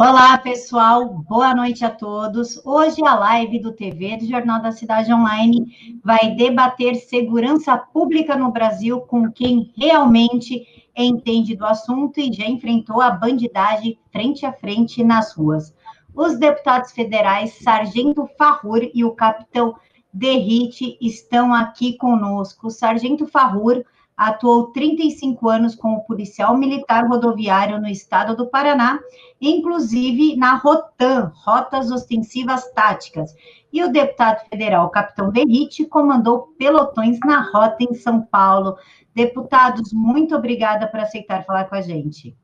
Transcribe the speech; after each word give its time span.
Olá, 0.00 0.38
pessoal. 0.38 1.08
Boa 1.28 1.52
noite 1.52 1.84
a 1.84 1.90
todos. 1.90 2.64
Hoje 2.64 3.04
a 3.04 3.16
live 3.16 3.58
do 3.58 3.72
TV 3.72 4.16
do 4.16 4.26
Jornal 4.26 4.62
da 4.62 4.70
Cidade 4.70 5.12
Online 5.12 6.00
vai 6.04 6.36
debater 6.36 6.94
segurança 6.94 7.76
pública 7.76 8.36
no 8.36 8.52
Brasil 8.52 9.00
com 9.00 9.28
quem 9.32 9.72
realmente 9.76 10.64
entende 10.96 11.56
do 11.56 11.66
assunto 11.66 12.20
e 12.20 12.32
já 12.32 12.46
enfrentou 12.46 13.00
a 13.00 13.10
bandidagem 13.10 13.98
frente 14.12 14.46
a 14.46 14.52
frente 14.52 15.02
nas 15.02 15.34
ruas. 15.34 15.74
Os 16.14 16.38
deputados 16.38 16.92
federais 16.92 17.54
Sargento 17.54 18.24
Farrur 18.38 18.88
e 18.94 19.04
o 19.04 19.16
capitão 19.16 19.74
Derrite 20.12 20.96
estão 21.00 21.52
aqui 21.52 21.94
conosco. 21.96 22.70
Sargento 22.70 23.26
Farrur 23.26 23.82
atuou 24.18 24.72
35 24.72 25.48
anos 25.48 25.76
como 25.76 26.04
policial 26.04 26.58
militar 26.58 27.06
rodoviário 27.06 27.80
no 27.80 27.86
estado 27.86 28.34
do 28.34 28.48
Paraná, 28.48 28.98
inclusive 29.40 30.34
na 30.34 30.56
ROTAM, 30.56 31.32
Rotas 31.44 31.92
Ostensivas 31.92 32.68
Táticas. 32.72 33.32
E 33.72 33.84
o 33.84 33.92
deputado 33.92 34.44
federal 34.48 34.90
Capitão 34.90 35.30
Derrite 35.30 35.86
comandou 35.86 36.48
pelotões 36.58 37.20
na 37.20 37.48
rota 37.52 37.84
em 37.84 37.94
São 37.94 38.20
Paulo. 38.22 38.76
Deputados, 39.14 39.92
muito 39.92 40.34
obrigada 40.34 40.88
por 40.88 40.98
aceitar 40.98 41.44
falar 41.44 41.66
com 41.66 41.76
a 41.76 41.80
gente. 41.80 42.36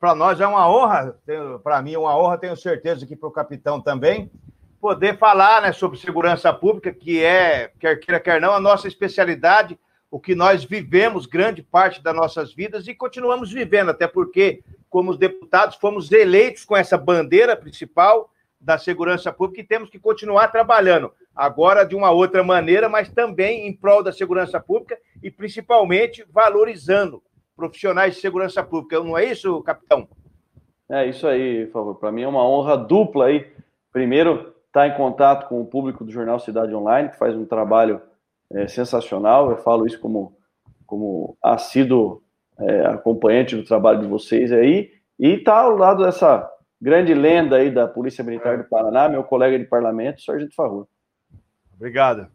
Para 0.00 0.14
nós 0.16 0.40
é 0.40 0.46
uma 0.46 0.68
honra, 0.68 1.16
para 1.62 1.80
mim 1.82 1.92
é 1.92 1.98
uma 1.98 2.18
honra, 2.18 2.38
tenho 2.38 2.56
certeza 2.56 3.06
que 3.06 3.14
para 3.14 3.28
o 3.28 3.32
capitão 3.32 3.80
também, 3.80 4.28
poder 4.80 5.18
falar 5.18 5.62
né, 5.62 5.72
sobre 5.72 5.98
segurança 5.98 6.52
pública, 6.52 6.92
que 6.92 7.22
é, 7.22 7.70
quer 7.78 7.96
queira, 7.96 8.18
quer 8.18 8.40
não, 8.40 8.54
a 8.54 8.60
nossa 8.60 8.88
especialidade 8.88 9.78
o 10.10 10.18
que 10.18 10.34
nós 10.34 10.64
vivemos 10.64 11.24
grande 11.24 11.62
parte 11.62 12.02
das 12.02 12.14
nossas 12.14 12.52
vidas 12.52 12.88
e 12.88 12.94
continuamos 12.94 13.52
vivendo, 13.52 13.90
até 13.90 14.08
porque, 14.08 14.62
como 14.88 15.16
deputados, 15.16 15.76
fomos 15.76 16.10
eleitos 16.10 16.64
com 16.64 16.76
essa 16.76 16.98
bandeira 16.98 17.56
principal 17.56 18.30
da 18.60 18.76
segurança 18.76 19.32
pública 19.32 19.62
e 19.62 19.66
temos 19.66 19.88
que 19.88 19.98
continuar 19.98 20.48
trabalhando, 20.48 21.12
agora 21.34 21.84
de 21.84 21.94
uma 21.94 22.10
outra 22.10 22.42
maneira, 22.42 22.88
mas 22.88 23.08
também 23.08 23.66
em 23.66 23.72
prol 23.72 24.02
da 24.02 24.12
segurança 24.12 24.60
pública 24.60 24.98
e 25.22 25.30
principalmente 25.30 26.26
valorizando 26.30 27.22
profissionais 27.56 28.16
de 28.16 28.20
segurança 28.20 28.62
pública. 28.62 29.02
Não 29.02 29.16
é 29.16 29.24
isso, 29.24 29.62
capitão? 29.62 30.08
É 30.90 31.06
isso 31.06 31.26
aí, 31.26 31.68
favor. 31.68 31.94
Para 31.94 32.10
mim 32.10 32.22
é 32.22 32.28
uma 32.28 32.46
honra 32.46 32.76
dupla 32.76 33.26
aí. 33.26 33.46
Primeiro, 33.92 34.54
estar 34.66 34.88
em 34.88 34.94
contato 34.94 35.48
com 35.48 35.60
o 35.60 35.66
público 35.66 36.04
do 36.04 36.10
Jornal 36.10 36.40
Cidade 36.40 36.74
Online, 36.74 37.10
que 37.10 37.18
faz 37.18 37.36
um 37.36 37.44
trabalho 37.44 38.02
é, 38.52 38.66
sensacional. 38.66 39.50
Eu 39.50 39.58
falo 39.58 39.86
isso 39.86 40.00
como, 40.00 40.36
como 40.86 41.36
assíduo 41.42 42.22
é, 42.58 42.86
acompanhante 42.86 43.56
do 43.56 43.64
trabalho 43.64 44.00
de 44.00 44.06
vocês 44.06 44.52
aí. 44.52 44.90
E 45.18 45.34
está 45.34 45.60
ao 45.60 45.76
lado 45.76 46.04
dessa 46.04 46.48
grande 46.80 47.12
lenda 47.12 47.56
aí 47.56 47.70
da 47.70 47.86
Polícia 47.86 48.24
Militar 48.24 48.58
do 48.58 48.64
Paraná, 48.64 49.08
meu 49.08 49.22
colega 49.22 49.58
de 49.58 49.66
parlamento, 49.66 50.22
Sargento 50.22 50.54
Farrur. 50.54 50.86
Obrigado. 51.74 52.28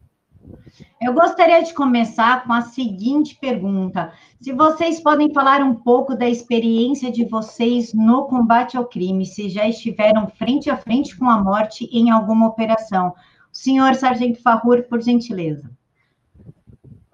Eu 1.02 1.14
gostaria 1.14 1.64
de 1.64 1.74
começar 1.74 2.46
com 2.46 2.54
a 2.54 2.62
seguinte 2.62 3.36
pergunta: 3.40 4.14
se 4.40 4.52
vocês 4.52 5.00
podem 5.00 5.34
falar 5.34 5.62
um 5.62 5.74
pouco 5.74 6.16
da 6.16 6.30
experiência 6.30 7.12
de 7.12 7.26
vocês 7.26 7.94
no 7.94 8.26
combate 8.26 8.78
ao 8.78 8.86
crime, 8.86 9.26
se 9.26 9.50
já 9.50 9.68
estiveram 9.68 10.28
frente 10.28 10.70
a 10.70 10.78
frente 10.78 11.18
com 11.18 11.30
a 11.30 11.44
morte 11.44 11.86
em 11.92 12.12
alguma 12.12 12.48
operação. 12.48 13.14
Senhor 13.52 13.96
Sargento 13.96 14.42
Farrur, 14.42 14.84
por 14.84 15.02
gentileza. 15.02 15.70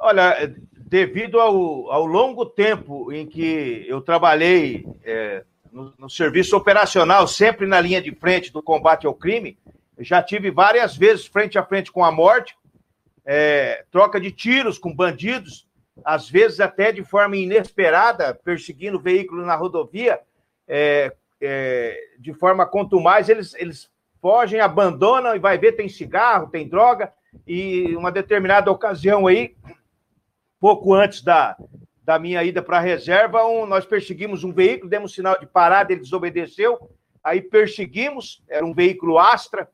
Olha, 0.04 0.52
devido 0.76 1.40
ao, 1.40 1.92
ao 1.92 2.06
longo 2.08 2.44
tempo 2.44 3.14
em 3.14 3.28
que 3.28 3.86
eu 3.88 4.02
trabalhei 4.02 4.84
é, 5.04 5.44
no, 5.72 5.94
no, 5.96 6.10
serviço 6.10 6.58
operacional, 6.58 7.28
sempre 7.28 7.68
na 7.68 7.80
linha 7.80 8.02
de 8.02 8.12
frente 8.16 8.52
do 8.52 8.64
combate 8.64 9.06
ao 9.06 9.14
crime, 9.14 9.60
já 10.00 10.24
tive 10.24 10.50
várias 10.50 10.98
vezes 10.98 11.28
frente 11.28 11.56
a 11.60 11.64
frente 11.64 11.92
com 11.92 12.04
a 12.04 12.12
morte, 12.12 12.58
é, 13.24 13.86
troca 13.92 14.20
de 14.20 14.32
tiros 14.32 14.80
com 14.80 14.92
bandidos, 14.92 15.68
às 16.04 16.28
vezes 16.28 16.60
até 16.60 16.92
de 16.92 17.04
forma 17.04 17.38
inesperada, 17.38 18.34
perseguindo 18.34 19.00
veículos 19.00 19.46
na 19.46 19.56
rodovia, 19.56 20.20
é, 20.68 21.14
é, 21.40 21.96
de 22.18 22.34
forma 22.34 22.66
contumaz, 22.66 23.30
eles, 23.30 23.54
eles 23.54 23.88
fogem, 24.20 24.60
abandonam 24.60 25.36
e 25.36 25.40
vai 25.40 25.60
ver, 25.60 25.74
tem 25.74 25.88
cigarro, 25.88 26.50
tem 26.50 26.68
droga, 26.68 27.14
e 27.48 27.96
uma 27.96 28.12
determinada 28.12 28.72
ocasião 28.72 29.28
aí, 29.28 29.56
pouco 30.62 30.94
antes 30.94 31.24
da, 31.24 31.58
da 32.04 32.20
minha 32.20 32.44
ida 32.44 32.62
para 32.62 32.78
a 32.78 32.82
reserva, 32.82 33.44
um, 33.48 33.66
nós 33.66 33.84
perseguimos 33.84 34.44
um 34.44 34.54
veículo, 34.54 34.92
demos 34.92 35.14
sinal 35.14 35.40
de 35.40 35.48
parada, 35.48 35.92
ele 35.92 36.02
desobedeceu, 36.02 36.78
aí 37.24 37.42
perseguimos, 37.42 38.44
era 38.48 38.64
um 38.64 38.72
veículo 38.72 39.18
Astra, 39.18 39.68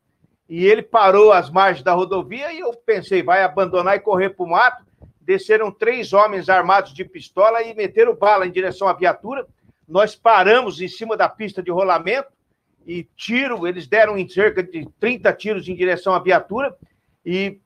e 0.50 0.66
ele 0.66 0.82
parou 0.82 1.34
às 1.34 1.50
margens 1.50 1.84
da 1.84 1.92
rodovia 1.94 2.54
e 2.54 2.60
eu 2.60 2.72
pensei, 2.74 3.22
vai 3.22 3.44
abandonar 3.44 3.98
e 3.98 4.00
correr 4.00 4.30
para 4.30 4.46
o 4.46 4.50
mato. 4.50 4.86
Desceram 5.20 5.70
três 5.70 6.14
homens 6.14 6.48
armados 6.48 6.94
de 6.94 7.04
pistola 7.04 7.62
e 7.62 7.76
meteram 7.76 8.16
bala 8.16 8.48
em 8.48 8.52
direção 8.52 8.88
à 8.88 8.94
viatura. 8.94 9.46
Nós 9.86 10.16
paramos 10.16 10.80
em 10.80 10.88
cima 10.88 11.18
da 11.18 11.28
pista 11.28 11.62
de 11.62 11.70
rolamento 11.70 12.30
e 12.86 13.04
tiro, 13.18 13.68
eles 13.68 13.88
deram 13.88 14.18
em 14.18 14.26
cerca 14.30 14.64
de 14.64 14.88
30 15.02 15.34
tiros 15.34 15.68
em 15.68 15.76
direção 15.76 16.14
à 16.14 16.20
viatura 16.20 16.74
e 17.26 17.60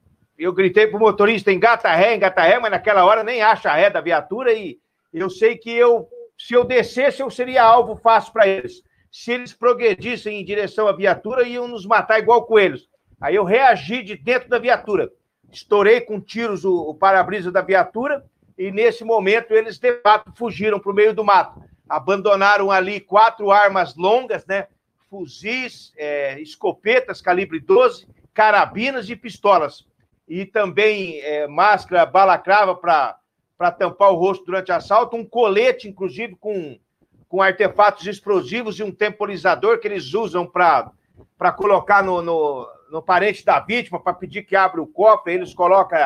eu 0.43 0.51
gritei 0.51 0.87
pro 0.87 0.99
motorista, 0.99 1.51
engata 1.51 1.93
ré, 1.93 2.15
engata 2.15 2.41
ré, 2.41 2.57
mas 2.57 2.71
naquela 2.71 3.05
hora 3.05 3.23
nem 3.23 3.43
acha 3.43 3.71
ré 3.71 3.91
da 3.91 4.01
viatura 4.01 4.51
e 4.51 4.79
eu 5.13 5.29
sei 5.29 5.55
que 5.55 5.69
eu, 5.69 6.07
se 6.35 6.55
eu 6.55 6.63
descesse, 6.63 7.21
eu 7.21 7.29
seria 7.29 7.61
alvo 7.61 7.95
fácil 7.95 8.33
para 8.33 8.47
eles. 8.47 8.81
Se 9.11 9.31
eles 9.31 9.53
progredissem 9.53 10.41
em 10.41 10.45
direção 10.45 10.87
à 10.87 10.93
viatura, 10.93 11.47
iam 11.47 11.67
nos 11.67 11.85
matar 11.85 12.17
igual 12.17 12.45
coelhos. 12.45 12.89
Aí 13.19 13.35
eu 13.35 13.43
reagi 13.43 14.01
de 14.01 14.15
dentro 14.15 14.49
da 14.49 14.57
viatura. 14.57 15.11
Estourei 15.51 16.01
com 16.01 16.19
tiros 16.19 16.65
o, 16.65 16.89
o 16.89 16.95
para-brisa 16.95 17.51
da 17.51 17.61
viatura 17.61 18.25
e 18.57 18.71
nesse 18.71 19.03
momento 19.03 19.53
eles 19.53 19.77
de 19.77 19.93
fato 20.01 20.31
fugiram 20.35 20.79
para 20.79 20.91
o 20.91 20.95
meio 20.95 21.13
do 21.13 21.23
mato. 21.23 21.61
Abandonaram 21.87 22.71
ali 22.71 22.99
quatro 22.99 23.51
armas 23.51 23.95
longas, 23.95 24.43
né? 24.47 24.67
Fuzis, 25.07 25.93
é, 25.97 26.39
escopetas 26.39 27.21
calibre 27.21 27.59
12, 27.59 28.07
carabinas 28.33 29.07
e 29.07 29.15
pistolas 29.15 29.85
e 30.31 30.45
também 30.45 31.19
é, 31.19 31.45
máscara 31.45 32.05
balacrava 32.05 32.73
para 32.73 33.71
tampar 33.77 34.13
o 34.13 34.15
rosto 34.15 34.45
durante 34.45 34.71
assalto, 34.71 35.17
um 35.17 35.25
colete, 35.25 35.89
inclusive, 35.89 36.37
com, 36.37 36.79
com 37.27 37.41
artefatos 37.41 38.07
explosivos 38.07 38.79
e 38.79 38.83
um 38.83 38.93
temporizador 38.93 39.79
que 39.79 39.89
eles 39.89 40.13
usam 40.13 40.47
para 40.47 41.51
colocar 41.57 42.01
no, 42.01 42.21
no, 42.21 42.65
no, 42.89 43.01
parente 43.01 43.43
da 43.43 43.59
vítima, 43.59 43.99
para 43.99 44.13
pedir 44.13 44.43
que 44.43 44.55
abra 44.55 44.81
o 44.81 44.87
cofre, 44.87 45.33
eles 45.33 45.53
colocam 45.53 45.99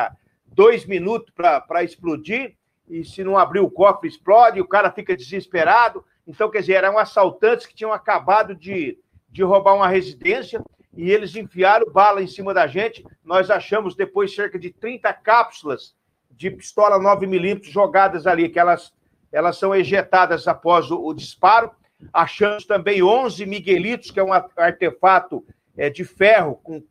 dois 0.44 0.84
minutos 0.86 1.32
para 1.32 1.84
explodir, 1.84 2.56
e 2.88 3.04
se 3.04 3.22
não 3.22 3.38
abrir 3.38 3.60
o 3.60 3.70
cofre, 3.70 4.08
explode, 4.08 4.60
o 4.60 4.66
cara 4.66 4.90
fica 4.90 5.16
desesperado. 5.16 6.04
Então, 6.26 6.50
quer 6.50 6.62
dizer, 6.62 6.72
eram 6.72 6.98
assaltantes 6.98 7.64
que 7.64 7.76
tinham 7.76 7.92
acabado 7.92 8.56
de, 8.56 8.98
de 9.30 9.44
roubar 9.44 9.76
uma 9.76 9.86
residência, 9.86 10.60
e 10.96 11.10
eles 11.10 11.36
enfiaram 11.36 11.90
bala 11.92 12.22
em 12.22 12.26
cima 12.26 12.54
da 12.54 12.66
gente. 12.66 13.04
Nós 13.24 13.50
achamos 13.50 13.94
depois 13.94 14.34
cerca 14.34 14.58
de 14.58 14.70
30 14.70 15.12
cápsulas 15.12 15.94
de 16.30 16.50
pistola 16.50 16.98
9mm 16.98 17.64
jogadas 17.64 18.26
ali, 18.26 18.48
que 18.48 18.58
elas, 18.58 18.92
elas 19.30 19.58
são 19.58 19.74
ejetadas 19.74 20.48
após 20.48 20.90
o, 20.90 20.98
o 20.98 21.14
disparo. 21.14 21.70
Achamos 22.12 22.64
também 22.64 23.02
11 23.02 23.44
miguelitos, 23.46 24.10
que 24.10 24.20
é 24.20 24.24
um 24.24 24.32
artefato 24.32 25.44
é, 25.76 25.88
de 25.90 26.04
ferro 26.04 26.56
com 26.62 26.82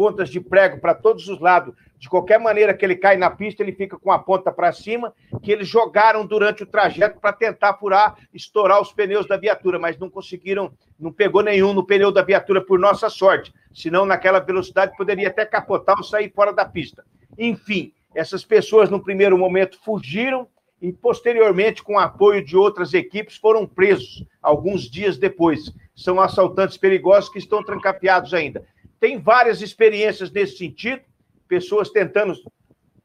pontas 0.00 0.30
de 0.30 0.40
prego 0.40 0.80
para 0.80 0.94
todos 0.94 1.28
os 1.28 1.38
lados. 1.38 1.74
De 1.98 2.08
qualquer 2.08 2.40
maneira 2.40 2.72
que 2.72 2.82
ele 2.82 2.96
cai 2.96 3.18
na 3.18 3.28
pista, 3.28 3.62
ele 3.62 3.74
fica 3.74 3.98
com 3.98 4.10
a 4.10 4.18
ponta 4.18 4.50
para 4.50 4.72
cima, 4.72 5.12
que 5.42 5.52
eles 5.52 5.68
jogaram 5.68 6.24
durante 6.24 6.62
o 6.62 6.66
trajeto 6.66 7.20
para 7.20 7.34
tentar 7.34 7.74
furar, 7.74 8.16
estourar 8.32 8.80
os 8.80 8.94
pneus 8.94 9.28
da 9.28 9.36
viatura, 9.36 9.78
mas 9.78 9.98
não 9.98 10.08
conseguiram, 10.08 10.72
não 10.98 11.12
pegou 11.12 11.42
nenhum 11.42 11.74
no 11.74 11.84
pneu 11.84 12.10
da 12.10 12.22
viatura, 12.22 12.64
por 12.64 12.78
nossa 12.78 13.10
sorte. 13.10 13.52
Senão, 13.74 14.06
naquela 14.06 14.38
velocidade, 14.38 14.96
poderia 14.96 15.28
até 15.28 15.44
capotar 15.44 15.98
ou 15.98 16.02
sair 16.02 16.32
fora 16.34 16.50
da 16.50 16.64
pista. 16.64 17.04
Enfim, 17.38 17.92
essas 18.14 18.42
pessoas, 18.42 18.88
no 18.88 19.04
primeiro 19.04 19.36
momento, 19.36 19.78
fugiram 19.84 20.48
e, 20.80 20.94
posteriormente, 20.94 21.82
com 21.82 21.96
o 21.96 21.98
apoio 21.98 22.42
de 22.42 22.56
outras 22.56 22.94
equipes, 22.94 23.36
foram 23.36 23.66
presos 23.66 24.24
alguns 24.40 24.90
dias 24.90 25.18
depois. 25.18 25.70
São 25.94 26.18
assaltantes 26.18 26.78
perigosos 26.78 27.28
que 27.28 27.38
estão 27.38 27.62
trancafiados 27.62 28.32
ainda. 28.32 28.64
Tem 29.00 29.18
várias 29.18 29.62
experiências 29.62 30.30
nesse 30.30 30.58
sentido, 30.58 31.02
pessoas 31.48 31.90
tentando 31.90 32.34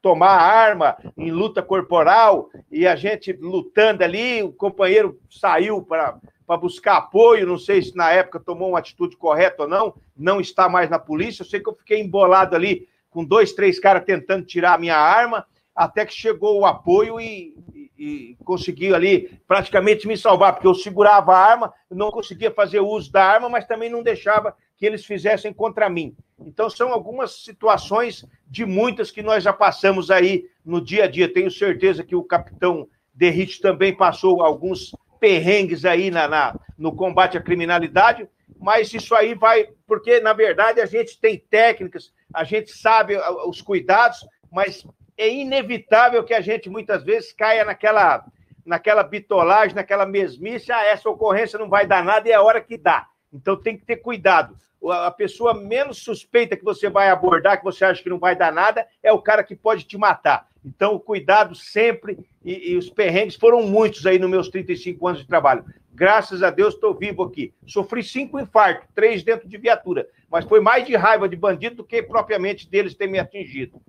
tomar 0.02 0.38
arma 0.38 0.98
em 1.18 1.32
luta 1.32 1.64
corporal 1.64 2.52
e 2.70 2.86
a 2.86 2.96
gente 2.96 3.34
lutando 3.34 4.04
ali, 4.04 4.44
o 4.44 4.52
companheiro 4.52 5.20
saiu 5.30 5.82
para 5.82 6.20
para 6.46 6.58
buscar 6.58 6.98
apoio, 6.98 7.48
não 7.48 7.58
sei 7.58 7.82
se 7.82 7.96
na 7.96 8.12
época 8.12 8.40
tomou 8.40 8.70
uma 8.70 8.80
atitude 8.80 9.18
correta 9.18 9.64
ou 9.64 9.70
não, 9.70 9.96
não 10.16 10.40
está 10.40 10.70
mais 10.70 10.90
na 10.90 11.00
polícia, 11.00 11.42
eu 11.42 11.48
sei 11.48 11.60
que 11.60 11.68
eu 11.68 11.76
fiquei 11.76 12.00
embolado 12.00 12.56
ali 12.56 12.88
com 13.10 13.26
dois, 13.26 13.54
três 13.54 13.80
caras 13.80 14.06
tentando 14.06 14.46
tirar 14.46 14.76
a 14.76 14.78
minha 14.78 14.96
arma, 14.96 15.46
até 15.76 16.06
que 16.06 16.14
chegou 16.14 16.60
o 16.60 16.66
apoio 16.66 17.20
e, 17.20 17.56
e 17.98 18.38
consegui 18.44 18.94
ali 18.94 19.40
praticamente 19.48 20.08
me 20.08 20.18
salvar, 20.18 20.54
porque 20.54 20.68
eu 20.68 20.76
segurava 20.76 21.34
a 21.34 21.40
arma, 21.40 21.74
não 21.90 22.12
conseguia 22.12 22.52
fazer 22.52 22.80
uso 22.80 23.12
da 23.12 23.24
arma, 23.24 23.50
mas 23.50 23.66
também 23.66 23.90
não 23.90 24.04
deixava 24.04 24.56
que 24.78 24.86
eles 24.86 25.06
fizessem 25.06 25.54
contra 25.54 25.90
mim. 25.90 26.16
Então, 26.40 26.70
são 26.70 26.92
algumas 26.92 27.44
situações 27.44 28.26
de 28.48 28.66
muitas 28.66 29.12
que 29.12 29.22
nós 29.22 29.44
já 29.44 29.54
passamos 29.54 30.12
aí 30.12 30.46
no 30.66 30.82
dia 30.82 31.06
a 31.06 31.08
dia. 31.08 31.32
Tenho 31.32 31.50
certeza 31.50 32.04
que 32.04 32.16
o 32.16 32.24
capitão 32.24 32.88
Derrite 33.14 33.62
também 33.62 33.96
passou 33.96 34.42
alguns 34.42 34.94
perrengues 35.20 35.86
aí 35.86 36.12
na, 36.12 36.28
na, 36.28 36.60
no 36.78 36.94
combate 36.94 37.38
à 37.38 37.42
criminalidade, 37.42 38.28
mas 38.60 38.94
isso 38.94 39.16
aí 39.16 39.34
vai, 39.34 39.70
porque 39.88 40.20
na 40.20 40.34
verdade 40.34 40.82
a 40.82 40.86
gente 40.86 41.20
tem 41.20 41.38
técnicas, 41.38 42.14
a 42.34 42.44
gente 42.44 42.72
sabe 42.72 43.18
os 43.48 43.62
cuidados, 43.62 44.20
mas 44.52 44.86
é 45.18 45.30
inevitável 45.30 46.24
que 46.24 46.34
a 46.34 46.42
gente 46.42 46.70
muitas 46.70 47.04
vezes 47.04 47.34
caia 47.34 47.64
naquela, 47.64 48.26
naquela 48.66 49.04
bitolagem, 49.04 49.76
naquela 49.76 50.06
mesmice, 50.06 50.72
ah, 50.72 50.84
essa 50.84 51.10
ocorrência 51.10 51.60
não 51.60 51.70
vai 51.70 51.86
dar 51.86 52.04
nada 52.04 52.28
e 52.28 52.32
é 52.32 52.36
a 52.36 52.42
hora 52.42 52.62
que 52.62 52.78
dá. 52.78 53.08
Então 53.32 53.56
tem 53.56 53.78
que 53.78 53.86
ter 53.86 53.98
cuidado. 53.98 54.58
A 54.88 55.10
pessoa 55.10 55.54
menos 55.54 55.98
suspeita 56.04 56.56
que 56.56 56.64
você 56.64 56.90
vai 56.90 57.10
abordar, 57.10 57.58
que 57.58 57.64
você 57.64 57.84
acha 57.84 58.04
que 58.04 58.10
não 58.10 58.20
vai 58.20 58.36
dar 58.36 58.52
nada, 58.52 58.88
é 59.02 59.12
o 59.12 59.22
cara 59.22 59.44
que 59.44 59.56
pode 59.56 59.84
te 59.84 59.98
matar. 59.98 60.48
Então, 60.64 60.98
cuidado 61.00 61.56
sempre, 61.56 62.18
e, 62.44 62.72
e 62.72 62.78
os 62.78 62.90
perrengues 62.90 63.36
foram 63.36 63.64
muitos 63.64 64.06
aí 64.06 64.20
nos 64.20 64.30
meus 64.30 64.50
35 64.50 65.08
anos 65.08 65.22
de 65.22 65.28
trabalho. 65.28 65.66
Graças 65.94 66.44
a 66.44 66.50
Deus 66.50 66.74
estou 66.74 66.94
vivo 66.94 67.24
aqui. 67.24 67.54
Sofri 67.66 68.04
cinco 68.04 68.40
infartos, 68.40 68.88
três 68.94 69.24
dentro 69.24 69.48
de 69.48 69.58
viatura, 69.58 70.08
mas 70.30 70.44
foi 70.44 70.60
mais 70.60 70.86
de 70.86 70.96
raiva 70.96 71.30
de 71.30 71.36
bandido 71.36 71.78
do 71.78 71.84
que 71.84 72.04
propriamente 72.04 72.70
deles 72.70 72.94
ter 72.94 73.08
me 73.08 73.18
atingido. 73.18 73.80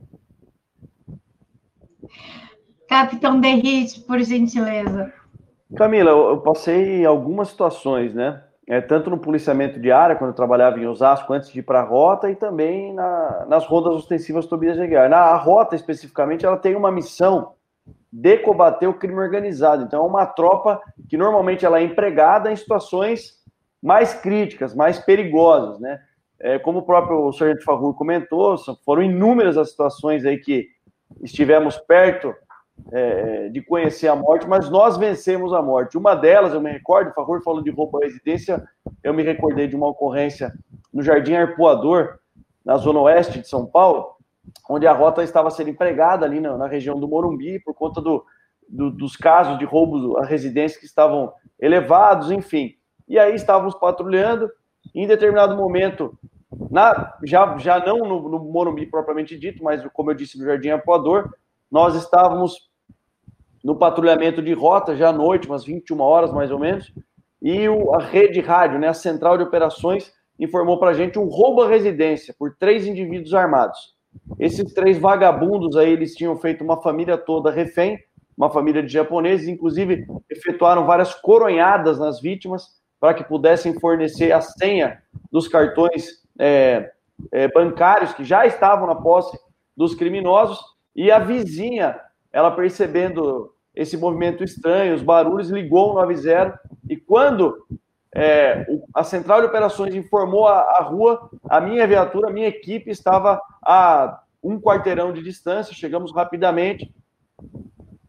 Capitão 2.89 3.41
Derrite, 3.41 4.01
por 4.01 4.21
gentileza. 4.21 5.13
Camila, 5.77 6.11
eu 6.11 6.41
passei 6.41 7.05
algumas 7.05 7.49
situações, 7.49 8.15
né? 8.15 8.43
É, 8.69 8.81
tanto 8.81 9.11
no 9.11 9.19
policiamento 9.19 9.79
de 9.79 9.93
área, 9.93 10.17
quando 10.17 10.31
eu 10.31 10.37
trabalhava 10.37 10.79
em 10.79 10.87
Osasco, 10.87 11.33
antes 11.33 11.51
de 11.51 11.61
ir 11.61 11.63
para 11.63 11.81
a 11.81 11.85
rota, 11.85 12.31
e 12.31 12.35
também 12.35 12.93
na, 12.93 13.47
nas 13.49 13.65
rondas 13.65 13.95
ostensivas 13.95 14.47
Tobias 14.47 14.77
Reguer. 14.77 15.09
Na 15.09 15.37
rota, 15.37 15.77
especificamente, 15.77 16.45
ela 16.45 16.57
tem 16.57 16.75
uma 16.75 16.91
missão 16.91 17.53
de 18.13 18.39
combater 18.39 18.87
o 18.87 18.95
crime 18.95 19.19
organizado. 19.19 19.85
Então, 19.85 20.03
é 20.03 20.09
uma 20.09 20.27
tropa 20.27 20.81
que 21.09 21.17
normalmente 21.17 21.65
ela 21.65 21.79
é 21.79 21.85
empregada 21.85 22.51
em 22.51 22.57
situações 22.57 23.35
mais 23.83 24.15
críticas, 24.15 24.75
mais 24.75 24.99
perigosas, 24.99 25.79
né? 25.79 26.01
É, 26.39 26.59
como 26.59 26.81
o 26.81 26.83
próprio 26.83 27.33
Sargento 27.33 27.65
Favor 27.65 27.95
comentou, 27.95 28.57
foram 28.85 29.03
inúmeras 29.03 29.57
as 29.57 29.71
situações 29.71 30.25
aí 30.25 30.39
que 30.39 30.69
estivemos 31.23 31.77
perto 31.79 32.35
é, 32.93 33.49
de 33.49 33.63
conhecer 33.63 34.09
a 34.09 34.17
morte, 34.17 34.47
mas 34.47 34.69
nós 34.71 34.97
vencemos 34.97 35.53
a 35.53 35.63
morte. 35.63 35.97
Uma 35.97 36.15
delas, 36.15 36.53
eu 36.53 36.61
me 36.61 36.71
recordo, 36.71 37.13
Favor 37.15 37.43
falou 37.43 37.63
de 37.63 37.71
roubo 37.71 37.99
à 37.99 38.05
residência, 38.05 38.63
eu 39.03 39.15
me 39.15 39.23
recordei 39.23 39.67
de 39.67 39.77
uma 39.77 39.89
ocorrência 39.89 40.53
no 40.93 41.03
Jardim 41.03 41.35
Arpoador, 41.35 42.19
na 42.65 42.77
zona 42.77 43.01
oeste 43.01 43.41
de 43.41 43.49
São 43.49 43.67
Paulo, 43.67 44.17
onde 44.69 44.87
a 44.87 44.93
rota 44.93 45.23
estava 45.23 45.51
sendo 45.51 45.71
empregada 45.71 46.25
ali 46.25 46.41
na, 46.41 46.57
na 46.57 46.67
região 46.67 46.99
do 46.99 47.09
Morumbi, 47.09 47.61
por 47.61 47.75
conta 47.75 48.01
do, 48.01 48.25
do, 48.69 48.91
dos 48.91 49.17
casos 49.17 49.59
de 49.59 49.65
roubo 49.65 50.17
a 50.19 50.25
residência 50.25 50.79
que 50.79 50.87
estavam 50.87 51.33
elevados, 51.61 52.31
enfim. 52.31 52.75
E 53.09 53.19
aí 53.19 53.35
estávamos 53.35 53.75
patrulhando, 53.75 54.51
em 54.95 55.07
determinado 55.07 55.57
momento, 55.57 56.17
na, 56.71 57.17
já, 57.25 57.57
já 57.59 57.85
não 57.85 57.99
no, 57.99 58.29
no 58.29 58.39
Morumbi 58.39 58.87
propriamente 58.87 59.39
dito, 59.39 59.63
mas 59.63 59.85
como 59.93 60.11
eu 60.11 60.15
disse, 60.15 60.39
no 60.39 60.45
Jardim 60.45 60.71
Arpoador, 60.71 61.33
nós 61.71 61.95
estávamos 61.95 62.71
no 63.63 63.77
patrulhamento 63.77 64.43
de 64.43 64.53
rota, 64.53 64.97
já 64.97 65.09
à 65.09 65.13
noite, 65.13 65.49
umas 65.49 65.65
21 65.65 66.01
horas 66.01 66.33
mais 66.33 66.51
ou 66.51 66.59
menos, 66.59 66.93
e 67.43 67.69
o, 67.69 67.95
a 67.95 67.99
rede 67.99 68.41
rádio, 68.41 68.79
né, 68.79 68.89
a 68.89 68.95
central 68.95 69.37
de 69.37 69.43
operações, 69.43 70.13
informou 70.39 70.79
para 70.79 70.91
a 70.91 70.95
gente 70.95 71.19
um 71.19 71.27
roubo 71.27 71.63
à 71.63 71.69
residência 71.69 72.35
por 72.39 72.55
três 72.57 72.87
indivíduos 72.87 73.35
armados. 73.35 73.95
Esses 74.39 74.73
três 74.73 74.99
vagabundos 74.99 75.77
aí, 75.77 75.93
eles 75.93 76.15
tinham 76.15 76.37
feito 76.37 76.65
uma 76.65 76.81
família 76.81 77.19
toda 77.19 77.51
refém, 77.51 77.99
uma 78.37 78.51
família 78.51 78.83
de 78.83 78.93
japoneses, 78.93 79.49
inclusive 79.49 80.07
efetuaram 80.31 80.85
várias 80.87 81.15
coronhadas 81.15 81.99
nas 81.99 82.21
vítimas 82.21 82.69
para 83.01 83.15
que 83.15 83.25
pudessem 83.25 83.79
fornecer 83.79 84.33
a 84.33 84.41
senha 84.41 85.03
dos 85.31 85.49
cartões 85.49 86.26
é, 86.39 86.93
é, 87.33 87.49
bancários 87.49 88.13
que 88.13 88.25
já 88.25 88.47
estavam 88.47 88.87
na 88.87 88.95
posse 88.95 89.39
dos 89.77 89.95
criminosos 89.95 90.59
e 90.95 91.11
a 91.11 91.19
vizinha, 91.19 92.01
ela 92.33 92.51
percebendo 92.51 93.53
esse 93.75 93.97
movimento 93.97 94.43
estranho, 94.43 94.95
os 94.95 95.03
barulhos, 95.03 95.51
ligou 95.51 95.93
o 95.93 95.95
90 95.95 96.59
e 96.89 96.97
quando 96.97 97.67
é, 98.15 98.67
a 98.95 99.05
central 99.05 99.43
de 99.43 99.47
operações 99.47 99.95
informou 99.95 100.49
a, 100.49 100.61
a, 100.61 100.83
rua, 100.83 101.29
a 101.51 101.61
minha 101.61 101.87
viatura, 101.87 102.29
a 102.29 102.33
minha 102.33 102.49
equipe 102.49 102.91
estava 102.91 103.39
a 103.63 104.23
um 104.43 104.59
quarteirão 104.59 105.13
de 105.13 105.23
distância, 105.23 105.75
chegamos 105.75 106.15
rapidamente. 106.15 106.95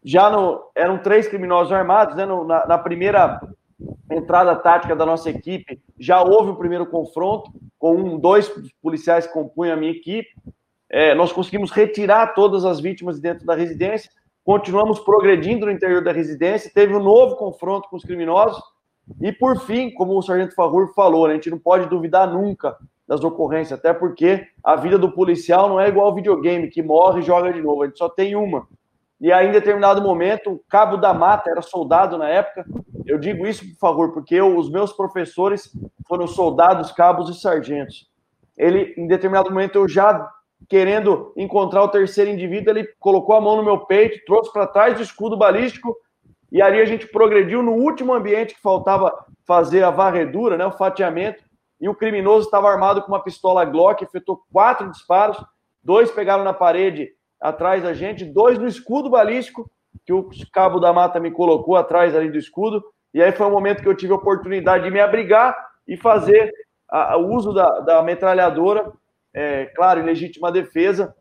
Já 0.02 0.30
no, 0.30 0.70
eram 0.74 0.96
três 0.96 1.28
criminosos 1.28 1.72
armados, 1.72 2.16
né? 2.16 2.24
No, 2.24 2.44
na, 2.44 2.66
na, 2.66 2.78
primeira 2.78 3.38
entrada 4.10 4.56
tática 4.56 4.96
da 4.96 5.06
nossa 5.06 5.30
equipe, 5.30 5.80
já 5.98 6.22
houve 6.22 6.50
o 6.50 6.56
primeiro 6.56 6.86
confronto 6.86 7.50
com 7.78 7.94
um, 7.96 8.18
dois 8.18 8.50
policiais 8.82 9.26
que 9.26 9.32
compunham 9.32 9.74
a 9.74 9.76
minha 9.76 9.92
equipe. 9.92 10.28
É, 10.90 11.14
nós 11.14 11.32
conseguimos 11.32 11.70
retirar 11.70 12.34
todas 12.34 12.64
as 12.64 12.80
vítimas 12.80 13.20
dentro 13.20 13.44
da 13.46 13.54
residência, 13.54 14.10
continuamos 14.42 14.98
progredindo 15.00 15.66
no 15.66 15.72
interior 15.72 16.02
da 16.02 16.12
residência, 16.12 16.70
teve 16.74 16.94
um 16.94 17.02
novo 17.02 17.36
confronto 17.36 17.88
com 17.88 17.96
os 17.96 18.02
criminosos, 18.02 18.62
e 19.20 19.30
por 19.32 19.60
fim, 19.60 19.90
como 19.90 20.16
o 20.16 20.22
Sargento 20.22 20.54
Favor 20.54 20.92
falou, 20.94 21.26
né, 21.26 21.34
a 21.34 21.36
gente 21.36 21.50
não 21.50 21.58
pode 21.58 21.88
duvidar 21.88 22.32
nunca 22.32 22.76
das 23.06 23.24
ocorrências, 23.24 23.78
até 23.78 23.92
porque 23.92 24.46
a 24.62 24.76
vida 24.76 24.98
do 24.98 25.12
policial 25.12 25.68
não 25.68 25.80
é 25.80 25.88
igual 25.88 26.06
ao 26.06 26.14
videogame, 26.14 26.68
que 26.68 26.82
morre 26.82 27.20
e 27.20 27.24
joga 27.24 27.52
de 27.52 27.62
novo, 27.62 27.82
a 27.82 27.86
gente 27.86 27.98
só 27.98 28.08
tem 28.08 28.36
uma. 28.36 28.66
E 29.20 29.32
aí, 29.32 29.48
em 29.48 29.52
determinado 29.52 30.00
momento, 30.00 30.52
o 30.52 30.58
Cabo 30.68 30.96
da 30.96 31.12
Mata 31.12 31.50
era 31.50 31.60
soldado 31.60 32.16
na 32.16 32.28
época. 32.28 32.64
Eu 33.04 33.18
digo 33.18 33.46
isso, 33.46 33.64
por 33.70 33.78
favor, 33.78 34.12
porque 34.12 34.34
eu, 34.34 34.56
os 34.56 34.70
meus 34.70 34.92
professores 34.92 35.72
foram 36.06 36.26
soldados, 36.26 36.92
cabos 36.92 37.28
e 37.28 37.40
sargentos. 37.40 38.08
Ele, 38.56 38.94
em 38.96 39.06
determinado 39.06 39.50
momento, 39.50 39.76
eu 39.76 39.88
já 39.88 40.30
querendo 40.68 41.32
encontrar 41.36 41.82
o 41.82 41.88
terceiro 41.88 42.30
indivíduo, 42.30 42.70
ele 42.70 42.88
colocou 42.98 43.34
a 43.34 43.40
mão 43.40 43.56
no 43.56 43.64
meu 43.64 43.80
peito, 43.80 44.24
trouxe 44.26 44.52
para 44.52 44.66
trás 44.66 44.96
do 44.96 45.02
escudo 45.02 45.36
balístico, 45.36 45.96
e 46.50 46.60
ali 46.60 46.80
a 46.80 46.84
gente 46.84 47.06
progrediu 47.06 47.62
no 47.62 47.72
último 47.72 48.12
ambiente 48.12 48.54
que 48.54 48.60
faltava 48.60 49.12
fazer 49.46 49.82
a 49.82 49.90
varredura, 49.90 50.56
né, 50.56 50.66
o 50.66 50.72
fatiamento, 50.72 51.42
e 51.80 51.88
o 51.88 51.94
criminoso 51.94 52.46
estava 52.46 52.68
armado 52.68 53.02
com 53.02 53.08
uma 53.08 53.22
pistola 53.22 53.64
Glock, 53.64 54.02
efetuou 54.02 54.42
quatro 54.52 54.90
disparos, 54.90 55.38
dois 55.82 56.10
pegaram 56.10 56.42
na 56.42 56.52
parede 56.52 57.08
atrás 57.40 57.82
da 57.82 57.94
gente, 57.94 58.24
dois 58.24 58.58
no 58.58 58.66
escudo 58.66 59.10
balístico, 59.10 59.70
que 60.04 60.12
o 60.12 60.28
cabo 60.52 60.80
da 60.80 60.92
mata 60.92 61.20
me 61.20 61.30
colocou 61.30 61.76
atrás 61.76 62.14
ali 62.14 62.30
do 62.30 62.38
escudo, 62.38 62.82
e 63.12 63.22
aí 63.22 63.32
foi 63.32 63.46
o 63.46 63.50
momento 63.50 63.82
que 63.82 63.88
eu 63.88 63.96
tive 63.96 64.12
a 64.12 64.16
oportunidade 64.16 64.84
de 64.84 64.90
me 64.90 65.00
abrigar 65.00 65.56
e 65.86 65.96
fazer 65.96 66.52
o 66.90 67.34
uso 67.34 67.52
da, 67.52 67.80
da 67.80 68.02
metralhadora 68.02 68.92
é, 69.34 69.66
claro, 69.66 70.00
em 70.00 70.04
legítima 70.04 70.50
defesa, 70.50 71.14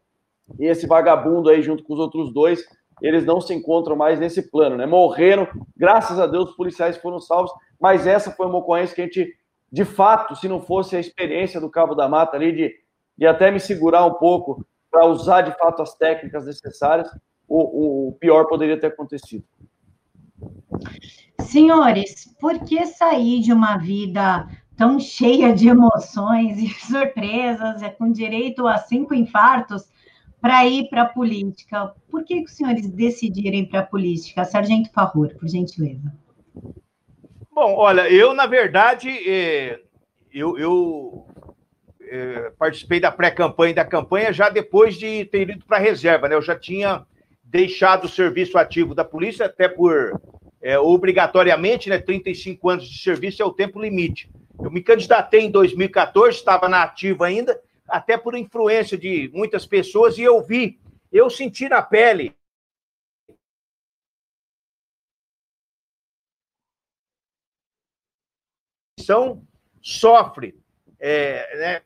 e 0.60 0.66
esse 0.66 0.88
vagabundo 0.88 1.50
aí, 1.50 1.62
junto 1.62 1.84
com 1.84 1.94
os 1.94 2.00
outros 2.00 2.34
dois, 2.34 2.64
eles 3.02 3.26
não 3.26 3.40
se 3.40 3.54
encontram 3.54 3.96
mais 3.96 4.20
nesse 4.20 4.50
plano, 4.50 4.78
né? 4.78 4.86
Morreram, 4.86 5.48
graças 5.76 6.20
a 6.20 6.26
Deus, 6.26 6.50
os 6.50 6.56
policiais 6.56 6.98
foram 6.98 7.20
salvos, 7.20 7.52
mas 7.80 8.08
essa 8.08 8.32
foi 8.32 8.48
uma 8.48 8.58
ocorrência 8.58 8.96
que 8.96 9.02
a 9.02 9.06
gente, 9.06 9.36
de 9.72 9.86
fato, 9.86 10.36
se 10.36 10.48
não 10.48 10.62
fosse 10.62 10.96
a 10.96 11.00
experiência 11.00 11.60
do 11.62 11.70
Cabo 11.70 11.94
da 11.94 12.08
Mata 12.08 12.36
ali, 12.38 12.52
de, 12.52 12.74
de 13.18 13.28
até 13.28 13.52
me 13.52 13.60
segurar 13.60 14.06
um 14.06 14.14
pouco 14.14 14.66
para 14.90 15.06
usar 15.06 15.42
de 15.42 15.58
fato 15.58 15.82
as 15.82 15.96
técnicas 15.96 16.46
necessárias, 16.46 17.10
o, 17.48 18.10
o 18.10 18.12
pior 18.14 18.46
poderia 18.46 18.80
ter 18.80 18.88
acontecido. 18.88 19.46
Senhores, 21.42 22.36
por 22.40 22.60
que 22.60 22.86
sair 22.86 23.42
de 23.42 23.54
uma 23.54 23.78
vida 23.78 24.48
tão 24.78 25.00
cheia 25.00 25.54
de 25.54 25.68
emoções 25.68 26.60
e 26.60 26.70
surpresas, 26.86 27.82
é 27.82 27.90
com 27.90 28.12
direito 28.12 28.68
a 28.68 28.78
cinco 28.78 29.14
infartos, 29.14 29.90
para 30.40 30.66
ir 30.68 30.88
para 30.88 31.02
a 31.02 31.10
política. 31.10 31.94
Por 32.10 32.24
que, 32.24 32.42
que 32.42 32.46
os 32.46 32.56
senhores 32.56 32.88
decidirem 32.92 33.66
para 33.66 33.80
a 33.80 33.86
política? 33.86 34.46
Sargento 34.46 34.92
Farrur, 34.92 35.36
por 35.36 35.48
gentileza. 35.48 36.14
Bom, 37.52 37.76
olha, 37.76 38.08
eu, 38.08 38.36
na 38.36 38.46
verdade, 38.46 39.10
é, 39.28 39.80
eu, 40.32 40.58
eu 40.60 41.26
eh, 42.10 42.52
participei 42.58 43.00
da 43.00 43.12
pré-campanha 43.12 43.72
e 43.72 43.76
da 43.76 43.84
campanha 43.84 44.32
já 44.32 44.50
depois 44.50 44.96
de 44.96 45.26
ter 45.26 45.50
ido 45.50 45.66
para 45.66 45.78
a 45.78 45.82
reserva, 45.82 46.30
né? 46.30 46.36
Eu 46.36 46.42
já 46.42 46.58
tinha 46.58 47.06
deixado 47.44 48.06
o 48.06 48.10
serviço 48.10 48.58
ativo 48.58 48.96
da 48.96 49.04
polícia, 49.04 49.46
até 49.46 49.68
por 49.68 50.20
é, 50.62 50.80
obrigatoriamente, 50.80 51.90
né? 51.90 52.00
35 52.00 52.70
anos 52.70 52.90
de 52.90 53.02
serviço 53.02 53.42
é 53.42 53.46
o 53.46 53.54
tempo 53.54 53.82
limite. 53.82 54.30
Eu 54.62 54.72
me 54.72 54.82
candidatei 54.82 55.42
em 55.42 55.52
2014, 55.52 56.38
estava 56.38 56.70
na 56.70 56.84
ativa 56.84 57.26
ainda, 57.26 57.60
até 57.88 58.18
por 58.18 58.36
influência 58.36 58.98
de 58.98 59.30
muitas 59.34 59.66
pessoas, 59.66 60.18
e 60.18 60.24
eu 60.24 60.42
vi, 60.42 60.80
eu 61.12 61.30
senti 61.30 61.68
na 61.68 61.82
pele. 61.82 62.36
Sofre, 69.82 70.54
é, 71.00 71.58
né, 71.58 71.82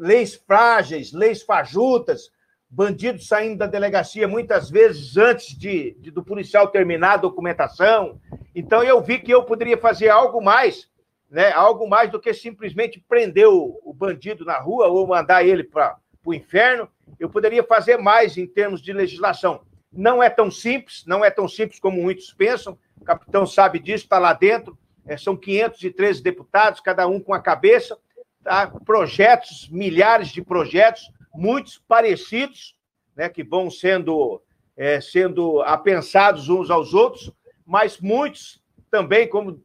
leis 0.00 0.34
frágeis, 0.34 1.12
leis 1.12 1.42
fajutas, 1.42 2.32
bandidos 2.70 3.28
saindo 3.28 3.58
da 3.58 3.66
delegacia 3.66 4.26
muitas 4.26 4.70
vezes 4.70 5.16
antes 5.16 5.58
de, 5.58 5.92
de, 5.98 6.10
do 6.10 6.24
policial 6.24 6.68
terminar 6.68 7.14
a 7.14 7.18
documentação. 7.18 8.18
Então 8.54 8.82
eu 8.82 9.00
vi 9.02 9.18
que 9.18 9.32
eu 9.32 9.44
poderia 9.44 9.76
fazer 9.76 10.08
algo 10.08 10.40
mais, 10.40 10.88
né, 11.30 11.52
algo 11.52 11.86
mais 11.86 12.10
do 12.10 12.20
que 12.20 12.32
simplesmente 12.32 13.04
prender 13.06 13.46
o, 13.46 13.78
o 13.84 13.92
bandido 13.92 14.44
na 14.44 14.58
rua 14.58 14.86
ou 14.86 15.06
mandar 15.06 15.44
ele 15.44 15.64
para 15.64 15.98
o 16.24 16.32
inferno. 16.32 16.88
Eu 17.18 17.28
poderia 17.28 17.62
fazer 17.62 17.98
mais 17.98 18.38
em 18.38 18.46
termos 18.46 18.80
de 18.80 18.92
legislação. 18.92 19.60
Não 19.92 20.22
é 20.22 20.30
tão 20.30 20.50
simples, 20.50 21.04
não 21.06 21.24
é 21.24 21.30
tão 21.30 21.46
simples 21.46 21.78
como 21.78 22.00
muitos 22.00 22.32
pensam. 22.32 22.78
O 22.98 23.04
capitão 23.04 23.44
sabe 23.44 23.78
disso, 23.78 24.04
está 24.04 24.18
lá 24.18 24.32
dentro. 24.32 24.78
É, 25.06 25.16
são 25.16 25.36
513 25.36 26.22
deputados, 26.22 26.80
cada 26.80 27.06
um 27.08 27.18
com 27.18 27.34
a 27.34 27.40
cabeça. 27.40 27.98
Tá? 28.42 28.66
Projetos, 28.84 29.68
milhares 29.70 30.28
de 30.28 30.42
projetos, 30.42 31.10
muitos 31.34 31.78
parecidos, 31.78 32.74
né, 33.16 33.28
que 33.28 33.44
vão 33.44 33.70
sendo, 33.70 34.42
é, 34.76 35.00
sendo 35.00 35.60
apensados 35.62 36.48
uns 36.48 36.70
aos 36.70 36.94
outros, 36.94 37.32
mas 37.66 38.00
muitos 38.00 38.62
também, 38.90 39.28
como 39.28 39.62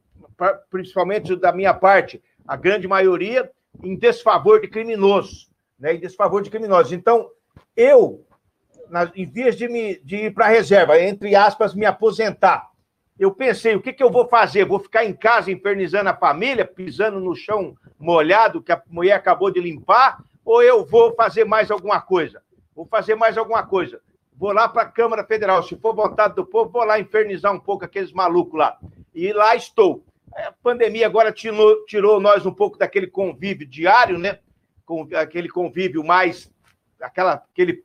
principalmente 0.69 1.35
da 1.35 1.51
minha 1.51 1.73
parte, 1.73 2.21
a 2.47 2.55
grande 2.55 2.87
maioria, 2.87 3.49
em 3.83 3.95
desfavor 3.95 4.61
de 4.61 4.67
criminosos. 4.67 5.49
Né, 5.79 5.95
em 5.95 5.99
desfavor 5.99 6.41
de 6.41 6.49
criminosos. 6.49 6.91
Então, 6.91 7.29
eu 7.75 8.25
em 9.15 9.25
vez 9.25 9.55
de, 9.55 9.67
me, 9.67 9.99
de 9.99 10.15
ir 10.27 10.33
para 10.33 10.45
a 10.45 10.49
reserva, 10.49 10.99
entre 10.99 11.35
aspas, 11.35 11.73
me 11.73 11.85
aposentar, 11.85 12.69
eu 13.17 13.31
pensei, 13.31 13.75
o 13.75 13.81
que, 13.81 13.93
que 13.93 14.03
eu 14.03 14.11
vou 14.11 14.27
fazer? 14.27 14.65
Vou 14.65 14.79
ficar 14.79 15.05
em 15.05 15.13
casa 15.13 15.51
infernizando 15.51 16.09
a 16.09 16.15
família, 16.15 16.65
pisando 16.65 17.19
no 17.19 17.35
chão 17.35 17.75
molhado 17.97 18.61
que 18.61 18.71
a 18.71 18.81
mulher 18.87 19.13
acabou 19.13 19.49
de 19.49 19.61
limpar, 19.61 20.21
ou 20.43 20.61
eu 20.61 20.85
vou 20.85 21.13
fazer 21.15 21.45
mais 21.45 21.71
alguma 21.71 22.01
coisa? 22.01 22.41
Vou 22.75 22.85
fazer 22.85 23.15
mais 23.15 23.37
alguma 23.37 23.65
coisa. 23.65 24.01
Vou 24.37 24.51
lá 24.51 24.67
para 24.67 24.81
a 24.81 24.91
Câmara 24.91 25.23
Federal. 25.23 25.63
Se 25.63 25.77
for 25.77 25.95
vontade 25.95 26.35
do 26.35 26.45
povo, 26.45 26.69
vou 26.69 26.83
lá 26.83 26.99
infernizar 26.99 27.53
um 27.53 27.59
pouco 27.59 27.85
aqueles 27.85 28.11
malucos 28.11 28.59
lá. 28.59 28.77
E 29.13 29.31
lá 29.31 29.55
estou. 29.55 30.03
A 30.35 30.51
pandemia 30.51 31.05
agora 31.05 31.31
tirou, 31.31 31.85
tirou 31.85 32.19
nós 32.19 32.45
um 32.45 32.53
pouco 32.53 32.77
daquele 32.77 33.07
convívio 33.07 33.65
diário, 33.65 34.19
né? 34.19 34.39
Com 34.85 35.07
aquele 35.15 35.47
convívio 35.47 36.03
mais 36.03 36.51
aquela, 36.99 37.33
aquele, 37.33 37.83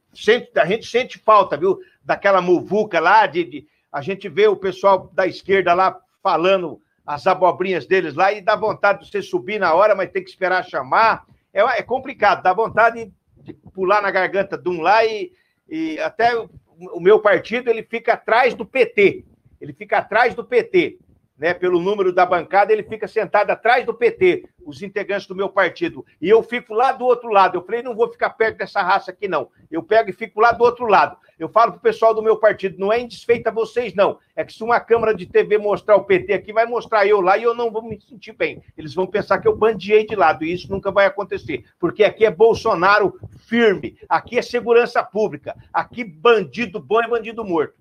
a 0.57 0.67
gente 0.67 0.87
sente 0.87 1.19
falta, 1.19 1.57
viu? 1.57 1.79
Daquela 2.03 2.41
muvuca 2.41 2.99
lá, 2.99 3.27
de, 3.27 3.45
de, 3.45 3.67
a 3.93 4.01
gente 4.01 4.29
vê 4.29 4.47
o 4.47 4.57
pessoal 4.57 5.11
da 5.13 5.27
esquerda 5.27 5.75
lá 5.75 5.99
falando 6.23 6.81
as 7.07 7.27
abobrinhas 7.27 7.87
deles 7.87 8.15
lá 8.15 8.33
e 8.33 8.41
dá 8.41 8.55
vontade 8.55 9.01
de 9.01 9.11
você 9.11 9.23
subir 9.23 9.59
na 9.59 9.75
hora, 9.75 9.95
mas 9.95 10.11
tem 10.11 10.23
que 10.23 10.31
esperar 10.31 10.65
chamar. 10.65 11.25
É, 11.53 11.61
é 11.61 11.83
complicado, 11.83 12.43
dá 12.43 12.53
vontade 12.53 13.13
de 13.39 13.53
pular 13.75 14.01
na 14.01 14.11
garganta 14.11 14.57
de 14.57 14.69
um 14.69 14.81
lá 14.81 15.05
e, 15.05 15.33
e 15.69 15.99
até 15.99 16.39
o, 16.39 16.49
o 16.95 17.01
meu 17.01 17.19
partido 17.21 17.69
ele 17.69 17.83
fica 17.83 18.13
atrás 18.13 18.55
do 18.55 18.65
PT. 18.65 19.25
Ele 19.61 19.73
fica 19.73 19.99
atrás 19.99 20.35
do 20.35 20.45
PT 20.45 20.99
né, 21.41 21.55
pelo 21.55 21.81
número 21.81 22.13
da 22.13 22.27
bancada, 22.27 22.71
ele 22.71 22.83
fica 22.83 23.09
sentado 23.09 23.51
atrás 23.51 23.87
do 23.87 23.95
PT, 23.95 24.45
os 24.63 24.83
integrantes 24.83 25.27
do 25.27 25.35
meu 25.35 25.49
partido. 25.49 26.05
E 26.21 26.29
eu 26.29 26.43
fico 26.43 26.75
lá 26.75 26.93
do 26.93 27.07
outro 27.07 27.31
lado. 27.31 27.57
Eu 27.57 27.65
falei, 27.65 27.83
não 27.83 27.97
vou 27.97 28.13
ficar 28.13 28.29
perto 28.29 28.59
dessa 28.59 28.83
raça 28.83 29.11
aqui, 29.11 29.27
não. 29.27 29.49
Eu 29.71 29.83
pego 29.83 30.11
e 30.11 30.13
fico 30.13 30.39
lá 30.39 30.53
do 30.53 30.63
outro 30.63 30.85
lado. 30.85 31.17
Eu 31.39 31.49
falo 31.49 31.73
pro 31.73 31.81
pessoal 31.81 32.15
do 32.15 32.23
meu 32.23 32.37
partido, 32.37 32.79
não 32.79 32.93
é 32.93 33.01
indesfeita 33.01 33.51
vocês, 33.51 33.95
não. 33.95 34.19
É 34.37 34.45
que 34.45 34.53
se 34.53 34.63
uma 34.63 34.79
câmara 34.79 35.15
de 35.15 35.25
TV 35.25 35.57
mostrar 35.57 35.97
o 35.97 36.05
PT 36.05 36.35
aqui, 36.35 36.53
vai 36.53 36.67
mostrar 36.67 37.07
eu 37.07 37.23
lá 37.23 37.39
e 37.39 37.43
eu 37.43 37.55
não 37.55 37.71
vou 37.71 37.81
me 37.81 37.99
sentir 37.99 38.35
bem. 38.35 38.63
Eles 38.77 38.93
vão 38.93 39.07
pensar 39.07 39.39
que 39.39 39.49
eu 39.49 39.57
bandiei 39.57 40.07
de 40.07 40.15
lado, 40.15 40.45
e 40.45 40.53
isso 40.53 40.71
nunca 40.71 40.91
vai 40.91 41.07
acontecer. 41.07 41.65
Porque 41.79 42.05
aqui 42.05 42.27
é 42.27 42.31
Bolsonaro 42.31 43.19
firme, 43.47 43.97
aqui 44.07 44.37
é 44.37 44.43
segurança 44.43 45.03
pública, 45.03 45.57
aqui 45.73 46.05
bandido 46.05 46.79
bom 46.79 47.01
é 47.01 47.09
bandido 47.09 47.43
morto. 47.43 47.81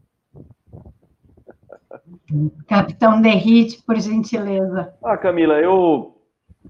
Capitão 2.67 3.21
Derrite, 3.21 3.81
por 3.83 3.97
gentileza. 3.99 4.93
Ah, 5.03 5.17
Camila, 5.17 5.59
eu 5.59 6.15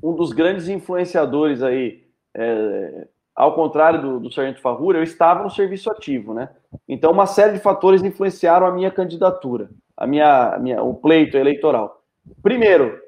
um 0.02 0.14
dos 0.14 0.32
grandes 0.32 0.68
influenciadores 0.68 1.62
aí, 1.62 2.04
é, 2.36 3.08
ao 3.36 3.54
contrário 3.54 4.02
do, 4.02 4.20
do 4.20 4.32
Sargento 4.32 4.62
Farrura, 4.62 5.00
eu 5.00 5.04
estava 5.04 5.44
no 5.44 5.50
serviço 5.50 5.90
ativo, 5.90 6.34
né? 6.34 6.50
Então, 6.88 7.12
uma 7.12 7.26
série 7.26 7.54
de 7.54 7.60
fatores 7.60 8.04
influenciaram 8.04 8.68
a 8.68 8.72
minha 8.72 8.92
candidatura, 8.92 9.70
a 9.98 10.06
minha, 10.06 10.54
a 10.54 10.60
minha, 10.60 10.84
o 10.84 10.94
pleito 10.94 11.38
eleitoral. 11.38 12.02
Primeiro, 12.42 13.00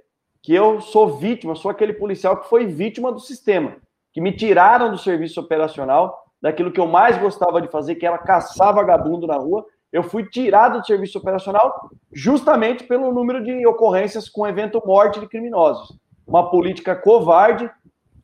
que 0.42 0.54
eu 0.54 0.82
sou 0.82 1.18
vítima, 1.18 1.56
sou 1.56 1.70
aquele 1.70 1.94
policial 1.94 2.38
que 2.38 2.50
foi 2.50 2.66
vítima 2.66 3.12
do 3.12 3.20
sistema, 3.20 3.76
que 4.12 4.20
me 4.20 4.32
tiraram 4.32 4.90
do 4.90 4.98
serviço 4.98 5.40
operacional, 5.40 6.26
daquilo 6.42 6.72
que 6.72 6.80
eu 6.80 6.88
mais 6.88 7.18
gostava 7.18 7.62
de 7.62 7.68
fazer, 7.68 7.96
que 7.96 8.06
era 8.06 8.18
caçar 8.18 8.74
vagabundo 8.74 9.28
na 9.28 9.36
rua, 9.36 9.64
eu 9.92 10.04
fui 10.04 10.26
tirado 10.30 10.80
do 10.80 10.86
serviço 10.86 11.18
operacional 11.18 11.90
justamente 12.14 12.84
pelo 12.86 13.12
número 13.14 13.44
de 13.44 13.66
ocorrências 13.68 14.30
com 14.30 14.48
evento 14.48 14.82
morte 14.86 15.20
de 15.20 15.28
criminosos. 15.28 15.98
Uma 16.26 16.50
política 16.50 16.96
covarde 16.96 17.70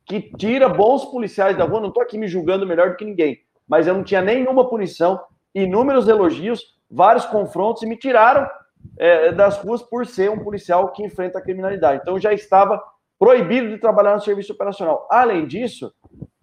que 0.06 0.22
tira 0.38 0.70
bons 0.70 1.06
policiais 1.06 1.58
da 1.58 1.66
rua. 1.66 1.82
Não 1.82 1.90
estou 1.90 2.02
aqui 2.02 2.18
me 2.18 2.28
julgando 2.28 2.66
melhor 2.66 2.92
do 2.92 2.96
que 2.96 3.04
ninguém, 3.04 3.40
mas 3.68 3.86
eu 3.86 3.94
não 3.94 4.04
tinha 4.04 4.22
nenhuma 4.22 4.70
punição, 4.70 5.20
inúmeros 5.54 6.08
elogios, 6.08 6.78
vários 6.90 7.26
confrontos 7.26 7.84
e 7.84 7.86
me 7.86 7.98
tiraram 7.98 8.48
é, 8.98 9.32
das 9.34 9.58
ruas 9.58 9.82
por 9.82 10.06
ser 10.06 10.32
um 10.32 10.40
policial 10.40 10.92
que 10.94 11.04
enfrenta 11.04 11.40
a 11.40 11.42
criminalidade. 11.42 12.00
Então 12.02 12.18
já 12.18 12.32
estava 12.32 12.82
proibido 13.20 13.68
de 13.68 13.78
trabalhar 13.78 14.14
no 14.14 14.22
serviço 14.22 14.54
operacional. 14.54 15.06
Além 15.12 15.46
disso, 15.46 15.92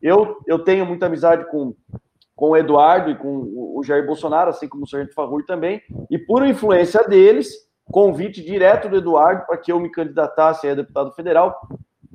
eu, 0.03 0.37
eu 0.47 0.59
tenho 0.59 0.85
muita 0.85 1.07
amizade 1.07 1.49
com 1.51 1.75
com 2.35 2.51
o 2.51 2.57
Eduardo 2.57 3.11
e 3.11 3.17
com 3.17 3.29
o 3.77 3.83
Jair 3.85 4.05
Bolsonaro, 4.07 4.51
assim 4.51 4.69
como 4.69 4.85
o 4.85 4.89
Sargento 4.89 5.15
Favor 5.15 5.45
também, 5.45 5.81
e 6.11 6.19
por 6.19 6.47
influência 6.47 7.03
deles, 7.05 7.53
convite 7.91 8.43
direto 8.43 8.89
do 8.89 8.97
Eduardo 8.97 9.47
para 9.47 9.57
que 9.57 9.71
eu 9.71 9.79
me 9.79 9.91
candidatasse 9.91 10.69
a 10.69 10.75
deputado 10.75 11.13
federal, 11.13 11.61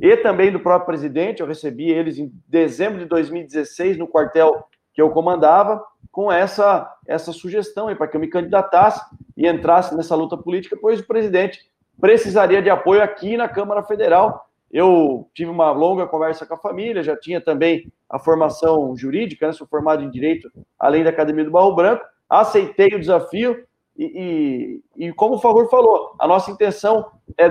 e 0.02 0.16
também 0.18 0.52
do 0.52 0.60
próprio 0.60 0.88
presidente, 0.88 1.42
eu 1.42 1.48
recebi 1.48 1.90
eles 1.90 2.18
em 2.18 2.32
dezembro 2.48 3.00
de 3.00 3.06
2016 3.06 3.98
no 3.98 4.08
quartel 4.08 4.66
que 4.94 5.02
eu 5.02 5.10
comandava, 5.10 5.84
com 6.12 6.32
essa, 6.32 6.92
essa 7.08 7.32
sugestão 7.32 7.94
para 7.96 8.08
que 8.08 8.18
eu 8.18 8.22
me 8.22 8.28
candidatasse 8.28 9.02
e 9.38 9.48
entrasse 9.48 9.96
nessa 9.96 10.16
luta 10.16 10.36
política, 10.36 10.78
pois 10.80 11.00
o 11.00 11.08
presidente 11.08 11.60
precisaria 12.00 12.62
de 12.62 12.70
apoio 12.70 13.02
aqui 13.02 13.38
na 13.38 13.48
Câmara 13.48 13.84
Federal 13.84 14.49
eu 14.72 15.30
tive 15.34 15.50
uma 15.50 15.72
longa 15.72 16.06
conversa 16.08 16.46
com 16.46 16.54
a 16.54 16.60
família, 16.60 17.04
já 17.04 17.18
tinha 17.18 17.42
também 17.42 17.92
a 18.10 18.20
formação 18.20 18.96
jurídica, 18.96 19.48
né? 19.48 19.54
sou 19.54 19.68
formado 19.68 20.04
em 20.04 20.10
Direito, 20.10 20.52
além 20.78 21.04
da 21.04 21.10
Academia 21.10 21.46
do 21.46 21.52
Barro 21.52 21.76
Branco, 21.76 22.04
aceitei 22.30 22.88
o 22.90 23.00
desafio 23.00 23.66
e, 23.98 24.82
e, 24.98 25.08
e 25.08 25.14
como 25.14 25.36
o 25.36 25.40
Favor 25.40 25.70
falou, 25.70 26.16
a 26.20 26.28
nossa 26.28 26.52
intenção 26.52 27.12
é 27.38 27.50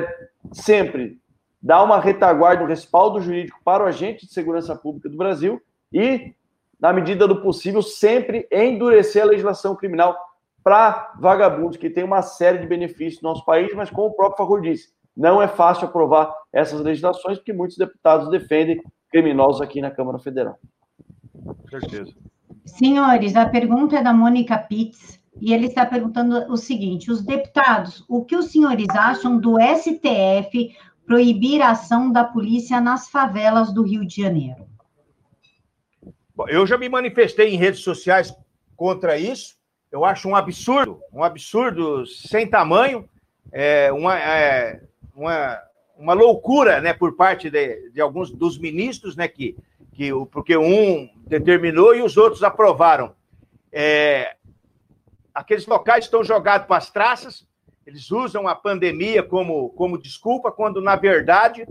sempre 0.52 1.18
dar 1.60 1.82
uma 1.82 2.00
retaguarda, 2.00 2.62
um 2.62 2.68
respaldo 2.68 3.20
jurídico 3.20 3.60
para 3.64 3.84
o 3.84 3.86
agente 3.86 4.26
de 4.26 4.32
segurança 4.32 4.74
pública 4.74 5.08
do 5.08 5.16
Brasil 5.16 5.60
e, 5.92 6.32
na 6.80 6.92
medida 6.92 7.26
do 7.26 7.42
possível, 7.42 7.82
sempre 7.82 8.48
endurecer 8.50 9.22
a 9.22 9.26
legislação 9.26 9.74
criminal 9.74 10.16
para 10.62 11.12
vagabundos, 11.18 11.76
que 11.76 11.90
tem 11.90 12.04
uma 12.04 12.22
série 12.22 12.58
de 12.58 12.66
benefícios 12.66 13.22
no 13.22 13.30
nosso 13.30 13.44
país, 13.44 13.74
mas 13.74 13.90
como 13.90 14.08
o 14.08 14.14
próprio 14.14 14.38
Favor 14.38 14.60
disse, 14.60 14.92
não 15.18 15.42
é 15.42 15.48
fácil 15.48 15.88
aprovar 15.88 16.32
essas 16.52 16.80
legislações, 16.80 17.38
porque 17.38 17.52
muitos 17.52 17.76
deputados 17.76 18.30
defendem 18.30 18.80
criminosos 19.10 19.60
aqui 19.60 19.80
na 19.80 19.90
Câmara 19.90 20.20
Federal. 20.20 20.56
Com 21.44 21.68
certeza. 21.68 22.14
Senhores, 22.64 23.34
a 23.34 23.44
pergunta 23.44 23.98
é 23.98 24.02
da 24.02 24.12
Mônica 24.12 24.56
Pitts, 24.56 25.20
e 25.40 25.52
ele 25.52 25.66
está 25.66 25.84
perguntando 25.84 26.52
o 26.52 26.56
seguinte: 26.56 27.10
os 27.10 27.20
deputados, 27.20 28.04
o 28.08 28.24
que 28.24 28.36
os 28.36 28.52
senhores 28.52 28.86
acham 28.90 29.38
do 29.38 29.56
STF 29.60 30.76
proibir 31.04 31.62
a 31.62 31.70
ação 31.70 32.12
da 32.12 32.22
polícia 32.22 32.80
nas 32.80 33.08
favelas 33.08 33.72
do 33.72 33.82
Rio 33.82 34.06
de 34.06 34.22
Janeiro? 34.22 34.68
Eu 36.46 36.64
já 36.64 36.78
me 36.78 36.88
manifestei 36.88 37.52
em 37.52 37.56
redes 37.56 37.80
sociais 37.80 38.32
contra 38.76 39.18
isso. 39.18 39.56
Eu 39.90 40.04
acho 40.04 40.28
um 40.28 40.36
absurdo, 40.36 41.00
um 41.12 41.24
absurdo 41.24 42.06
sem 42.06 42.48
tamanho. 42.48 43.08
É, 43.50 43.90
uma, 43.90 44.16
é, 44.16 44.82
uma, 45.18 45.60
uma 45.96 46.14
loucura 46.14 46.80
né, 46.80 46.94
por 46.94 47.16
parte 47.16 47.50
de, 47.50 47.90
de 47.90 48.00
alguns 48.00 48.30
dos 48.30 48.56
ministros, 48.56 49.16
né, 49.16 49.26
que, 49.26 49.56
que, 49.92 50.10
porque 50.30 50.56
um 50.56 51.10
determinou 51.26 51.94
e 51.94 52.02
os 52.02 52.16
outros 52.16 52.44
aprovaram. 52.44 53.14
É, 53.72 54.36
aqueles 55.34 55.66
locais 55.66 56.04
estão 56.04 56.22
jogados 56.22 56.66
para 56.68 56.76
as 56.76 56.90
traças, 56.90 57.46
eles 57.84 58.10
usam 58.10 58.46
a 58.46 58.54
pandemia 58.54 59.22
como, 59.22 59.70
como 59.70 59.98
desculpa, 59.98 60.52
quando, 60.52 60.80
na 60.80 60.94
verdade, 60.94 61.66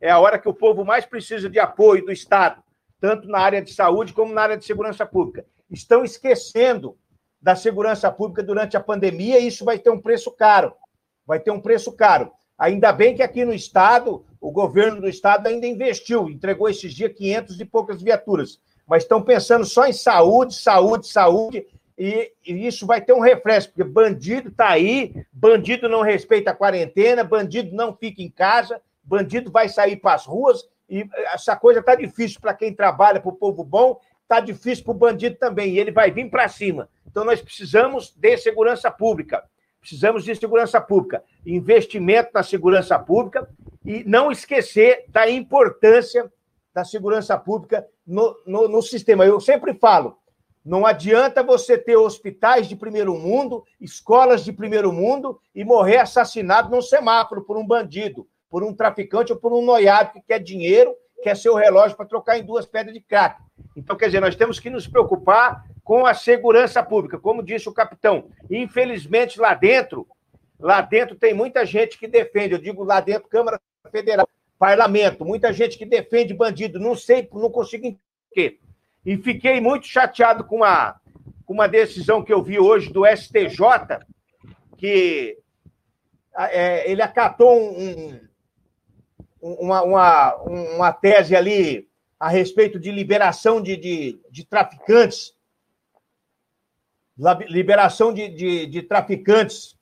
é 0.00 0.10
a 0.10 0.18
hora 0.18 0.38
que 0.38 0.48
o 0.48 0.54
povo 0.54 0.84
mais 0.84 1.04
precisa 1.04 1.50
de 1.50 1.58
apoio 1.58 2.04
do 2.04 2.12
Estado, 2.12 2.62
tanto 3.00 3.26
na 3.26 3.38
área 3.38 3.60
de 3.60 3.72
saúde 3.72 4.12
como 4.12 4.32
na 4.32 4.42
área 4.42 4.56
de 4.56 4.64
segurança 4.64 5.04
pública. 5.04 5.44
Estão 5.70 6.04
esquecendo 6.04 6.96
da 7.40 7.56
segurança 7.56 8.12
pública 8.12 8.42
durante 8.42 8.76
a 8.76 8.80
pandemia 8.80 9.40
e 9.40 9.48
isso 9.48 9.64
vai 9.64 9.78
ter 9.78 9.90
um 9.90 10.00
preço 10.00 10.30
caro. 10.30 10.72
Vai 11.26 11.40
ter 11.40 11.50
um 11.50 11.60
preço 11.60 11.92
caro. 11.92 12.30
Ainda 12.62 12.92
bem 12.92 13.12
que 13.12 13.24
aqui 13.24 13.44
no 13.44 13.52
estado 13.52 14.24
o 14.40 14.52
governo 14.52 15.00
do 15.00 15.08
estado 15.08 15.48
ainda 15.48 15.66
investiu, 15.66 16.30
entregou 16.30 16.68
esses 16.68 16.94
dias 16.94 17.12
500 17.12 17.58
e 17.58 17.64
poucas 17.64 18.00
viaturas, 18.00 18.60
mas 18.86 19.02
estão 19.02 19.20
pensando 19.20 19.64
só 19.64 19.84
em 19.84 19.92
saúde, 19.92 20.54
saúde, 20.54 21.08
saúde, 21.08 21.66
e, 21.98 22.30
e 22.46 22.64
isso 22.64 22.86
vai 22.86 23.00
ter 23.00 23.14
um 23.14 23.18
refresco, 23.18 23.72
porque 23.72 23.90
bandido 23.90 24.48
está 24.48 24.68
aí, 24.68 25.12
bandido 25.32 25.88
não 25.88 26.02
respeita 26.02 26.52
a 26.52 26.54
quarentena, 26.54 27.24
bandido 27.24 27.74
não 27.74 27.96
fica 27.96 28.22
em 28.22 28.30
casa, 28.30 28.80
bandido 29.02 29.50
vai 29.50 29.68
sair 29.68 29.96
para 29.96 30.14
as 30.14 30.24
ruas, 30.24 30.64
e 30.88 31.04
essa 31.34 31.56
coisa 31.56 31.80
está 31.80 31.96
difícil 31.96 32.40
para 32.40 32.54
quem 32.54 32.72
trabalha, 32.72 33.18
para 33.18 33.28
o 33.28 33.34
povo 33.34 33.64
bom, 33.64 33.98
está 34.22 34.38
difícil 34.38 34.84
para 34.84 34.92
o 34.92 34.98
bandido 34.98 35.34
também, 35.34 35.72
e 35.72 35.80
ele 35.80 35.90
vai 35.90 36.12
vir 36.12 36.30
para 36.30 36.46
cima. 36.46 36.88
Então, 37.10 37.24
nós 37.24 37.42
precisamos 37.42 38.14
de 38.16 38.36
segurança 38.36 38.88
pública. 38.88 39.42
Precisamos 39.82 40.22
de 40.22 40.34
segurança 40.36 40.80
pública, 40.80 41.24
investimento 41.44 42.30
na 42.32 42.44
segurança 42.44 42.96
pública 43.00 43.50
e 43.84 44.04
não 44.04 44.30
esquecer 44.30 45.04
da 45.08 45.28
importância 45.28 46.32
da 46.72 46.84
segurança 46.84 47.36
pública 47.36 47.84
no, 48.06 48.34
no, 48.46 48.68
no 48.68 48.80
sistema. 48.80 49.26
Eu 49.26 49.40
sempre 49.40 49.74
falo, 49.74 50.16
não 50.64 50.86
adianta 50.86 51.42
você 51.42 51.76
ter 51.76 51.96
hospitais 51.96 52.68
de 52.68 52.76
primeiro 52.76 53.18
mundo, 53.18 53.64
escolas 53.80 54.44
de 54.44 54.52
primeiro 54.52 54.92
mundo 54.92 55.40
e 55.52 55.64
morrer 55.64 55.96
assassinado 55.96 56.70
num 56.70 56.80
semáforo 56.80 57.42
por 57.42 57.56
um 57.56 57.66
bandido, 57.66 58.28
por 58.48 58.62
um 58.62 58.72
traficante 58.72 59.32
ou 59.32 59.38
por 59.38 59.52
um 59.52 59.64
noiado 59.64 60.12
que 60.12 60.20
quer 60.20 60.38
dinheiro, 60.38 60.94
quer 61.24 61.36
seu 61.36 61.56
relógio 61.56 61.96
para 61.96 62.06
trocar 62.06 62.38
em 62.38 62.44
duas 62.44 62.66
pedras 62.66 62.94
de 62.94 63.00
crack. 63.00 63.42
Então, 63.76 63.96
quer 63.96 64.06
dizer, 64.06 64.20
nós 64.20 64.36
temos 64.36 64.60
que 64.60 64.70
nos 64.70 64.86
preocupar 64.86 65.64
com 65.84 66.06
a 66.06 66.14
segurança 66.14 66.82
pública, 66.82 67.18
como 67.18 67.42
disse 67.42 67.68
o 67.68 67.72
capitão. 67.72 68.30
Infelizmente, 68.50 69.40
lá 69.40 69.54
dentro, 69.54 70.06
lá 70.58 70.80
dentro 70.80 71.16
tem 71.16 71.34
muita 71.34 71.66
gente 71.66 71.98
que 71.98 72.06
defende, 72.06 72.54
eu 72.54 72.58
digo 72.58 72.84
lá 72.84 73.00
dentro, 73.00 73.28
Câmara 73.28 73.60
Federal, 73.90 74.28
Parlamento, 74.58 75.24
muita 75.24 75.52
gente 75.52 75.76
que 75.76 75.84
defende 75.84 76.32
bandido, 76.32 76.78
não 76.78 76.94
sei, 76.94 77.28
não 77.32 77.50
consigo 77.50 77.84
entender. 77.84 78.60
E 79.04 79.16
fiquei 79.16 79.60
muito 79.60 79.86
chateado 79.86 80.44
com 80.44 80.56
uma, 80.56 81.00
com 81.44 81.52
uma 81.52 81.66
decisão 81.66 82.22
que 82.22 82.32
eu 82.32 82.40
vi 82.42 82.60
hoje 82.60 82.92
do 82.92 83.04
STJ, 83.04 83.58
que 84.78 85.36
é, 86.36 86.88
ele 86.88 87.02
acatou 87.02 87.60
um, 87.60 88.20
uma, 89.40 89.82
uma, 89.82 90.34
uma 90.36 90.92
tese 90.92 91.34
ali 91.34 91.88
a 92.18 92.28
respeito 92.28 92.78
de 92.78 92.92
liberação 92.92 93.60
de, 93.60 93.76
de, 93.76 94.20
de 94.30 94.44
traficantes, 94.46 95.34
liberação 97.48 98.12
de, 98.12 98.28
de, 98.28 98.66
de 98.66 98.82
traficantes 98.82 99.76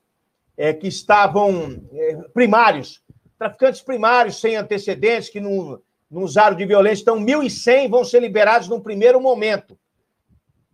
é, 0.57 0.73
que 0.73 0.87
estavam 0.87 1.81
é, 1.93 2.15
primários, 2.33 3.01
traficantes 3.37 3.81
primários 3.81 4.39
sem 4.39 4.55
antecedentes, 4.55 5.29
que 5.29 5.39
não, 5.39 5.81
não 6.09 6.23
usaram 6.23 6.55
de 6.55 6.65
violência. 6.65 7.01
Então, 7.01 7.19
1.100 7.19 7.89
vão 7.89 8.03
ser 8.03 8.19
liberados 8.19 8.67
num 8.67 8.79
primeiro 8.79 9.19
momento. 9.19 9.77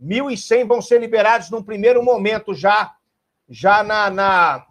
1.100 0.02 0.68
vão 0.68 0.82
ser 0.82 1.00
liberados 1.00 1.50
num 1.50 1.64
primeiro 1.64 2.04
momento, 2.04 2.54
já, 2.54 2.94
já 3.50 3.84
na, 3.84 4.10
na 4.10 4.66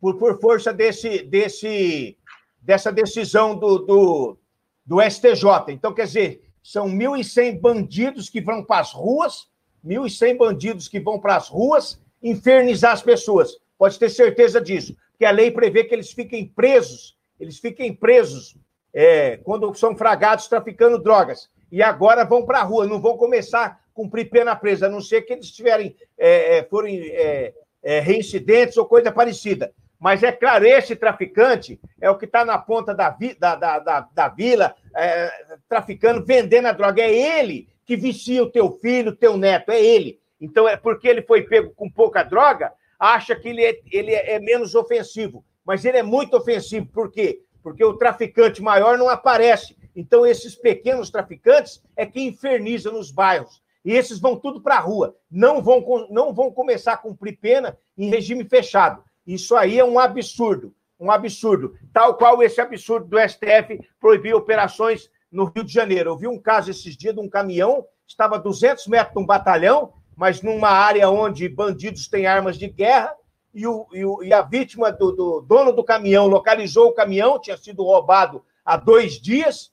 por, 0.00 0.16
por 0.16 0.40
força 0.40 0.72
desse, 0.72 1.22
desse, 1.24 2.16
dessa 2.60 2.90
decisão 2.90 3.58
do, 3.58 3.78
do, 3.78 4.38
do 4.86 5.02
STJ. 5.02 5.44
Então, 5.68 5.92
quer 5.92 6.06
dizer, 6.06 6.42
são 6.62 6.88
1.100 6.88 7.60
bandidos 7.60 8.30
que 8.30 8.40
vão 8.40 8.64
para 8.64 8.80
as 8.80 8.92
ruas, 8.92 9.48
1.100 9.84 10.36
bandidos 10.36 10.88
que 10.88 11.00
vão 11.00 11.18
para 11.18 11.36
as 11.36 11.48
ruas 11.48 12.00
infernizar 12.22 12.92
as 12.92 13.02
pessoas. 13.02 13.56
Pode 13.78 13.98
ter 13.98 14.10
certeza 14.10 14.60
disso, 14.60 14.94
porque 15.12 15.24
a 15.24 15.30
lei 15.30 15.50
prevê 15.50 15.84
que 15.84 15.94
eles 15.94 16.12
fiquem 16.12 16.46
presos, 16.46 17.16
eles 17.38 17.58
fiquem 17.58 17.94
presos 17.94 18.56
é, 18.92 19.38
quando 19.38 19.72
são 19.74 19.96
fragados 19.96 20.48
traficando 20.48 20.98
drogas. 20.98 21.48
E 21.72 21.82
agora 21.82 22.24
vão 22.24 22.44
para 22.44 22.58
a 22.58 22.64
rua, 22.64 22.86
não 22.86 23.00
vão 23.00 23.16
começar 23.16 23.64
a 23.66 23.78
cumprir 23.94 24.28
pena 24.28 24.56
presa, 24.56 24.86
a 24.86 24.90
não 24.90 25.00
ser 25.00 25.22
que 25.22 25.32
eles 25.32 25.50
tiverem, 25.50 25.96
é, 26.18 26.58
é 26.58 26.64
forem 26.64 27.00
é, 27.10 27.54
é, 27.82 28.00
reincidentes 28.00 28.76
ou 28.76 28.84
coisa 28.84 29.12
parecida. 29.12 29.72
Mas 29.98 30.22
é 30.22 30.32
claro, 30.32 30.66
esse 30.66 30.96
traficante 30.96 31.78
é 32.00 32.10
o 32.10 32.16
que 32.16 32.24
está 32.24 32.44
na 32.44 32.58
ponta 32.58 32.94
da, 32.94 33.10
vi, 33.10 33.34
da, 33.34 33.54
da, 33.54 33.78
da, 33.78 34.08
da 34.12 34.28
vila, 34.28 34.74
é, 34.96 35.30
traficando, 35.68 36.24
vendendo 36.24 36.66
a 36.66 36.72
droga. 36.72 37.02
É 37.02 37.40
ele 37.40 37.68
que 37.90 37.96
vicia 37.96 38.40
o 38.40 38.48
teu 38.48 38.70
filho, 38.70 39.16
teu 39.16 39.36
neto, 39.36 39.72
é 39.72 39.84
ele. 39.84 40.20
Então, 40.40 40.68
é 40.68 40.76
porque 40.76 41.08
ele 41.08 41.22
foi 41.22 41.42
pego 41.42 41.72
com 41.74 41.90
pouca 41.90 42.22
droga, 42.22 42.72
acha 42.96 43.34
que 43.34 43.48
ele 43.48 43.64
é, 43.64 43.80
ele 43.90 44.14
é 44.14 44.38
menos 44.38 44.76
ofensivo. 44.76 45.44
Mas 45.66 45.84
ele 45.84 45.98
é 45.98 46.02
muito 46.04 46.36
ofensivo. 46.36 46.86
Por 46.86 47.10
quê? 47.10 47.42
Porque 47.60 47.84
o 47.84 47.94
traficante 47.94 48.62
maior 48.62 48.96
não 48.96 49.08
aparece. 49.08 49.76
Então, 49.96 50.24
esses 50.24 50.54
pequenos 50.54 51.10
traficantes 51.10 51.82
é 51.96 52.06
que 52.06 52.20
infernizam 52.20 52.92
nos 52.92 53.10
bairros. 53.10 53.60
E 53.84 53.90
esses 53.90 54.20
vão 54.20 54.36
tudo 54.36 54.62
para 54.62 54.76
a 54.76 54.80
rua. 54.80 55.16
Não 55.28 55.60
vão, 55.60 55.84
não 56.10 56.32
vão 56.32 56.52
começar 56.52 56.92
a 56.92 56.96
cumprir 56.96 57.40
pena 57.40 57.76
em 57.98 58.08
regime 58.08 58.44
fechado. 58.44 59.02
Isso 59.26 59.56
aí 59.56 59.80
é 59.80 59.84
um 59.84 59.98
absurdo, 59.98 60.72
um 60.96 61.10
absurdo. 61.10 61.74
Tal 61.92 62.16
qual 62.16 62.40
esse 62.40 62.60
absurdo 62.60 63.08
do 63.08 63.18
STF 63.18 63.80
proibir 63.98 64.32
operações 64.32 65.10
no 65.30 65.44
Rio 65.44 65.64
de 65.64 65.72
Janeiro. 65.72 66.10
Eu 66.10 66.16
vi 66.16 66.26
um 66.26 66.38
caso 66.38 66.70
esses 66.70 66.96
dias 66.96 67.14
de 67.14 67.20
um 67.20 67.28
caminhão, 67.28 67.84
estava 68.06 68.36
a 68.36 68.38
200 68.38 68.86
metros 68.86 69.14
de 69.14 69.20
um 69.20 69.26
batalhão, 69.26 69.92
mas 70.16 70.42
numa 70.42 70.70
área 70.70 71.08
onde 71.08 71.48
bandidos 71.48 72.08
têm 72.08 72.26
armas 72.26 72.58
de 72.58 72.68
guerra, 72.68 73.14
e, 73.52 73.66
o, 73.66 73.86
e, 73.92 74.04
o, 74.04 74.22
e 74.22 74.32
a 74.32 74.42
vítima 74.42 74.92
do, 74.92 75.12
do 75.12 75.40
dono 75.40 75.72
do 75.72 75.82
caminhão 75.82 76.26
localizou 76.26 76.88
o 76.88 76.94
caminhão, 76.94 77.40
tinha 77.40 77.56
sido 77.56 77.82
roubado 77.82 78.44
há 78.64 78.76
dois 78.76 79.20
dias, 79.20 79.72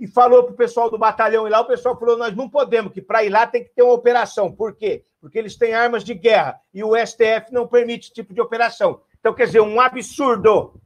e 0.00 0.06
falou 0.06 0.44
para 0.44 0.54
o 0.54 0.56
pessoal 0.56 0.90
do 0.90 0.96
batalhão 0.96 1.46
ir 1.46 1.50
lá, 1.50 1.60
o 1.60 1.66
pessoal 1.66 1.96
falou: 1.98 2.16
nós 2.16 2.34
não 2.34 2.48
podemos, 2.48 2.90
que 2.90 3.02
para 3.02 3.22
ir 3.22 3.28
lá 3.28 3.46
tem 3.46 3.62
que 3.62 3.70
ter 3.70 3.82
uma 3.82 3.92
operação. 3.92 4.50
Por 4.50 4.74
quê? 4.74 5.04
Porque 5.20 5.38
eles 5.38 5.56
têm 5.56 5.74
armas 5.74 6.02
de 6.02 6.14
guerra 6.14 6.58
e 6.72 6.82
o 6.82 6.96
STF 6.96 7.52
não 7.52 7.68
permite 7.68 8.06
esse 8.06 8.14
tipo 8.14 8.32
de 8.32 8.40
operação. 8.40 9.02
Então, 9.20 9.34
quer 9.34 9.44
dizer, 9.44 9.60
um 9.60 9.78
absurdo. 9.78 10.80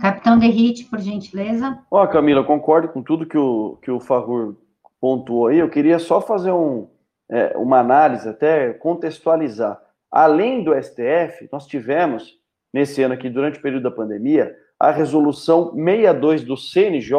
Capitão 0.00 0.38
Derrite, 0.38 0.84
por 0.84 1.00
gentileza. 1.00 1.78
Ó, 1.90 2.02
oh, 2.02 2.08
Camila, 2.08 2.44
concordo 2.44 2.88
com 2.88 3.02
tudo 3.02 3.26
que 3.26 3.36
o, 3.36 3.78
que 3.82 3.90
o 3.90 3.98
Favor 3.98 4.56
pontuou 5.00 5.48
aí. 5.48 5.58
Eu 5.58 5.68
queria 5.68 5.98
só 5.98 6.20
fazer 6.20 6.52
um, 6.52 6.88
é, 7.28 7.56
uma 7.56 7.78
análise, 7.78 8.28
até 8.28 8.72
contextualizar. 8.72 9.80
Além 10.10 10.62
do 10.62 10.72
STF, 10.74 11.48
nós 11.52 11.66
tivemos, 11.66 12.34
nesse 12.72 13.02
ano 13.02 13.14
aqui, 13.14 13.28
durante 13.28 13.58
o 13.58 13.62
período 13.62 13.82
da 13.82 13.90
pandemia, 13.90 14.54
a 14.78 14.90
resolução 14.90 15.72
62 15.74 16.44
do 16.44 16.56
CNJ, 16.56 17.12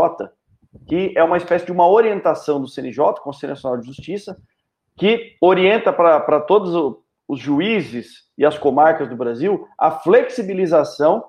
que 0.88 1.14
é 1.16 1.24
uma 1.24 1.38
espécie 1.38 1.66
de 1.66 1.72
uma 1.72 1.88
orientação 1.88 2.62
do 2.62 2.68
CNJ, 2.68 3.16
Conselho 3.22 3.54
Nacional 3.54 3.78
de 3.80 3.88
Justiça, 3.88 4.38
que 4.98 5.36
orienta 5.42 5.92
para 5.92 6.40
todos 6.42 6.74
os 7.28 7.40
juízes 7.40 8.30
e 8.38 8.46
as 8.46 8.58
comarcas 8.58 9.08
do 9.08 9.16
Brasil 9.16 9.68
a 9.78 9.92
flexibilização 9.92 11.24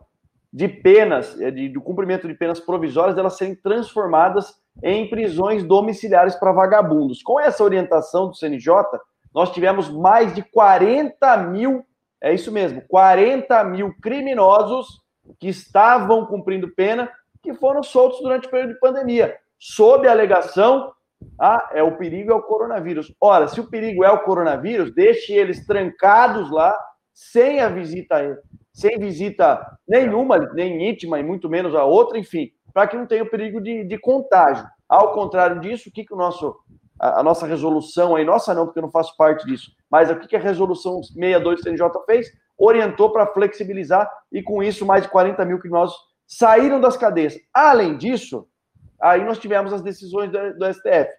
de 0.52 0.68
penas, 0.68 1.40
é, 1.40 1.50
de, 1.50 1.68
do 1.68 1.80
cumprimento 1.80 2.26
de 2.26 2.34
penas 2.34 2.58
provisórias, 2.58 3.16
elas 3.16 3.36
serem 3.36 3.54
transformadas 3.54 4.54
em 4.82 5.08
prisões 5.08 5.62
domiciliares 5.62 6.34
para 6.34 6.52
vagabundos. 6.52 7.22
Com 7.22 7.38
essa 7.38 7.62
orientação 7.62 8.28
do 8.28 8.34
CNJ, 8.34 8.74
nós 9.32 9.52
tivemos 9.52 9.88
mais 9.88 10.34
de 10.34 10.42
40 10.42 11.36
mil, 11.38 11.84
é 12.20 12.34
isso 12.34 12.50
mesmo, 12.50 12.82
40 12.88 13.62
mil 13.64 13.94
criminosos 14.00 15.00
que 15.38 15.48
estavam 15.48 16.26
cumprindo 16.26 16.74
pena 16.74 17.10
que 17.42 17.54
foram 17.54 17.82
soltos 17.82 18.20
durante 18.20 18.48
o 18.48 18.50
período 18.50 18.74
de 18.74 18.80
pandemia, 18.80 19.36
sob 19.58 20.06
a 20.08 20.12
alegação 20.12 20.92
ah, 21.38 21.70
é 21.72 21.82
o 21.82 21.96
perigo 21.96 22.32
é 22.32 22.34
o 22.34 22.42
coronavírus. 22.42 23.14
Ora, 23.20 23.46
se 23.46 23.60
o 23.60 23.68
perigo 23.68 24.04
é 24.04 24.10
o 24.10 24.20
coronavírus, 24.20 24.92
deixe 24.94 25.32
eles 25.32 25.66
trancados 25.66 26.50
lá, 26.50 26.74
sem 27.12 27.60
a 27.60 27.68
visita, 27.68 28.40
sem 28.72 28.98
visita 28.98 29.60
nenhuma, 29.86 30.38
nem 30.54 30.88
íntima, 30.88 31.18
e 31.18 31.22
muito 31.22 31.48
menos 31.48 31.74
a 31.74 31.84
outra, 31.84 32.18
enfim, 32.18 32.50
para 32.72 32.86
que 32.86 32.96
não 32.96 33.06
tenha 33.06 33.22
o 33.22 33.30
perigo 33.30 33.60
de, 33.60 33.84
de 33.84 33.98
contágio. 33.98 34.66
Ao 34.88 35.12
contrário 35.12 35.60
disso, 35.60 35.88
o 35.88 35.92
que, 35.92 36.04
que 36.04 36.14
o 36.14 36.16
nosso, 36.16 36.56
a, 36.98 37.20
a, 37.20 37.22
nossa 37.22 37.46
resolução 37.46 38.16
aí, 38.16 38.24
nossa 38.24 38.54
não, 38.54 38.66
porque 38.66 38.78
eu 38.78 38.82
não 38.82 38.90
faço 38.90 39.16
parte 39.16 39.46
disso, 39.46 39.72
mas 39.90 40.10
o 40.10 40.16
que, 40.16 40.28
que 40.28 40.36
a 40.36 40.40
resolução 40.40 41.02
62 41.02 41.56
do 41.56 41.62
CNJ 41.62 41.88
fez? 42.06 42.28
Orientou 42.56 43.10
para 43.12 43.26
flexibilizar 43.26 44.10
e 44.30 44.42
com 44.42 44.62
isso 44.62 44.84
mais 44.86 45.02
de 45.02 45.08
40 45.08 45.44
mil 45.44 45.58
criminosos 45.58 45.96
saíram 46.26 46.80
das 46.80 46.96
cadeias. 46.96 47.36
Além 47.52 47.96
disso, 47.96 48.46
aí 49.00 49.24
nós 49.24 49.38
tivemos 49.38 49.72
as 49.72 49.82
decisões 49.82 50.30
do, 50.30 50.58
do 50.58 50.72
STF. 50.72 51.10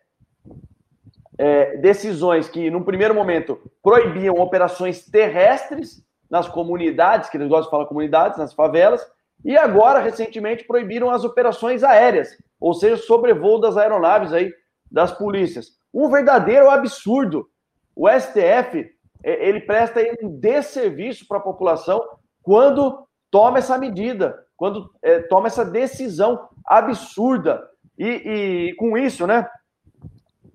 É, 1.37 1.77
decisões 1.77 2.47
que, 2.47 2.69
num 2.69 2.83
primeiro 2.83 3.15
momento, 3.15 3.59
proibiam 3.81 4.35
operações 4.35 5.05
terrestres 5.05 6.03
nas 6.31 6.47
comunidades, 6.47 7.29
que 7.29 7.35
eles 7.35 7.49
gostam 7.49 7.65
de 7.65 7.71
falar 7.71 7.85
comunidades, 7.85 8.37
nas 8.37 8.53
favelas, 8.53 9.05
e 9.43 9.57
agora, 9.57 9.99
recentemente, 9.99 10.63
proibiram 10.63 11.11
as 11.11 11.25
operações 11.25 11.83
aéreas, 11.83 12.37
ou 12.57 12.73
seja, 12.73 12.95
sobrevoo 12.95 13.59
das 13.59 13.75
aeronaves 13.75 14.31
aí 14.31 14.53
das 14.89 15.11
polícias. 15.11 15.71
Um 15.93 16.09
verdadeiro 16.09 16.69
absurdo. 16.69 17.47
O 17.93 18.07
STF, 18.07 18.89
é, 19.23 19.47
ele 19.49 19.59
presta 19.59 19.99
um 20.23 20.29
desserviço 20.39 21.27
para 21.27 21.37
a 21.37 21.41
população 21.41 22.01
quando 22.41 23.05
toma 23.29 23.57
essa 23.57 23.77
medida, 23.77 24.45
quando 24.55 24.89
é, 25.01 25.19
toma 25.23 25.47
essa 25.47 25.65
decisão 25.65 26.47
absurda. 26.65 27.67
E, 27.97 28.07
e 28.07 28.75
com 28.75 28.97
isso, 28.97 29.27
né? 29.27 29.49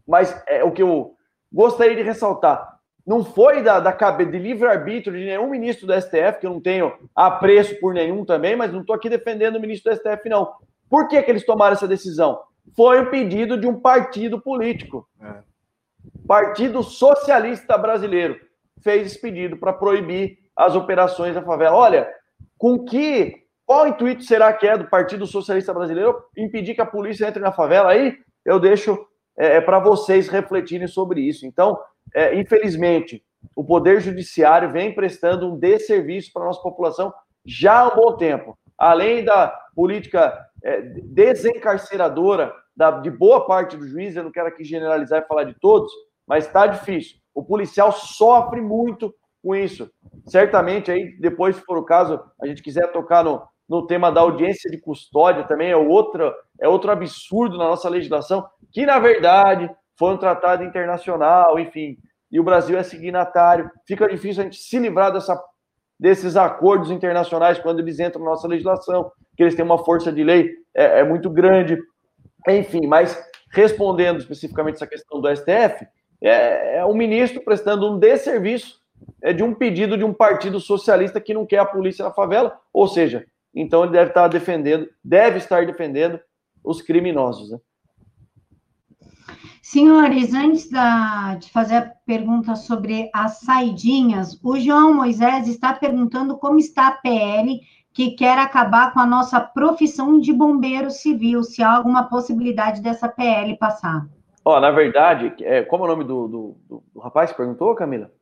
Mas 0.06 0.42
é 0.46 0.64
o 0.64 0.72
que 0.72 0.82
eu 0.82 1.16
gostaria 1.52 1.96
de 1.96 2.02
ressaltar. 2.02 2.75
Não 3.06 3.24
foi 3.24 3.62
da, 3.62 3.78
da 3.78 3.92
cabeça 3.92 4.32
de 4.32 4.38
livre-arbítrio 4.38 5.16
de 5.16 5.24
nenhum 5.24 5.48
ministro 5.48 5.86
do 5.86 5.92
STF, 5.92 6.40
que 6.40 6.46
eu 6.46 6.50
não 6.50 6.60
tenho 6.60 6.92
apreço 7.14 7.78
por 7.78 7.94
nenhum 7.94 8.24
também, 8.24 8.56
mas 8.56 8.72
não 8.72 8.80
estou 8.80 8.96
aqui 8.96 9.08
defendendo 9.08 9.56
o 9.56 9.60
ministro 9.60 9.92
do 9.92 9.96
STF, 9.96 10.28
não. 10.28 10.52
Por 10.90 11.06
que, 11.06 11.22
que 11.22 11.30
eles 11.30 11.46
tomaram 11.46 11.74
essa 11.74 11.86
decisão? 11.86 12.40
Foi 12.74 13.00
o 13.00 13.10
pedido 13.10 13.56
de 13.56 13.66
um 13.66 13.78
partido 13.78 14.40
político. 14.40 15.08
É. 15.22 15.34
Partido 16.26 16.82
Socialista 16.82 17.78
Brasileiro 17.78 18.40
fez 18.82 19.06
esse 19.06 19.20
pedido 19.20 19.56
para 19.56 19.72
proibir 19.72 20.38
as 20.56 20.74
operações 20.74 21.34
da 21.34 21.42
favela. 21.42 21.76
Olha, 21.76 22.08
com 22.58 22.84
que. 22.84 23.44
Qual 23.64 23.88
intuito 23.88 24.22
será 24.22 24.52
que 24.52 24.64
é 24.64 24.78
do 24.78 24.88
Partido 24.88 25.26
Socialista 25.26 25.74
Brasileiro 25.74 26.22
impedir 26.36 26.74
que 26.74 26.80
a 26.80 26.86
polícia 26.86 27.26
entre 27.26 27.42
na 27.42 27.50
favela? 27.50 27.90
Aí 27.90 28.16
eu 28.44 28.60
deixo 28.60 28.96
é, 29.36 29.56
é 29.56 29.60
para 29.60 29.80
vocês 29.80 30.28
refletirem 30.28 30.86
sobre 30.86 31.20
isso. 31.20 31.44
Então, 31.44 31.76
é, 32.14 32.34
infelizmente, 32.34 33.22
o 33.54 33.64
Poder 33.64 34.00
Judiciário 34.00 34.70
vem 34.70 34.94
prestando 34.94 35.52
um 35.52 35.58
desserviço 35.58 36.32
para 36.32 36.42
a 36.42 36.46
nossa 36.46 36.60
população 36.60 37.12
já 37.44 37.80
há 37.80 37.88
um 37.88 37.96
bom 37.96 38.16
tempo. 38.16 38.58
Além 38.76 39.24
da 39.24 39.48
política 39.74 40.36
é, 40.62 40.80
desencarceradora 40.80 42.52
da, 42.76 42.90
de 42.90 43.10
boa 43.10 43.46
parte 43.46 43.76
do 43.76 43.86
juiz, 43.86 44.16
eu 44.16 44.24
não 44.24 44.32
quero 44.32 44.48
aqui 44.48 44.64
generalizar 44.64 45.22
e 45.22 45.26
falar 45.26 45.44
de 45.44 45.54
todos, 45.60 45.90
mas 46.26 46.46
está 46.46 46.66
difícil. 46.66 47.18
O 47.34 47.44
policial 47.44 47.92
sofre 47.92 48.60
muito 48.60 49.14
com 49.42 49.54
isso. 49.54 49.88
Certamente, 50.26 50.90
aí, 50.90 51.16
depois, 51.20 51.56
se 51.56 51.62
for 51.62 51.78
o 51.78 51.84
caso, 51.84 52.20
a 52.42 52.46
gente 52.46 52.62
quiser 52.62 52.90
tocar 52.92 53.22
no, 53.22 53.42
no 53.68 53.86
tema 53.86 54.10
da 54.10 54.20
audiência 54.20 54.70
de 54.70 54.78
custódia 54.78 55.44
também, 55.44 55.70
é 55.70 55.76
outro, 55.76 56.34
é 56.60 56.68
outro 56.68 56.90
absurdo 56.90 57.56
na 57.56 57.68
nossa 57.68 57.88
legislação, 57.88 58.46
que, 58.72 58.84
na 58.84 58.98
verdade, 58.98 59.70
foi 59.98 60.14
um 60.14 60.18
tratado 60.18 60.62
internacional, 60.62 61.58
enfim, 61.58 61.98
e 62.30 62.38
o 62.38 62.44
Brasil 62.44 62.78
é 62.78 62.82
signatário. 62.82 63.70
Fica 63.86 64.08
difícil 64.08 64.42
a 64.42 64.44
gente 64.44 64.58
se 64.58 64.78
livrar 64.78 65.12
dessa, 65.12 65.40
desses 65.98 66.36
acordos 66.36 66.90
internacionais 66.90 67.58
quando 67.58 67.80
eles 67.80 67.98
entram 67.98 68.22
na 68.22 68.30
nossa 68.30 68.48
legislação, 68.48 69.10
que 69.36 69.42
eles 69.42 69.54
têm 69.54 69.64
uma 69.64 69.84
força 69.84 70.12
de 70.12 70.22
lei 70.22 70.50
é, 70.74 71.00
é 71.00 71.04
muito 71.04 71.30
grande. 71.30 71.78
Enfim, 72.48 72.86
mas 72.86 73.18
respondendo 73.50 74.18
especificamente 74.18 74.76
essa 74.76 74.86
questão 74.86 75.20
do 75.20 75.34
STF, 75.34 75.86
é, 76.22 76.78
é 76.78 76.86
um 76.86 76.94
ministro 76.94 77.42
prestando 77.42 77.90
um 77.90 77.98
desserviço 77.98 78.80
é, 79.22 79.32
de 79.32 79.42
um 79.42 79.54
pedido 79.54 79.96
de 79.96 80.04
um 80.04 80.12
partido 80.12 80.60
socialista 80.60 81.20
que 81.20 81.34
não 81.34 81.46
quer 81.46 81.58
a 81.58 81.64
polícia 81.64 82.04
na 82.04 82.12
favela, 82.12 82.58
ou 82.72 82.86
seja, 82.88 83.26
então 83.54 83.82
ele 83.82 83.92
deve 83.92 84.10
estar 84.10 84.28
defendendo, 84.28 84.88
deve 85.02 85.38
estar 85.38 85.64
defendendo 85.64 86.20
os 86.62 86.82
criminosos. 86.82 87.50
Né? 87.50 87.58
Senhores, 89.68 90.32
antes 90.32 90.70
da, 90.70 91.34
de 91.34 91.50
fazer 91.50 91.74
a 91.74 91.92
pergunta 92.06 92.54
sobre 92.54 93.10
as 93.12 93.40
saidinhas, 93.40 94.38
o 94.40 94.56
João 94.60 94.94
Moisés 94.94 95.48
está 95.48 95.72
perguntando 95.72 96.38
como 96.38 96.60
está 96.60 96.86
a 96.86 96.92
PL 96.92 97.60
que 97.92 98.12
quer 98.12 98.38
acabar 98.38 98.94
com 98.94 99.00
a 99.00 99.06
nossa 99.06 99.40
profissão 99.40 100.20
de 100.20 100.32
bombeiro 100.32 100.88
civil, 100.88 101.42
se 101.42 101.64
há 101.64 101.74
alguma 101.74 102.04
possibilidade 102.04 102.80
dessa 102.80 103.08
PL 103.08 103.56
passar. 103.56 104.06
Ó, 104.44 104.56
oh, 104.56 104.60
na 104.60 104.70
verdade, 104.70 105.34
é, 105.40 105.62
como 105.62 105.82
é 105.82 105.88
o 105.88 105.90
nome 105.90 106.04
do, 106.04 106.28
do, 106.28 106.56
do, 106.68 106.82
do 106.94 107.00
rapaz 107.00 107.32
que 107.32 107.36
perguntou, 107.36 107.74
Camila? 107.74 108.12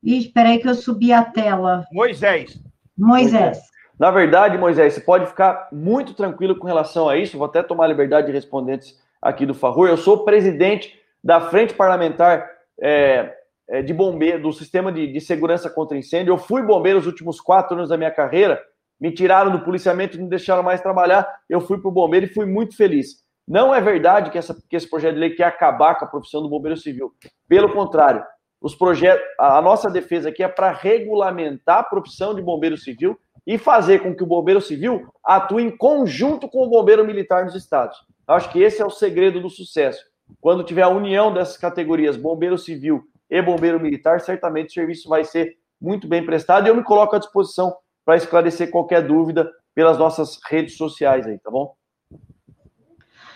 Ih, 0.00 0.18
espera 0.18 0.50
aí 0.50 0.60
que 0.60 0.68
eu 0.68 0.76
subi 0.76 1.12
a 1.12 1.24
tela. 1.24 1.84
Moisés. 1.92 2.62
Moisés. 2.96 3.58
Na 3.98 4.12
verdade, 4.12 4.56
Moisés, 4.56 4.94
você 4.94 5.00
pode 5.00 5.26
ficar 5.26 5.68
muito 5.72 6.14
tranquilo 6.14 6.56
com 6.56 6.68
relação 6.68 7.08
a 7.08 7.16
isso. 7.16 7.36
Vou 7.36 7.46
até 7.46 7.64
tomar 7.64 7.86
a 7.86 7.88
liberdade 7.88 8.28
de 8.28 8.32
responder 8.32 8.78
aqui 9.22 9.46
do 9.46 9.54
Farrur. 9.54 9.88
Eu 9.88 9.96
sou 9.96 10.24
presidente 10.24 10.98
da 11.22 11.40
Frente 11.40 11.72
Parlamentar 11.72 12.50
é, 12.80 13.32
é, 13.68 13.80
de 13.80 13.94
Bombeiro, 13.94 14.42
do 14.42 14.52
Sistema 14.52 14.90
de, 14.90 15.06
de, 15.06 15.20
Segurança 15.20 15.70
contra 15.70 15.96
Incêndio. 15.96 16.32
Eu 16.32 16.38
fui 16.38 16.62
bombeiro 16.62 16.98
os 16.98 17.06
últimos 17.06 17.40
quatro 17.40 17.76
anos 17.76 17.88
da 17.88 17.96
minha 17.96 18.10
carreira. 18.10 18.60
Me 19.00 19.12
tiraram 19.12 19.52
do 19.52 19.64
policiamento, 19.64 20.18
não 20.18 20.28
deixaram 20.28 20.62
mais 20.62 20.80
trabalhar. 20.80 21.28
Eu 21.48 21.60
fui 21.60 21.78
para 21.78 21.88
o 21.88 21.92
bombeiro 21.92 22.26
e 22.26 22.34
fui 22.34 22.44
muito 22.44 22.76
feliz. 22.76 23.22
Não 23.46 23.74
é 23.74 23.80
verdade 23.80 24.30
que, 24.30 24.38
essa, 24.38 24.56
que 24.68 24.76
esse 24.76 24.88
projeto 24.88 25.14
de 25.14 25.20
lei 25.20 25.30
quer 25.30 25.44
acabar 25.44 25.96
com 25.96 26.04
a 26.04 26.08
profissão 26.08 26.42
do 26.42 26.48
bombeiro 26.48 26.76
civil. 26.76 27.12
Pelo 27.48 27.72
contrário, 27.72 28.24
os 28.60 28.74
projetos, 28.74 29.24
a 29.38 29.60
nossa 29.60 29.90
defesa 29.90 30.28
aqui 30.28 30.42
é 30.42 30.48
para 30.48 30.70
regulamentar 30.70 31.78
a 31.78 31.82
profissão 31.82 32.34
de 32.34 32.40
bombeiro 32.40 32.76
civil 32.76 33.18
e 33.44 33.58
fazer 33.58 34.00
com 34.00 34.14
que 34.14 34.22
o 34.22 34.26
bombeiro 34.26 34.60
civil 34.60 35.04
atue 35.24 35.64
em 35.64 35.76
conjunto 35.76 36.48
com 36.48 36.64
o 36.64 36.70
bombeiro 36.70 37.04
militar 37.04 37.44
nos 37.44 37.56
estados. 37.56 37.98
Acho 38.26 38.50
que 38.50 38.60
esse 38.60 38.80
é 38.80 38.84
o 38.84 38.90
segredo 38.90 39.40
do 39.40 39.50
sucesso. 39.50 40.04
Quando 40.40 40.64
tiver 40.64 40.82
a 40.82 40.88
união 40.88 41.32
dessas 41.32 41.56
categorias, 41.56 42.16
bombeiro 42.16 42.56
civil 42.56 43.02
e 43.28 43.42
bombeiro 43.42 43.80
militar, 43.80 44.20
certamente 44.20 44.70
o 44.70 44.72
serviço 44.72 45.08
vai 45.08 45.24
ser 45.24 45.56
muito 45.80 46.06
bem 46.06 46.24
prestado 46.24 46.66
e 46.66 46.70
eu 46.70 46.76
me 46.76 46.84
coloco 46.84 47.16
à 47.16 47.18
disposição 47.18 47.74
para 48.04 48.16
esclarecer 48.16 48.70
qualquer 48.70 49.06
dúvida 49.06 49.50
pelas 49.74 49.98
nossas 49.98 50.38
redes 50.48 50.76
sociais 50.76 51.26
aí, 51.26 51.38
tá 51.38 51.50
bom? 51.50 51.74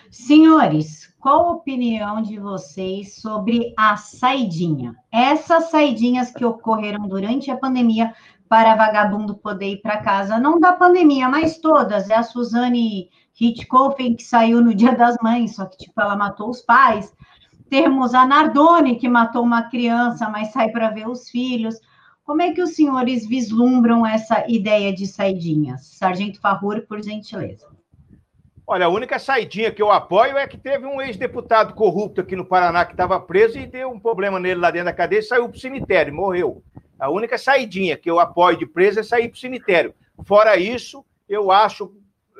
Senhores, 0.09 1.13
qual 1.19 1.47
a 1.47 1.51
opinião 1.51 2.21
de 2.21 2.39
vocês 2.39 3.15
sobre 3.15 3.73
a 3.77 3.97
saidinha? 3.97 4.95
Essas 5.11 5.69
saidinhas 5.69 6.31
que 6.31 6.45
ocorreram 6.45 7.07
durante 7.07 7.51
a 7.51 7.57
pandemia 7.57 8.13
para 8.47 8.75
vagabundo 8.75 9.35
poder 9.35 9.73
ir 9.73 9.81
para 9.81 10.01
casa, 10.01 10.39
não 10.39 10.59
da 10.59 10.71
pandemia, 10.71 11.27
mas 11.27 11.57
todas. 11.57 12.09
É 12.09 12.15
a 12.15 12.23
Suzane 12.23 13.09
Hitchcock, 13.39 14.15
que 14.15 14.23
saiu 14.23 14.61
no 14.61 14.73
Dia 14.73 14.95
das 14.95 15.17
Mães, 15.21 15.55
só 15.55 15.65
que, 15.65 15.77
tipo, 15.77 15.99
ela 16.01 16.15
matou 16.15 16.49
os 16.49 16.61
pais. 16.61 17.13
Temos 17.69 18.13
a 18.13 18.25
Nardone, 18.25 18.97
que 18.97 19.07
matou 19.07 19.43
uma 19.43 19.63
criança, 19.63 20.29
mas 20.29 20.51
sai 20.51 20.69
para 20.69 20.89
ver 20.89 21.07
os 21.07 21.29
filhos. 21.29 21.79
Como 22.23 22.41
é 22.41 22.51
que 22.51 22.61
os 22.61 22.75
senhores 22.75 23.27
vislumbram 23.27 24.05
essa 24.05 24.43
ideia 24.47 24.93
de 24.93 25.05
saidinhas? 25.05 25.85
Sargento 25.85 26.41
Farrur, 26.41 26.85
por 26.87 27.01
gentileza. 27.01 27.67
Olha, 28.69 28.87
a 28.87 28.89
única 28.89 29.17
saidinha 29.17 29.71
que 29.71 29.81
eu 29.81 29.89
apoio 29.89 30.37
é 30.37 30.45
que 30.45 30.57
teve 30.57 30.85
um 30.85 31.01
ex-deputado 31.01 31.73
corrupto 31.73 32.19
aqui 32.19 32.35
no 32.35 32.43
Paraná 32.43 32.83
que 32.83 32.91
estava 32.91 33.17
preso 33.17 33.57
e 33.57 33.65
deu 33.65 33.89
um 33.89 33.99
problema 33.99 34.41
nele 34.41 34.59
lá 34.59 34.69
dentro 34.69 34.87
da 34.87 34.93
cadeia 34.93 35.19
e 35.19 35.23
saiu 35.23 35.47
para 35.47 35.55
o 35.55 35.59
cemitério, 35.59 36.13
morreu. 36.13 36.61
A 36.99 37.09
única 37.09 37.37
saidinha 37.37 37.95
que 37.95 38.11
eu 38.11 38.19
apoio 38.19 38.57
de 38.57 38.65
preso 38.65 38.99
é 38.99 39.03
sair 39.03 39.29
para 39.29 39.37
o 39.37 39.39
cemitério. 39.39 39.95
Fora 40.25 40.57
isso, 40.57 41.05
eu 41.29 41.49
acho 41.49 41.93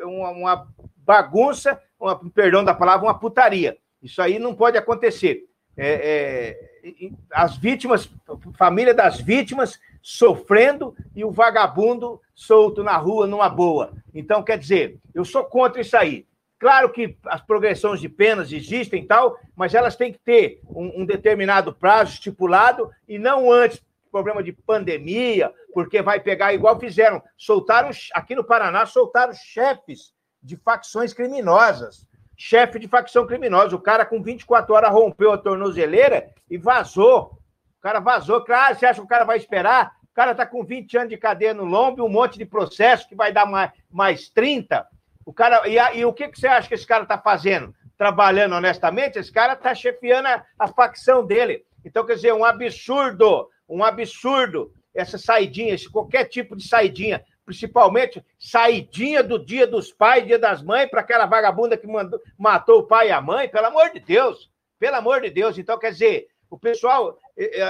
uma, 0.03 0.29
uma 0.29 0.67
bagunça, 0.97 1.81
uma, 1.99 2.17
perdão 2.31 2.63
da 2.63 2.73
palavra, 2.73 3.05
uma 3.05 3.17
putaria. 3.17 3.77
Isso 4.01 4.21
aí 4.21 4.39
não 4.39 4.53
pode 4.53 4.77
acontecer. 4.77 5.45
É, 5.75 6.57
é, 6.83 7.09
as 7.31 7.55
vítimas, 7.55 8.09
família 8.57 8.93
das 8.93 9.19
vítimas 9.19 9.79
sofrendo 10.01 10.95
e 11.15 11.23
o 11.23 11.31
vagabundo 11.31 12.21
solto 12.33 12.83
na 12.83 12.97
rua 12.97 13.27
numa 13.27 13.49
boa. 13.49 13.93
Então, 14.13 14.43
quer 14.43 14.57
dizer, 14.57 14.97
eu 15.13 15.25
sou 15.25 15.43
contra 15.43 15.81
isso 15.81 15.95
aí. 15.97 16.25
Claro 16.59 16.89
que 16.91 17.15
as 17.25 17.41
progressões 17.41 17.99
de 17.99 18.09
penas 18.09 18.51
existem 18.51 19.03
e 19.03 19.05
tal, 19.05 19.37
mas 19.55 19.75
elas 19.75 19.95
têm 19.95 20.11
que 20.11 20.19
ter 20.19 20.59
um, 20.67 21.01
um 21.01 21.05
determinado 21.05 21.71
prazo 21.71 22.13
estipulado 22.13 22.89
e 23.07 23.19
não 23.19 23.51
antes 23.51 23.79
problema 24.17 24.43
de 24.43 24.51
pandemia, 24.51 25.53
porque 25.73 26.01
vai 26.01 26.19
pegar 26.19 26.53
igual 26.53 26.79
fizeram. 26.79 27.21
Soltaram, 27.37 27.89
aqui 28.13 28.35
no 28.35 28.43
Paraná, 28.43 28.85
soltaram 28.85 29.33
chefes 29.33 30.13
de 30.41 30.55
facções 30.57 31.13
criminosas. 31.13 32.05
Chefe 32.35 32.77
de 32.77 32.87
facção 32.87 33.25
criminosa. 33.25 33.75
O 33.75 33.81
cara 33.81 34.05
com 34.05 34.21
24 34.21 34.73
horas 34.73 34.91
rompeu 34.91 35.31
a 35.31 35.37
tornozeleira 35.37 36.29
e 36.49 36.57
vazou. 36.57 37.39
O 37.79 37.81
cara 37.81 37.99
vazou. 37.99 38.41
Claro, 38.41 38.75
você 38.75 38.85
acha 38.85 38.99
que 38.99 39.05
o 39.05 39.09
cara 39.09 39.25
vai 39.25 39.37
esperar? 39.37 39.97
cara 40.17 40.31
está 40.31 40.47
com 40.47 40.65
20 40.65 40.97
anos 40.97 41.09
de 41.09 41.17
cadeia 41.17 41.53
no 41.53 41.63
lombo, 41.63 42.03
um 42.03 42.09
monte 42.09 42.39
de 42.39 42.45
processo 42.45 43.07
que 43.07 43.13
vai 43.13 43.31
dar 43.31 43.45
mais, 43.45 43.71
mais 43.87 44.27
30. 44.29 44.83
O 45.23 45.31
cara, 45.31 45.69
e, 45.69 45.77
e 45.99 46.03
o 46.03 46.11
que, 46.11 46.27
que 46.27 46.39
você 46.39 46.47
acha 46.47 46.67
que 46.67 46.73
esse 46.73 46.87
cara 46.87 47.03
está 47.03 47.19
fazendo? 47.19 47.71
Trabalhando 47.95 48.55
honestamente? 48.55 49.19
Esse 49.19 49.31
cara 49.31 49.53
está 49.53 49.75
chefiando 49.75 50.27
a, 50.27 50.43
a 50.57 50.67
facção 50.69 51.23
dele. 51.23 51.63
Então, 51.85 52.03
quer 52.03 52.15
dizer, 52.15 52.33
um 52.33 52.43
absurdo, 52.43 53.47
um 53.67 53.83
absurdo 53.83 54.73
essa 54.93 55.17
saidinha, 55.17 55.73
esse 55.73 55.89
qualquer 55.89 56.25
tipo 56.25 56.55
de 56.55 56.67
saidinha, 56.67 57.23
principalmente 57.45 58.23
saidinha 58.39 59.23
do 59.23 59.37
dia 59.37 59.67
dos 59.67 59.91
pais, 59.91 60.25
dia 60.25 60.39
das 60.39 60.61
mães, 60.61 60.89
para 60.89 61.01
aquela 61.01 61.25
vagabunda 61.25 61.77
que 61.77 61.87
mandou, 61.87 62.19
matou 62.37 62.79
o 62.79 62.83
pai 62.83 63.09
e 63.09 63.11
a 63.11 63.21
mãe, 63.21 63.47
pelo 63.47 63.67
amor 63.67 63.91
de 63.91 63.99
Deus, 63.99 64.49
pelo 64.79 64.95
amor 64.95 65.21
de 65.21 65.29
Deus. 65.29 65.57
Então, 65.57 65.77
quer 65.77 65.91
dizer, 65.91 66.27
o 66.49 66.57
pessoal, 66.57 67.17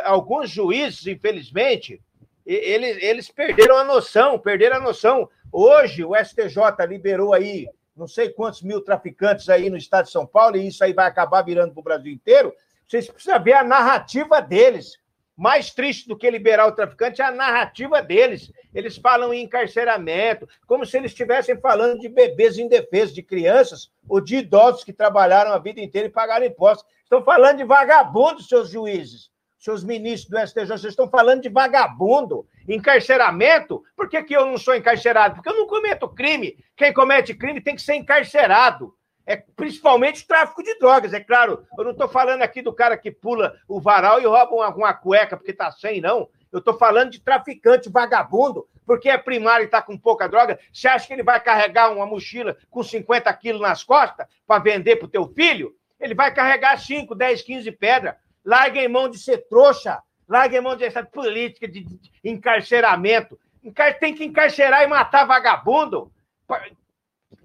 alguns 0.06 0.50
juízes, 0.50 1.06
infelizmente, 1.06 2.02
eles, 2.46 3.04
eles 3.04 3.30
perderam 3.30 3.78
a 3.78 3.84
noção, 3.84 4.40
perderam 4.40 4.78
a 4.78 4.82
noção. 4.82 5.30
Hoje 5.52 6.04
o 6.06 6.16
STJ 6.16 6.86
liberou 6.88 7.34
aí 7.34 7.68
não 7.98 8.08
sei 8.08 8.30
quantos 8.30 8.62
mil 8.62 8.80
traficantes 8.80 9.50
aí 9.50 9.70
no 9.70 9.76
estado 9.76 10.06
de 10.06 10.12
São 10.12 10.26
Paulo, 10.26 10.56
e 10.56 10.68
isso 10.68 10.84
aí 10.84 10.94
vai 10.94 11.08
acabar 11.08 11.42
virando 11.42 11.74
para 11.74 11.80
o 11.82 11.84
Brasil 11.84 12.14
inteiro. 12.14 12.54
Vocês 12.88 13.10
precisam 13.10 13.42
ver 13.44 13.54
a 13.54 13.64
narrativa 13.64 14.40
deles. 14.40 15.00
Mais 15.38 15.70
triste 15.70 16.08
do 16.08 16.18
que 16.18 16.32
liberar 16.32 16.66
o 16.66 16.72
traficante 16.72 17.22
é 17.22 17.26
a 17.26 17.30
narrativa 17.30 18.02
deles. 18.02 18.52
Eles 18.74 18.98
falam 18.98 19.32
em 19.32 19.44
encarceramento, 19.44 20.50
como 20.66 20.84
se 20.84 20.98
eles 20.98 21.12
estivessem 21.12 21.56
falando 21.62 22.00
de 22.00 22.10
bebês 22.10 22.58
indefesos, 22.58 23.14
de 23.14 23.22
crianças 23.22 23.92
ou 24.10 24.20
de 24.20 24.38
idosos 24.38 24.84
que 24.84 24.92
trabalharam 24.92 25.52
a 25.52 25.60
vida 25.60 25.80
inteira 25.80 26.08
e 26.08 26.12
pagaram 26.12 26.44
impostos. 26.44 26.88
Estão 27.04 27.24
falando 27.24 27.58
de 27.58 27.64
vagabundos, 27.64 28.48
seus 28.48 28.72
juízes, 28.72 29.30
seus 29.60 29.84
ministros 29.84 30.32
do 30.32 30.48
STJ. 30.48 30.66
Vocês 30.66 30.86
estão 30.86 31.08
falando 31.08 31.44
de 31.44 31.50
vagabundo, 31.50 32.48
encarceramento. 32.68 33.84
Por 33.96 34.10
que, 34.10 34.24
que 34.24 34.36
eu 34.36 34.44
não 34.44 34.58
sou 34.58 34.76
encarcerado? 34.76 35.36
Porque 35.36 35.50
eu 35.50 35.56
não 35.56 35.68
cometo 35.68 36.10
crime. 36.10 36.58
Quem 36.76 36.92
comete 36.92 37.36
crime 37.36 37.62
tem 37.62 37.76
que 37.76 37.82
ser 37.84 37.94
encarcerado 37.94 38.92
é 39.28 39.36
principalmente 39.36 40.26
tráfico 40.26 40.64
de 40.64 40.80
drogas, 40.80 41.14
é 41.14 41.20
claro. 41.20 41.68
Eu 41.78 41.84
não 41.84 41.92
estou 41.92 42.08
falando 42.08 42.42
aqui 42.42 42.62
do 42.62 42.74
cara 42.74 42.98
que 42.98 43.12
pula 43.12 43.60
o 43.68 43.82
varal 43.82 44.22
e 44.22 44.26
rouba 44.26 44.56
uma, 44.56 44.70
uma 44.74 44.94
cueca 44.94 45.36
porque 45.36 45.52
está 45.52 45.70
sem, 45.70 46.00
não. 46.00 46.30
Eu 46.50 46.60
estou 46.60 46.78
falando 46.78 47.12
de 47.12 47.20
traficante 47.20 47.90
vagabundo, 47.90 48.66
porque 48.86 49.10
é 49.10 49.18
primário 49.18 49.66
e 49.66 49.66
está 49.66 49.82
com 49.82 49.98
pouca 49.98 50.30
droga. 50.30 50.58
Você 50.72 50.88
acha 50.88 51.06
que 51.06 51.14
ele 51.14 51.24
vai 51.24 51.42
carregar 51.42 51.92
uma 51.92 52.06
mochila 52.06 52.56
com 52.72 52.82
50 52.82 53.32
quilos 53.34 53.62
nas 53.62 53.84
costas 53.84 54.26
para 54.48 54.64
vender 54.64 54.96
para 54.96 55.08
o 55.08 55.12
teu 55.12 55.28
filho? 55.28 55.76
Ele 56.00 56.16
vai 56.16 56.34
carregar 56.34 56.80
5, 56.80 57.14
10, 57.14 57.42
15 57.42 57.72
pedras. 57.74 58.16
Larga 58.46 58.80
em 58.80 58.88
mão 58.88 59.10
de 59.10 59.20
ser 59.20 59.40
trouxa. 59.50 60.02
Larga 60.26 60.58
em 60.58 60.62
mão 60.62 60.78
dessa 60.78 61.04
política 61.04 61.68
de 61.68 61.86
encarceramento. 62.24 63.38
Tem 64.00 64.16
que 64.16 64.24
encarcerar 64.24 64.84
e 64.84 64.88
matar 64.88 65.26
vagabundo. 65.26 66.10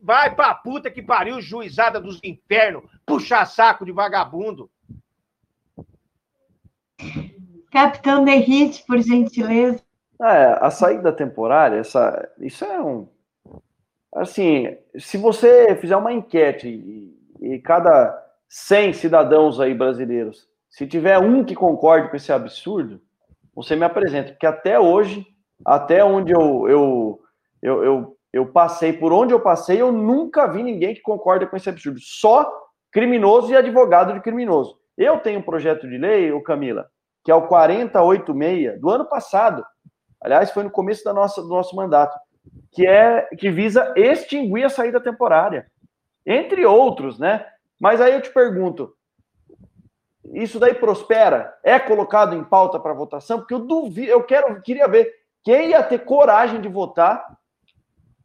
Vai 0.03 0.35
pra 0.35 0.53
puta 0.53 0.91
que 0.91 1.01
pariu, 1.01 1.41
juizada 1.41 2.01
dos 2.01 2.19
infernos, 2.25 2.83
puxar 3.07 3.47
saco 3.47 3.85
de 3.85 3.93
vagabundo. 3.93 4.69
Capitão 7.71 8.25
Derrite, 8.25 8.85
por 8.85 8.99
gentileza. 8.99 9.81
É, 10.21 10.59
a 10.61 10.71
saída 10.71 11.13
temporária, 11.13 11.77
essa, 11.77 12.29
isso 12.39 12.65
é 12.65 12.81
um. 12.83 13.09
Assim, 14.15 14.77
se 14.99 15.17
você 15.17 15.75
fizer 15.77 15.97
uma 15.97 16.13
enquete 16.13 16.69
e, 16.69 17.55
e 17.55 17.59
cada 17.61 18.21
100 18.49 18.93
cidadãos 18.93 19.59
aí 19.59 19.73
brasileiros, 19.73 20.49
se 20.69 20.87
tiver 20.87 21.19
um 21.19 21.45
que 21.45 21.55
concorde 21.55 22.11
com 22.11 22.17
esse 22.17 22.33
absurdo, 22.33 23.01
você 23.55 23.77
me 23.77 23.85
apresenta. 23.85 24.33
Porque 24.33 24.47
até 24.47 24.79
hoje, 24.79 25.27
até 25.65 26.05
onde 26.05 26.33
eu, 26.33 26.69
eu, 26.69 27.23
eu, 27.63 27.85
eu 27.85 28.17
eu 28.33 28.47
passei 28.47 28.93
por 28.93 29.13
onde 29.13 29.35
eu 29.35 29.41
passei, 29.41 29.81
eu 29.81 29.93
nunca 29.93 30.47
vi 30.47 30.63
ninguém 30.63 30.95
que 30.95 31.03
concorda 31.03 31.47
com 31.47 31.57
esse 31.57 31.69
absurdo. 31.69 32.01
Só 32.01 32.51
criminoso 32.91 33.53
e 33.53 33.57
advogado 33.57 34.15
de 34.15 34.21
criminoso. 34.21 34.79
Eu 34.97 35.19
tenho 35.21 35.41
um 35.41 35.43
projeto 35.43 35.89
de 35.89 35.99
lei, 35.99 36.33
o 36.33 36.43
Camila, 36.43 36.89
que 37.25 37.31
é 37.31 37.35
o 37.35 37.47
4086 37.47 38.81
do 38.81 38.91
ano 38.91 39.05
passado. 39.05 39.65
Aliás, 40.23 40.51
foi 40.51 40.63
no 40.63 40.71
começo 40.71 41.05
da 41.05 41.13
nossa, 41.13 41.43
do 41.43 41.49
nosso 41.49 41.77
mandato, 41.77 42.17
que 42.71 42.87
é 42.87 43.29
que 43.39 43.51
visa 43.51 43.93
extinguir 43.97 44.65
a 44.65 44.71
saída 44.71 45.01
temporária, 45.01 45.67
entre 46.25 46.65
outros, 46.65 47.19
né? 47.19 47.47
Mas 47.79 48.01
aí 48.01 48.13
eu 48.15 48.21
te 48.21 48.31
pergunto, 48.31 48.95
isso 50.33 50.59
daí 50.59 50.75
prospera? 50.75 51.53
É 51.65 51.79
colocado 51.79 52.35
em 52.35 52.45
pauta 52.45 52.79
para 52.79 52.95
votação? 52.95 53.39
Porque 53.39 53.55
eu 53.55 53.61
duvido, 53.61 54.11
eu 54.11 54.23
quero, 54.23 54.61
queria 54.63 54.87
ver 54.87 55.13
quem 55.43 55.71
ia 55.71 55.83
ter 55.83 56.05
coragem 56.05 56.61
de 56.61 56.69
votar 56.69 57.27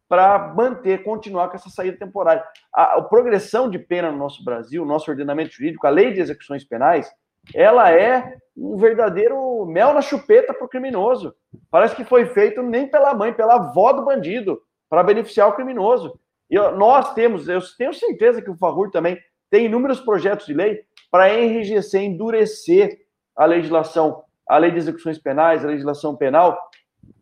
para 0.07 0.53
manter, 0.53 1.03
continuar 1.03 1.49
com 1.49 1.55
essa 1.55 1.69
saída 1.69 1.97
temporária. 1.97 2.43
A, 2.73 2.97
a, 2.97 3.01
progressão 3.01 3.69
de 3.69 3.77
pena 3.77 4.11
no 4.11 4.17
nosso 4.17 4.43
Brasil, 4.43 4.85
nosso 4.85 5.09
ordenamento 5.11 5.53
jurídico, 5.53 5.85
a 5.85 5.89
lei 5.89 6.13
de 6.13 6.21
execuções 6.21 6.63
penais, 6.63 7.11
ela 7.53 7.91
é 7.91 8.35
um 8.55 8.77
verdadeiro 8.77 9.65
mel 9.65 9.93
na 9.93 10.01
chupeta 10.01 10.53
para 10.53 10.65
o 10.65 10.69
criminoso. 10.69 11.33
Parece 11.69 11.95
que 11.95 12.03
foi 12.03 12.25
feito 12.25 12.61
nem 12.61 12.87
pela 12.87 13.13
mãe, 13.13 13.33
pela 13.33 13.55
avó 13.55 13.93
do 13.93 14.05
bandido, 14.05 14.61
para 14.89 15.03
beneficiar 15.03 15.49
o 15.49 15.53
criminoso. 15.53 16.19
E 16.49 16.57
nós 16.71 17.13
temos, 17.13 17.47
eu 17.47 17.59
tenho 17.77 17.93
certeza 17.93 18.41
que 18.41 18.49
o 18.49 18.57
Favor 18.57 18.89
também 18.89 19.19
tem 19.49 19.65
inúmeros 19.65 19.99
projetos 19.99 20.45
de 20.45 20.53
lei 20.53 20.81
para 21.11 21.33
enrijecer, 21.33 22.01
endurecer 22.01 22.97
a 23.35 23.45
legislação, 23.45 24.23
a 24.47 24.57
lei 24.57 24.71
de 24.71 24.77
execuções 24.77 25.17
penais, 25.17 25.63
a 25.63 25.67
legislação 25.67 26.15
penal. 26.15 26.57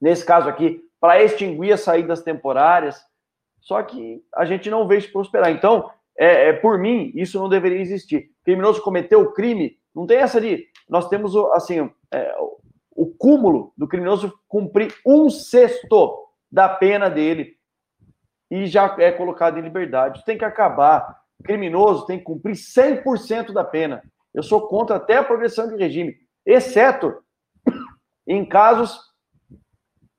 Nesse 0.02 0.26
caso 0.26 0.48
aqui, 0.48 0.82
para 1.05 1.21
extinguir 1.21 1.71
as 1.71 1.81
saídas 1.81 2.23
temporárias. 2.23 2.99
Só 3.61 3.81
que 3.83 4.23
a 4.33 4.43
gente 4.43 4.71
não 4.71 4.87
vê 4.87 4.97
isso 4.97 5.11
prosperar. 5.11 5.51
Então, 5.51 5.87
é, 6.17 6.49
é, 6.49 6.53
por 6.53 6.79
mim, 6.79 7.11
isso 7.13 7.39
não 7.39 7.47
deveria 7.47 7.79
existir. 7.79 8.31
Criminoso 8.43 8.81
cometeu 8.81 9.21
o 9.21 9.31
crime, 9.31 9.77
não 9.93 10.07
tem 10.07 10.17
essa 10.17 10.41
de. 10.41 10.65
Nós 10.89 11.07
temos 11.07 11.35
assim 11.53 11.91
é, 12.11 12.35
o 12.89 13.05
cúmulo 13.05 13.71
do 13.77 13.87
criminoso 13.87 14.33
cumprir 14.47 14.95
um 15.05 15.29
sexto 15.29 16.27
da 16.51 16.67
pena 16.67 17.07
dele 17.07 17.55
e 18.49 18.65
já 18.65 18.95
é 18.97 19.11
colocado 19.11 19.59
em 19.59 19.61
liberdade. 19.61 20.17
Isso 20.17 20.25
tem 20.25 20.39
que 20.39 20.45
acabar. 20.45 21.21
O 21.39 21.43
criminoso 21.43 22.07
tem 22.07 22.17
que 22.17 22.23
cumprir 22.23 22.55
100% 22.55 23.53
da 23.53 23.63
pena. 23.63 24.01
Eu 24.33 24.41
sou 24.41 24.67
contra 24.67 24.95
até 24.95 25.17
a 25.17 25.23
progressão 25.23 25.67
de 25.67 25.75
regime, 25.75 26.15
exceto 26.43 27.13
em 28.27 28.43
casos 28.43 28.99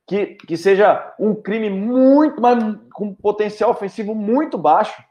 que, 0.07 0.27
que 0.35 0.57
seja 0.57 1.15
um 1.19 1.35
crime 1.35 1.69
muito, 1.69 2.41
mas 2.41 2.63
com 2.93 3.15
potencial 3.15 3.71
ofensivo 3.71 4.15
muito 4.15 4.57
baixo. 4.57 5.03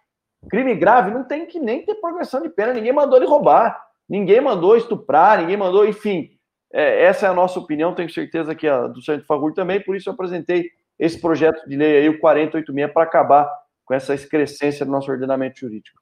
Crime 0.49 0.75
grave 0.75 1.11
não 1.11 1.23
tem 1.23 1.45
que 1.45 1.59
nem 1.59 1.83
ter 1.83 1.95
progressão 1.95 2.41
de 2.41 2.49
pena. 2.49 2.73
Ninguém 2.73 2.93
mandou 2.93 3.17
ele 3.17 3.27
roubar, 3.27 3.83
ninguém 4.07 4.39
mandou 4.39 4.77
estuprar, 4.77 5.39
ninguém 5.39 5.57
mandou, 5.57 5.85
enfim. 5.85 6.31
É, 6.71 7.03
essa 7.03 7.27
é 7.27 7.29
a 7.29 7.33
nossa 7.33 7.59
opinião, 7.59 7.95
tenho 7.95 8.09
certeza 8.09 8.55
que 8.55 8.67
a 8.67 8.87
do 8.87 9.01
Santo 9.01 9.25
Fagur 9.25 9.53
também, 9.53 9.81
por 9.81 9.95
isso 9.95 10.09
eu 10.09 10.13
apresentei 10.13 10.71
esse 10.97 11.19
projeto 11.19 11.67
de 11.67 11.75
lei 11.75 11.97
aí, 11.97 12.09
o 12.09 12.19
486, 12.19 12.91
para 12.91 13.03
acabar 13.03 13.49
com 13.85 13.93
essa 13.93 14.13
excrescência 14.13 14.85
do 14.85 14.91
nosso 14.91 15.11
ordenamento 15.11 15.59
jurídico. 15.59 16.01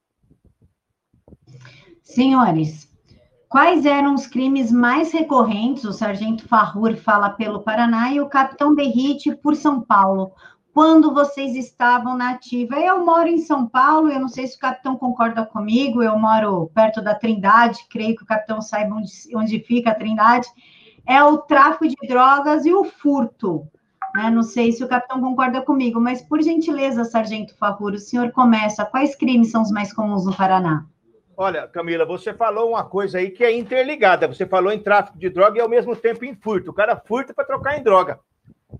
Senhores, 2.01 2.92
Quais 3.53 3.85
eram 3.85 4.15
os 4.15 4.25
crimes 4.25 4.71
mais 4.71 5.11
recorrentes? 5.11 5.83
O 5.83 5.93
sargento 5.93 6.47
Farrur 6.47 6.95
fala 6.95 7.29
pelo 7.29 7.61
Paraná 7.61 8.11
e 8.11 8.19
o 8.19 8.27
capitão 8.27 8.73
Berrite 8.73 9.35
por 9.35 9.55
São 9.55 9.79
Paulo. 9.79 10.31
Quando 10.73 11.13
vocês 11.13 11.55
estavam 11.55 12.17
na 12.17 12.31
ativa? 12.31 12.79
Eu 12.79 13.05
moro 13.05 13.27
em 13.27 13.37
São 13.37 13.67
Paulo, 13.67 14.09
eu 14.09 14.19
não 14.19 14.27
sei 14.27 14.47
se 14.47 14.55
o 14.55 14.59
capitão 14.59 14.97
concorda 14.97 15.45
comigo, 15.45 16.01
eu 16.01 16.17
moro 16.17 16.71
perto 16.73 16.99
da 16.99 17.13
Trindade, 17.13 17.85
creio 17.91 18.15
que 18.15 18.23
o 18.23 18.25
capitão 18.25 18.59
saiba 18.59 18.95
onde, 18.95 19.11
onde 19.35 19.59
fica 19.59 19.91
a 19.91 19.95
Trindade. 19.95 20.47
É 21.05 21.23
o 21.23 21.37
tráfico 21.37 21.87
de 21.87 22.07
drogas 22.07 22.65
e 22.65 22.73
o 22.73 22.83
furto. 22.83 23.67
Né? 24.15 24.31
Não 24.31 24.41
sei 24.41 24.71
se 24.71 24.83
o 24.83 24.87
capitão 24.87 25.21
concorda 25.21 25.61
comigo, 25.61 26.01
mas 26.01 26.23
por 26.23 26.41
gentileza, 26.41 27.05
sargento 27.05 27.55
Farrur, 27.59 27.93
o 27.93 27.99
senhor 27.99 28.31
começa. 28.31 28.83
Quais 28.83 29.15
crimes 29.15 29.51
são 29.51 29.61
os 29.61 29.69
mais 29.69 29.93
comuns 29.93 30.25
no 30.25 30.35
Paraná? 30.35 30.87
Olha, 31.35 31.67
Camila, 31.67 32.05
você 32.05 32.33
falou 32.33 32.69
uma 32.69 32.85
coisa 32.85 33.17
aí 33.17 33.31
que 33.31 33.43
é 33.43 33.51
interligada. 33.51 34.27
Você 34.27 34.45
falou 34.45 34.71
em 34.71 34.79
tráfico 34.79 35.17
de 35.17 35.29
droga 35.29 35.57
e 35.57 35.61
ao 35.61 35.69
mesmo 35.69 35.95
tempo 35.95 36.23
em 36.25 36.35
furto. 36.35 36.71
O 36.71 36.73
cara 36.73 36.95
furta 36.95 37.33
para 37.33 37.45
trocar 37.45 37.77
em 37.77 37.83
droga. 37.83 38.19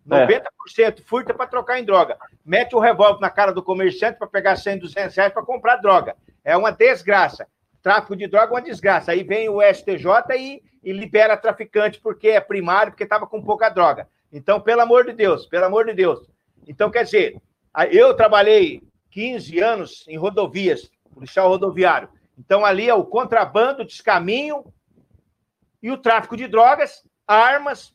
90% 0.07 0.41
é. 0.79 0.91
furta 1.05 1.33
para 1.33 1.47
trocar 1.47 1.79
em 1.79 1.85
droga. 1.85 2.17
Mete 2.45 2.75
o 2.75 2.79
revólver 2.79 3.21
na 3.21 3.29
cara 3.29 3.51
do 3.51 3.63
comerciante 3.63 4.17
para 4.17 4.27
pegar 4.27 4.55
100, 4.55 4.79
200 4.79 5.15
reais 5.15 5.33
para 5.33 5.43
comprar 5.43 5.77
droga. 5.77 6.15
É 6.43 6.55
uma 6.55 6.71
desgraça. 6.71 7.47
Tráfico 7.81 8.15
de 8.15 8.27
droga 8.27 8.47
é 8.47 8.51
uma 8.51 8.61
desgraça. 8.61 9.11
Aí 9.11 9.23
vem 9.23 9.49
o 9.49 9.61
STJ 9.61 10.35
e, 10.37 10.63
e 10.83 10.93
libera 10.93 11.37
traficante 11.37 11.99
porque 11.99 12.29
é 12.29 12.39
primário, 12.39 12.91
porque 12.91 13.03
estava 13.03 13.27
com 13.27 13.41
pouca 13.41 13.69
droga. 13.69 14.07
Então, 14.31 14.59
pelo 14.59 14.81
amor 14.81 15.05
de 15.05 15.13
Deus, 15.13 15.45
pelo 15.45 15.65
amor 15.65 15.85
de 15.85 15.93
Deus. 15.93 16.19
Então, 16.67 16.89
quer 16.89 17.03
dizer, 17.03 17.35
eu 17.91 18.13
trabalhei 18.13 18.81
15 19.11 19.59
anos 19.59 20.05
em 20.07 20.17
rodovias, 20.17 20.89
policial 21.13 21.49
rodoviário. 21.49 22.09
Então, 22.37 22.65
ali 22.65 22.89
é 22.89 22.93
o 22.93 23.05
contrabando, 23.05 23.85
descaminho 23.85 24.65
e 25.81 25.91
o 25.91 25.97
tráfico 25.97 26.35
de 26.35 26.47
drogas, 26.47 27.03
armas 27.27 27.93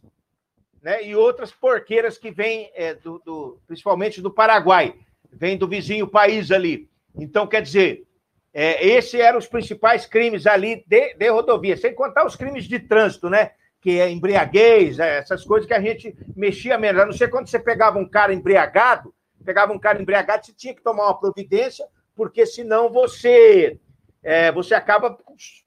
né, 0.83 1.05
e 1.05 1.15
outras 1.15 1.53
porqueiras 1.53 2.19
que 2.19 2.31
vêm, 2.31 2.71
é, 2.75 2.95
do, 2.95 3.19
do, 3.25 3.61
principalmente 3.67 4.23
do 4.23 4.31
Paraguai, 4.31 4.95
vem 5.31 5.57
do 5.57 5.67
vizinho 5.67 6.07
país 6.07 6.51
ali. 6.51 6.89
Então, 7.17 7.47
quer 7.47 7.63
dizer, 7.63 8.07
é, 8.53 8.87
esses 8.87 9.15
eram 9.15 9.39
os 9.39 9.47
principais 9.47 10.07
crimes 10.07 10.47
ali 10.47 10.85
de, 10.87 11.15
de 11.15 11.29
rodovia, 11.29 11.77
sem 11.77 11.95
contar 11.95 12.27
os 12.27 12.37
crimes 12.37 12.65
de 12.65 12.79
trânsito, 12.79 13.29
né? 13.29 13.53
Que 13.81 14.01
é 14.01 14.11
embriaguez, 14.11 14.99
é, 14.99 15.19
essas 15.19 15.45
coisas 15.45 15.67
que 15.67 15.75
a 15.75 15.81
gente 15.81 16.17
mexia 16.35 16.79
menos. 16.79 17.01
A 17.01 17.07
não 17.07 17.13
ser 17.13 17.29
quando 17.29 17.49
você 17.49 17.59
pegava 17.59 17.99
um 17.99 18.09
cara 18.09 18.33
embriagado, 18.33 19.15
pegava 19.45 19.73
um 19.73 19.79
cara 19.79 20.01
embriagado, 20.01 20.47
você 20.47 20.53
tinha 20.53 20.75
que 20.75 20.83
tomar 20.83 21.05
uma 21.05 21.19
providência, 21.19 21.87
porque 22.15 22.45
senão 22.45 22.91
você 22.91 23.79
é, 24.23 24.51
você 24.53 24.75
acaba 24.75 25.17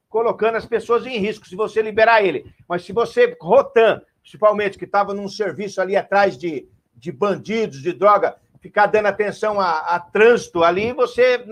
colocando 0.10 0.56
as 0.56 0.66
pessoas 0.66 1.06
em 1.06 1.18
risco 1.18 1.48
se 1.48 1.56
você 1.56 1.82
liberar 1.82 2.24
ele. 2.24 2.54
Mas 2.68 2.84
se 2.84 2.92
você, 2.92 3.36
Rotan, 3.40 4.02
principalmente, 4.22 4.78
que 4.78 4.86
estava 4.86 5.14
num 5.14 5.28
serviço 5.28 5.82
ali 5.82 5.96
atrás 5.96 6.38
de, 6.38 6.68
de 6.96 7.12
bandidos, 7.12 7.82
de 7.82 7.94
droga, 7.94 8.36
ficar 8.62 8.86
dando 8.86 9.08
atenção 9.08 9.60
a, 9.60 9.80
a 9.96 10.00
trânsito 10.00 10.64
ali, 10.64 10.94
você 10.94 11.44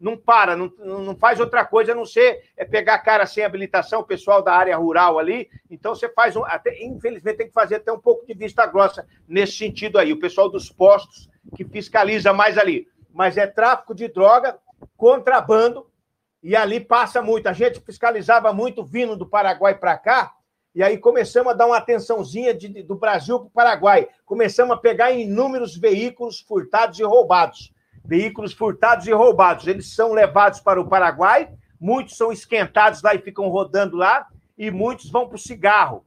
não, 0.00 0.16
para, 0.16 0.56
não, 0.56 0.72
não 0.78 1.14
faz 1.16 1.38
outra 1.38 1.64
coisa 1.64 1.92
a 1.92 1.94
não 1.94 2.06
ser 2.06 2.42
é 2.56 2.64
pegar 2.64 2.98
cara 3.00 3.26
sem 3.26 3.44
habilitação, 3.44 4.00
o 4.00 4.06
pessoal 4.06 4.42
da 4.42 4.54
área 4.54 4.76
rural 4.76 5.18
ali. 5.18 5.48
Então 5.70 5.94
você 5.94 6.08
faz 6.08 6.34
um. 6.36 6.44
Até, 6.44 6.82
infelizmente, 6.82 7.36
tem 7.36 7.46
que 7.48 7.52
fazer 7.52 7.76
até 7.76 7.92
um 7.92 7.98
pouco 7.98 8.26
de 8.26 8.32
vista 8.32 8.64
grossa 8.66 9.06
nesse 9.28 9.58
sentido 9.58 9.98
aí. 9.98 10.12
O 10.12 10.20
pessoal 10.20 10.48
dos 10.48 10.70
postos 10.70 11.28
que 11.54 11.64
fiscaliza 11.64 12.32
mais 12.32 12.56
ali. 12.56 12.88
Mas 13.12 13.36
é 13.36 13.46
tráfico 13.46 13.94
de 13.94 14.08
droga, 14.08 14.58
contrabando, 14.96 15.86
e 16.44 16.54
ali 16.54 16.78
passa 16.78 17.22
muito. 17.22 17.48
A 17.48 17.54
gente 17.54 17.80
fiscalizava 17.80 18.52
muito 18.52 18.84
vindo 18.84 19.16
do 19.16 19.26
Paraguai 19.26 19.74
para 19.74 19.96
cá, 19.96 20.34
e 20.74 20.82
aí 20.82 20.98
começamos 20.98 21.50
a 21.50 21.56
dar 21.56 21.66
uma 21.66 21.78
atençãozinha 21.78 22.52
de, 22.52 22.82
do 22.82 22.96
Brasil 22.96 23.38
para 23.38 23.46
o 23.46 23.50
Paraguai. 23.50 24.08
Começamos 24.26 24.76
a 24.76 24.78
pegar 24.78 25.10
inúmeros 25.12 25.74
veículos 25.74 26.40
furtados 26.40 26.98
e 26.98 27.02
roubados. 27.02 27.72
Veículos 28.04 28.52
furtados 28.52 29.06
e 29.06 29.12
roubados. 29.12 29.66
Eles 29.66 29.94
são 29.94 30.12
levados 30.12 30.60
para 30.60 30.78
o 30.78 30.86
Paraguai, 30.86 31.50
muitos 31.80 32.18
são 32.18 32.30
esquentados 32.30 33.00
lá 33.02 33.14
e 33.14 33.22
ficam 33.22 33.48
rodando 33.48 33.96
lá, 33.96 34.26
e 34.58 34.70
muitos 34.70 35.10
vão 35.10 35.26
para 35.26 35.36
o 35.36 35.38
cigarro. 35.38 36.04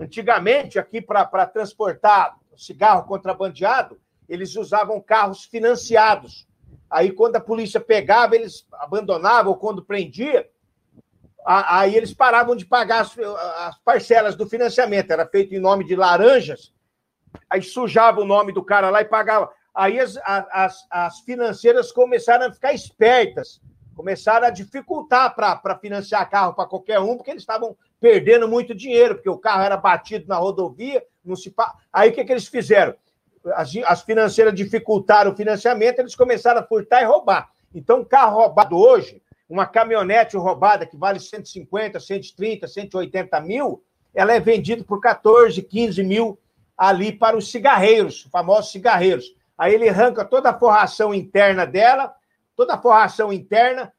Antigamente, 0.00 0.78
aqui 0.78 1.00
para 1.00 1.46
transportar 1.46 2.36
cigarro 2.56 3.04
contrabandeado, 3.04 4.00
eles 4.28 4.56
usavam 4.56 5.00
carros 5.00 5.44
financiados. 5.44 6.48
Aí, 6.90 7.10
quando 7.10 7.36
a 7.36 7.40
polícia 7.40 7.80
pegava, 7.80 8.36
eles 8.36 8.66
abandonavam, 8.72 9.52
ou 9.52 9.58
quando 9.58 9.84
prendia, 9.84 10.48
aí 11.44 11.94
eles 11.96 12.12
paravam 12.12 12.56
de 12.56 12.64
pagar 12.64 13.02
as, 13.02 13.16
as, 13.18 13.78
parcelas 13.78 14.34
do 14.34 14.48
financiamento, 14.48 15.10
era 15.10 15.26
feito 15.26 15.54
em 15.54 15.60
nome 15.60 15.84
de 15.84 15.94
laranjas, 15.94 16.72
aí 17.48 17.62
sujava 17.62 18.20
o 18.20 18.24
nome 18.24 18.52
do 18.52 18.64
cara 18.64 18.90
lá 18.90 19.00
e 19.00 19.04
pagava. 19.04 19.50
Aí 19.74 20.00
as, 20.00 20.16
as, 20.24 20.86
as 20.90 21.20
financeiras 21.20 21.92
começaram 21.92 22.46
a 22.46 22.52
ficar 22.52 22.72
espertas, 22.72 23.60
começaram 23.94 24.46
a 24.46 24.50
dificultar 24.50 25.34
para 25.34 25.78
financiar 25.78 26.28
carro 26.28 26.54
para 26.54 26.66
qualquer 26.66 26.98
um, 26.98 27.16
porque 27.16 27.30
eles 27.30 27.42
estavam 27.42 27.76
perdendo 28.00 28.48
muito 28.48 28.74
dinheiro, 28.74 29.14
porque 29.14 29.30
o 29.30 29.38
carro 29.38 29.62
era 29.62 29.76
batido 29.76 30.26
na 30.26 30.36
rodovia, 30.36 31.04
não 31.24 31.36
se 31.36 31.54
Aí 31.92 32.10
o 32.10 32.12
que, 32.12 32.24
que 32.24 32.32
eles 32.32 32.46
fizeram? 32.46 32.94
As, 33.54 33.72
as 33.84 34.02
financeiras 34.02 34.54
dificultaram 34.54 35.32
o 35.32 35.36
financiamento, 35.36 35.98
eles 35.98 36.14
começaram 36.14 36.60
a 36.60 36.64
furtar 36.64 37.02
e 37.02 37.04
roubar. 37.04 37.50
Então, 37.74 38.04
carro 38.04 38.40
roubado 38.40 38.76
hoje, 38.76 39.22
uma 39.48 39.66
caminhonete 39.66 40.36
roubada 40.36 40.86
que 40.86 40.96
vale 40.96 41.20
150, 41.20 42.00
130, 42.00 42.66
180 42.66 43.40
mil, 43.40 43.82
ela 44.14 44.32
é 44.32 44.40
vendida 44.40 44.82
por 44.82 45.00
14, 45.00 45.62
15 45.62 46.02
mil 46.02 46.38
ali 46.76 47.12
para 47.12 47.36
os 47.36 47.50
cigarreiros, 47.50 48.22
famosos 48.32 48.72
cigarreiros. 48.72 49.34
Aí 49.56 49.74
ele 49.74 49.88
arranca 49.88 50.24
toda 50.24 50.50
a 50.50 50.58
forração 50.58 51.14
interna 51.14 51.66
dela, 51.66 52.14
toda 52.56 52.74
a 52.74 52.78
forração 52.78 53.32
interna, 53.32 53.92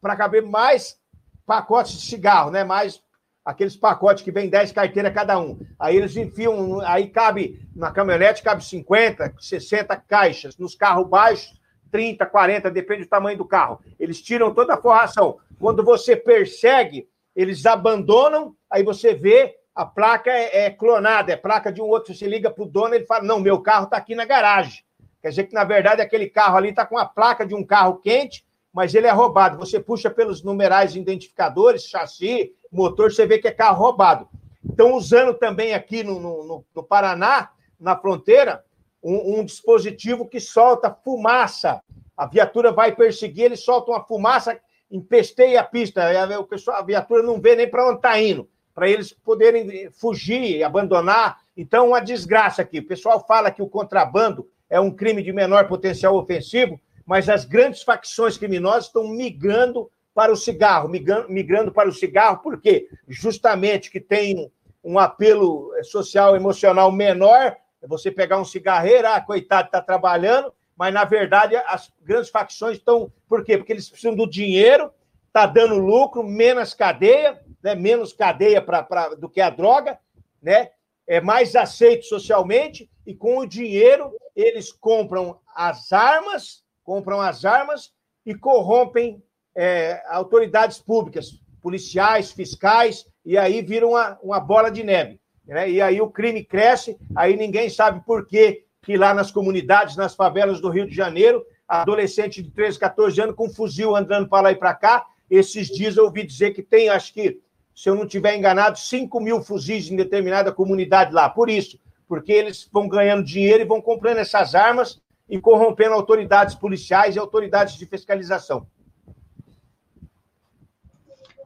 para 0.00 0.16
caber 0.16 0.42
mais 0.42 1.00
pacotes 1.46 1.92
de 1.92 2.06
cigarro, 2.06 2.50
né? 2.50 2.64
Mais 2.64 3.00
aqueles 3.48 3.74
pacotes 3.74 4.22
que 4.22 4.30
vem 4.30 4.50
10 4.50 4.72
carteiras 4.72 5.14
cada 5.14 5.40
um. 5.40 5.58
Aí 5.78 5.96
eles 5.96 6.14
enfiam, 6.18 6.82
aí 6.82 7.08
cabe, 7.08 7.66
na 7.74 7.90
caminhonete 7.90 8.42
cabe 8.42 8.62
50, 8.62 9.36
60 9.40 9.96
caixas, 9.96 10.58
nos 10.58 10.74
carros 10.74 11.08
baixos 11.08 11.58
30, 11.90 12.26
40, 12.26 12.70
depende 12.70 13.04
do 13.04 13.08
tamanho 13.08 13.38
do 13.38 13.46
carro. 13.46 13.80
Eles 13.98 14.20
tiram 14.20 14.52
toda 14.52 14.74
a 14.74 14.76
forração. 14.76 15.38
Quando 15.58 15.82
você 15.82 16.14
persegue, 16.14 17.08
eles 17.34 17.64
abandonam, 17.64 18.54
aí 18.70 18.82
você 18.82 19.14
vê 19.14 19.56
a 19.74 19.86
placa 19.86 20.30
é, 20.30 20.66
é 20.66 20.70
clonada, 20.70 21.32
é 21.32 21.36
placa 21.36 21.72
de 21.72 21.80
um 21.80 21.86
outro. 21.86 22.14
Você 22.14 22.26
liga 22.26 22.50
para 22.50 22.64
o 22.64 22.68
dono, 22.68 22.94
ele 22.94 23.06
fala: 23.06 23.24
Não, 23.24 23.40
meu 23.40 23.62
carro 23.62 23.84
está 23.84 23.96
aqui 23.96 24.14
na 24.14 24.26
garagem. 24.26 24.84
Quer 25.22 25.30
dizer 25.30 25.44
que, 25.44 25.54
na 25.54 25.64
verdade, 25.64 26.02
aquele 26.02 26.28
carro 26.28 26.58
ali 26.58 26.68
está 26.68 26.84
com 26.84 26.98
a 26.98 27.06
placa 27.06 27.46
de 27.46 27.54
um 27.54 27.64
carro 27.64 27.96
quente, 27.96 28.44
mas 28.72 28.94
ele 28.94 29.06
é 29.06 29.10
roubado. 29.10 29.58
Você 29.58 29.80
puxa 29.80 30.10
pelos 30.10 30.42
numerais 30.42 30.94
identificadores, 30.94 31.84
chassi, 31.84 32.52
motor, 32.70 33.12
você 33.12 33.26
vê 33.26 33.38
que 33.38 33.48
é 33.48 33.52
carro 33.52 33.82
roubado. 33.82 34.28
Então, 34.64 34.94
usando 34.94 35.34
também 35.34 35.74
aqui 35.74 36.02
no, 36.02 36.20
no, 36.20 36.64
no 36.74 36.82
Paraná, 36.82 37.50
na 37.78 37.96
fronteira, 37.96 38.64
um, 39.02 39.38
um 39.38 39.44
dispositivo 39.44 40.26
que 40.26 40.40
solta 40.40 40.90
fumaça. 40.90 41.80
A 42.16 42.26
viatura 42.26 42.72
vai 42.72 42.94
perseguir, 42.94 43.44
ele 43.44 43.56
solta 43.56 43.92
uma 43.92 44.04
fumaça, 44.04 44.58
empesteia 44.90 45.60
a 45.60 45.64
pista. 45.64 46.02
O 46.40 46.44
pessoal, 46.44 46.78
a 46.78 46.82
viatura 46.82 47.22
não 47.22 47.40
vê 47.40 47.54
nem 47.54 47.68
para 47.68 47.86
onde 47.86 47.96
está 47.96 48.20
indo, 48.20 48.48
para 48.74 48.88
eles 48.88 49.12
poderem 49.12 49.90
fugir, 49.90 50.62
abandonar. 50.62 51.38
Então, 51.56 51.88
uma 51.88 52.00
desgraça 52.00 52.62
aqui. 52.62 52.80
O 52.80 52.86
pessoal 52.86 53.24
fala 53.26 53.50
que 53.50 53.62
o 53.62 53.68
contrabando 53.68 54.48
é 54.68 54.78
um 54.78 54.90
crime 54.90 55.22
de 55.22 55.32
menor 55.32 55.66
potencial 55.68 56.16
ofensivo, 56.16 56.80
mas 57.08 57.26
as 57.30 57.46
grandes 57.46 57.82
facções 57.82 58.36
criminosas 58.36 58.84
estão 58.84 59.08
migrando 59.08 59.90
para 60.14 60.30
o 60.30 60.36
cigarro, 60.36 60.90
migrando, 60.90 61.72
para 61.72 61.88
o 61.88 61.92
cigarro, 61.92 62.42
por 62.42 62.60
quê? 62.60 62.86
Justamente 63.08 63.90
que 63.90 63.98
tem 63.98 64.52
um 64.84 64.98
apelo 64.98 65.72
social, 65.84 66.36
emocional 66.36 66.92
menor, 66.92 67.56
é 67.80 67.86
você 67.86 68.10
pegar 68.10 68.38
um 68.38 68.44
cigarreiro, 68.44 69.08
ah, 69.08 69.18
coitado, 69.22 69.68
está 69.68 69.80
trabalhando, 69.80 70.52
mas 70.76 70.92
na 70.92 71.04
verdade 71.04 71.56
as 71.56 71.90
grandes 72.02 72.28
facções 72.28 72.76
estão. 72.76 73.10
Por 73.26 73.42
quê? 73.42 73.56
Porque 73.56 73.72
eles 73.72 73.88
precisam 73.88 74.14
do 74.14 74.28
dinheiro, 74.28 74.92
está 75.28 75.46
dando 75.46 75.78
lucro, 75.78 76.22
menos 76.22 76.74
cadeia, 76.74 77.40
né? 77.62 77.74
menos 77.74 78.12
cadeia 78.12 78.60
pra, 78.60 78.82
pra, 78.82 79.14
do 79.14 79.30
que 79.30 79.40
a 79.40 79.48
droga, 79.48 79.98
né? 80.42 80.72
é 81.08 81.22
mais 81.22 81.56
aceito 81.56 82.04
socialmente, 82.04 82.88
e 83.06 83.14
com 83.14 83.38
o 83.38 83.46
dinheiro 83.46 84.12
eles 84.36 84.70
compram 84.70 85.40
as 85.56 85.90
armas, 85.90 86.62
compram 86.88 87.20
as 87.20 87.44
armas 87.44 87.92
e 88.24 88.34
corrompem 88.34 89.22
é, 89.54 90.02
autoridades 90.08 90.78
públicas, 90.78 91.38
policiais, 91.60 92.32
fiscais, 92.32 93.06
e 93.26 93.36
aí 93.36 93.60
viram 93.60 93.90
uma, 93.90 94.18
uma 94.22 94.40
bola 94.40 94.70
de 94.70 94.82
neve 94.82 95.20
né? 95.46 95.70
e 95.70 95.82
aí 95.82 96.00
o 96.00 96.08
crime 96.08 96.42
cresce, 96.42 96.96
aí 97.14 97.36
ninguém 97.36 97.68
sabe 97.68 98.02
por 98.06 98.26
quê 98.26 98.64
que 98.80 98.96
lá 98.96 99.12
nas 99.12 99.30
comunidades, 99.30 99.96
nas 99.96 100.14
favelas 100.14 100.62
do 100.62 100.70
Rio 100.70 100.86
de 100.86 100.96
Janeiro, 100.96 101.44
adolescente 101.68 102.42
de 102.42 102.50
13, 102.50 102.78
14 102.78 103.20
anos 103.20 103.36
com 103.36 103.50
fuzil 103.50 103.94
andando 103.94 104.26
para 104.26 104.44
lá 104.44 104.52
e 104.52 104.56
para 104.56 104.72
cá. 104.72 105.04
Esses 105.30 105.68
dias 105.68 105.98
eu 105.98 106.04
ouvi 106.04 106.24
dizer 106.24 106.54
que 106.54 106.62
tem, 106.62 106.88
acho 106.88 107.12
que, 107.12 107.38
se 107.74 107.90
eu 107.90 107.94
não 107.94 108.04
estiver 108.04 108.34
enganado, 108.34 108.78
5 108.78 109.20
mil 109.20 109.42
fuzis 109.42 109.90
em 109.90 109.96
determinada 109.96 110.50
comunidade 110.52 111.12
lá. 111.12 111.28
Por 111.28 111.50
isso, 111.50 111.78
porque 112.06 112.32
eles 112.32 112.66
vão 112.72 112.88
ganhando 112.88 113.22
dinheiro 113.22 113.62
e 113.62 113.66
vão 113.66 113.82
comprando 113.82 114.16
essas 114.16 114.54
armas 114.54 115.02
e 115.28 115.40
corrompendo 115.40 115.94
autoridades 115.94 116.54
policiais 116.54 117.16
e 117.16 117.18
autoridades 117.18 117.74
de 117.74 117.86
fiscalização. 117.86 118.66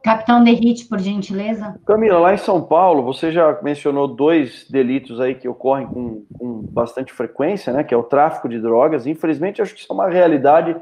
Capitão 0.03 0.43
Derrite, 0.43 0.85
por 0.85 0.99
gentileza. 0.99 1.79
Camila, 1.85 2.19
lá 2.19 2.33
em 2.33 2.37
São 2.37 2.61
Paulo, 2.61 3.01
você 3.03 3.31
já 3.31 3.61
mencionou 3.61 4.05
dois 4.05 4.69
delitos 4.69 5.21
aí 5.21 5.33
que 5.33 5.47
ocorrem 5.47 5.87
com, 5.87 6.25
com, 6.37 6.61
bastante 6.61 7.13
frequência, 7.13 7.71
né? 7.71 7.85
Que 7.85 7.93
é 7.93 7.97
o 7.97 8.03
tráfico 8.03 8.49
de 8.49 8.59
drogas. 8.59 9.07
Infelizmente, 9.07 9.61
acho 9.61 9.73
que 9.73 9.79
isso 9.79 9.91
é 9.91 9.95
uma 9.95 10.09
realidade 10.09 10.75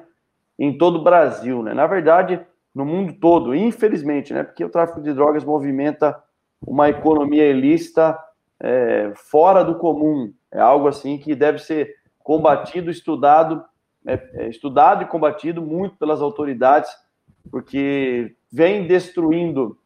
em 0.58 0.76
todo 0.76 0.98
o 0.98 1.04
Brasil, 1.04 1.62
né? 1.62 1.72
Na 1.72 1.86
verdade, 1.86 2.40
no 2.74 2.84
mundo 2.84 3.14
todo, 3.14 3.54
infelizmente, 3.54 4.34
né? 4.34 4.44
Porque 4.44 4.66
o 4.66 4.70
tráfico 4.70 5.00
de 5.00 5.14
drogas 5.14 5.44
movimenta 5.44 6.18
uma 6.66 6.90
economia 6.90 7.48
ilícita 7.48 8.18
é, 8.60 9.12
fora 9.16 9.64
do 9.64 9.76
comum. 9.76 10.34
É 10.52 10.60
algo 10.60 10.88
assim 10.88 11.20
que 11.20 11.36
deve 11.36 11.60
ser 11.60 11.96
combatido, 12.24 12.90
estudado, 12.90 13.64
é, 14.06 14.14
é, 14.34 14.50
estudado 14.50 15.04
e 15.04 15.08
combatido 15.08 15.62
muito 15.62 15.96
pelas 15.98 16.22
autoridades, 16.22 16.92
porque 17.50 18.36
vem 18.52 18.88
destruindo 18.88 19.78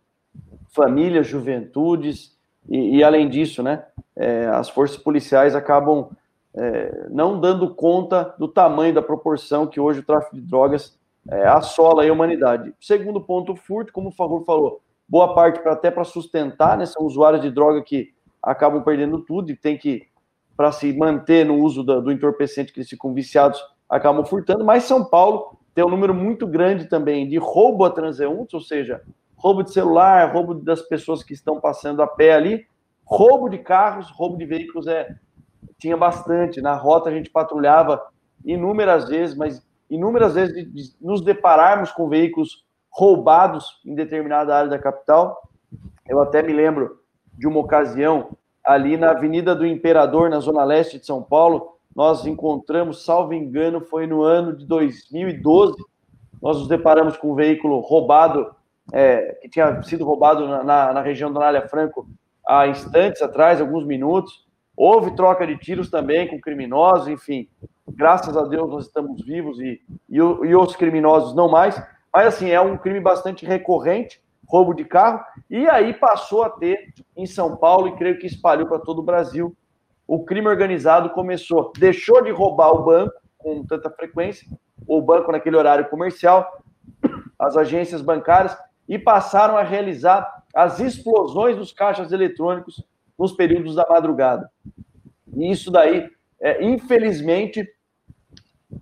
famílias, 0.73 1.27
juventudes, 1.27 2.37
e, 2.69 2.97
e 2.97 3.03
além 3.03 3.29
disso, 3.29 3.61
né, 3.63 3.85
é, 4.15 4.47
as 4.47 4.69
forças 4.69 4.97
policiais 4.97 5.55
acabam 5.55 6.09
é, 6.53 7.07
não 7.09 7.39
dando 7.39 7.73
conta 7.75 8.33
do 8.39 8.47
tamanho, 8.47 8.93
da 8.93 9.01
proporção 9.01 9.67
que 9.67 9.79
hoje 9.79 9.99
o 9.99 10.05
tráfico 10.05 10.35
de 10.35 10.41
drogas 10.41 10.97
é, 11.29 11.47
assola 11.47 12.05
a 12.05 12.11
humanidade. 12.11 12.73
Segundo 12.79 13.19
ponto, 13.19 13.53
o 13.53 13.55
furto, 13.55 13.91
como 13.91 14.09
o 14.09 14.13
Favor 14.13 14.43
falou, 14.45 14.81
boa 15.07 15.33
parte 15.33 15.59
pra, 15.59 15.73
até 15.73 15.91
para 15.91 16.03
sustentar, 16.03 16.77
né, 16.77 16.85
são 16.85 17.05
usuários 17.05 17.41
de 17.41 17.51
droga 17.51 17.81
que 17.81 18.13
acabam 18.41 18.83
perdendo 18.83 19.19
tudo 19.19 19.51
e 19.51 19.55
tem 19.55 19.77
que, 19.77 20.07
para 20.56 20.72
se 20.72 20.91
manter 20.93 21.45
no 21.45 21.56
uso 21.56 21.84
do, 21.84 22.01
do 22.01 22.12
entorpecente 22.12 22.72
que 22.72 22.80
eles 22.80 22.89
ficam 22.89 23.14
viciados, 23.14 23.62
acabam 23.89 24.26
furtando, 24.26 24.64
mas 24.64 24.84
São 24.84 25.03
Paulo 25.03 25.58
tem 25.74 25.84
um 25.84 25.89
número 25.89 26.14
muito 26.14 26.47
grande 26.47 26.86
também 26.86 27.28
de 27.28 27.38
roubo 27.38 27.84
a 27.84 27.89
transeuntes, 27.89 28.53
ou 28.53 28.62
seja, 28.62 29.01
roubo 29.36 29.64
de 29.64 29.72
celular, 29.72 30.34
roubo 30.34 30.53
das 30.56 30.82
pessoas 30.82 31.24
que 31.24 31.34
estão 31.34 31.60
passando 31.60 32.01
a 32.01 32.08
pé 32.08 32.34
ali, 32.34 32.66
roubo 33.03 33.49
de 33.49 33.58
carros, 33.58 34.10
roubo 34.12 34.38
de 34.38 34.45
veículos 34.45 34.88
é 34.88 35.16
tinha 35.78 35.97
bastante. 35.97 36.62
Na 36.62 36.74
rota 36.74 37.10
a 37.10 37.14
gente 37.14 37.30
patrulhava 37.30 38.01
inúmeras 38.43 39.08
vezes, 39.08 39.36
mas 39.36 39.66
inúmeras 39.89 40.34
vezes 40.34 40.56
de, 40.56 40.66
de 40.66 40.84
nos 41.01 41.22
depararmos 41.22 41.91
com 41.91 42.08
veículos 42.08 42.66
roubados 42.89 43.82
em 43.86 43.93
determinada 43.93 44.56
área 44.56 44.70
da 44.70 44.80
capital. 44.80 45.49
Eu 46.08 46.22
até 46.22 46.41
me 46.41 46.53
lembro 46.53 46.99
de 47.38 47.47
uma 47.47 47.60
ocasião 47.60 48.38
ali 48.66 48.97
na 48.97 49.11
Avenida 49.11 49.53
do 49.53 49.66
Imperador, 49.66 50.30
na 50.30 50.39
zona 50.39 50.63
leste 50.63 50.99
de 50.99 51.05
São 51.05 51.22
Paulo, 51.22 51.76
nós 51.95 52.26
encontramos, 52.26 53.05
salvo 53.05 53.34
engano, 53.34 53.80
foi 53.80 54.05
no 54.05 54.22
ano 54.22 54.55
de 54.55 54.66
2012, 54.66 55.76
nós 56.41 56.59
nos 56.59 56.68
deparamos 56.68 57.16
com 57.16 57.32
um 57.32 57.36
veículo 57.36 57.80
roubado, 57.80 58.53
é, 58.91 59.39
que 59.41 59.49
tinha 59.49 59.82
sido 59.84 60.03
roubado 60.03 60.47
na, 60.47 60.63
na, 60.63 60.93
na 60.93 61.01
região 61.01 61.32
do 61.32 61.39
Anália 61.39 61.68
Franco 61.68 62.07
há 62.45 62.68
instantes 62.68 63.22
atrás, 63.22 63.59
alguns 63.59 63.86
minutos. 63.86 64.45
Houve 64.78 65.16
troca 65.16 65.47
de 65.47 65.57
tiros 65.57 65.89
também 65.89 66.28
com 66.28 66.39
criminosos, 66.39 67.07
enfim. 67.07 67.47
Graças 67.88 68.36
a 68.36 68.43
Deus 68.43 68.70
nós 68.70 68.86
estamos 68.86 69.26
vivos 69.26 69.59
e, 69.59 69.82
e, 70.09 70.18
e 70.18 70.55
os 70.55 70.76
criminosos 70.76 71.34
não 71.34 71.49
mais. 71.49 71.82
Mas, 72.13 72.28
assim, 72.28 72.49
é 72.49 72.59
um 72.59 72.78
crime 72.78 72.99
bastante 72.99 73.45
recorrente, 73.45 74.22
roubo 74.47 74.73
de 74.73 74.85
carro. 74.85 75.23
E 75.49 75.67
aí 75.67 75.93
passou 75.93 76.43
a 76.43 76.49
ter 76.49 76.93
em 77.15 77.25
São 77.25 77.55
Paulo 77.55 77.87
e 77.87 77.95
creio 77.95 78.19
que 78.19 78.27
espalhou 78.27 78.67
para 78.67 78.79
todo 78.79 78.99
o 78.99 79.03
Brasil. 79.03 79.55
O 80.07 80.23
crime 80.23 80.47
organizado 80.47 81.09
começou, 81.09 81.71
deixou 81.77 82.21
de 82.23 82.31
roubar 82.31 82.71
o 82.71 82.83
banco 82.83 83.13
com 83.37 83.63
tanta 83.65 83.89
frequência, 83.89 84.47
o 84.87 85.01
banco 85.01 85.31
naquele 85.31 85.57
horário 85.57 85.89
comercial, 85.89 86.63
as 87.37 87.57
agências 87.57 88.01
bancárias, 88.01 88.57
e 88.87 88.99
passaram 88.99 89.57
a 89.57 89.63
realizar 89.63 90.43
as 90.53 90.79
explosões 90.79 91.57
dos 91.57 91.71
caixas 91.71 92.11
eletrônicos 92.11 92.83
nos 93.17 93.33
períodos 93.33 93.75
da 93.75 93.85
madrugada. 93.89 94.49
E 95.35 95.51
isso 95.51 95.71
daí, 95.71 96.09
é, 96.39 96.63
infelizmente, 96.63 97.67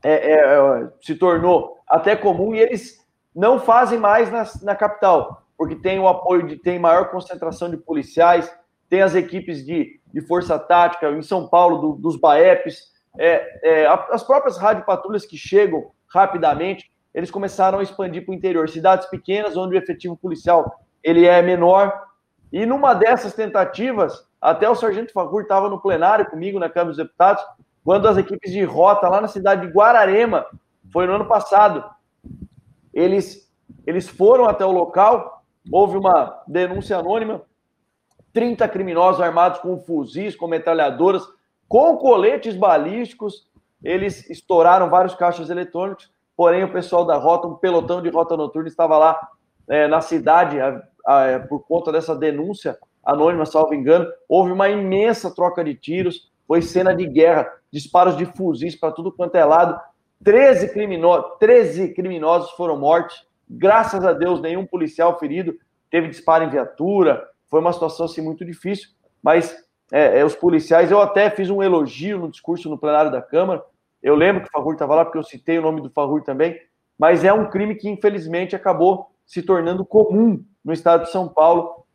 é, 0.04 0.14
é, 0.14 0.34
é, 0.34 0.90
se 1.02 1.16
tornou 1.16 1.80
até 1.88 2.16
comum 2.16 2.54
e 2.54 2.60
eles 2.60 3.04
não 3.36 3.60
fazem 3.60 3.98
mais 3.98 4.32
na, 4.32 4.44
na 4.62 4.76
capital, 4.76 5.43
porque 5.64 5.76
tem 5.76 5.98
o 5.98 6.10
apoio 6.10 6.46
de 6.46 6.58
tem 6.58 6.78
maior 6.78 7.10
concentração 7.10 7.70
de 7.70 7.78
policiais, 7.78 8.54
tem 8.90 9.02
as 9.02 9.16
equipes 9.16 9.66
de, 9.66 9.98
de 10.14 10.20
força 10.20 10.60
tática 10.60 11.10
em 11.10 11.22
São 11.22 11.48
Paulo 11.48 11.78
do, 11.78 12.02
dos 12.02 12.18
BAEPs, 12.18 12.92
é, 13.18 13.84
é, 13.84 13.88
as 14.12 14.22
próprias 14.24 14.58
rádio 14.58 14.84
patrulhas 14.84 15.26
que 15.26 15.38
chegam 15.38 15.92
rapidamente, 16.14 16.92
eles 17.14 17.32
começaram 17.32 17.80
a 17.80 17.84
expandir 17.84 18.26
para 18.26 18.34
o 18.34 18.36
interior, 18.36 18.68
cidades 18.68 19.08
pequenas 19.08 19.56
onde 19.56 19.74
o 19.74 19.78
efetivo 19.78 20.18
policial 20.18 20.70
ele 21.02 21.26
é 21.26 21.42
menor. 21.42 21.98
E 22.52 22.66
numa 22.66 22.94
dessas 22.94 23.34
tentativas, 23.34 24.28
até 24.42 24.70
o 24.70 24.76
Sargento 24.76 25.14
Fagur 25.14 25.44
estava 25.44 25.70
no 25.70 25.80
plenário 25.80 26.30
comigo 26.30 26.60
na 26.60 26.68
Câmara 26.68 26.90
dos 26.90 26.98
Deputados, 26.98 27.42
quando 27.86 28.06
as 28.10 28.18
equipes 28.18 28.52
de 28.52 28.66
rota 28.66 29.08
lá 29.08 29.22
na 29.22 29.30
cidade 29.30 29.66
de 29.66 29.72
Guararema, 29.72 30.46
foi 30.92 31.08
no 31.08 31.14
ano 31.14 31.26
passado, 31.26 31.86
eles, 32.94 33.50
eles 33.88 34.10
foram 34.10 34.44
até 34.44 34.66
o 34.66 34.72
local, 34.74 35.33
houve 35.72 35.98
uma 35.98 36.44
denúncia 36.48 36.98
anônima, 36.98 37.42
30 38.34 38.68
criminosos 38.68 39.22
armados 39.22 39.60
com 39.60 39.78
fuzis, 39.78 40.36
com 40.36 40.48
metralhadoras, 40.48 41.24
com 41.68 41.98
coletes 41.98 42.56
balísticos, 42.56 43.48
eles 43.84 44.30
estouraram 44.30 44.90
vários 44.90 45.14
caixas 45.14 45.50
eletrônicos, 45.50 46.10
porém 46.36 46.64
o 46.64 46.72
pessoal 46.72 47.06
da 47.06 47.16
rota, 47.18 47.48
um 47.48 47.56
pelotão 47.56 48.02
de 48.02 48.10
rota 48.10 48.36
noturna 48.36 48.68
estava 48.68 48.98
lá 48.98 49.20
é, 49.68 49.88
na 49.88 50.02
cidade 50.02 50.60
a, 50.60 50.82
a, 51.06 51.40
por 51.48 51.66
conta 51.66 51.92
dessa 51.92 52.16
denúncia 52.16 52.78
anônima, 53.04 53.46
salvo 53.46 53.74
engano, 53.74 54.08
houve 54.28 54.52
uma 54.52 54.70
imensa 54.70 55.34
troca 55.34 55.64
de 55.64 55.76
tiros, 55.76 56.32
foi 56.48 56.62
cena 56.62 56.96
de 56.96 57.06
guerra, 57.06 57.52
disparos 57.72 58.16
de 58.18 58.26
fuzis 58.26 58.76
para 58.76 58.92
tudo 58.92 59.12
quanto 59.12 59.36
é 59.36 59.44
lado, 59.44 59.80
13, 60.24 60.70
crimino 60.70 61.22
13 61.40 61.94
criminosos 61.94 62.52
foram 62.52 62.78
mortos, 62.78 63.28
graças 63.50 64.04
a 64.06 64.14
Deus 64.14 64.42
nenhum 64.42 64.66
policial 64.66 65.18
ferido, 65.20 65.56
teve 65.90 66.08
disparo 66.08 66.44
em 66.44 66.50
viatura, 66.50 67.28
foi 67.50 67.60
uma 67.60 67.74
situação 67.74 68.06
assim 68.06 68.22
muito 68.22 68.44
difícil, 68.44 68.90
mas 69.22 69.56
é, 69.92 70.20
é, 70.20 70.26
os 70.26 70.36
policiais, 70.36 70.90
eu 70.90 71.00
até 71.00 71.30
fiz 71.30 71.50
um 71.50 71.62
elogio 71.62 72.18
no 72.18 72.32
discurso 72.32 72.70
no 72.70 72.78
plenário 72.78 73.12
da 73.12 73.22
Câmara, 73.22 73.64
eu 74.02 74.16
lembro 74.16 74.42
que 74.42 74.50
o 74.50 74.52
Farrur 74.52 74.74
estava 74.74 74.96
lá, 74.96 75.06
porque 75.06 75.18
eu 75.18 75.24
citei 75.24 75.60
o 75.60 75.62
nome 75.62 75.82
do 75.82 75.90
Farrur 75.90 76.24
também, 76.24 76.60
mas 76.98 77.24
é 77.24 77.32
um 77.32 77.50
crime 77.50 77.76
que 77.76 77.90
infelizmente 77.90 78.56
acabou 78.56 79.12
se 79.26 79.42
tornando 79.42 79.86
comum 79.86 80.44
no 80.64 80.74
estado 80.74 81.06
de 81.06 81.12
São 81.12 81.28
Paulo, 81.28 81.86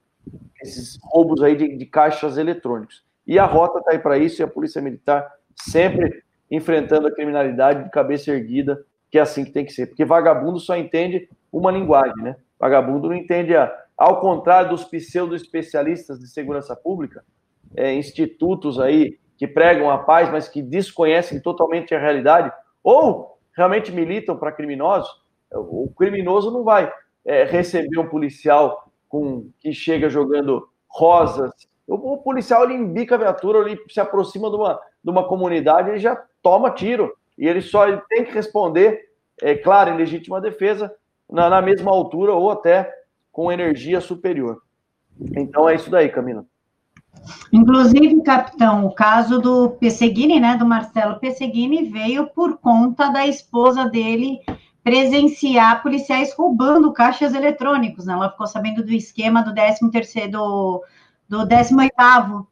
esses 0.62 0.98
roubos 1.02 1.42
aí 1.42 1.56
de, 1.56 1.76
de 1.76 1.86
caixas 1.86 2.38
eletrônicos. 2.38 3.04
E 3.26 3.38
a 3.38 3.44
rota 3.44 3.78
está 3.78 3.92
aí 3.92 3.98
para 3.98 4.16
isso, 4.18 4.40
e 4.40 4.44
a 4.44 4.48
Polícia 4.48 4.80
Militar 4.80 5.30
sempre 5.54 6.22
enfrentando 6.50 7.08
a 7.08 7.14
criminalidade 7.14 7.84
de 7.84 7.90
cabeça 7.90 8.30
erguida, 8.30 8.82
que 9.10 9.18
é 9.18 9.20
assim 9.20 9.44
que 9.44 9.50
tem 9.50 9.64
que 9.64 9.72
ser. 9.72 9.86
Porque 9.86 10.04
vagabundo 10.04 10.58
só 10.58 10.76
entende 10.76 11.28
uma 11.52 11.70
linguagem, 11.70 12.16
né? 12.22 12.36
Vagabundo 12.58 13.08
não 13.08 13.14
entende 13.14 13.56
a. 13.56 13.72
Ao 13.96 14.20
contrário 14.20 14.70
dos 14.70 14.84
pseudo-especialistas 14.84 16.20
de 16.20 16.28
segurança 16.28 16.76
pública, 16.76 17.24
é, 17.74 17.92
institutos 17.94 18.78
aí 18.78 19.18
que 19.36 19.46
pregam 19.46 19.90
a 19.90 19.98
paz, 19.98 20.30
mas 20.30 20.48
que 20.48 20.62
desconhecem 20.62 21.40
totalmente 21.40 21.92
a 21.94 21.98
realidade, 21.98 22.52
ou 22.82 23.38
realmente 23.56 23.90
militam 23.90 24.36
para 24.36 24.52
criminosos, 24.52 25.10
o 25.52 25.92
criminoso 25.96 26.50
não 26.50 26.62
vai 26.62 26.92
é, 27.24 27.44
receber 27.44 27.98
um 27.98 28.08
policial 28.08 28.90
com 29.08 29.50
que 29.58 29.72
chega 29.72 30.08
jogando 30.08 30.68
rosas. 30.88 31.50
O, 31.86 32.14
o 32.14 32.18
policial 32.18 32.64
ele 32.64 32.74
embica 32.74 33.14
a 33.14 33.18
viatura, 33.18 33.68
ele 33.68 33.80
se 33.88 34.00
aproxima 34.00 34.50
de 34.50 34.56
uma, 34.56 34.80
de 35.02 35.10
uma 35.10 35.26
comunidade, 35.26 35.90
ele 35.90 35.98
já 35.98 36.16
toma 36.42 36.70
tiro. 36.70 37.12
E 37.36 37.46
ele 37.46 37.60
só 37.60 37.86
ele 37.88 38.00
tem 38.08 38.24
que 38.24 38.32
responder, 38.32 39.10
é 39.40 39.54
claro, 39.54 39.90
em 39.90 39.96
legítima 39.96 40.40
defesa, 40.40 40.92
na, 41.30 41.48
na 41.50 41.62
mesma 41.62 41.90
altura 41.90 42.32
ou 42.32 42.50
até 42.50 42.92
com 43.30 43.52
energia 43.52 44.00
superior. 44.00 44.62
Então 45.36 45.68
é 45.68 45.74
isso 45.74 45.90
daí, 45.90 46.08
Camila. 46.08 46.44
Inclusive, 47.52 48.22
capitão, 48.22 48.86
o 48.86 48.94
caso 48.94 49.40
do 49.40 49.70
Pesseguini, 49.70 50.38
né, 50.38 50.56
do 50.56 50.66
Marcelo 50.66 51.18
Pesseguini, 51.18 51.88
veio 51.88 52.28
por 52.28 52.58
conta 52.58 53.08
da 53.08 53.26
esposa 53.26 53.86
dele 53.86 54.40
presenciar 54.82 55.82
policiais 55.82 56.32
roubando 56.34 56.92
caixas 56.92 57.34
eletrônicos, 57.34 58.06
né? 58.06 58.14
Ela 58.14 58.30
ficou 58.30 58.46
sabendo 58.46 58.82
do 58.82 58.92
esquema 58.92 59.42
do 59.42 59.52
13 59.52 59.90
terceiro, 59.90 60.30
do, 60.30 60.84
do 61.28 61.46
18 61.46 62.46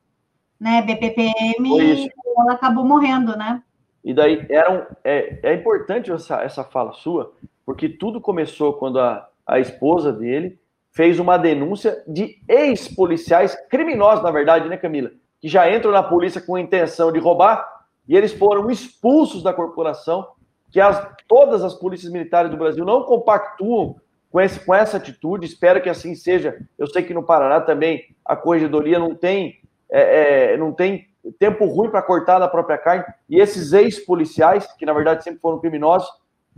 né, 0.59 0.83
BPPM, 0.83 2.05
e 2.05 2.11
ela 2.37 2.55
acabou 2.55 2.85
morrendo, 2.85 3.37
né? 3.37 3.63
E 4.05 4.13
daí 4.15 4.47
era 4.51 4.87
é, 5.03 5.51
é 5.51 5.55
importante 5.55 6.13
essa, 6.13 6.43
essa 6.43 6.63
fala 6.63 6.93
sua, 6.93 7.33
porque 7.67 7.89
tudo 7.89 8.21
começou 8.21 8.75
quando 8.75 9.01
a, 9.01 9.29
a 9.45 9.59
esposa 9.59 10.13
dele 10.13 10.59
fez 10.93 11.19
uma 11.19 11.37
denúncia 11.37 12.03
de 12.07 12.39
ex-policiais 12.49 13.57
criminosos, 13.69 14.23
na 14.23 14.31
verdade, 14.31 14.69
né, 14.69 14.77
Camila? 14.77 15.11
Que 15.41 15.49
já 15.49 15.71
entram 15.71 15.91
na 15.91 16.03
polícia 16.03 16.41
com 16.41 16.55
a 16.55 16.61
intenção 16.61 17.13
de 17.13 17.19
roubar 17.19 17.69
e 18.09 18.17
eles 18.17 18.33
foram 18.33 18.71
expulsos 18.71 19.43
da 19.43 19.53
corporação 19.53 20.27
que 20.71 20.81
as, 20.81 21.07
todas 21.27 21.65
as 21.65 21.75
polícias 21.75 22.11
militares 22.11 22.51
do 22.51 22.57
Brasil 22.57 22.85
não 22.85 23.03
compactuam 23.03 23.97
com, 24.31 24.41
esse, 24.41 24.61
com 24.61 24.75
essa 24.75 24.97
atitude, 24.97 25.47
espero 25.47 25.83
que 25.83 25.89
assim 25.89 26.15
seja. 26.15 26.57
Eu 26.79 26.87
sei 26.87 27.03
que 27.03 27.15
no 27.15 27.23
Paraná 27.23 27.61
também 27.61 28.05
a 28.25 28.37
corregedoria 28.37 28.99
não 28.99 29.15
tem, 29.15 29.61
é, 29.91 30.53
é, 30.53 30.57
não 30.57 30.73
tem 30.73 31.07
tempo 31.39 31.65
ruim 31.67 31.91
para 31.91 32.03
cortar 32.03 32.39
da 32.39 32.49
própria 32.49 32.79
carne, 32.79 33.05
e 33.29 33.41
esses 33.41 33.73
ex-policiais, 33.73 34.67
que 34.75 34.87
na 34.87 34.93
verdade 34.93 35.25
sempre 35.25 35.41
foram 35.41 35.59
criminosos, 35.59 36.09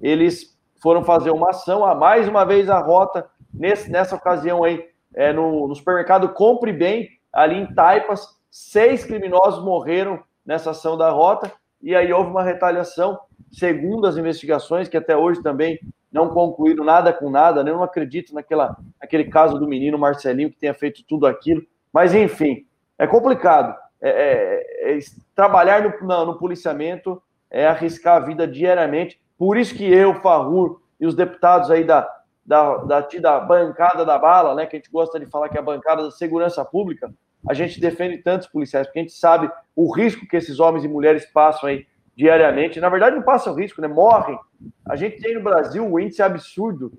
eles 0.01 0.58
foram 0.81 1.03
fazer 1.03 1.31
uma 1.31 1.51
ação, 1.51 1.85
a 1.85 1.95
mais 1.95 2.29
uma 2.29 2.45
vez 2.45 2.69
a 2.69 2.79
rota, 2.79 3.27
nesse, 3.53 3.91
nessa 3.91 4.17
ocasião 4.17 4.65
aí, 4.65 4.85
é, 5.15 5.33
no, 5.33 5.69
no 5.69 5.75
supermercado 5.75 6.29
Compre 6.31 6.73
Bem, 6.73 7.09
ali 7.33 7.57
em 7.57 7.75
Taipas, 7.75 8.37
seis 8.51 9.05
criminosos 9.05 9.65
morreram 9.65 10.23
nessa 10.45 10.71
ação 10.71 10.97
da 10.97 11.11
rota, 11.11 11.53
e 11.81 11.95
aí 11.95 12.13
houve 12.13 12.31
uma 12.31 12.43
retaliação, 12.43 13.19
segundo 13.53 14.07
as 14.07 14.17
investigações, 14.17 14.89
que 14.89 14.97
até 14.97 15.17
hoje 15.17 15.43
também 15.43 15.79
não 16.11 16.31
concluíram 16.31 16.85
nada 16.85 17.13
com 17.13 17.31
nada, 17.31 17.63
né? 17.63 17.71
eu 17.71 17.77
não 17.77 17.83
acredito 17.83 18.35
naquela, 18.35 18.77
naquele 19.01 19.25
caso 19.25 19.59
do 19.59 19.69
menino 19.69 19.99
Marcelinho 19.99 20.51
que 20.51 20.57
tenha 20.57 20.75
feito 20.75 21.05
tudo 21.07 21.27
aquilo, 21.27 21.63
mas 21.93 22.15
enfim, 22.15 22.67
é 22.99 23.07
complicado. 23.07 23.77
É, 24.01 24.11
é, 24.11 24.97
é, 24.97 24.99
trabalhar 25.35 25.83
no, 25.83 26.27
no, 26.27 26.39
policiamento 26.39 27.21
é 27.51 27.67
arriscar 27.67 28.17
a 28.17 28.25
vida 28.25 28.47
diariamente, 28.47 29.21
por 29.39 29.57
isso 29.57 29.75
que 29.75 29.85
eu, 29.85 30.15
Farrur 30.21 30.81
e 31.01 31.07
os 31.07 31.15
deputados 31.15 31.71
aí 31.71 31.85
da, 31.85 32.09
da, 32.45 32.77
da, 32.79 33.01
da 33.01 33.41
bancada 33.41 34.05
da 34.05 34.19
bala, 34.19 34.55
né, 34.55 34.67
que 34.67 34.77
a 34.77 34.79
gente 34.79 34.91
gosta 34.91 35.19
de 35.21 35.27
falar 35.27 35.49
que 35.49 35.57
é 35.57 35.61
a 35.61 35.65
bancada 35.65 36.03
da 36.03 36.11
segurança 36.11 36.65
pública, 36.65 37.13
a 37.49 37.55
gente 37.55 37.81
defende 37.81 38.19
tantos 38.19 38.49
policiais, 38.49 38.87
porque 38.87 38.99
a 38.99 39.03
gente 39.03 39.15
sabe 39.15 39.51
o 39.77 39.93
risco 39.93 40.27
que 40.27 40.37
esses 40.37 40.59
homens 40.59 40.85
e 40.85 40.89
mulheres 40.89 41.25
passam 41.27 41.69
aí 41.69 41.87
diariamente. 42.17 42.81
Na 42.81 42.89
verdade, 42.89 43.15
não 43.15 43.23
passam 43.23 43.55
risco, 43.55 43.81
né? 43.81 43.87
Morrem. 43.87 44.37
A 44.85 44.97
gente 44.97 45.21
tem 45.21 45.35
no 45.35 45.43
Brasil 45.43 45.87
um 45.87 46.01
índice 46.01 46.21
absurdo. 46.21 46.93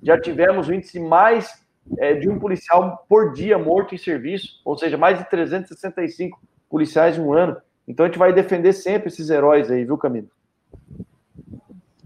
Já 0.00 0.20
tivemos 0.20 0.68
o 0.68 0.74
índice 0.74 1.00
mais 1.00 1.66
é, 1.98 2.14
de 2.14 2.28
um 2.28 2.38
policial 2.38 3.04
por 3.08 3.32
dia 3.32 3.58
morto 3.58 3.92
em 3.92 3.98
serviço, 3.98 4.60
ou 4.64 4.78
seja, 4.78 4.96
mais 4.96 5.18
de 5.18 5.28
365 5.28 6.40
policiais 6.70 7.18
em 7.18 7.20
um 7.20 7.32
ano. 7.32 7.56
Então 7.88 8.06
a 8.06 8.08
gente 8.08 8.18
vai 8.18 8.32
defender 8.32 8.72
sempre 8.72 9.08
esses 9.08 9.30
heróis 9.30 9.68
aí, 9.68 9.84
viu, 9.84 9.98
Camilo? 9.98 10.30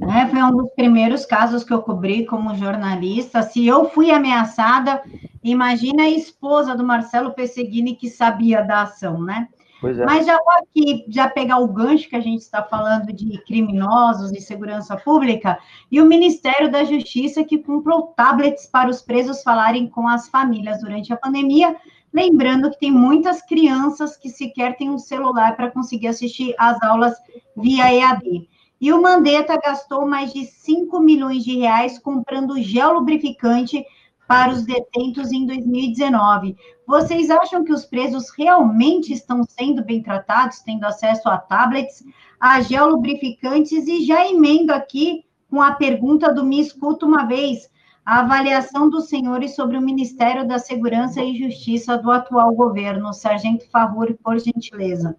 É, 0.00 0.26
foi 0.26 0.42
um 0.42 0.50
dos 0.50 0.70
primeiros 0.74 1.24
casos 1.24 1.64
que 1.64 1.72
eu 1.72 1.82
cobri 1.82 2.26
como 2.26 2.54
jornalista. 2.54 3.42
Se 3.42 3.66
eu 3.66 3.88
fui 3.88 4.10
ameaçada, 4.10 5.02
imagina 5.42 6.02
a 6.02 6.10
esposa 6.10 6.76
do 6.76 6.84
Marcelo 6.84 7.32
Pesseguini 7.32 7.96
que 7.96 8.10
sabia 8.10 8.62
da 8.62 8.82
ação, 8.82 9.22
né? 9.22 9.48
É. 9.82 10.04
Mas 10.04 10.26
já 10.26 10.36
vou 10.36 10.52
aqui 10.58 11.04
já 11.08 11.28
pegar 11.28 11.58
o 11.58 11.68
gancho 11.68 12.08
que 12.08 12.16
a 12.16 12.20
gente 12.20 12.40
está 12.40 12.62
falando 12.62 13.12
de 13.12 13.38
criminosos 13.44 14.32
e 14.32 14.40
segurança 14.40 14.96
pública 14.96 15.58
e 15.90 16.00
o 16.00 16.06
Ministério 16.06 16.70
da 16.70 16.82
Justiça 16.82 17.44
que 17.44 17.58
comprou 17.58 18.14
tablets 18.16 18.66
para 18.66 18.88
os 18.88 19.02
presos 19.02 19.42
falarem 19.42 19.86
com 19.88 20.08
as 20.08 20.28
famílias 20.28 20.80
durante 20.80 21.12
a 21.12 21.16
pandemia, 21.16 21.76
lembrando 22.12 22.70
que 22.70 22.78
tem 22.78 22.90
muitas 22.90 23.42
crianças 23.42 24.16
que 24.16 24.30
sequer 24.30 24.76
têm 24.76 24.90
um 24.90 24.98
celular 24.98 25.56
para 25.56 25.70
conseguir 25.70 26.08
assistir 26.08 26.54
às 26.58 26.82
aulas 26.82 27.14
via 27.54 27.92
EAD. 27.92 28.48
E 28.80 28.92
o 28.92 29.00
Mandetta 29.00 29.58
gastou 29.58 30.06
mais 30.06 30.32
de 30.32 30.44
5 30.44 31.00
milhões 31.00 31.44
de 31.44 31.58
reais 31.58 31.98
comprando 31.98 32.60
gel 32.60 32.92
lubrificante 32.92 33.84
para 34.26 34.52
os 34.52 34.64
detentos 34.64 35.32
em 35.32 35.46
2019. 35.46 36.56
Vocês 36.86 37.30
acham 37.30 37.64
que 37.64 37.72
os 37.72 37.84
presos 37.84 38.30
realmente 38.36 39.12
estão 39.12 39.42
sendo 39.44 39.84
bem 39.84 40.02
tratados, 40.02 40.60
tendo 40.60 40.84
acesso 40.84 41.28
a 41.28 41.38
tablets, 41.38 42.04
a 42.38 42.60
gel 42.60 42.88
lubrificantes? 42.88 43.86
E 43.86 44.04
já 44.04 44.26
emendo 44.26 44.72
aqui 44.72 45.24
com 45.50 45.62
a 45.62 45.72
pergunta 45.72 46.32
do 46.32 46.44
Me 46.44 46.60
Escuta 46.60 47.06
uma 47.06 47.24
vez, 47.24 47.70
a 48.04 48.20
avaliação 48.20 48.90
dos 48.90 49.08
senhores 49.08 49.54
sobre 49.54 49.76
o 49.76 49.82
Ministério 49.82 50.46
da 50.46 50.58
Segurança 50.58 51.22
e 51.22 51.36
Justiça 51.36 51.96
do 51.96 52.10
atual 52.10 52.52
governo. 52.52 53.12
Sargento 53.12 53.68
Favor, 53.70 54.16
por 54.22 54.38
gentileza. 54.38 55.16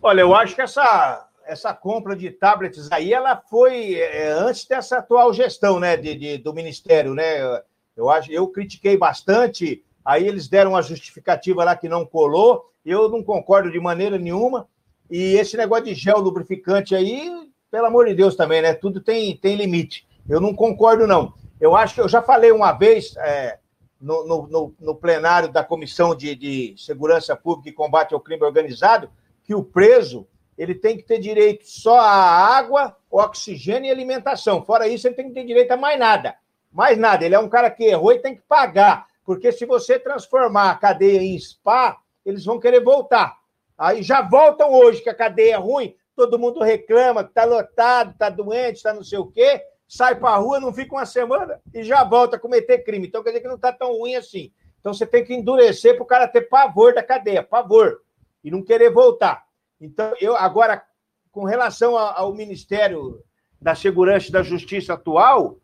Olha, 0.00 0.20
eu 0.20 0.34
acho 0.34 0.54
que 0.54 0.62
essa 0.62 1.27
essa 1.48 1.72
compra 1.72 2.14
de 2.14 2.30
tablets 2.30 2.92
aí, 2.92 3.12
ela 3.12 3.34
foi 3.48 3.94
é, 3.94 4.28
antes 4.28 4.66
dessa 4.66 4.98
atual 4.98 5.32
gestão, 5.32 5.80
né, 5.80 5.96
de, 5.96 6.14
de, 6.14 6.38
do 6.38 6.52
Ministério, 6.52 7.14
né? 7.14 7.62
Eu 7.96 8.10
acho, 8.10 8.30
eu 8.30 8.46
critiquei 8.48 8.98
bastante, 8.98 9.82
aí 10.04 10.28
eles 10.28 10.46
deram 10.46 10.72
uma 10.72 10.82
justificativa 10.82 11.64
lá 11.64 11.74
que 11.74 11.88
não 11.88 12.04
colou, 12.04 12.70
eu 12.84 13.08
não 13.08 13.22
concordo 13.22 13.72
de 13.72 13.80
maneira 13.80 14.18
nenhuma, 14.18 14.68
e 15.10 15.36
esse 15.36 15.56
negócio 15.56 15.86
de 15.86 15.94
gel 15.94 16.18
lubrificante 16.18 16.94
aí, 16.94 17.50
pelo 17.70 17.86
amor 17.86 18.06
de 18.06 18.14
Deus 18.14 18.36
também, 18.36 18.60
né? 18.60 18.74
Tudo 18.74 19.00
tem, 19.00 19.34
tem 19.34 19.56
limite. 19.56 20.06
Eu 20.28 20.42
não 20.42 20.54
concordo, 20.54 21.06
não. 21.06 21.32
Eu 21.58 21.74
acho 21.74 21.94
que 21.94 22.00
eu 22.02 22.08
já 22.08 22.20
falei 22.20 22.52
uma 22.52 22.72
vez 22.72 23.16
é, 23.16 23.58
no, 23.98 24.46
no, 24.46 24.74
no, 24.78 24.94
plenário 24.94 25.50
da 25.50 25.64
Comissão 25.64 26.14
de, 26.14 26.34
de 26.36 26.74
Segurança 26.76 27.34
Pública 27.34 27.70
e 27.70 27.72
Combate 27.72 28.12
ao 28.12 28.20
Crime 28.20 28.44
Organizado 28.44 29.10
que 29.42 29.54
o 29.54 29.64
preso 29.64 30.26
ele 30.58 30.74
tem 30.74 30.96
que 30.96 31.04
ter 31.04 31.20
direito 31.20 31.64
só 31.64 32.00
a 32.00 32.10
água, 32.10 32.96
oxigênio 33.08 33.88
e 33.88 33.92
alimentação. 33.92 34.64
Fora 34.64 34.88
isso, 34.88 35.06
ele 35.06 35.14
tem 35.14 35.28
que 35.28 35.34
ter 35.34 35.46
direito 35.46 35.70
a 35.70 35.76
mais 35.76 35.98
nada. 35.98 36.34
Mais 36.72 36.98
nada. 36.98 37.24
Ele 37.24 37.36
é 37.36 37.38
um 37.38 37.48
cara 37.48 37.70
que 37.70 37.84
errou 37.84 38.12
e 38.12 38.18
tem 38.18 38.34
que 38.34 38.42
pagar. 38.42 39.06
Porque 39.24 39.52
se 39.52 39.64
você 39.64 40.00
transformar 40.00 40.70
a 40.70 40.74
cadeia 40.74 41.22
em 41.22 41.38
spa, 41.38 41.96
eles 42.26 42.44
vão 42.44 42.58
querer 42.58 42.82
voltar. 42.82 43.38
Aí 43.78 44.02
já 44.02 44.20
voltam 44.20 44.72
hoje, 44.72 45.00
que 45.00 45.08
a 45.08 45.14
cadeia 45.14 45.54
é 45.54 45.58
ruim, 45.58 45.94
todo 46.16 46.38
mundo 46.38 46.60
reclama 46.60 47.22
que 47.22 47.30
está 47.30 47.44
lotado, 47.44 48.10
está 48.10 48.28
doente, 48.28 48.76
está 48.76 48.92
não 48.92 49.04
sei 49.04 49.18
o 49.18 49.26
quê, 49.26 49.62
sai 49.86 50.16
para 50.16 50.30
a 50.30 50.36
rua, 50.36 50.58
não 50.58 50.72
fica 50.72 50.92
uma 50.92 51.06
semana 51.06 51.60
e 51.72 51.84
já 51.84 52.02
volta 52.02 52.36
a 52.36 52.40
cometer 52.40 52.78
crime. 52.78 53.06
Então 53.06 53.22
quer 53.22 53.30
dizer 53.30 53.42
que 53.42 53.48
não 53.48 53.54
está 53.54 53.72
tão 53.72 53.92
ruim 53.92 54.16
assim. 54.16 54.52
Então 54.80 54.92
você 54.92 55.06
tem 55.06 55.24
que 55.24 55.32
endurecer 55.32 55.94
para 55.94 56.02
o 56.02 56.06
cara 56.06 56.26
ter 56.26 56.42
pavor 56.42 56.92
da 56.92 57.02
cadeia, 57.02 57.44
pavor, 57.44 58.02
e 58.42 58.50
não 58.50 58.62
querer 58.62 58.90
voltar. 58.90 59.47
Então, 59.80 60.12
eu 60.20 60.36
agora, 60.36 60.82
com 61.30 61.44
relação 61.44 61.96
ao 61.96 62.34
Ministério 62.34 63.22
da 63.60 63.74
Segurança 63.74 64.28
e 64.28 64.32
da 64.32 64.42
Justiça 64.42 64.94
atual, 64.94 65.58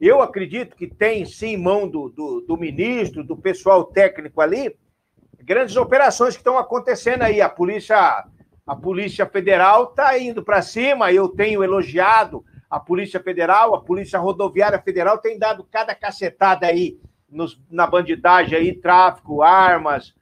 eu 0.00 0.22
acredito 0.22 0.76
que 0.76 0.86
tem 0.86 1.24
sim 1.24 1.56
mão 1.56 1.86
do, 1.86 2.08
do, 2.08 2.40
do 2.40 2.56
ministro, 2.56 3.22
do 3.22 3.36
pessoal 3.36 3.84
técnico 3.84 4.40
ali, 4.40 4.74
grandes 5.42 5.76
operações 5.76 6.34
que 6.34 6.40
estão 6.40 6.56
acontecendo 6.56 7.22
aí. 7.22 7.40
A 7.40 7.48
polícia, 7.48 8.24
a 8.66 8.76
polícia 8.76 9.26
federal 9.26 9.90
está 9.90 10.18
indo 10.18 10.42
para 10.42 10.62
cima. 10.62 11.12
Eu 11.12 11.28
tenho 11.28 11.62
elogiado 11.62 12.44
a 12.70 12.78
polícia 12.78 13.20
federal, 13.20 13.74
a 13.74 13.82
polícia 13.82 14.18
rodoviária 14.18 14.80
federal 14.80 15.18
tem 15.18 15.38
dado 15.38 15.64
cada 15.64 15.94
cacetada 15.94 16.66
aí 16.66 16.98
nos, 17.28 17.60
na 17.70 17.86
bandidagem 17.86 18.56
aí, 18.56 18.72
tráfico, 18.72 19.42
armas, 19.42 20.14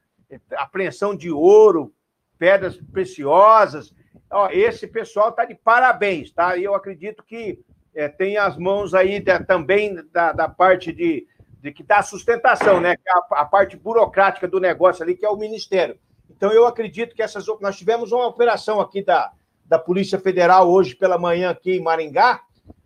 apreensão 0.56 1.14
de 1.14 1.30
ouro, 1.30 1.92
pedras 2.38 2.76
preciosas. 2.92 3.92
Ó, 4.30 4.48
esse 4.50 4.86
pessoal 4.86 5.30
está 5.30 5.44
de 5.44 5.54
parabéns, 5.54 6.30
tá? 6.30 6.56
Eu 6.56 6.74
acredito 6.74 7.22
que 7.24 7.58
é, 7.94 8.08
tem 8.08 8.36
as 8.36 8.56
mãos 8.56 8.94
aí 8.94 9.20
de, 9.20 9.38
também 9.40 9.96
da, 10.12 10.32
da, 10.32 10.48
parte 10.48 10.92
de, 10.92 11.26
de 11.60 11.72
que 11.72 11.82
dá 11.82 12.02
sustentação, 12.02 12.80
né? 12.80 12.92
É 12.92 13.10
a, 13.10 13.40
a, 13.40 13.44
parte 13.44 13.76
burocrática 13.76 14.46
do 14.46 14.60
negócio 14.60 15.02
ali, 15.02 15.16
que 15.16 15.26
é 15.26 15.28
o 15.28 15.36
Ministério. 15.36 15.98
Então, 16.30 16.52
eu 16.52 16.66
acredito 16.66 17.14
que 17.14 17.22
essas. 17.22 17.46
Nós 17.60 17.76
tivemos 17.76 18.12
uma 18.12 18.26
operação 18.26 18.80
aqui 18.80 19.02
da, 19.02 19.32
da 19.64 19.78
Polícia 19.78 20.18
Federal 20.18 20.70
hoje 20.70 20.94
pela 20.94 21.18
manhã, 21.18 21.50
aqui 21.50 21.72
em 21.72 21.82
Maringá, 21.82 22.42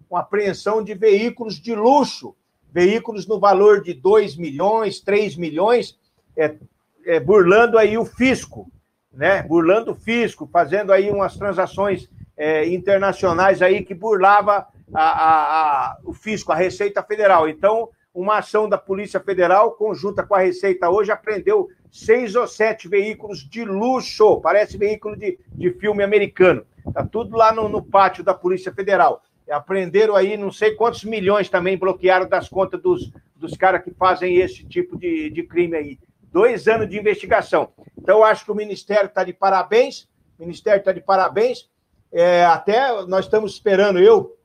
com 0.08 0.16
apreensão 0.16 0.82
de 0.82 0.94
veículos 0.94 1.60
de 1.60 1.74
luxo, 1.74 2.34
veículos 2.70 3.26
no 3.26 3.38
valor 3.38 3.82
de 3.82 3.92
2 3.92 4.36
milhões, 4.36 5.00
3 5.00 5.36
milhões, 5.36 5.98
é, 6.36 6.56
é, 7.04 7.20
burlando 7.20 7.76
aí 7.76 7.98
o 7.98 8.04
fisco 8.04 8.70
né, 9.12 9.42
burlando 9.42 9.92
o 9.92 9.94
fisco, 9.94 10.48
fazendo 10.50 10.92
aí 10.92 11.10
umas 11.10 11.36
transações 11.36 12.08
é, 12.36 12.66
internacionais 12.68 13.60
aí 13.62 13.82
que 13.82 13.94
burlava 13.94 14.66
a, 14.92 15.02
a, 15.02 15.92
a, 15.92 15.98
o 16.04 16.12
fisco, 16.12 16.52
a 16.52 16.56
Receita 16.56 17.02
Federal. 17.02 17.48
Então, 17.48 17.88
uma 18.14 18.38
ação 18.38 18.68
da 18.68 18.76
Polícia 18.76 19.20
Federal, 19.20 19.72
conjunta 19.72 20.22
com 20.22 20.34
a 20.34 20.40
Receita 20.40 20.90
hoje, 20.90 21.10
apreendeu 21.10 21.68
seis 21.90 22.34
ou 22.34 22.46
sete 22.46 22.88
veículos 22.88 23.48
de 23.48 23.64
luxo, 23.64 24.40
parece 24.40 24.76
veículo 24.76 25.16
de, 25.16 25.38
de 25.52 25.70
filme 25.72 26.02
americano. 26.02 26.64
Está 26.86 27.04
tudo 27.04 27.36
lá 27.36 27.52
no, 27.52 27.68
no 27.68 27.82
pátio 27.82 28.24
da 28.24 28.34
Polícia 28.34 28.72
Federal. 28.72 29.22
Aprenderam 29.50 30.16
aí 30.16 30.36
não 30.36 30.50
sei 30.50 30.74
quantos 30.74 31.04
milhões 31.04 31.48
também 31.48 31.76
bloquearam 31.76 32.28
das 32.28 32.48
contas 32.48 32.80
dos, 32.80 33.12
dos 33.36 33.54
caras 33.56 33.82
que 33.82 33.90
fazem 33.90 34.36
esse 34.36 34.64
tipo 34.64 34.96
de, 34.96 35.28
de 35.30 35.42
crime 35.42 35.76
aí 35.76 35.98
dois 36.32 36.66
anos 36.66 36.88
de 36.88 36.98
investigação. 36.98 37.68
Então, 37.96 38.24
acho 38.24 38.44
que 38.44 38.50
o 38.50 38.54
Ministério 38.54 39.06
está 39.06 39.22
de 39.22 39.32
parabéns, 39.32 40.08
o 40.38 40.42
Ministério 40.42 40.78
está 40.80 40.92
de 40.92 41.00
parabéns. 41.00 41.68
É, 42.10 42.44
até 42.44 43.04
nós 43.06 43.26
estamos 43.26 43.52
esperando, 43.52 43.98
eu, 43.98 44.36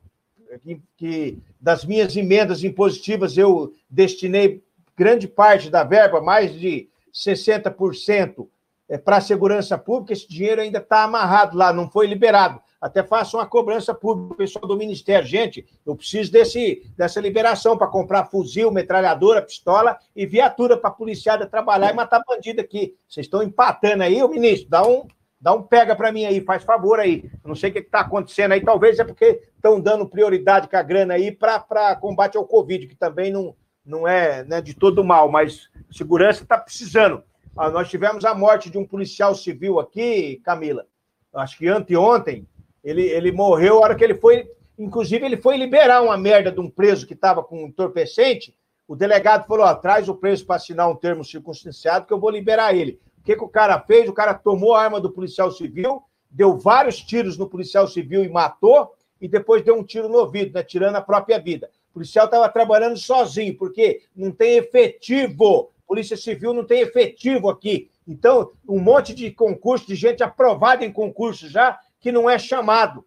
que, 0.64 0.82
que, 0.96 1.40
das 1.60 1.86
minhas 1.86 2.16
emendas 2.16 2.64
impositivas, 2.64 3.38
eu 3.38 3.74
destinei 3.90 4.64
grande 4.96 5.28
parte 5.28 5.70
da 5.70 5.84
verba, 5.84 6.22
mais 6.22 6.54
de 6.54 6.90
60%, 7.14 8.48
é, 8.90 8.98
para 8.98 9.18
a 9.18 9.22
segurança 9.22 9.78
pública. 9.78 10.14
Esse 10.14 10.28
dinheiro 10.28 10.62
ainda 10.62 10.80
está 10.80 11.04
amarrado 11.04 11.58
lá, 11.58 11.74
não 11.74 11.90
foi 11.90 12.08
liberado 12.08 12.62
até 12.82 13.04
façam 13.04 13.40
uma 13.40 13.46
cobrança 13.46 13.94
pública 13.94 14.36
pessoal 14.36 14.68
do 14.68 14.78
Ministério. 14.78 15.28
Gente, 15.28 15.66
eu 15.86 15.96
preciso 15.96 16.32
desse, 16.32 16.84
dessa 16.96 17.20
liberação 17.20 17.78
para 17.78 17.88
comprar 17.88 18.26
fuzil, 18.26 18.72
metralhadora, 18.72 19.42
pistola 19.42 19.98
e 20.16 20.26
viatura 20.26 20.78
para 20.78 20.90
a 20.90 20.94
policiada 20.94 21.48
trabalhar 21.48 21.92
e 21.92 21.96
matar 21.96 22.22
bandido 22.28 22.62
aqui. 22.62 22.96
Vocês 23.08 23.26
estão 23.26 23.42
empatando 23.42 24.04
aí, 24.04 24.22
o 24.22 24.30
ministro, 24.30 24.70
dá 24.70 24.88
um, 24.88 25.08
dá 25.42 25.54
um 25.54 25.64
pega 25.64 25.96
para 25.96 26.12
mim 26.12 26.26
aí, 26.26 26.42
faz 26.42 26.64
favor 26.64 27.00
aí. 27.00 27.30
Eu 27.44 27.48
não 27.48 27.56
sei 27.56 27.72
o 27.72 27.74
que 27.74 27.80
está 27.80 28.02
acontecendo 28.02 28.52
aí, 28.52 28.62
talvez 28.62 29.00
é 29.00 29.04
porque 29.04 29.42
estão 29.56 29.80
dando 29.80 30.08
prioridade 30.08 30.68
com 30.68 30.78
a 30.78 30.84
grana 30.84 31.16
aí 31.16 31.32
para 31.32 31.96
combate 31.96 32.38
ao 32.38 32.46
Covid, 32.46 32.88
que 32.88 32.96
também 32.96 33.32
não, 33.32 33.56
não 33.84 34.08
é 34.08 34.44
né, 34.44 34.62
de 34.62 34.76
todo 34.76 35.04
mal, 35.04 35.30
mas 35.30 35.70
segurança 35.92 36.44
está 36.44 36.58
precisando. 36.58 37.24
Ah, 37.56 37.72
nós 37.72 37.90
tivemos 37.90 38.24
a 38.24 38.36
morte 38.36 38.70
de 38.70 38.78
um 38.78 38.86
policial 38.86 39.34
civil 39.34 39.80
aqui, 39.80 40.40
Camila, 40.46 40.86
acho 41.34 41.58
que 41.58 41.68
anteontem, 41.68 42.48
ele, 42.88 43.02
ele 43.02 43.34
morreu 43.34 43.78
a 43.78 43.82
hora 43.82 43.96
que 43.96 44.04
ele 44.04 44.16
foi. 44.16 44.50
Inclusive, 44.80 45.26
ele 45.26 45.36
foi 45.36 45.58
liberar 45.58 46.02
uma 46.02 46.18
merda 46.18 46.50
de 46.50 46.62
um 46.62 46.70
preso 46.70 47.06
que 47.06 47.14
estava 47.14 47.44
com 47.44 47.64
um 47.64 47.68
entorpecente. 47.68 48.56
O 48.88 48.96
delegado 48.96 49.46
falou: 49.46 49.66
ó, 49.66 49.76
traz 49.76 50.08
o 50.08 50.16
preso 50.16 50.46
para 50.46 50.56
assinar 50.56 50.90
um 50.90 50.96
termo 50.96 51.22
circunstanciado 51.22 52.06
que 52.06 52.14
eu 52.14 52.20
vou 52.20 52.30
liberar 52.30 52.74
ele. 52.74 52.98
O 53.20 53.24
que, 53.24 53.36
que 53.36 53.44
o 53.44 53.50
cara 53.50 53.78
fez? 53.82 54.08
O 54.08 54.14
cara 54.14 54.34
tomou 54.34 54.74
a 54.74 54.82
arma 54.82 55.02
do 55.02 55.12
policial 55.12 55.52
civil, 55.52 56.02
deu 56.32 56.58
vários 56.58 57.02
tiros 57.02 57.38
no 57.38 57.50
policial 57.50 57.90
civil 57.90 58.24
e 58.24 58.30
matou, 58.30 58.94
e 59.20 59.28
depois 59.28 59.66
deu 59.66 59.76
um 59.76 59.84
tiro 59.84 60.08
no 60.08 60.20
ouvido, 60.20 60.54
né, 60.54 60.64
tirando 60.64 60.96
a 60.96 61.02
própria 61.02 61.40
vida. 61.40 61.70
O 61.90 61.96
policial 61.96 62.24
estava 62.24 62.48
trabalhando 62.48 62.96
sozinho, 62.96 63.58
porque 63.58 64.04
não 64.16 64.32
tem 64.32 64.56
efetivo. 64.56 65.72
Polícia 65.86 66.16
Civil 66.16 66.54
não 66.54 66.66
tem 66.66 66.82
efetivo 66.82 67.50
aqui. 67.50 67.90
Então, 68.06 68.52
um 68.68 68.80
monte 68.80 69.14
de 69.14 69.32
concurso, 69.32 69.88
de 69.88 69.96
gente 69.96 70.22
aprovada 70.22 70.86
em 70.86 70.92
concurso 70.92 71.50
já, 71.50 71.80
que 72.08 72.12
não 72.14 72.30
é 72.30 72.39
chamado. 72.39 73.05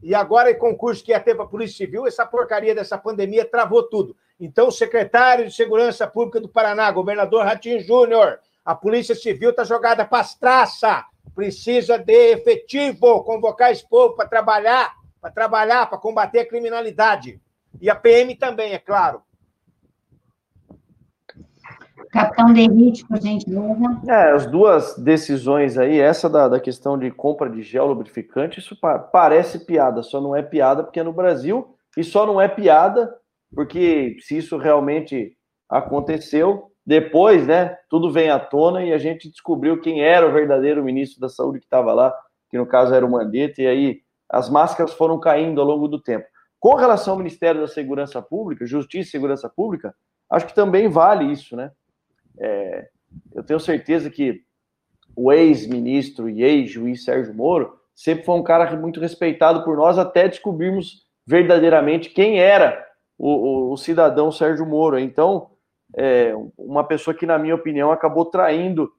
E 0.00 0.14
agora, 0.14 0.52
em 0.52 0.56
concurso 0.56 1.02
que 1.02 1.10
ia 1.10 1.18
ter 1.18 1.34
para 1.34 1.42
a 1.42 1.48
Polícia 1.48 1.84
Civil, 1.84 2.06
essa 2.06 2.24
porcaria 2.24 2.76
dessa 2.76 2.96
pandemia 2.96 3.44
travou 3.44 3.82
tudo. 3.82 4.16
Então, 4.38 4.68
o 4.68 4.70
secretário 4.70 5.48
de 5.48 5.52
Segurança 5.52 6.06
Pública 6.06 6.40
do 6.40 6.48
Paraná, 6.48 6.88
governador 6.92 7.44
Ratinho 7.44 7.80
Júnior, 7.80 8.38
a 8.64 8.72
Polícia 8.72 9.16
Civil 9.16 9.50
está 9.50 9.64
jogada 9.64 10.04
para 10.04 10.20
as 10.20 10.36
traças. 10.36 11.02
Precisa 11.34 11.98
de 11.98 12.34
efetivo, 12.34 13.24
convocar 13.24 13.72
esse 13.72 13.84
povo 13.88 14.14
para 14.14 14.28
trabalhar, 14.28 14.94
para 15.20 15.32
trabalhar, 15.32 15.90
para 15.90 15.98
combater 15.98 16.38
a 16.38 16.46
criminalidade. 16.46 17.40
E 17.80 17.90
a 17.90 17.96
PM 17.96 18.36
também, 18.36 18.74
é 18.74 18.78
claro. 18.78 19.22
Capitão 22.16 22.52
Derrite, 22.52 23.06
por 23.06 23.20
gentileza. 23.20 24.00
É, 24.08 24.32
as 24.32 24.46
duas 24.46 24.96
decisões 24.96 25.76
aí, 25.76 26.00
essa 26.00 26.30
da, 26.30 26.48
da 26.48 26.58
questão 26.58 26.98
de 26.98 27.10
compra 27.10 27.50
de 27.50 27.62
gel 27.62 27.86
lubrificante, 27.86 28.58
isso 28.58 28.74
pa 28.74 28.98
parece 28.98 29.66
piada, 29.66 30.02
só 30.02 30.18
não 30.18 30.34
é 30.34 30.42
piada 30.42 30.82
porque 30.82 31.00
é 31.00 31.02
no 31.02 31.12
Brasil, 31.12 31.76
e 31.96 32.02
só 32.02 32.24
não 32.24 32.40
é 32.40 32.48
piada 32.48 33.14
porque 33.54 34.16
se 34.20 34.38
isso 34.38 34.56
realmente 34.56 35.36
aconteceu, 35.68 36.70
depois, 36.86 37.46
né, 37.46 37.76
tudo 37.90 38.10
vem 38.10 38.30
à 38.30 38.38
tona 38.38 38.82
e 38.82 38.92
a 38.92 38.98
gente 38.98 39.28
descobriu 39.28 39.80
quem 39.80 40.02
era 40.02 40.26
o 40.26 40.32
verdadeiro 40.32 40.82
ministro 40.82 41.20
da 41.20 41.28
Saúde 41.28 41.58
que 41.58 41.66
estava 41.66 41.92
lá, 41.92 42.14
que 42.48 42.56
no 42.56 42.66
caso 42.66 42.94
era 42.94 43.04
o 43.04 43.10
Mandetta, 43.10 43.60
e 43.60 43.66
aí 43.66 44.00
as 44.28 44.48
máscaras 44.48 44.92
foram 44.94 45.20
caindo 45.20 45.60
ao 45.60 45.66
longo 45.66 45.86
do 45.86 46.00
tempo. 46.00 46.26
Com 46.58 46.74
relação 46.76 47.12
ao 47.12 47.18
Ministério 47.18 47.60
da 47.60 47.68
Segurança 47.68 48.22
Pública, 48.22 48.66
Justiça 48.66 49.08
e 49.08 49.10
Segurança 49.10 49.48
Pública, 49.48 49.94
acho 50.30 50.46
que 50.46 50.54
também 50.54 50.88
vale 50.88 51.30
isso, 51.30 51.56
né? 51.56 51.70
É, 52.38 52.88
eu 53.34 53.42
tenho 53.42 53.60
certeza 53.60 54.10
que 54.10 54.42
o 55.14 55.32
ex-ministro 55.32 56.28
e 56.28 56.42
ex-juiz 56.42 57.04
Sérgio 57.04 57.34
Moro 57.34 57.78
sempre 57.94 58.24
foi 58.24 58.34
um 58.34 58.42
cara 58.42 58.76
muito 58.76 59.00
respeitado 59.00 59.64
por 59.64 59.76
nós 59.76 59.98
até 59.98 60.28
descobrirmos 60.28 61.06
verdadeiramente 61.26 62.10
quem 62.10 62.38
era 62.38 62.86
o, 63.18 63.30
o, 63.30 63.72
o 63.72 63.76
cidadão 63.76 64.30
Sérgio 64.30 64.66
Moro. 64.66 64.98
Então, 64.98 65.50
é, 65.96 66.34
uma 66.58 66.84
pessoa 66.84 67.14
que, 67.14 67.24
na 67.24 67.38
minha 67.38 67.54
opinião, 67.54 67.90
acabou 67.90 68.26
traindo 68.26 68.92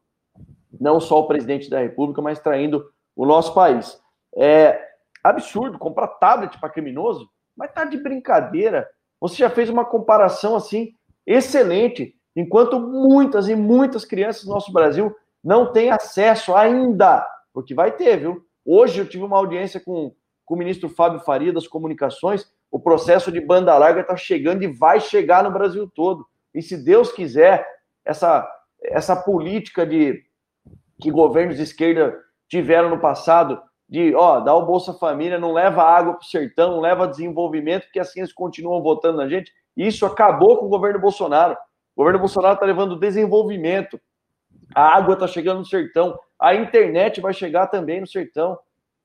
não 0.79 0.99
só 0.99 1.19
o 1.19 1.27
presidente 1.27 1.69
da 1.69 1.79
República, 1.79 2.21
mas 2.21 2.39
traindo 2.39 2.89
o 3.15 3.25
nosso 3.25 3.53
país. 3.53 3.99
É 4.35 4.87
absurdo 5.23 5.77
comprar 5.77 6.07
tablet 6.07 6.59
para 6.59 6.69
criminoso, 6.69 7.29
mas 7.55 7.71
tá 7.71 7.85
de 7.85 7.97
brincadeira. 7.97 8.87
Você 9.19 9.37
já 9.37 9.49
fez 9.49 9.69
uma 9.69 9.85
comparação 9.85 10.55
assim 10.55 10.93
excelente, 11.25 12.15
enquanto 12.37 12.79
muitas 12.79 13.49
e 13.49 13.55
muitas 13.55 14.05
crianças 14.05 14.45
no 14.45 14.53
nosso 14.53 14.71
Brasil 14.71 15.15
não 15.43 15.71
têm 15.71 15.89
acesso 15.89 16.55
ainda, 16.55 17.27
porque 17.51 17.73
vai 17.73 17.91
ter, 17.91 18.17
viu? 18.17 18.45
Hoje 18.63 18.99
eu 18.99 19.09
tive 19.09 19.23
uma 19.23 19.37
audiência 19.37 19.79
com, 19.79 20.13
com 20.45 20.53
o 20.53 20.57
ministro 20.57 20.87
Fábio 20.87 21.21
Faria 21.21 21.51
das 21.51 21.67
Comunicações. 21.67 22.51
O 22.69 22.79
processo 22.79 23.31
de 23.31 23.41
banda 23.41 23.77
larga 23.77 24.01
está 24.01 24.15
chegando 24.15 24.61
e 24.61 24.67
vai 24.67 24.99
chegar 24.99 25.43
no 25.43 25.51
Brasil 25.51 25.89
todo. 25.95 26.27
E 26.53 26.61
se 26.61 26.77
Deus 26.77 27.11
quiser, 27.11 27.65
essa, 28.05 28.47
essa 28.83 29.15
política 29.15 29.85
de 29.85 30.23
que 31.01 31.09
governos 31.09 31.57
de 31.57 31.63
esquerda 31.63 32.15
tiveram 32.47 32.89
no 32.89 32.99
passado 32.99 33.61
de, 33.89 34.13
ó, 34.13 34.41
dá 34.41 34.53
o 34.53 34.65
Bolsa 34.65 34.93
Família, 34.93 35.39
não 35.39 35.53
leva 35.53 35.81
água 35.81 36.13
para 36.13 36.21
o 36.21 36.25
sertão, 36.25 36.71
não 36.71 36.81
leva 36.81 37.07
desenvolvimento, 37.07 37.83
porque 37.83 37.99
assim 37.99 38.19
eles 38.19 38.33
continuam 38.33 38.83
votando 38.83 39.17
na 39.17 39.27
gente. 39.27 39.51
Isso 39.75 40.05
acabou 40.05 40.57
com 40.57 40.65
o 40.65 40.69
governo 40.69 40.99
Bolsonaro. 40.99 41.55
O 41.97 42.01
governo 42.01 42.19
Bolsonaro 42.19 42.53
está 42.53 42.65
levando 42.67 42.95
desenvolvimento. 42.95 43.99
A 44.75 44.95
água 44.95 45.15
está 45.15 45.25
chegando 45.25 45.57
no 45.57 45.65
sertão, 45.65 46.19
a 46.39 46.53
internet 46.53 47.19
vai 47.19 47.33
chegar 47.33 47.65
também 47.67 47.99
no 47.99 48.05
sertão. 48.05 48.59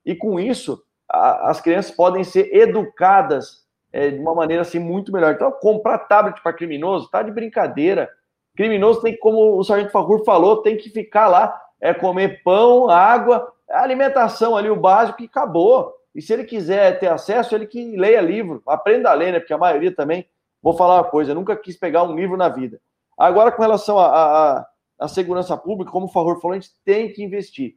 E 0.05 0.15
com 0.15 0.39
isso, 0.39 0.79
a, 1.09 1.49
as 1.49 1.59
crianças 1.59 1.89
podem 1.89 2.23
ser 2.23 2.55
educadas 2.55 3.63
é, 3.91 4.11
de 4.11 4.19
uma 4.19 4.35
maneira 4.35 4.61
assim 4.61 4.77
muito 4.77 5.11
melhor. 5.11 5.33
Então, 5.33 5.51
comprar 5.51 5.97
tablet 5.97 6.39
para 6.43 6.53
criminoso 6.53 7.09
tá 7.09 7.23
de 7.23 7.31
brincadeira. 7.31 8.07
Criminoso 8.55 9.01
tem, 9.01 9.17
como 9.17 9.57
o 9.57 9.63
Sargento 9.63 9.91
Fagur 9.91 10.23
falou, 10.23 10.61
tem 10.61 10.77
que 10.77 10.91
ficar 10.91 11.27
lá, 11.27 11.59
é 11.81 11.95
comer 11.95 12.43
pão, 12.43 12.91
água, 12.91 13.51
alimentação 13.67 14.55
ali, 14.55 14.69
o 14.69 14.75
básico, 14.75 15.23
e 15.23 15.25
acabou. 15.25 15.91
E 16.13 16.21
se 16.21 16.31
ele 16.31 16.43
quiser 16.43 16.99
ter 16.99 17.07
acesso, 17.07 17.55
ele 17.55 17.65
que 17.65 17.97
leia 17.97 18.21
livro, 18.21 18.61
aprenda 18.67 19.09
a 19.09 19.15
ler, 19.15 19.31
né? 19.33 19.39
Porque 19.39 19.53
a 19.53 19.57
maioria 19.57 19.91
também, 19.91 20.27
vou 20.63 20.73
falar 20.73 20.95
uma 20.95 21.09
coisa, 21.09 21.35
nunca 21.35 21.55
quis 21.55 21.77
pegar 21.77 22.03
um 22.03 22.15
livro 22.15 22.37
na 22.37 22.47
vida. 22.47 22.79
Agora, 23.17 23.51
com 23.51 23.61
relação 23.61 23.99
à 23.99 24.65
segurança 25.07 25.57
pública, 25.57 25.91
como 25.91 26.05
o 26.05 26.11
Favor 26.11 26.39
falou, 26.39 26.55
a 26.55 26.59
gente 26.59 26.71
tem 26.85 27.11
que 27.11 27.21
investir. 27.21 27.75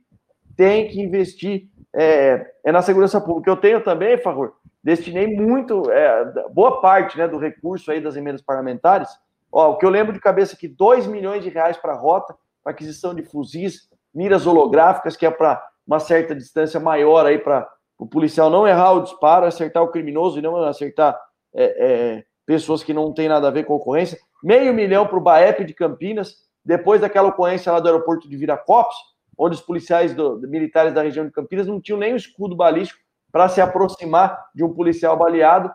Tem 0.56 0.88
que 0.88 1.02
investir 1.02 1.68
é, 1.92 2.50
é 2.64 2.72
na 2.72 2.80
segurança 2.80 3.20
pública. 3.20 3.50
Eu 3.50 3.56
tenho 3.56 3.82
também, 3.82 4.16
Favor, 4.16 4.54
destinei 4.82 5.26
muito, 5.26 5.90
é, 5.90 6.48
boa 6.50 6.80
parte 6.80 7.18
né, 7.18 7.26
do 7.26 7.38
recurso 7.38 7.90
aí 7.90 8.00
das 8.00 8.16
emendas 8.16 8.40
parlamentares. 8.40 9.10
Ó, 9.50 9.72
o 9.72 9.76
que 9.76 9.84
eu 9.84 9.90
lembro 9.90 10.12
de 10.12 10.20
cabeça 10.20 10.54
aqui, 10.54 10.68
2 10.68 11.06
milhões 11.06 11.42
de 11.42 11.50
reais 11.50 11.76
para 11.76 11.92
a 11.92 11.96
rota, 11.96 12.34
para 12.62 12.72
aquisição 12.72 13.14
de 13.14 13.22
fuzis, 13.22 13.88
miras 14.14 14.46
holográficas, 14.46 15.16
que 15.16 15.26
é 15.26 15.30
para 15.30 15.62
uma 15.86 16.00
certa 16.00 16.34
distância 16.34 16.80
maior 16.80 17.26
aí 17.26 17.38
para 17.38 17.68
o 17.98 18.06
policial 18.06 18.50
não 18.50 18.66
errar 18.66 18.92
o 18.92 19.02
disparo, 19.02 19.46
acertar 19.46 19.82
o 19.82 19.88
criminoso 19.88 20.38
e 20.38 20.42
não 20.42 20.56
acertar 20.56 21.18
é, 21.54 21.64
é, 21.64 22.24
pessoas 22.46 22.82
que 22.82 22.94
não 22.94 23.12
têm 23.12 23.28
nada 23.28 23.48
a 23.48 23.50
ver 23.50 23.64
com 23.64 23.74
ocorrência. 23.74 24.18
Meio 24.42 24.72
milhão 24.72 25.06
para 25.06 25.18
o 25.18 25.20
BAEP 25.20 25.64
de 25.64 25.74
Campinas, 25.74 26.36
depois 26.64 27.00
daquela 27.00 27.28
ocorrência 27.28 27.72
lá 27.72 27.80
do 27.80 27.88
aeroporto 27.88 28.28
de 28.28 28.36
Viracopos, 28.36 28.96
onde 29.36 29.56
os 29.56 29.60
policiais 29.60 30.14
do, 30.14 30.38
militares 30.40 30.94
da 30.94 31.02
região 31.02 31.26
de 31.26 31.32
Campinas 31.32 31.66
não 31.66 31.80
tinham 31.80 31.98
nem 31.98 32.14
o 32.14 32.16
escudo 32.16 32.56
balístico 32.56 33.00
para 33.30 33.48
se 33.48 33.60
aproximar 33.60 34.46
de 34.54 34.64
um 34.64 34.72
policial 34.72 35.16
baleado, 35.16 35.70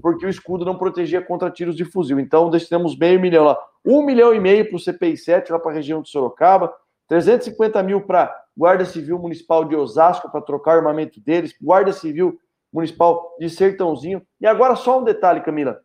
porque 0.00 0.24
o 0.24 0.28
escudo 0.28 0.64
não 0.64 0.78
protegia 0.78 1.20
contra 1.20 1.50
tiros 1.50 1.76
de 1.76 1.84
fuzil. 1.84 2.18
Então, 2.18 2.48
destinamos 2.48 2.96
meio 2.96 3.20
milhão 3.20 3.44
lá. 3.44 3.58
Um 3.84 4.02
milhão 4.02 4.32
e 4.32 4.40
meio 4.40 4.66
para 4.66 4.76
o 4.76 4.80
CPI 4.80 5.16
7, 5.16 5.52
lá 5.52 5.58
para 5.58 5.72
a 5.72 5.74
região 5.74 6.00
de 6.00 6.08
Sorocaba, 6.08 6.72
350 7.08 7.82
mil 7.82 8.00
para 8.00 8.34
Guarda 8.56 8.84
Civil 8.84 9.18
Municipal 9.18 9.64
de 9.64 9.74
Osasco 9.74 10.30
para 10.30 10.40
trocar 10.40 10.76
armamento 10.76 11.20
deles, 11.20 11.54
Guarda 11.60 11.92
Civil 11.92 12.38
Municipal 12.72 13.36
de 13.38 13.50
Sertãozinho. 13.50 14.22
E 14.40 14.46
agora 14.46 14.76
só 14.76 15.00
um 15.00 15.04
detalhe, 15.04 15.40
Camila. 15.40 15.80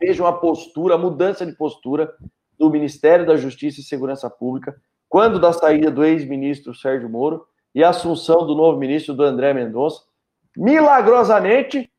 Vejam 0.00 0.26
a 0.26 0.32
postura, 0.32 0.94
a 0.94 0.98
mudança 0.98 1.44
de 1.44 1.52
postura 1.52 2.14
do 2.58 2.70
Ministério 2.70 3.26
da 3.26 3.36
Justiça 3.36 3.80
e 3.80 3.84
Segurança 3.84 4.30
Pública, 4.30 4.80
quando 5.08 5.38
da 5.38 5.52
saída 5.52 5.90
do 5.90 6.04
ex-ministro 6.04 6.74
Sérgio 6.74 7.08
Moro 7.08 7.46
e 7.74 7.84
a 7.84 7.90
assunção 7.90 8.46
do 8.46 8.54
novo 8.54 8.78
ministro 8.78 9.14
do 9.14 9.22
André 9.22 9.52
Mendonça. 9.52 10.02
Milagrosamente, 10.56 11.90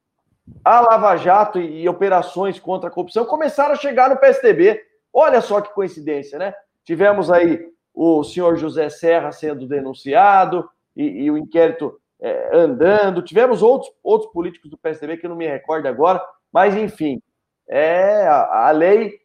a 0.64 0.82
Lava 0.82 1.16
Jato 1.16 1.60
e, 1.60 1.84
e 1.84 1.90
operações 1.90 2.60
contra 2.60 2.90
a 2.90 2.92
corrupção 2.92 3.26
começaram 3.26 3.74
a 3.74 3.78
chegar 3.78 4.10
no 4.10 4.18
PSDB. 4.18 4.82
Olha 5.14 5.42
só 5.42 5.62
que 5.62 5.74
coincidência, 5.74 6.40
né? 6.40 6.54
Tivemos 6.84 7.30
aí 7.30 7.70
o 7.94 8.24
senhor 8.24 8.58
José 8.58 8.90
Serra 8.90 9.32
sendo 9.32 9.68
denunciado 9.68 10.68
e, 10.96 11.24
e 11.24 11.32
o 11.32 11.38
inquérito 11.38 12.00
é, 12.20 12.58
andando. 12.58 13.22
Tivemos 13.22 13.62
outros, 13.62 13.92
outros 14.04 14.32
políticos 14.32 14.70
do 14.70 14.78
PSDB 14.78 15.18
que 15.18 15.28
não 15.28 15.36
me 15.36 15.48
recordo 15.48 15.88
agora, 15.88 16.24
mas 16.52 16.76
enfim, 16.76 17.22
é, 17.72 18.28
a, 18.28 18.70
lei 18.72 19.20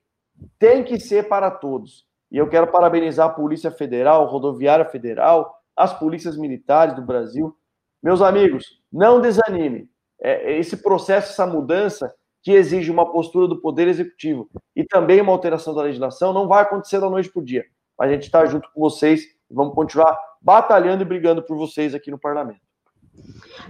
tem 0.58 0.84
que 0.84 0.98
ser 1.00 1.28
para 1.28 1.50
todos. 1.50 2.06
E 2.30 2.38
eu 2.38 2.48
quero 2.48 2.68
parabenizar 2.68 3.26
a 3.26 3.32
Polícia 3.32 3.70
Federal, 3.70 4.26
Rodoviária 4.26 4.84
Federal, 4.84 5.54
as 5.76 5.92
polícias 5.92 6.36
militares 6.36 6.94
do 6.94 7.02
Brasil. 7.02 7.54
Meus 8.02 8.22
amigos, 8.22 8.80
não 8.92 9.20
desanime. 9.20 9.88
É, 10.20 10.58
esse 10.58 10.76
processo, 10.78 11.32
essa 11.32 11.46
mudança 11.46 12.14
que 12.42 12.52
exige 12.52 12.90
uma 12.90 13.10
postura 13.10 13.48
do 13.48 13.60
Poder 13.60 13.88
Executivo 13.88 14.48
e 14.74 14.84
também 14.84 15.20
uma 15.20 15.32
alteração 15.32 15.74
da 15.74 15.82
legislação 15.82 16.32
não 16.32 16.46
vai 16.46 16.62
acontecer 16.62 17.00
da 17.00 17.10
noite 17.10 17.30
para 17.30 17.40
o 17.40 17.44
dia 17.44 17.64
a 17.98 18.08
gente 18.08 18.24
está 18.24 18.44
junto 18.44 18.70
com 18.72 18.80
vocês 18.80 19.22
e 19.50 19.54
vamos 19.54 19.74
continuar 19.74 20.16
batalhando 20.40 21.02
e 21.02 21.06
brigando 21.06 21.42
por 21.42 21.56
vocês 21.56 21.94
aqui 21.94 22.10
no 22.10 22.18
parlamento. 22.18 22.60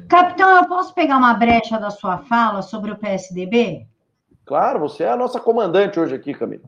Capitão, 0.09 0.57
eu 0.57 0.66
posso 0.66 0.93
pegar 0.93 1.16
uma 1.16 1.35
brecha 1.35 1.79
da 1.79 1.91
sua 1.91 2.18
fala 2.18 2.62
sobre 2.62 2.91
o 2.91 2.99
PSDB? 2.99 3.87
Claro, 4.47 4.78
você 4.78 5.03
é 5.03 5.11
a 5.11 5.16
nossa 5.16 5.40
comandante 5.40 5.99
hoje 5.99 6.14
aqui, 6.14 6.32
Camila. 6.32 6.62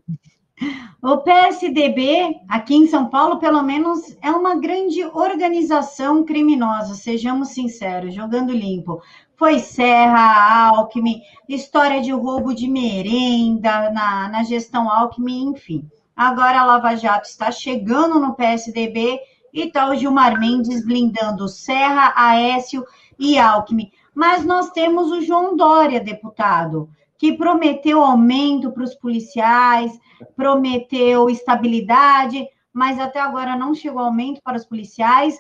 O 1.01 1.19
PSDB, 1.19 2.41
aqui 2.49 2.75
em 2.75 2.89
São 2.89 3.07
Paulo, 3.07 3.39
pelo 3.39 3.63
menos, 3.63 4.17
é 4.21 4.33
uma 4.33 4.57
grande 4.57 5.05
organização 5.05 6.25
criminosa, 6.25 6.97
sejamos 6.97 7.51
sinceros, 7.51 8.13
jogando 8.13 8.53
limpo. 8.53 9.01
Foi 9.37 9.61
Serra, 9.61 10.71
Alckmin, 10.71 11.23
história 11.49 12.03
de 12.03 12.11
roubo 12.11 12.53
de 12.53 12.69
merenda 12.69 13.93
na, 13.93 14.29
na 14.29 14.43
gestão 14.43 14.91
Alckmin, 14.91 15.51
enfim. 15.51 15.89
Agora 16.17 16.61
a 16.61 16.65
Lava 16.65 16.97
Jato 16.97 17.29
está 17.29 17.53
chegando 17.53 18.19
no 18.19 18.35
PSDB 18.35 19.21
e 19.55 19.69
está 19.69 19.89
o 19.89 19.95
Gilmar 19.95 20.41
Mendes 20.41 20.85
blindando 20.85 21.47
Serra, 21.47 22.13
Aécio 22.17 22.85
e 23.17 23.39
Alckmin. 23.39 23.93
Mas 24.13 24.45
nós 24.45 24.71
temos 24.71 25.13
o 25.13 25.23
João 25.23 25.57
Dória, 25.57 26.01
deputado, 26.01 26.91
que 27.19 27.37
prometeu 27.37 28.01
aumento 28.03 28.71
para 28.71 28.85
os 28.85 28.95
policiais, 28.95 29.99
prometeu 30.37 31.29
estabilidade, 31.29 32.47
mas 32.73 32.99
até 32.99 33.21
agora 33.21 33.57
não 33.57 33.75
chegou 33.75 34.01
aumento 34.01 34.41
para 34.41 34.57
os 34.57 34.65
policiais. 34.65 35.39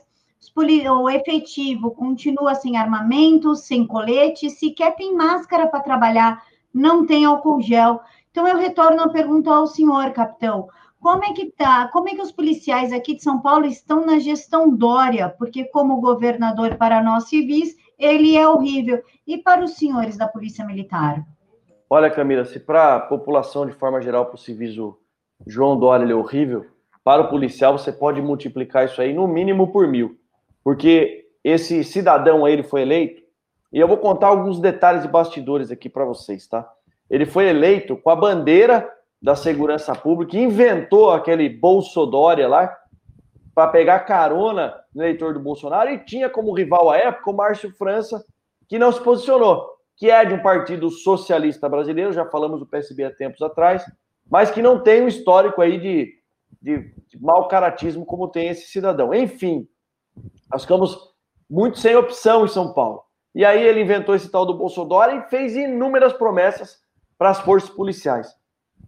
O 0.56 1.08
efetivo 1.08 1.92
continua 1.92 2.54
sem 2.56 2.76
armamento, 2.76 3.54
sem 3.54 3.86
colete, 3.86 4.50
sequer 4.50 4.96
tem 4.96 5.14
máscara 5.14 5.68
para 5.68 5.80
trabalhar, 5.80 6.42
não 6.74 7.06
tem 7.06 7.24
álcool 7.24 7.60
gel. 7.60 8.00
Então, 8.30 8.46
eu 8.46 8.56
retorno 8.56 9.02
a 9.02 9.08
pergunta 9.08 9.50
ao 9.50 9.66
senhor, 9.66 10.10
capitão. 10.12 10.68
Como 11.00 11.24
é 11.24 11.32
que 11.32 11.46
tá? 11.46 11.88
Como 11.88 12.08
é 12.08 12.14
que 12.14 12.22
os 12.22 12.32
policiais 12.32 12.92
aqui 12.92 13.14
de 13.14 13.22
São 13.22 13.40
Paulo 13.40 13.66
estão 13.66 14.04
na 14.04 14.18
gestão 14.18 14.68
Dória? 14.74 15.28
Porque 15.38 15.64
como 15.64 16.00
governador 16.00 16.76
para 16.76 17.02
nós 17.02 17.28
civis, 17.28 17.76
ele 17.96 18.36
é 18.36 18.48
horrível. 18.48 19.00
E 19.26 19.38
para 19.38 19.64
os 19.64 19.74
senhores 19.74 20.16
da 20.16 20.26
Polícia 20.26 20.64
Militar? 20.64 21.24
Olha, 21.90 22.10
Camila, 22.10 22.44
se 22.44 22.60
para 22.60 22.96
a 22.96 23.00
população 23.00 23.66
de 23.66 23.72
forma 23.72 24.00
geral, 24.02 24.26
para 24.26 24.34
o 24.34 24.38
civis, 24.38 24.76
o, 24.76 24.98
João 25.46 25.78
Dória 25.78 26.10
é 26.10 26.14
horrível, 26.14 26.66
para 27.04 27.22
o 27.22 27.28
policial 27.28 27.78
você 27.78 27.92
pode 27.92 28.20
multiplicar 28.20 28.84
isso 28.84 29.00
aí 29.00 29.12
no 29.12 29.26
mínimo 29.26 29.68
por 29.72 29.86
mil. 29.86 30.18
Porque 30.64 31.26
esse 31.42 31.84
cidadão 31.84 32.44
aí 32.44 32.52
ele 32.52 32.62
foi 32.62 32.82
eleito, 32.82 33.22
e 33.72 33.78
eu 33.78 33.88
vou 33.88 33.98
contar 33.98 34.28
alguns 34.28 34.60
detalhes 34.60 35.02
de 35.02 35.08
bastidores 35.08 35.70
aqui 35.70 35.88
para 35.88 36.04
vocês, 36.04 36.46
tá? 36.46 36.68
Ele 37.08 37.24
foi 37.24 37.48
eleito 37.48 37.96
com 37.96 38.10
a 38.10 38.16
bandeira 38.16 38.90
da 39.20 39.34
segurança 39.34 39.94
pública, 39.94 40.36
inventou 40.36 41.10
aquele 41.10 41.48
Bolsodória 41.48 42.48
lá, 42.48 42.74
para 43.54 43.68
pegar 43.68 44.00
carona 44.00 44.74
no 44.94 45.02
eleitor 45.02 45.34
do 45.34 45.40
Bolsonaro, 45.40 45.90
e 45.90 45.98
tinha 45.98 46.28
como 46.28 46.52
rival 46.52 46.90
à 46.90 46.96
época 46.96 47.30
o 47.30 47.34
Márcio 47.34 47.72
França, 47.72 48.24
que 48.68 48.78
não 48.78 48.92
se 48.92 49.00
posicionou, 49.00 49.77
que 49.98 50.08
é 50.08 50.24
de 50.24 50.32
um 50.32 50.40
partido 50.40 50.88
socialista 50.90 51.68
brasileiro, 51.68 52.12
já 52.12 52.24
falamos 52.24 52.60
do 52.60 52.66
PSB 52.66 53.04
há 53.04 53.10
tempos 53.10 53.42
atrás, 53.42 53.84
mas 54.30 54.48
que 54.48 54.62
não 54.62 54.80
tem 54.80 55.02
um 55.02 55.08
histórico 55.08 55.60
aí 55.60 55.78
de, 55.78 56.14
de, 56.62 56.94
de 57.08 57.20
mau 57.20 57.48
caratismo 57.48 58.06
como 58.06 58.28
tem 58.28 58.48
esse 58.48 58.68
cidadão. 58.68 59.12
Enfim, 59.12 59.68
nós 60.48 60.62
ficamos 60.62 60.96
muito 61.50 61.80
sem 61.80 61.96
opção 61.96 62.44
em 62.44 62.48
São 62.48 62.72
Paulo. 62.72 63.02
E 63.34 63.44
aí 63.44 63.60
ele 63.60 63.82
inventou 63.82 64.14
esse 64.14 64.30
tal 64.30 64.46
do 64.46 64.54
Bolsonaro 64.54 65.16
e 65.16 65.28
fez 65.28 65.56
inúmeras 65.56 66.12
promessas 66.12 66.78
para 67.18 67.30
as 67.30 67.40
forças 67.40 67.68
policiais. 67.68 68.32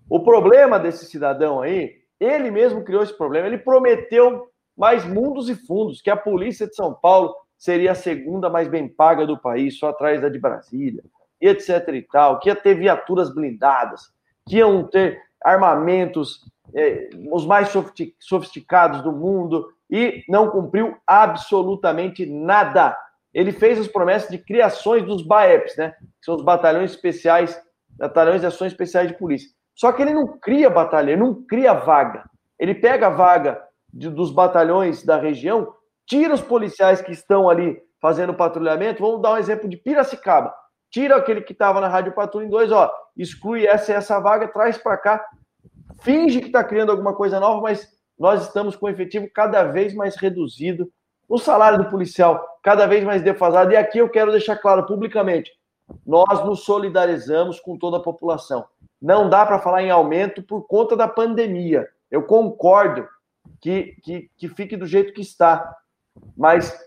O 0.09 0.21
problema 0.21 0.79
desse 0.79 1.07
cidadão 1.07 1.61
aí, 1.61 1.93
ele 2.21 2.53
mesmo 2.53 2.85
criou 2.85 3.03
esse 3.03 3.17
problema. 3.17 3.49
Ele 3.49 3.59
prometeu 3.59 4.49
mais 4.77 5.05
mundos 5.05 5.49
e 5.49 5.57
fundos, 5.57 6.01
que 6.01 6.11
a 6.11 6.17
polícia 6.17 6.69
de 6.69 6.75
São 6.75 6.95
Paulo 6.95 7.35
seria 7.61 7.93
a 7.93 7.95
segunda 7.95 8.49
mais 8.49 8.69
bem 8.69 8.89
paga 8.89 9.27
do 9.27 9.39
país, 9.39 9.79
só 9.79 9.91
atrás 9.91 10.19
da 10.19 10.31
de 10.31 10.39
Brasília, 10.39 11.05
e 11.39 11.47
etc 11.47 11.87
e 11.93 12.03
tal, 12.03 12.41
que 12.41 12.49
ia 12.49 12.57
ter 12.57 12.75
viaturas 12.75 13.33
blindadas, 13.33 14.11
que 14.49 14.57
iam 14.57 14.83
ter 14.85 15.21
armamentos 15.45 16.47
eh, 16.75 17.11
os 17.31 17.45
mais 17.45 17.71
sofisticados 18.19 19.03
do 19.03 19.13
mundo, 19.13 19.71
e 19.91 20.25
não 20.27 20.49
cumpriu 20.49 20.97
absolutamente 21.07 22.25
nada. 22.25 22.97
Ele 23.35 23.53
fez 23.53 23.79
as 23.79 23.89
promessas 23.89 24.31
de 24.31 24.39
criações 24.39 25.05
dos 25.05 25.23
BAEPs, 25.23 25.77
né? 25.77 25.91
Que 25.91 26.25
são 26.25 26.37
os 26.37 26.43
batalhões 26.43 26.93
especiais, 26.93 27.61
batalhões 27.91 28.41
de 28.41 28.47
ações 28.47 28.73
especiais 28.73 29.09
de 29.09 29.19
polícia. 29.19 29.51
Só 29.75 29.93
que 29.93 30.01
ele 30.01 30.15
não 30.15 30.27
cria 30.39 30.71
batalha, 30.71 31.11
ele 31.11 31.21
não 31.21 31.35
cria 31.35 31.75
vaga. 31.75 32.25
Ele 32.59 32.75
pega 32.75 33.09
a 33.09 33.11
vaga 33.11 33.61
de, 33.93 34.09
dos 34.09 34.31
batalhões 34.31 35.05
da 35.05 35.17
região, 35.17 35.75
tira 36.11 36.35
os 36.35 36.43
policiais 36.43 37.01
que 37.01 37.13
estão 37.13 37.49
ali 37.49 37.81
fazendo 38.01 38.35
patrulhamento. 38.35 39.01
Vamos 39.01 39.23
dar 39.23 39.35
um 39.35 39.37
exemplo 39.37 39.69
de 39.69 39.77
Piracicaba. 39.77 40.53
Tira 40.91 41.15
aquele 41.15 41.41
que 41.41 41.53
estava 41.53 41.81
na 41.81 41.87
Rádio 41.87 42.13
Patrulha 42.13 42.47
em 42.47 42.51
dois, 42.51 42.73
ó, 42.73 42.93
exclui 43.17 43.65
essa 43.65 43.93
essa 43.93 44.19
vaga, 44.19 44.49
traz 44.49 44.77
para 44.77 44.97
cá, 44.97 45.25
finge 46.01 46.41
que 46.41 46.49
está 46.49 46.65
criando 46.65 46.91
alguma 46.91 47.15
coisa 47.15 47.39
nova, 47.39 47.61
mas 47.61 47.89
nós 48.19 48.43
estamos 48.43 48.75
com 48.75 48.87
o 48.87 48.89
efetivo 48.89 49.31
cada 49.33 49.63
vez 49.63 49.95
mais 49.95 50.17
reduzido, 50.17 50.91
o 51.29 51.39
salário 51.39 51.79
do 51.79 51.89
policial 51.89 52.45
cada 52.61 52.89
vez 52.89 53.05
mais 53.05 53.23
defasado. 53.23 53.71
E 53.71 53.77
aqui 53.77 53.99
eu 53.99 54.09
quero 54.09 54.33
deixar 54.33 54.57
claro 54.57 54.85
publicamente: 54.87 55.53
nós 56.05 56.45
nos 56.45 56.65
solidarizamos 56.65 57.61
com 57.61 57.79
toda 57.79 57.99
a 57.99 58.03
população. 58.03 58.65
Não 59.01 59.31
dá 59.31 59.47
para 59.47 59.61
falar 59.61 59.85
em 59.85 59.91
aumento 59.91 60.43
por 60.43 60.67
conta 60.67 60.97
da 60.97 61.07
pandemia. 61.07 61.87
Eu 62.11 62.25
concordo 62.25 63.07
que, 63.61 63.95
que, 64.03 64.29
que 64.37 64.49
fique 64.49 64.77
do 64.77 64.87
jeito 64.87 65.13
que 65.13 65.21
está. 65.21 65.77
Mas 66.37 66.79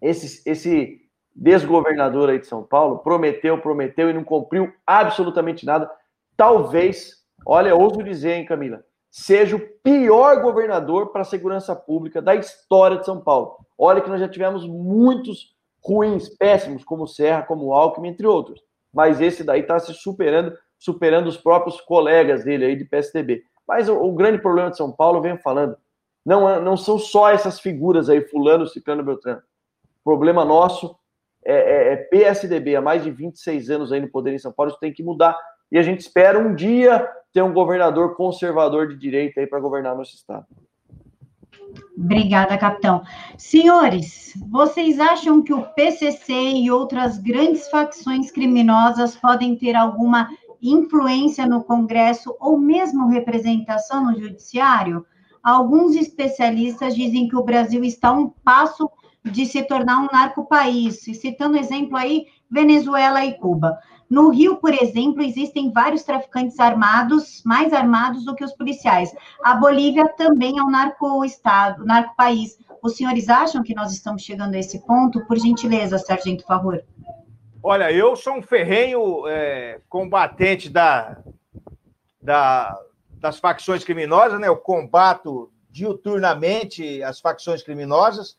esse, 0.00 0.48
esse 0.48 1.00
desgovernador 1.34 2.28
aí 2.28 2.38
de 2.38 2.46
São 2.46 2.62
Paulo 2.62 2.98
prometeu, 2.98 3.58
prometeu 3.58 4.10
e 4.10 4.12
não 4.12 4.24
cumpriu 4.24 4.72
absolutamente 4.86 5.64
nada. 5.64 5.90
Talvez, 6.36 7.24
olha, 7.46 7.74
ouso 7.74 8.02
dizer, 8.02 8.32
hein, 8.32 8.46
Camila, 8.46 8.84
seja 9.10 9.56
o 9.56 9.60
pior 9.82 10.40
governador 10.42 11.08
para 11.08 11.22
a 11.22 11.24
segurança 11.24 11.74
pública 11.74 12.22
da 12.22 12.34
história 12.34 12.98
de 12.98 13.04
São 13.04 13.20
Paulo. 13.20 13.56
Olha 13.76 14.00
que 14.00 14.08
nós 14.08 14.20
já 14.20 14.28
tivemos 14.28 14.66
muitos 14.66 15.54
ruins, 15.82 16.28
péssimos, 16.28 16.84
como 16.84 17.06
Serra, 17.06 17.42
como 17.42 17.72
Alckmin, 17.72 18.08
entre 18.08 18.26
outros. 18.26 18.60
Mas 18.92 19.20
esse 19.20 19.42
daí 19.42 19.60
está 19.60 19.78
se 19.78 19.92
superando, 19.94 20.56
superando 20.78 21.26
os 21.26 21.36
próprios 21.36 21.80
colegas 21.80 22.44
dele 22.44 22.66
aí 22.66 22.76
de 22.76 22.84
PSDB. 22.84 23.42
Mas 23.66 23.88
o, 23.88 23.96
o 23.96 24.12
grande 24.12 24.38
problema 24.38 24.70
de 24.70 24.76
São 24.76 24.92
Paulo, 24.92 25.18
eu 25.18 25.22
venho 25.22 25.38
falando, 25.38 25.76
não, 26.24 26.48
é, 26.48 26.60
não 26.60 26.76
são 26.76 26.98
só 26.98 27.30
essas 27.30 27.60
figuras 27.60 28.08
aí, 28.08 28.20
fulano, 28.22 28.66
ciclano, 28.66 29.02
beltrano. 29.02 29.42
O 30.00 30.04
problema 30.04 30.44
nosso 30.44 30.96
é, 31.44 31.54
é, 31.54 31.92
é 31.92 31.96
PSDB, 31.96 32.76
há 32.76 32.82
mais 32.82 33.02
de 33.02 33.10
26 33.10 33.70
anos 33.70 33.92
aí 33.92 34.00
no 34.00 34.10
poder 34.10 34.34
em 34.34 34.38
São 34.38 34.52
Paulo, 34.52 34.70
isso 34.70 34.80
tem 34.80 34.92
que 34.92 35.02
mudar. 35.02 35.36
E 35.70 35.78
a 35.78 35.82
gente 35.82 36.00
espera 36.00 36.38
um 36.38 36.54
dia 36.54 37.08
ter 37.32 37.42
um 37.42 37.52
governador 37.52 38.16
conservador 38.16 38.88
de 38.88 38.96
direita 38.96 39.40
aí 39.40 39.46
para 39.46 39.60
governar 39.60 39.96
nosso 39.96 40.14
estado. 40.14 40.46
Obrigada, 41.96 42.58
capitão. 42.58 43.02
Senhores, 43.38 44.32
vocês 44.50 44.98
acham 44.98 45.42
que 45.42 45.52
o 45.52 45.62
PCC 45.74 46.32
e 46.32 46.70
outras 46.70 47.18
grandes 47.18 47.68
facções 47.68 48.30
criminosas 48.30 49.16
podem 49.16 49.56
ter 49.56 49.76
alguma 49.76 50.28
influência 50.62 51.46
no 51.46 51.62
Congresso 51.62 52.34
ou 52.40 52.58
mesmo 52.58 53.08
representação 53.08 54.04
no 54.04 54.18
Judiciário? 54.18 55.06
Alguns 55.42 55.94
especialistas 55.94 56.94
dizem 56.94 57.28
que 57.28 57.36
o 57.36 57.42
Brasil 57.42 57.82
está 57.84 58.08
a 58.08 58.12
um 58.12 58.28
passo 58.28 58.90
de 59.24 59.46
se 59.46 59.62
tornar 59.62 60.00
um 60.00 60.08
narco-país, 60.12 61.00
citando 61.00 61.56
exemplo 61.56 61.96
aí, 61.96 62.26
Venezuela 62.50 63.24
e 63.24 63.34
Cuba. 63.34 63.78
No 64.08 64.30
Rio, 64.30 64.56
por 64.56 64.74
exemplo, 64.74 65.22
existem 65.22 65.70
vários 65.70 66.02
traficantes 66.02 66.58
armados, 66.58 67.42
mais 67.44 67.72
armados 67.72 68.24
do 68.24 68.34
que 68.34 68.44
os 68.44 68.52
policiais. 68.52 69.14
A 69.44 69.54
Bolívia 69.54 70.08
também 70.08 70.58
é 70.58 70.62
um 70.62 70.70
narco-estado, 70.70 71.84
narco-país. 71.84 72.58
Os 72.82 72.96
senhores 72.96 73.28
acham 73.28 73.62
que 73.62 73.74
nós 73.74 73.92
estamos 73.92 74.22
chegando 74.22 74.54
a 74.54 74.58
esse 74.58 74.84
ponto? 74.84 75.24
Por 75.26 75.38
gentileza, 75.38 75.96
Sargento 75.98 76.44
Favor. 76.44 76.82
Olha, 77.62 77.92
eu 77.92 78.16
sou 78.16 78.34
um 78.34 78.42
ferrenho 78.42 79.28
é, 79.28 79.80
combatente 79.88 80.68
da, 80.68 81.18
da, 82.20 82.76
das 83.20 83.38
facções 83.38 83.84
criminosas, 83.84 84.40
né? 84.40 84.48
Eu 84.48 84.56
combato 84.56 85.52
diuturnamente 85.70 87.02
as 87.02 87.20
facções 87.20 87.62
criminosas. 87.62 88.36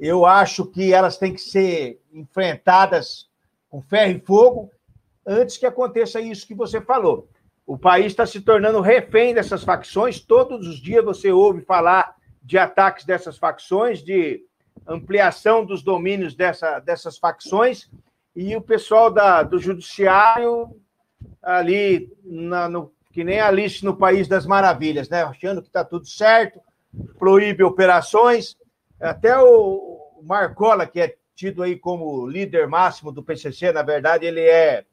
Eu 0.00 0.26
acho 0.26 0.66
que 0.66 0.92
elas 0.92 1.18
têm 1.18 1.32
que 1.32 1.40
ser 1.40 2.00
enfrentadas 2.12 3.28
com 3.70 3.80
ferro 3.82 4.12
e 4.12 4.20
fogo 4.20 4.70
antes 5.26 5.56
que 5.56 5.66
aconteça 5.66 6.20
isso 6.20 6.46
que 6.46 6.54
você 6.54 6.80
falou. 6.80 7.28
O 7.66 7.78
país 7.78 8.06
está 8.06 8.26
se 8.26 8.40
tornando 8.40 8.80
refém 8.80 9.32
dessas 9.32 9.62
facções. 9.62 10.20
Todos 10.20 10.66
os 10.66 10.78
dias 10.78 11.04
você 11.04 11.30
ouve 11.30 11.62
falar 11.62 12.16
de 12.42 12.58
ataques 12.58 13.04
dessas 13.04 13.38
facções, 13.38 14.02
de 14.02 14.44
ampliação 14.86 15.64
dos 15.64 15.82
domínios 15.82 16.34
dessa, 16.34 16.78
dessas 16.78 17.16
facções, 17.16 17.88
e 18.36 18.54
o 18.56 18.60
pessoal 18.60 19.10
da, 19.10 19.42
do 19.42 19.58
judiciário 19.58 20.76
ali, 21.40 22.12
na, 22.22 22.68
no, 22.68 22.92
que 23.14 23.22
nem 23.22 23.38
Alice 23.38 23.84
no 23.84 23.96
País 23.96 24.26
das 24.26 24.44
Maravilhas, 24.44 25.08
né? 25.08 25.22
achando 25.22 25.62
que 25.62 25.68
está 25.68 25.84
tudo 25.84 26.04
certo, 26.04 26.60
proíbe 27.16 27.62
operações. 27.62 28.56
Até 29.00 29.38
o 29.38 30.20
Marcola, 30.24 30.84
que 30.84 31.00
é 31.00 31.14
tido 31.32 31.62
aí 31.62 31.76
como 31.76 32.26
líder 32.26 32.66
máximo 32.66 33.12
do 33.12 33.22
PCC, 33.22 33.70
na 33.70 33.82
verdade, 33.82 34.26
ele 34.26 34.40
é 34.40 34.84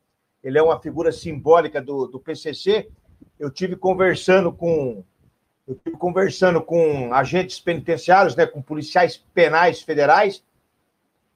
ele 0.43 0.57
é 0.57 0.61
uma 0.61 0.79
figura 0.79 1.11
simbólica 1.11 1.81
do, 1.81 2.07
do 2.07 2.19
PCC. 2.19 2.89
Eu 3.39 3.49
tive 3.49 3.75
conversando 3.75 4.51
com 4.51 5.03
eu 5.67 5.73
tive 5.83 5.97
conversando 5.97 6.61
com 6.61 7.11
agentes 7.13 7.59
penitenciários, 7.59 8.35
né, 8.35 8.45
com 8.45 8.61
policiais 8.61 9.17
penais 9.33 9.81
federais, 9.81 10.43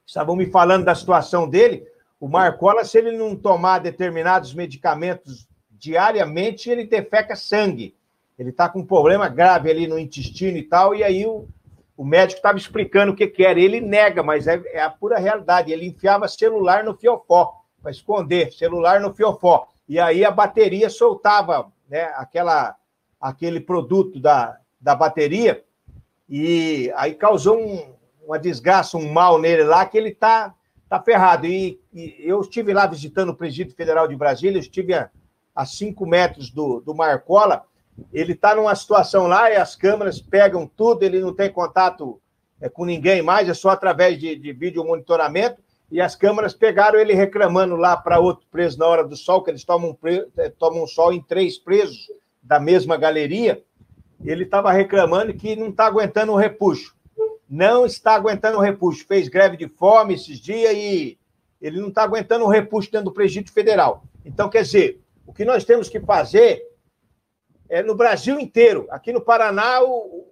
estavam 0.06 0.36
me 0.36 0.46
falando 0.46 0.84
da 0.84 0.94
situação 0.94 1.48
dele. 1.48 1.84
O 2.20 2.28
Marcola, 2.28 2.84
se 2.84 2.96
ele 2.98 3.10
não 3.10 3.34
tomar 3.34 3.80
determinados 3.80 4.54
medicamentos 4.54 5.48
diariamente, 5.78 6.70
ele 6.70 6.84
defeca 6.84 7.36
sangue. 7.36 7.94
Ele 8.38 8.50
está 8.50 8.68
com 8.68 8.80
um 8.80 8.86
problema 8.86 9.28
grave 9.28 9.70
ali 9.70 9.86
no 9.86 9.98
intestino 9.98 10.58
e 10.58 10.62
tal, 10.62 10.94
e 10.94 11.02
aí 11.02 11.26
o, 11.26 11.48
o 11.96 12.04
médico 12.04 12.38
estava 12.38 12.58
explicando 12.58 13.12
o 13.12 13.16
que, 13.16 13.26
que 13.26 13.44
era. 13.44 13.58
Ele 13.58 13.80
nega, 13.80 14.22
mas 14.22 14.46
é, 14.46 14.62
é 14.66 14.82
a 14.82 14.90
pura 14.90 15.18
realidade. 15.18 15.72
Ele 15.72 15.86
enfiava 15.86 16.28
celular 16.28 16.84
no 16.84 16.94
fiofó 16.94 17.62
para 17.80 17.90
esconder 17.90 18.52
celular 18.52 19.00
no 19.00 19.14
fiofó. 19.14 19.68
E 19.88 19.98
aí 20.00 20.24
a 20.24 20.30
bateria 20.30 20.90
soltava 20.90 21.72
né, 21.88 22.02
aquela, 22.16 22.76
aquele 23.20 23.60
produto 23.60 24.18
da, 24.18 24.58
da 24.80 24.94
bateria 24.94 25.64
e 26.28 26.92
aí 26.96 27.14
causou 27.14 27.58
um, 27.58 27.94
uma 28.24 28.38
desgraça, 28.38 28.96
um 28.96 29.12
mal 29.12 29.38
nele 29.38 29.62
lá, 29.62 29.86
que 29.86 29.96
ele 29.96 30.08
está 30.08 30.54
tá 30.88 31.00
ferrado. 31.00 31.46
E, 31.46 31.80
e, 31.92 32.16
eu 32.18 32.40
estive 32.40 32.72
lá 32.72 32.86
visitando 32.86 33.28
o 33.30 33.36
Presídio 33.36 33.76
Federal 33.76 34.08
de 34.08 34.16
Brasília, 34.16 34.58
eu 34.58 34.62
estive 34.62 34.94
a, 34.94 35.08
a 35.56 35.64
cinco 35.64 36.06
metros 36.06 36.50
do, 36.50 36.80
do 36.80 36.94
Marcola, 36.94 37.64
ele 38.12 38.34
está 38.34 38.54
numa 38.54 38.74
situação 38.74 39.26
lá 39.26 39.50
e 39.50 39.56
as 39.56 39.74
câmeras 39.74 40.20
pegam 40.20 40.66
tudo, 40.66 41.02
ele 41.02 41.18
não 41.18 41.34
tem 41.34 41.50
contato 41.50 42.20
é, 42.60 42.68
com 42.68 42.84
ninguém 42.84 43.22
mais, 43.22 43.48
é 43.48 43.54
só 43.54 43.70
através 43.70 44.20
de, 44.20 44.36
de 44.36 44.52
vídeo 44.52 44.84
monitoramento 44.84 45.60
e 45.90 46.00
as 46.00 46.16
câmaras 46.16 46.52
pegaram 46.52 46.98
ele 46.98 47.14
reclamando 47.14 47.76
lá 47.76 47.96
para 47.96 48.18
outro 48.18 48.46
preso 48.50 48.78
na 48.78 48.86
hora 48.86 49.04
do 49.04 49.16
sol, 49.16 49.42
que 49.42 49.50
eles 49.50 49.64
tomam, 49.64 49.94
pre... 49.94 50.26
Eh, 50.36 50.50
tomam 50.58 50.86
sol 50.86 51.12
em 51.12 51.22
três 51.22 51.58
presos 51.58 52.10
da 52.42 52.58
mesma 52.58 52.96
galeria, 52.96 53.62
ele 54.24 54.44
estava 54.44 54.72
reclamando 54.72 55.32
que 55.34 55.54
não 55.54 55.68
está 55.68 55.86
aguentando 55.86 56.32
o 56.32 56.36
repuxo. 56.36 56.94
Não 57.48 57.86
está 57.86 58.14
aguentando 58.14 58.58
o 58.58 58.60
repuxo. 58.60 59.06
Fez 59.06 59.28
greve 59.28 59.56
de 59.56 59.68
fome 59.68 60.14
esses 60.14 60.40
dias 60.40 60.72
e 60.74 61.18
ele 61.60 61.80
não 61.80 61.88
está 61.88 62.02
aguentando 62.02 62.44
o 62.44 62.48
repuxo 62.48 62.90
dentro 62.90 63.06
do 63.06 63.12
presídio 63.12 63.52
federal. 63.52 64.04
Então, 64.24 64.48
quer 64.48 64.62
dizer, 64.62 65.00
o 65.26 65.32
que 65.32 65.44
nós 65.44 65.64
temos 65.64 65.88
que 65.88 66.00
fazer 66.00 66.62
é 67.68 67.82
no 67.82 67.94
Brasil 67.94 68.38
inteiro. 68.38 68.86
Aqui 68.90 69.12
no 69.12 69.20
Paraná, 69.20 69.82
o, 69.82 70.26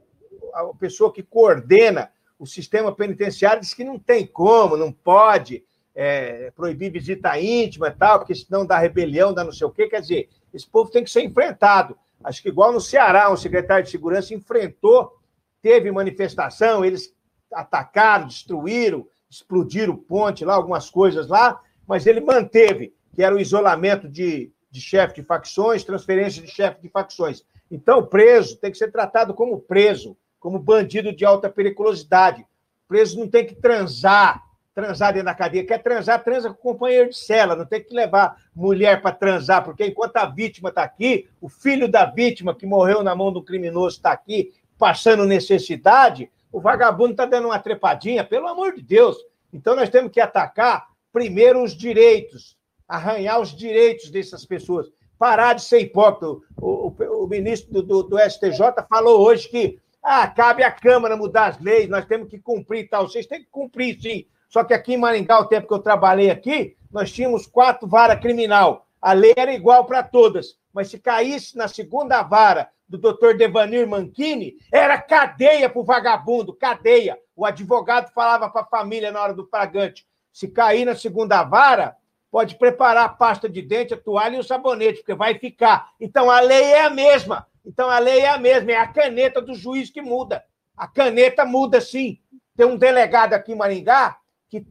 a 0.53 0.67
pessoa 0.79 1.13
que 1.13 1.23
coordena 1.23 2.11
o 2.39 2.47
sistema 2.47 2.95
penitenciário 2.95 3.61
diz 3.61 3.75
que 3.75 3.85
não 3.85 3.99
tem 3.99 4.27
como, 4.27 4.77
não 4.77 4.93
pode 4.93 5.65
é, 5.95 6.51
proibir 6.51 6.91
visita 6.91 7.39
íntima 7.39 7.89
e 7.89 7.93
tal, 7.93 8.19
porque 8.19 8.35
senão 8.35 8.67
dá 8.67 8.79
rebelião, 8.79 9.33
dá 9.33 9.45
não 9.45 9.53
sei 9.53 9.67
o 9.67 9.71
quê. 9.71 9.89
Quer 9.89 10.01
dizer, 10.01 10.29
esse 10.53 10.67
povo 10.67 10.91
tem 10.91 11.05
que 11.05 11.11
ser 11.11 11.23
enfrentado. 11.23 11.97
Acho 12.23 12.43
que 12.43 12.49
igual 12.49 12.73
no 12.73 12.81
Ceará, 12.81 13.31
um 13.31 13.37
secretário 13.37 13.85
de 13.85 13.91
segurança 13.91 14.35
enfrentou, 14.35 15.13
teve 15.61 15.91
manifestação, 15.91 16.85
eles 16.85 17.15
atacaram, 17.53 18.27
destruíram, 18.27 19.07
explodiram 19.29 19.97
ponte 19.97 20.45
lá, 20.45 20.55
algumas 20.55 20.91
coisas 20.91 21.29
lá, 21.29 21.61
mas 21.87 22.07
ele 22.07 22.21
manteve, 22.21 22.95
que 23.15 23.23
era 23.23 23.35
o 23.35 23.41
isolamento 23.41 24.09
de, 24.09 24.53
de 24.75 24.81
chefe 24.81 25.15
de 25.15 25.23
facções, 25.23 25.85
transferência 25.85 26.43
de 26.43 26.51
chefe 26.51 26.83
de 26.83 26.89
facções. 26.89 27.45
Então, 27.71 28.01
o 28.01 28.07
preso 28.09 28.57
tem 28.57 28.73
que 28.73 28.77
ser 28.77 28.91
tratado 28.91 29.33
como 29.33 29.61
preso, 29.61 30.17
como 30.41 30.59
bandido 30.59 31.15
de 31.15 31.25
alta 31.25 31.49
periculosidade. 31.49 32.43
O 32.43 32.89
preso 32.89 33.21
não 33.21 33.29
tem 33.29 33.47
que 33.47 33.55
transar, 33.55 34.43
transar 34.75 35.13
dentro 35.13 35.27
da 35.27 35.35
cadeia. 35.35 35.65
Quer 35.65 35.81
transar, 35.81 36.25
transa 36.25 36.49
com 36.49 36.57
o 36.57 36.73
companheiro 36.73 37.11
de 37.11 37.17
cela. 37.17 37.55
Não 37.55 37.65
tem 37.65 37.85
que 37.85 37.95
levar 37.95 38.37
mulher 38.53 39.01
para 39.01 39.15
transar, 39.15 39.63
porque 39.63 39.87
enquanto 39.87 40.17
a 40.17 40.27
vítima 40.27 40.71
está 40.71 40.83
aqui, 40.83 41.29
o 41.41 41.49
filho 41.49 41.87
da 41.87 42.05
vítima 42.05 42.53
que 42.53 42.67
morreu 42.67 43.01
na 43.05 43.15
mão 43.15 43.33
do 43.33 43.45
criminoso 43.45 43.97
está 43.97 44.11
aqui, 44.11 44.53
passando 44.77 45.25
necessidade, 45.25 46.29
o 46.51 46.61
vagabundo 46.61 47.13
está 47.13 47.25
dando 47.25 47.47
uma 47.47 47.61
trepadinha, 47.61 48.25
pelo 48.25 48.49
amor 48.49 48.75
de 48.75 48.83
Deus. 48.83 49.17
Então 49.53 49.77
nós 49.77 49.89
temos 49.89 50.11
que 50.11 50.21
atacar 50.21 50.89
primeiro 51.13 51.63
os 51.63 51.77
direitos, 51.77 52.59
arranhar 52.95 53.41
os 53.41 53.55
direitos 53.55 54.11
dessas 54.11 54.45
pessoas. 54.45 54.87
Parar 55.19 55.55
de 55.55 55.63
ser 55.63 55.81
hipócrita. 55.81 56.27
O, 56.27 56.43
o, 56.61 57.25
o 57.25 57.27
ministro 57.27 57.83
do, 57.83 58.03
do, 58.03 58.19
STJ 58.19 58.61
falou 58.89 59.21
hoje 59.21 59.49
que 59.49 59.79
ah, 60.03 60.27
cabe 60.27 60.63
à 60.63 60.71
Câmara 60.71 61.17
mudar 61.17 61.47
as 61.47 61.61
leis, 61.61 61.89
nós 61.89 62.05
temos 62.05 62.29
que 62.29 62.39
cumprir 62.39 62.89
tal. 62.89 63.09
Vocês 63.09 63.27
têm 63.27 63.41
que 63.41 63.49
cumprir, 63.51 63.99
sim. 64.01 64.27
Só 64.49 64.63
que 64.63 64.75
aqui 64.75 64.95
em 64.95 64.99
Maringá, 64.99 65.41
o 65.41 65.47
tempo 65.47 65.67
que 65.67 65.75
eu 65.75 65.79
trabalhei 65.79 66.31
aqui, 66.31 66.77
nós 66.93 67.11
tínhamos 67.11 67.47
quatro 67.47 67.89
varas 67.89 68.21
criminal. 68.21 68.87
A 69.01 69.13
lei 69.13 69.35
era 69.37 69.53
igual 69.53 69.85
para 69.85 70.03
todas. 70.03 70.59
Mas 70.73 70.89
se 70.89 70.99
caísse 70.99 71.57
na 71.57 71.69
segunda 71.69 72.23
vara 72.23 72.69
do 72.89 72.99
doutor 72.99 73.37
Devanir 73.37 73.89
Manchini, 73.89 74.57
era 74.73 75.01
cadeia 75.01 75.69
para 75.69 75.81
o 75.81 75.85
vagabundo, 75.85 76.53
cadeia. 76.53 77.19
O 77.35 77.45
advogado 77.47 78.13
falava 78.13 78.49
para 78.49 78.63
a 78.63 78.67
família 78.67 79.11
na 79.11 79.23
hora 79.23 79.35
do 79.35 79.47
fragante: 79.47 80.07
se 80.33 80.49
cair 80.49 80.85
na 80.85 80.95
segunda 80.95 81.43
vara, 81.43 81.97
pode 82.35 82.57
preparar 82.57 83.05
a 83.05 83.09
pasta 83.09 83.49
de 83.49 83.63
dente, 83.63 83.95
a 83.95 83.97
toalha 83.97 84.35
e 84.35 84.41
o 84.41 84.43
sabonete, 84.43 84.99
porque 84.99 85.15
vai 85.15 85.39
ficar. 85.39 85.93
Então 86.01 86.29
a 86.29 86.41
lei 86.41 86.65
é 86.65 86.81
a 86.81 86.91
mesma. 86.91 87.47
Então 87.65 87.89
a 87.89 88.01
lei 88.01 88.23
é 88.23 88.29
a 88.29 88.39
mesma, 88.39 88.73
é 88.73 88.77
a 88.77 88.89
caneta 88.89 89.41
do 89.41 89.55
juiz 89.55 89.89
que 89.89 90.03
muda. 90.03 90.45
A 90.77 90.89
caneta 90.89 91.45
muda 91.45 91.81
sim. 91.81 92.19
Tem 92.57 92.67
um 92.67 92.77
delegado 92.77 93.35
aqui 93.35 93.53
em 93.53 93.55
Maringá 93.55 94.19
que 94.49 94.67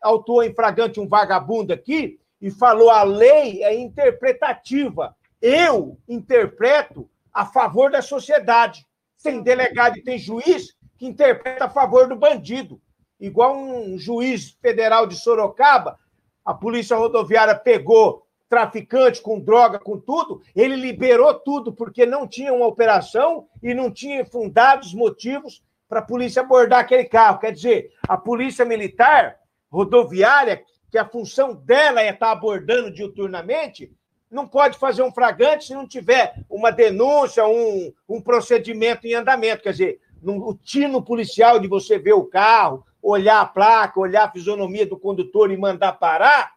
autuou 0.00 0.44
em 0.44 0.54
flagrante 0.54 1.00
um 1.00 1.08
vagabundo 1.08 1.72
aqui 1.72 2.20
e 2.40 2.48
falou 2.48 2.90
a 2.90 3.02
lei 3.02 3.64
é 3.64 3.74
interpretativa. 3.74 5.16
Eu 5.42 5.98
interpreto 6.08 7.10
a 7.34 7.44
favor 7.44 7.90
da 7.90 8.02
sociedade. 8.02 8.86
Tem 9.20 9.42
delegado 9.42 9.98
e 9.98 10.04
tem 10.04 10.16
juiz 10.16 10.76
que 10.96 11.06
interpreta 11.06 11.64
a 11.64 11.68
favor 11.70 12.06
do 12.06 12.14
bandido. 12.14 12.80
Igual 13.18 13.56
um 13.56 13.98
juiz 13.98 14.56
federal 14.62 15.08
de 15.08 15.16
Sorocaba, 15.16 15.98
a 16.44 16.54
polícia 16.54 16.96
rodoviária 16.96 17.54
pegou 17.54 18.26
traficante 18.48 19.22
com 19.22 19.38
droga, 19.38 19.78
com 19.78 19.96
tudo, 19.96 20.42
ele 20.56 20.74
liberou 20.74 21.32
tudo 21.34 21.72
porque 21.72 22.04
não 22.04 22.26
tinha 22.26 22.52
uma 22.52 22.66
operação 22.66 23.46
e 23.62 23.72
não 23.72 23.92
tinha 23.92 24.24
fundados 24.24 24.92
motivos 24.92 25.62
para 25.88 26.00
a 26.00 26.04
polícia 26.04 26.42
abordar 26.42 26.80
aquele 26.80 27.04
carro. 27.04 27.38
Quer 27.38 27.52
dizer, 27.52 27.90
a 28.08 28.16
polícia 28.16 28.64
militar 28.64 29.38
rodoviária, 29.70 30.64
que 30.90 30.98
a 30.98 31.08
função 31.08 31.54
dela 31.54 32.02
é 32.02 32.10
estar 32.10 32.32
abordando 32.32 32.92
diuturnamente, 32.92 33.92
não 34.28 34.46
pode 34.48 34.78
fazer 34.78 35.02
um 35.02 35.12
fragante 35.12 35.66
se 35.66 35.74
não 35.74 35.86
tiver 35.86 36.34
uma 36.48 36.72
denúncia, 36.72 37.46
um, 37.46 37.92
um 38.08 38.20
procedimento 38.20 39.06
em 39.06 39.14
andamento. 39.14 39.62
Quer 39.62 39.72
dizer, 39.72 40.00
o 40.22 40.54
tino 40.54 41.02
policial 41.02 41.58
de 41.58 41.68
você 41.68 41.98
ver 41.98 42.12
o 42.12 42.24
carro, 42.24 42.84
olhar 43.02 43.40
a 43.40 43.46
placa, 43.46 44.00
olhar 44.00 44.24
a 44.24 44.30
fisionomia 44.30 44.86
do 44.86 44.98
condutor 44.98 45.50
e 45.50 45.56
mandar 45.56 45.92
parar, 45.92 46.52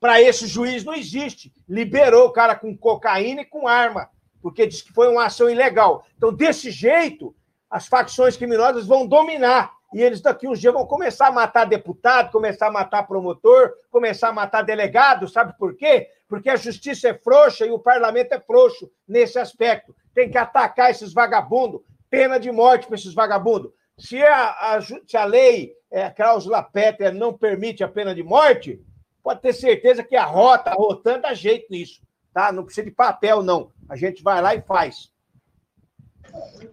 para 0.00 0.20
esse 0.20 0.46
juiz 0.46 0.84
não 0.84 0.94
existe. 0.94 1.52
Liberou 1.68 2.26
o 2.26 2.32
cara 2.32 2.54
com 2.54 2.76
cocaína 2.76 3.42
e 3.42 3.46
com 3.46 3.66
arma, 3.66 4.08
porque 4.42 4.66
diz 4.66 4.82
que 4.82 4.92
foi 4.92 5.08
uma 5.08 5.24
ação 5.24 5.48
ilegal. 5.48 6.04
Então, 6.16 6.32
desse 6.32 6.70
jeito, 6.70 7.34
as 7.70 7.86
facções 7.86 8.36
criminosas 8.36 8.86
vão 8.86 9.06
dominar. 9.06 9.72
E 9.94 10.02
eles 10.02 10.20
daqui 10.20 10.48
uns 10.48 10.60
dias 10.60 10.74
vão 10.74 10.84
começar 10.84 11.28
a 11.28 11.32
matar 11.32 11.64
deputado, 11.64 12.32
começar 12.32 12.66
a 12.66 12.70
matar 12.70 13.04
promotor, 13.04 13.72
começar 13.90 14.28
a 14.28 14.32
matar 14.32 14.62
delegado. 14.62 15.28
Sabe 15.28 15.56
por 15.56 15.76
quê? 15.76 16.08
Porque 16.28 16.50
a 16.50 16.56
justiça 16.56 17.08
é 17.08 17.14
frouxa 17.14 17.64
e 17.64 17.70
o 17.70 17.78
parlamento 17.78 18.32
é 18.32 18.40
frouxo 18.40 18.90
nesse 19.06 19.38
aspecto. 19.38 19.94
Tem 20.12 20.28
que 20.28 20.36
atacar 20.36 20.90
esses 20.90 21.12
vagabundos, 21.12 21.80
pena 22.10 22.38
de 22.38 22.50
morte 22.50 22.86
para 22.86 22.96
esses 22.96 23.14
vagabundos. 23.14 23.70
Se 23.98 24.22
a, 24.22 24.76
a, 24.76 24.80
se 24.80 25.16
a 25.16 25.24
lei, 25.24 25.72
é, 25.90 26.04
a 26.04 26.10
cláusula 26.10 26.62
pétrea, 26.62 27.12
não 27.12 27.32
permite 27.32 27.84
a 27.84 27.88
pena 27.88 28.14
de 28.14 28.22
morte, 28.22 28.84
pode 29.22 29.40
ter 29.40 29.52
certeza 29.52 30.02
que 30.02 30.16
a 30.16 30.24
rota, 30.24 30.70
a 30.70 30.74
rotando, 30.74 31.22
dá 31.22 31.34
jeito 31.34 31.66
nisso. 31.70 32.02
Tá? 32.32 32.50
Não 32.50 32.64
precisa 32.64 32.84
de 32.84 32.90
papel, 32.90 33.42
não. 33.42 33.70
A 33.88 33.96
gente 33.96 34.22
vai 34.22 34.42
lá 34.42 34.54
e 34.54 34.62
faz. 34.62 35.12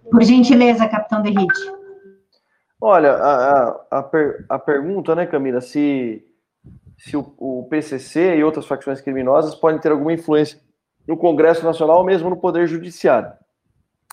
Por 0.09 0.23
gentileza, 0.23 0.87
capitão 0.87 1.21
Derrite. 1.21 1.81
Olha, 2.79 3.11
a, 3.13 3.69
a, 3.69 3.85
a, 3.91 4.03
per, 4.03 4.45
a, 4.49 4.57
pergunta, 4.57 5.13
né, 5.13 5.27
Camila, 5.27 5.61
se, 5.61 6.25
se 6.97 7.15
o, 7.15 7.33
o, 7.37 7.67
PCC 7.69 8.37
e 8.37 8.43
outras 8.43 8.65
facções 8.65 8.99
criminosas 8.99 9.53
podem 9.53 9.79
ter 9.79 9.91
alguma 9.91 10.11
influência 10.11 10.59
no 11.07 11.15
Congresso 11.15 11.63
Nacional 11.63 11.99
ou 11.99 12.03
mesmo 12.03 12.27
no 12.31 12.37
Poder 12.37 12.67
Judiciário. 12.67 13.31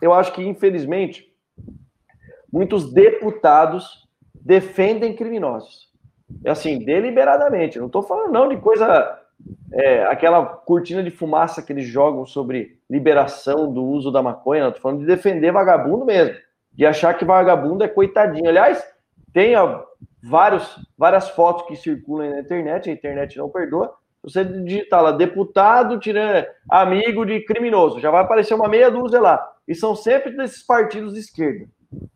Eu 0.03 0.13
acho 0.13 0.35
que, 0.35 0.47
infelizmente, 0.47 1.28
muitos 2.53 2.93
deputados 2.93 4.07
defendem 4.35 5.15
criminosos. 5.15 5.89
É 6.45 6.51
assim, 6.51 6.79
deliberadamente. 6.79 7.79
Não 7.79 7.87
estou 7.87 8.03
falando 8.03 8.33
não 8.33 8.49
de 8.49 8.57
coisa, 8.57 9.19
é, 9.73 10.05
aquela 10.05 10.45
cortina 10.45 11.03
de 11.03 11.11
fumaça 11.11 11.63
que 11.63 11.73
eles 11.73 11.87
jogam 11.87 12.27
sobre 12.27 12.79
liberação 12.89 13.73
do 13.73 13.85
uso 13.85 14.11
da 14.11 14.23
maconha. 14.23 14.69
Estou 14.69 14.83
falando 14.83 15.01
de 15.01 15.07
defender 15.07 15.53
vagabundo 15.53 16.05
mesmo, 16.05 16.37
de 16.73 16.87
achar 16.87 17.15
que 17.15 17.25
vagabundo 17.25 17.85
é 17.85 17.89
coitadinho. 17.89 18.49
Aliás, 18.49 18.85
tem 19.33 19.57
ó, 19.57 19.85
vários, 20.23 20.79
várias 20.97 21.29
fotos 21.31 21.67
que 21.67 21.77
circulam 21.77 22.31
na 22.31 22.41
internet, 22.41 22.91
a 22.91 22.93
internet 22.93 23.37
não 23.37 23.49
perdoa. 23.49 23.95
Você 24.23 24.45
digitar 24.45 25.03
lá, 25.03 25.13
deputado 25.13 25.99
tirando 26.01 26.45
amigo 26.69 27.25
de 27.25 27.41
criminoso, 27.41 28.01
já 28.01 28.11
vai 28.11 28.23
aparecer 28.23 28.55
uma 28.55 28.69
meia 28.69 28.91
dúzia 28.91 29.21
lá. 29.21 29.53
E 29.67 29.75
são 29.75 29.95
sempre 29.95 30.37
desses 30.37 30.65
partidos 30.65 31.15
de 31.15 31.21
esquerda. 31.21 31.69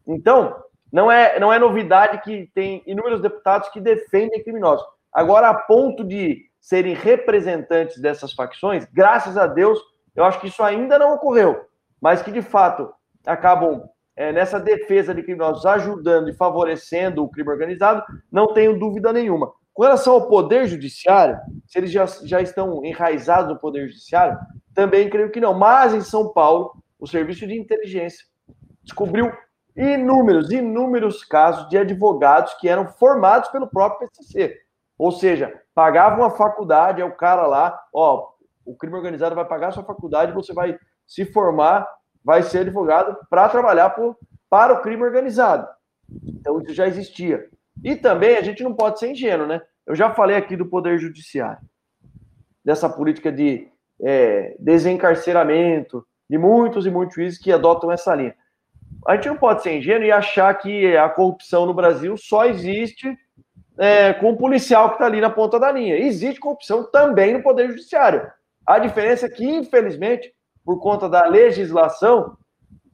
Então, 0.06 0.56
não 0.92 1.10
é, 1.10 1.40
não 1.40 1.52
é 1.52 1.58
novidade 1.58 2.20
que 2.22 2.50
tem 2.54 2.82
inúmeros 2.86 3.22
deputados 3.22 3.68
que 3.70 3.80
defendem 3.80 4.42
criminosos. 4.42 4.86
Agora, 5.12 5.48
a 5.48 5.54
ponto 5.54 6.04
de 6.04 6.42
serem 6.60 6.94
representantes 6.94 7.98
dessas 7.98 8.32
facções, 8.32 8.86
graças 8.92 9.36
a 9.36 9.46
Deus, 9.46 9.78
eu 10.14 10.24
acho 10.24 10.40
que 10.40 10.48
isso 10.48 10.62
ainda 10.62 10.98
não 10.98 11.14
ocorreu. 11.14 11.64
Mas 12.00 12.22
que, 12.22 12.30
de 12.30 12.42
fato, 12.42 12.92
acabam 13.26 13.82
é, 14.14 14.32
nessa 14.32 14.60
defesa 14.60 15.14
de 15.14 15.22
criminosos 15.22 15.64
ajudando 15.64 16.28
e 16.28 16.34
favorecendo 16.34 17.24
o 17.24 17.28
crime 17.28 17.50
organizado, 17.50 18.02
não 18.30 18.52
tenho 18.52 18.78
dúvida 18.78 19.12
nenhuma. 19.12 19.52
Com 19.72 19.82
relação 19.84 20.14
ao 20.14 20.28
Poder 20.28 20.66
Judiciário, 20.66 21.38
se 21.66 21.78
eles 21.78 21.90
já, 21.90 22.04
já 22.04 22.42
estão 22.42 22.84
enraizados 22.84 23.48
no 23.48 23.58
Poder 23.58 23.88
Judiciário, 23.88 24.38
também 24.74 25.08
creio 25.08 25.30
que 25.30 25.40
não. 25.40 25.54
Mas 25.54 25.94
em 25.94 26.02
São 26.02 26.32
Paulo, 26.32 26.72
o 26.98 27.06
Serviço 27.06 27.46
de 27.46 27.58
Inteligência 27.58 28.26
descobriu 28.82 29.32
inúmeros, 29.76 30.50
inúmeros 30.50 31.24
casos 31.24 31.68
de 31.68 31.78
advogados 31.78 32.54
que 32.54 32.68
eram 32.68 32.86
formados 32.86 33.48
pelo 33.48 33.66
próprio 33.66 34.08
PCC. 34.08 34.58
Ou 34.98 35.10
seja, 35.10 35.60
pagavam 35.74 36.24
a 36.24 36.30
faculdade, 36.30 37.00
é 37.00 37.04
o 37.04 37.16
cara 37.16 37.46
lá, 37.46 37.80
ó, 37.92 38.28
o 38.64 38.76
crime 38.76 38.96
organizado 38.96 39.34
vai 39.34 39.44
pagar 39.44 39.68
a 39.68 39.72
sua 39.72 39.84
faculdade, 39.84 40.32
você 40.32 40.52
vai 40.52 40.78
se 41.06 41.24
formar, 41.24 41.88
vai 42.24 42.42
ser 42.42 42.58
advogado 42.58 43.16
para 43.28 43.48
trabalhar 43.48 43.90
por, 43.90 44.16
para 44.48 44.74
o 44.74 44.82
crime 44.82 45.02
organizado. 45.02 45.66
Então 46.24 46.60
isso 46.60 46.74
já 46.74 46.86
existia. 46.86 47.48
E 47.82 47.96
também 47.96 48.36
a 48.36 48.42
gente 48.42 48.62
não 48.62 48.74
pode 48.74 48.98
ser 48.98 49.10
ingênuo, 49.10 49.46
né? 49.46 49.60
Eu 49.86 49.94
já 49.94 50.10
falei 50.14 50.36
aqui 50.36 50.56
do 50.56 50.66
Poder 50.66 50.98
Judiciário, 50.98 51.62
dessa 52.64 52.88
política 52.88 53.32
de 53.32 53.68
é, 54.00 54.54
desencarceramento, 54.58 56.06
de 56.28 56.38
muitos 56.38 56.86
e 56.86 56.90
muitos 56.90 57.16
juízes 57.16 57.38
que 57.38 57.52
adotam 57.52 57.90
essa 57.90 58.14
linha. 58.14 58.34
A 59.06 59.14
gente 59.14 59.28
não 59.28 59.36
pode 59.36 59.62
ser 59.62 59.76
ingênuo 59.76 60.04
e 60.04 60.12
achar 60.12 60.52
que 60.54 60.96
a 60.96 61.08
corrupção 61.08 61.66
no 61.66 61.74
Brasil 61.74 62.16
só 62.16 62.44
existe 62.46 63.16
é, 63.78 64.12
com 64.12 64.30
o 64.30 64.36
policial 64.36 64.88
que 64.90 64.94
está 64.94 65.06
ali 65.06 65.20
na 65.20 65.30
ponta 65.30 65.58
da 65.58 65.72
linha. 65.72 65.96
Existe 65.96 66.40
corrupção 66.40 66.88
também 66.90 67.32
no 67.32 67.42
Poder 67.42 67.68
Judiciário. 67.68 68.30
A 68.66 68.78
diferença 68.78 69.26
é 69.26 69.28
que, 69.28 69.44
infelizmente, 69.44 70.32
por 70.64 70.80
conta 70.80 71.08
da 71.08 71.26
legislação 71.26 72.36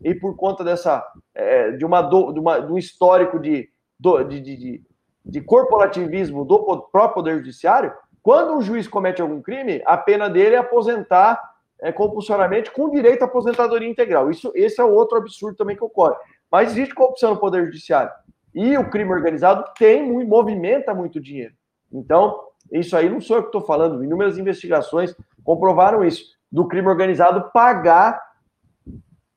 e 0.03 0.15
por 0.15 0.37
conta 0.37 0.65
dessa 0.65 1.05
é, 1.35 1.73
de, 1.73 1.85
uma, 1.85 2.03
de, 2.03 2.41
uma, 2.41 2.61
de 2.61 2.73
um 2.73 2.79
histórico 2.79 3.39
de, 3.39 3.69
de, 4.01 4.41
de, 4.41 4.83
de 5.25 5.41
corporativismo 5.43 6.45
do 6.45 6.59
próprio 6.91 7.15
Poder 7.15 7.37
Judiciário, 7.39 7.93
quando 8.23 8.55
um 8.55 8.63
juiz 8.63 8.89
comete 8.89 9.21
algum 9.21 9.43
crime, 9.43 9.83
a 9.85 9.97
pena 9.97 10.29
dele 10.29 10.55
é 10.55 10.59
aposentar 10.59 11.41
é, 11.81 11.93
compulsoriamente 11.93 12.71
com 12.71 12.91
direito 12.91 13.23
à 13.23 13.27
aposentadoria 13.27 13.89
integral. 13.89 14.31
Isso, 14.31 14.53
esse 14.55 14.81
é 14.81 14.85
outro 14.85 15.19
absurdo 15.19 15.57
também 15.57 15.77
que 15.77 15.85
ocorre. 15.85 16.17
Mas 16.51 16.73
existe 16.73 16.95
corrupção 16.95 17.35
no 17.35 17.41
Poder 17.41 17.65
Judiciário. 17.67 18.11
E 18.55 18.77
o 18.77 18.91
crime 18.91 19.13
organizado 19.13 19.65
tem, 19.79 20.11
movimenta 20.25 20.95
muito 20.95 21.21
dinheiro. 21.21 21.55
Então, 21.93 22.41
isso 22.73 22.97
aí 22.97 23.09
não 23.09 23.21
sou 23.21 23.37
eu 23.37 23.43
que 23.43 23.49
estou 23.49 23.61
falando. 23.61 24.03
Inúmeras 24.03 24.39
investigações 24.39 25.15
comprovaram 25.45 26.05
isso. 26.05 26.37
Do 26.51 26.67
crime 26.67 26.89
organizado 26.89 27.51
pagar 27.53 28.21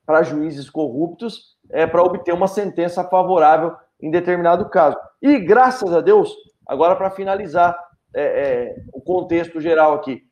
para 0.04 0.22
juízes 0.22 0.68
corruptos 0.68 1.56
é, 1.70 1.86
para 1.86 2.02
obter 2.02 2.32
uma 2.32 2.48
sentença 2.48 3.04
favorável 3.04 3.74
em 4.00 4.10
determinado 4.10 4.68
caso. 4.68 4.96
E, 5.20 5.38
graças 5.38 5.92
a 5.92 6.00
Deus, 6.00 6.34
agora 6.66 6.96
para 6.96 7.10
finalizar 7.10 7.78
é, 8.14 8.22
é, 8.22 8.76
o 8.92 9.00
contexto 9.00 9.60
geral 9.60 9.94
aqui, 9.94 10.22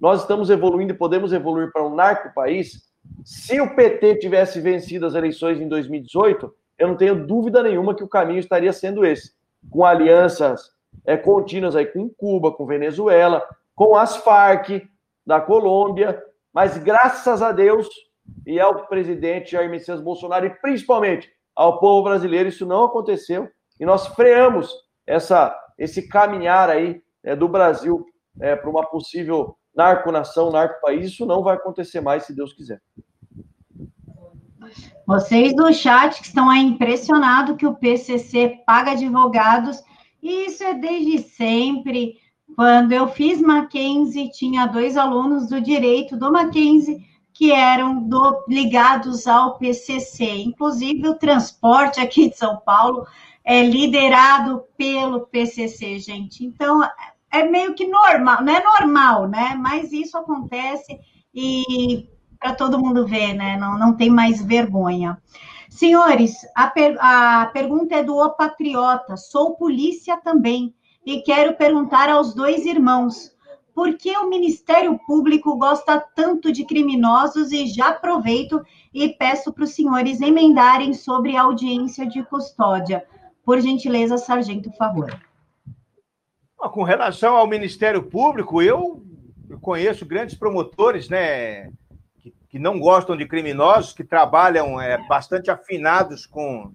nós 0.00 0.22
estamos 0.22 0.48
evoluindo 0.48 0.92
e 0.92 0.96
podemos 0.96 1.32
evoluir 1.32 1.70
para 1.70 1.86
um 1.86 1.94
narco-país. 1.94 2.90
Se 3.24 3.60
o 3.60 3.74
PT 3.74 4.16
tivesse 4.16 4.60
vencido 4.60 5.04
as 5.06 5.14
eleições 5.14 5.60
em 5.60 5.68
2018, 5.68 6.52
eu 6.78 6.88
não 6.88 6.96
tenho 6.96 7.26
dúvida 7.26 7.62
nenhuma 7.62 7.94
que 7.94 8.02
o 8.02 8.08
caminho 8.08 8.40
estaria 8.40 8.72
sendo 8.72 9.04
esse, 9.04 9.32
com 9.70 9.84
alianças 9.84 10.70
é, 11.04 11.16
contínuas 11.16 11.76
aí 11.76 11.86
com 11.86 12.08
Cuba, 12.08 12.50
com 12.52 12.66
Venezuela, 12.66 13.46
com 13.74 13.94
as 13.94 14.16
Farc 14.16 14.82
da 15.26 15.40
Colômbia, 15.40 16.22
mas 16.52 16.78
graças 16.78 17.42
a 17.42 17.52
Deus 17.52 17.88
e 18.46 18.58
ao 18.58 18.86
presidente 18.86 19.52
Jair 19.52 19.70
Messias 19.70 20.00
Bolsonaro 20.00 20.46
e 20.46 20.50
principalmente 20.50 21.30
ao 21.54 21.78
povo 21.78 22.04
brasileiro, 22.04 22.48
isso 22.48 22.64
não 22.64 22.84
aconteceu. 22.84 23.48
E 23.78 23.84
nós 23.84 24.06
freamos 24.08 24.72
essa, 25.06 25.54
esse 25.78 26.08
caminhar 26.08 26.70
aí 26.70 27.02
é, 27.22 27.36
do 27.36 27.48
Brasil 27.48 28.06
é, 28.40 28.56
para 28.56 28.70
uma 28.70 28.86
possível 28.86 29.56
narco-nação, 29.74 30.50
narco-país, 30.50 31.12
isso 31.12 31.26
não 31.26 31.42
vai 31.42 31.56
acontecer 31.56 32.00
mais, 32.00 32.24
se 32.24 32.34
Deus 32.34 32.52
quiser. 32.52 32.80
Vocês 35.06 35.54
do 35.54 35.72
chat 35.72 36.20
que 36.20 36.26
estão 36.26 36.48
aí 36.48 36.60
impressionados 36.60 37.56
que 37.56 37.66
o 37.66 37.74
PCC 37.74 38.60
paga 38.66 38.92
advogados, 38.92 39.82
e 40.22 40.46
isso 40.46 40.62
é 40.62 40.74
desde 40.74 41.18
sempre. 41.18 42.14
Quando 42.54 42.92
eu 42.92 43.08
fiz 43.08 43.40
Mackenzie, 43.40 44.30
tinha 44.30 44.66
dois 44.66 44.96
alunos 44.96 45.48
do 45.48 45.60
direito 45.60 46.16
do 46.16 46.30
Mackenzie 46.30 47.08
que 47.32 47.50
eram 47.52 48.02
do, 48.06 48.44
ligados 48.48 49.26
ao 49.26 49.56
PCC. 49.56 50.42
Inclusive, 50.42 51.08
o 51.08 51.14
transporte 51.14 51.98
aqui 51.98 52.28
de 52.28 52.36
São 52.36 52.58
Paulo 52.58 53.06
é 53.42 53.62
liderado 53.62 54.62
pelo 54.76 55.26
PCC, 55.26 55.98
gente. 55.98 56.44
Então, 56.44 56.86
é 57.32 57.44
meio 57.44 57.74
que 57.74 57.86
normal, 57.86 58.42
não 58.42 58.52
é 58.52 58.62
normal, 58.62 59.28
né? 59.28 59.54
Mas 59.58 59.92
isso 59.92 60.18
acontece 60.18 60.98
e 61.34 62.08
para 62.38 62.54
todo 62.54 62.78
mundo 62.78 63.06
ver, 63.06 63.34
né? 63.34 63.56
Não, 63.56 63.78
não 63.78 63.96
tem 63.96 64.10
mais 64.10 64.42
vergonha. 64.42 65.20
Senhores, 65.68 66.34
a, 66.54 66.66
per, 66.66 66.96
a 67.00 67.46
pergunta 67.52 67.94
é 67.94 68.02
do 68.02 68.16
O 68.16 68.30
Patriota. 68.30 69.16
Sou 69.16 69.56
polícia 69.56 70.16
também 70.16 70.74
e 71.06 71.22
quero 71.22 71.54
perguntar 71.54 72.08
aos 72.08 72.34
dois 72.34 72.66
irmãos 72.66 73.30
por 73.72 73.96
que 73.96 74.16
o 74.16 74.28
Ministério 74.28 74.98
Público 75.06 75.56
gosta 75.56 76.00
tanto 76.14 76.50
de 76.52 76.64
criminosos 76.64 77.52
e 77.52 77.66
já 77.66 77.90
aproveito 77.90 78.60
e 78.92 79.08
peço 79.10 79.52
para 79.52 79.64
os 79.64 79.74
senhores 79.74 80.20
emendarem 80.20 80.92
sobre 80.92 81.36
a 81.36 81.42
audiência 81.42 82.06
de 82.06 82.22
custódia. 82.24 83.06
Por 83.44 83.60
gentileza, 83.60 84.18
sargento, 84.18 84.70
favor. 84.72 85.16
Com 86.68 86.82
relação 86.82 87.36
ao 87.36 87.46
Ministério 87.46 88.02
Público, 88.02 88.60
eu, 88.60 89.02
conheço 89.60 90.04
grandes 90.04 90.34
promotores, 90.34 91.08
né, 91.08 91.70
que, 92.18 92.34
que, 92.48 92.58
não 92.58 92.78
gostam 92.78 93.16
de 93.16 93.26
criminosos, 93.26 93.94
que 93.94 94.04
trabalham 94.04 94.80
é, 94.80 94.98
bastante 95.08 95.50
afinados 95.50 96.26
com, 96.26 96.70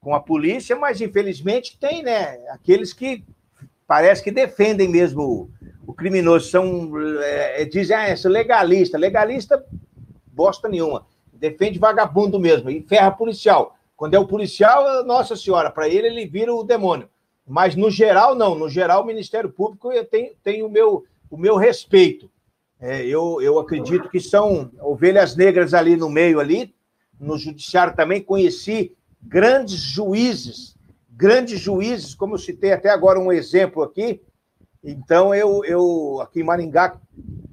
com 0.00 0.14
a 0.14 0.20
polícia, 0.20 0.74
mas 0.76 1.00
infelizmente 1.00 1.78
tem, 1.78 2.02
né, 2.02 2.38
aqueles 2.50 2.92
que 2.92 3.24
parece 3.86 4.22
que 4.22 4.30
defendem 4.30 4.88
mesmo 4.88 5.50
o, 5.86 5.92
criminoso, 5.92 6.48
são, 6.48 6.90
é, 7.20 7.64
dizem, 7.66 7.94
ah, 7.94 8.08
é 8.08 8.14
legalista, 8.24 8.96
legalista, 8.96 9.62
bosta 10.26 10.68
nenhuma, 10.68 11.06
defende 11.32 11.78
vagabundo 11.78 12.40
mesmo, 12.40 12.70
e 12.70 12.82
ferra 12.82 13.10
policial. 13.10 13.76
Quando 13.94 14.14
é 14.14 14.18
o 14.18 14.26
policial, 14.26 15.04
nossa 15.04 15.36
senhora, 15.36 15.70
para 15.70 15.86
ele, 15.86 16.06
ele 16.06 16.26
vira 16.26 16.52
o 16.52 16.64
demônio. 16.64 17.08
Mas, 17.46 17.74
no 17.74 17.90
geral, 17.90 18.34
não. 18.34 18.54
No 18.54 18.68
geral, 18.68 19.02
o 19.02 19.06
Ministério 19.06 19.50
Público 19.50 19.90
tem, 20.10 20.34
tem 20.42 20.62
o, 20.62 20.68
meu, 20.68 21.04
o 21.30 21.36
meu 21.36 21.56
respeito. 21.56 22.30
É, 22.80 23.04
eu, 23.06 23.40
eu 23.40 23.58
acredito 23.58 24.08
que 24.08 24.20
são 24.20 24.70
ovelhas 24.80 25.36
negras 25.36 25.74
ali 25.74 25.96
no 25.96 26.08
meio, 26.08 26.40
ali. 26.40 26.74
No 27.18 27.38
Judiciário 27.38 27.94
também 27.94 28.20
conheci 28.20 28.96
grandes 29.22 29.78
juízes, 29.78 30.76
grandes 31.08 31.60
juízes, 31.60 32.14
como 32.14 32.34
eu 32.34 32.38
citei 32.38 32.72
até 32.72 32.90
agora 32.90 33.20
um 33.20 33.32
exemplo 33.32 33.82
aqui. 33.82 34.20
Então, 34.82 35.32
eu, 35.32 35.64
eu 35.64 36.20
aqui 36.20 36.40
em 36.40 36.44
Maringá, 36.44 36.98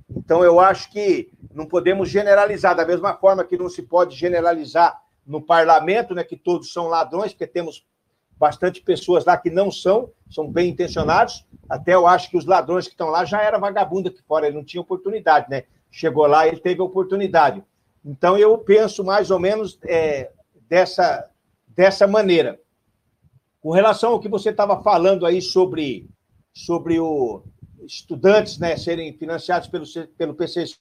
então 0.09 0.43
eu 0.43 0.59
acho 0.59 0.91
que 0.91 1.29
não 1.53 1.67
podemos 1.67 2.09
generalizar, 2.09 2.75
da 2.75 2.85
mesma 2.85 3.13
forma 3.15 3.43
que 3.43 3.57
não 3.57 3.69
se 3.69 3.83
pode 3.83 4.15
generalizar 4.15 4.99
no 5.25 5.41
parlamento, 5.41 6.15
né, 6.15 6.23
que 6.23 6.35
todos 6.35 6.73
são 6.73 6.87
ladrões, 6.87 7.33
porque 7.33 7.45
temos 7.45 7.85
bastante 8.39 8.81
pessoas 8.81 9.25
lá 9.25 9.37
que 9.37 9.49
não 9.49 9.69
são, 9.69 10.09
são 10.29 10.49
bem 10.49 10.69
intencionados. 10.69 11.45
Até 11.69 11.93
eu 11.93 12.07
acho 12.07 12.29
que 12.29 12.37
os 12.37 12.45
ladrões 12.45 12.85
que 12.85 12.93
estão 12.93 13.09
lá 13.09 13.25
já 13.25 13.41
era 13.41 13.59
vagabundo 13.59 14.07
aqui 14.07 14.21
fora, 14.25 14.47
ele 14.47 14.55
não 14.55 14.63
tinha 14.63 14.81
oportunidade, 14.81 15.47
né? 15.49 15.65
Chegou 15.91 16.25
lá, 16.25 16.47
ele 16.47 16.59
teve 16.59 16.81
oportunidade. 16.81 17.61
Então 18.03 18.37
eu 18.37 18.57
penso 18.57 19.03
mais 19.03 19.29
ou 19.29 19.39
menos 19.39 19.77
é, 19.83 20.31
dessa, 20.69 21.29
dessa 21.67 22.07
maneira. 22.07 22.59
Com 23.59 23.71
relação 23.71 24.13
ao 24.13 24.19
que 24.21 24.29
você 24.29 24.51
estava 24.51 24.81
falando 24.81 25.25
aí 25.25 25.41
sobre, 25.41 26.07
sobre 26.53 26.97
o 26.97 27.43
estudantes 27.85 28.57
né, 28.57 28.77
serem 28.77 29.11
financiados 29.13 29.67
pelo, 29.67 29.85
pelo 30.17 30.35
PCC, 30.35 30.77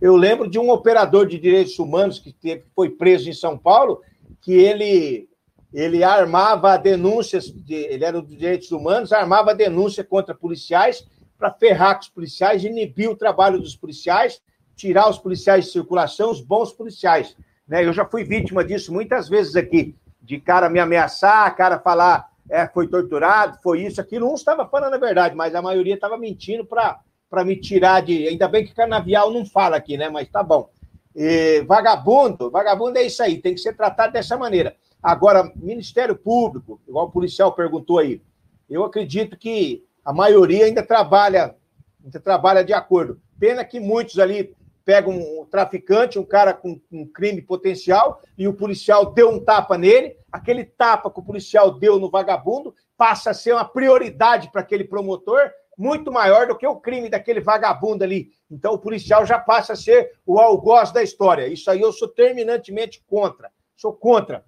eu 0.00 0.16
lembro 0.16 0.48
de 0.48 0.58
um 0.58 0.70
operador 0.70 1.26
de 1.26 1.38
direitos 1.38 1.78
humanos 1.78 2.18
que 2.18 2.32
teve, 2.32 2.64
foi 2.74 2.88
preso 2.88 3.28
em 3.28 3.34
São 3.34 3.58
Paulo, 3.58 4.00
que 4.40 4.52
ele 4.52 5.28
ele 5.72 6.04
armava 6.04 6.76
denúncias, 6.76 7.46
de, 7.46 7.74
ele 7.74 8.04
era 8.04 8.20
dos 8.20 8.36
direitos 8.36 8.70
humanos, 8.70 9.12
armava 9.12 9.54
denúncia 9.54 10.04
contra 10.04 10.34
policiais 10.34 11.06
para 11.38 11.50
ferrar 11.50 11.96
com 11.96 12.02
os 12.02 12.08
policiais, 12.08 12.64
inibir 12.64 13.10
o 13.10 13.16
trabalho 13.16 13.58
dos 13.58 13.74
policiais, 13.74 14.40
tirar 14.76 15.08
os 15.08 15.18
policiais 15.18 15.64
de 15.64 15.72
circulação, 15.72 16.30
os 16.30 16.40
bons 16.40 16.72
policiais. 16.72 17.36
Né? 17.66 17.84
Eu 17.84 17.92
já 17.92 18.04
fui 18.04 18.22
vítima 18.22 18.64
disso 18.64 18.92
muitas 18.92 19.28
vezes 19.28 19.56
aqui, 19.56 19.96
de 20.20 20.38
cara 20.38 20.68
me 20.68 20.78
ameaçar, 20.78 21.56
cara 21.56 21.78
falar 21.78 22.28
é, 22.48 22.66
foi 22.68 22.86
torturado, 22.86 23.58
foi 23.62 23.82
isso, 23.82 24.00
aquilo. 24.00 24.30
Um 24.30 24.34
estava 24.34 24.66
falando 24.66 24.94
a 24.94 24.98
verdade, 24.98 25.34
mas 25.34 25.54
a 25.54 25.62
maioria 25.62 25.94
estava 25.94 26.18
mentindo 26.18 26.64
para 26.64 27.44
me 27.44 27.56
tirar 27.56 28.02
de. 28.02 28.28
Ainda 28.28 28.46
bem 28.46 28.64
que 28.64 28.74
canavial 28.74 29.32
não 29.32 29.46
fala 29.46 29.76
aqui, 29.76 29.96
né? 29.96 30.08
Mas 30.08 30.28
tá 30.28 30.42
bom. 30.42 30.68
E, 31.14 31.62
vagabundo, 31.62 32.50
vagabundo 32.50 32.98
é 32.98 33.02
isso 33.02 33.22
aí, 33.22 33.38
tem 33.38 33.54
que 33.54 33.60
ser 33.60 33.74
tratado 33.74 34.12
dessa 34.12 34.36
maneira. 34.36 34.76
Agora, 35.02 35.50
Ministério 35.56 36.14
Público, 36.14 36.80
igual 36.86 37.06
o 37.06 37.10
policial 37.10 37.52
perguntou 37.52 37.98
aí, 37.98 38.22
eu 38.70 38.84
acredito 38.84 39.36
que 39.36 39.84
a 40.04 40.12
maioria 40.12 40.66
ainda 40.66 40.82
trabalha, 40.82 41.56
ainda 42.04 42.20
trabalha 42.20 42.62
de 42.62 42.72
acordo. 42.72 43.20
Pena 43.38 43.64
que 43.64 43.80
muitos 43.80 44.20
ali 44.20 44.54
pegam 44.84 45.12
um 45.12 45.44
traficante, 45.44 46.18
um 46.18 46.24
cara 46.24 46.54
com 46.54 46.80
um 46.92 47.06
crime 47.06 47.42
potencial, 47.42 48.22
e 48.38 48.46
o 48.46 48.54
policial 48.54 49.12
deu 49.12 49.28
um 49.28 49.44
tapa 49.44 49.76
nele, 49.76 50.16
aquele 50.30 50.64
tapa 50.64 51.10
que 51.10 51.18
o 51.18 51.24
policial 51.24 51.72
deu 51.72 51.98
no 51.98 52.10
vagabundo 52.10 52.74
passa 52.96 53.30
a 53.30 53.34
ser 53.34 53.52
uma 53.52 53.64
prioridade 53.64 54.50
para 54.52 54.60
aquele 54.60 54.84
promotor, 54.84 55.50
muito 55.76 56.12
maior 56.12 56.46
do 56.46 56.56
que 56.56 56.66
o 56.66 56.76
crime 56.76 57.08
daquele 57.08 57.40
vagabundo 57.40 58.04
ali. 58.04 58.30
Então 58.48 58.74
o 58.74 58.78
policial 58.78 59.26
já 59.26 59.38
passa 59.38 59.72
a 59.72 59.76
ser 59.76 60.12
o 60.24 60.38
algoz 60.38 60.92
da 60.92 61.02
história. 61.02 61.48
Isso 61.48 61.68
aí 61.70 61.80
eu 61.80 61.92
sou 61.92 62.06
terminantemente 62.06 63.02
contra. 63.08 63.50
Sou 63.76 63.92
contra 63.92 64.44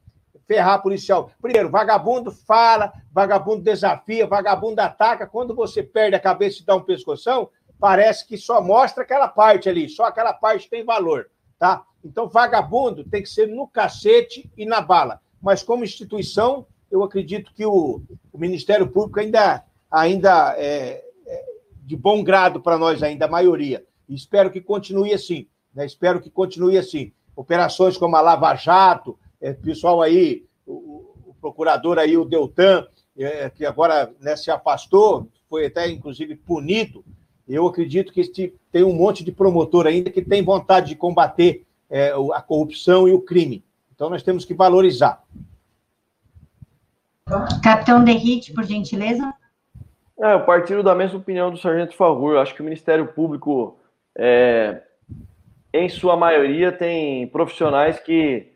ferrar 0.47 0.82
policial. 0.82 1.30
Primeiro, 1.40 1.70
vagabundo 1.70 2.30
fala, 2.30 2.92
vagabundo 3.12 3.62
desafia, 3.62 4.26
vagabundo 4.26 4.80
ataca. 4.80 5.26
Quando 5.26 5.55
você 5.55 5.82
perde 5.82 6.16
a 6.16 6.20
cabeça 6.20 6.62
e 6.62 6.64
dá 6.64 6.76
um 6.76 6.82
pescoção, 6.82 7.49
parece 7.78 8.26
que 8.26 8.36
só 8.36 8.61
mostra 8.61 9.03
aquela 9.03 9.28
parte 9.28 9.68
ali, 9.68 9.88
só 9.88 10.05
aquela 10.05 10.32
parte 10.32 10.68
tem 10.68 10.84
valor. 10.84 11.30
tá? 11.59 11.84
Então, 12.05 12.28
vagabundo 12.28 13.05
tem 13.05 13.22
que 13.22 13.28
ser 13.28 13.47
no 13.47 13.66
cacete 13.66 14.51
e 14.57 14.66
na 14.66 14.80
bala. 14.80 15.20
Mas, 15.40 15.62
como 15.62 15.84
instituição, 15.84 16.66
eu 16.90 17.03
acredito 17.03 17.53
que 17.55 17.64
o, 17.64 18.03
o 18.32 18.38
Ministério 18.38 18.86
Público 18.86 19.20
ainda, 19.20 19.64
ainda 19.90 20.55
é, 20.59 21.03
é 21.26 21.45
de 21.82 21.97
bom 21.97 22.22
grado 22.22 22.61
para 22.61 22.78
nós, 22.78 23.03
ainda 23.03 23.24
a 23.24 23.30
maioria. 23.30 23.84
E 24.09 24.14
espero 24.14 24.51
que 24.51 24.61
continue 24.61 25.12
assim. 25.12 25.47
Né? 25.74 25.84
Espero 25.84 26.20
que 26.20 26.30
continue 26.30 26.78
assim. 26.78 27.12
Operações 27.34 27.97
como 27.97 28.16
a 28.16 28.20
Lava 28.20 28.55
Jato, 28.55 29.18
é, 29.41 29.53
pessoal 29.53 30.03
aí, 30.03 30.45
o, 30.66 31.14
o, 31.26 31.35
procurador 31.41 31.99
aí, 31.99 32.16
o 32.16 32.24
Deltan, 32.24 32.87
é, 33.16 33.51
que 33.51 33.64
agora 33.64 34.12
né, 34.20 34.37
se 34.37 34.51
afastou, 34.51 35.28
foi 35.49 35.66
até 35.66 35.89
inclusive 35.89 36.37
punido. 36.37 37.05
Eu 37.47 37.66
acredito 37.66 38.12
que 38.12 38.20
este, 38.20 38.55
tem 38.72 38.82
um 38.82 38.95
monte 38.95 39.22
de 39.22 39.30
promotor 39.30 39.87
ainda 39.87 40.11
que 40.11 40.22
tem 40.22 40.43
vontade 40.43 40.89
de 40.89 40.97
combater 40.97 41.64
é, 41.91 42.12
a 42.32 42.41
corrupção 42.41 43.07
e 43.07 43.12
o 43.12 43.20
crime. 43.20 43.62
Então 43.95 44.11
nós 44.11 44.22
temos 44.22 44.45
que 44.45 44.55
valorizar. 44.55 45.22
Capitão 47.62 48.05
Derrite, 48.05 48.53
por 48.53 48.64
gentileza. 48.64 49.32
É, 50.18 50.35
eu 50.35 50.45
partilho 50.45 50.82
da 50.82 50.95
mesma 50.95 51.18
opinião 51.18 51.51
do 51.51 51.57
Sargento 51.57 51.95
Favor. 51.95 52.35
Eu 52.35 52.41
acho 52.41 52.55
que 52.55 52.61
o 52.61 52.64
Ministério 52.64 53.07
Público, 53.09 53.78
é, 54.16 54.82
em 55.72 55.89
sua 55.89 56.16
maioria, 56.16 56.70
tem 56.70 57.26
profissionais 57.28 57.99
que, 57.99 58.53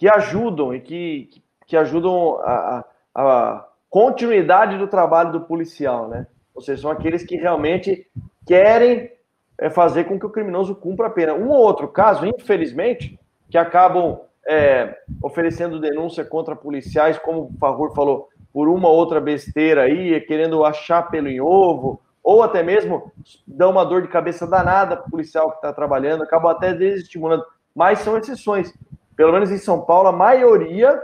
que 0.00 0.08
ajudam 0.08 0.74
e 0.74 0.80
que, 0.80 1.28
que 1.66 1.76
ajudam 1.76 2.38
a, 2.40 2.84
a 3.14 3.66
continuidade 3.90 4.78
do 4.78 4.86
trabalho 4.86 5.30
do 5.30 5.42
policial, 5.42 6.08
né? 6.08 6.26
Ou 6.54 6.62
seja, 6.62 6.80
são 6.80 6.90
aqueles 6.90 7.22
que 7.22 7.36
realmente 7.36 8.06
querem 8.46 9.12
é, 9.58 9.68
fazer 9.68 10.04
com 10.04 10.18
que 10.18 10.24
o 10.24 10.30
criminoso 10.30 10.74
cumpra 10.74 11.08
a 11.08 11.10
pena. 11.10 11.34
Um 11.34 11.50
ou 11.50 11.58
outro 11.58 11.86
caso, 11.86 12.24
infelizmente, 12.24 13.20
que 13.50 13.58
acabam 13.58 14.20
é, 14.48 14.96
oferecendo 15.22 15.78
denúncia 15.78 16.24
contra 16.24 16.56
policiais, 16.56 17.18
como 17.18 17.42
o 17.42 17.58
Favor 17.58 17.94
falou, 17.94 18.30
por 18.54 18.68
uma 18.68 18.88
outra 18.88 19.20
besteira 19.20 19.82
aí, 19.82 20.18
querendo 20.22 20.64
achar 20.64 21.10
pelo 21.10 21.28
em 21.28 21.42
ovo, 21.42 22.00
ou 22.24 22.42
até 22.42 22.62
mesmo 22.62 23.12
dá 23.46 23.68
uma 23.68 23.84
dor 23.84 24.00
de 24.00 24.08
cabeça 24.08 24.46
danada 24.46 24.96
para 24.96 25.08
o 25.08 25.10
policial 25.10 25.50
que 25.50 25.56
está 25.56 25.74
trabalhando, 25.74 26.22
acabam 26.22 26.50
até 26.50 26.72
desestimulando. 26.72 27.44
Mas 27.74 27.98
são 27.98 28.16
exceções. 28.16 28.72
Pelo 29.20 29.34
menos 29.34 29.50
em 29.50 29.58
São 29.58 29.82
Paulo, 29.82 30.08
a 30.08 30.12
maioria 30.12 30.98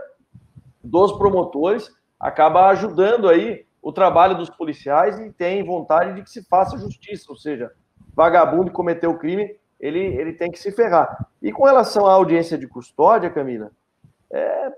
dos 0.83 1.13
promotores 1.19 1.91
acaba 2.19 2.69
ajudando 2.69 3.29
aí 3.29 3.67
o 3.83 3.93
trabalho 3.93 4.39
dos 4.39 4.49
policiais 4.49 5.19
e 5.19 5.31
tem 5.31 5.63
vontade 5.63 6.15
de 6.15 6.23
que 6.23 6.31
se 6.31 6.43
faça 6.49 6.79
justiça, 6.79 7.27
ou 7.29 7.37
seja, 7.37 7.71
vagabundo 8.15 8.71
que 8.71 8.71
cometeu 8.71 9.11
o 9.11 9.19
crime 9.19 9.55
ele, 9.79 10.01
ele 10.01 10.33
tem 10.33 10.51
que 10.51 10.59
se 10.59 10.73
ferrar. 10.73 11.29
E 11.43 11.53
com 11.53 11.65
relação 11.65 12.07
à 12.07 12.15
audiência 12.15 12.57
de 12.57 12.67
custódia, 12.67 13.29
Camila, 13.29 13.71
é, 14.33 14.73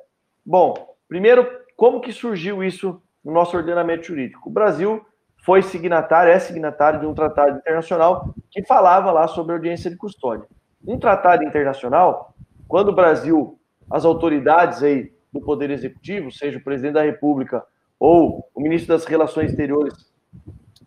bom, 0.44 0.74
primeiro, 1.06 1.48
como 1.76 2.00
que 2.00 2.12
surgiu 2.12 2.64
isso 2.64 3.00
no 3.24 3.30
nosso 3.30 3.56
ordenamento 3.56 4.04
jurídico? 4.04 4.48
O 4.48 4.52
Brasil 4.52 5.06
foi 5.44 5.62
signatário, 5.62 6.32
é 6.32 6.40
signatário 6.40 6.98
de 6.98 7.06
um 7.06 7.14
tratado 7.14 7.56
internacional 7.56 8.34
que 8.50 8.66
falava 8.66 9.12
lá 9.12 9.28
sobre 9.28 9.52
audiência 9.52 9.88
de 9.88 9.96
custódia. 9.96 10.48
Um 10.84 10.98
tratado 10.98 11.44
internacional, 11.44 12.27
quando 12.68 12.90
o 12.90 12.94
Brasil, 12.94 13.58
as 13.90 14.04
autoridades 14.04 14.82
aí 14.82 15.10
do 15.32 15.40
Poder 15.40 15.70
Executivo, 15.70 16.30
seja 16.30 16.58
o 16.58 16.62
presidente 16.62 16.94
da 16.94 17.02
República 17.02 17.64
ou 17.98 18.48
o 18.54 18.60
ministro 18.60 18.94
das 18.94 19.04
Relações 19.06 19.50
Exteriores, 19.50 20.12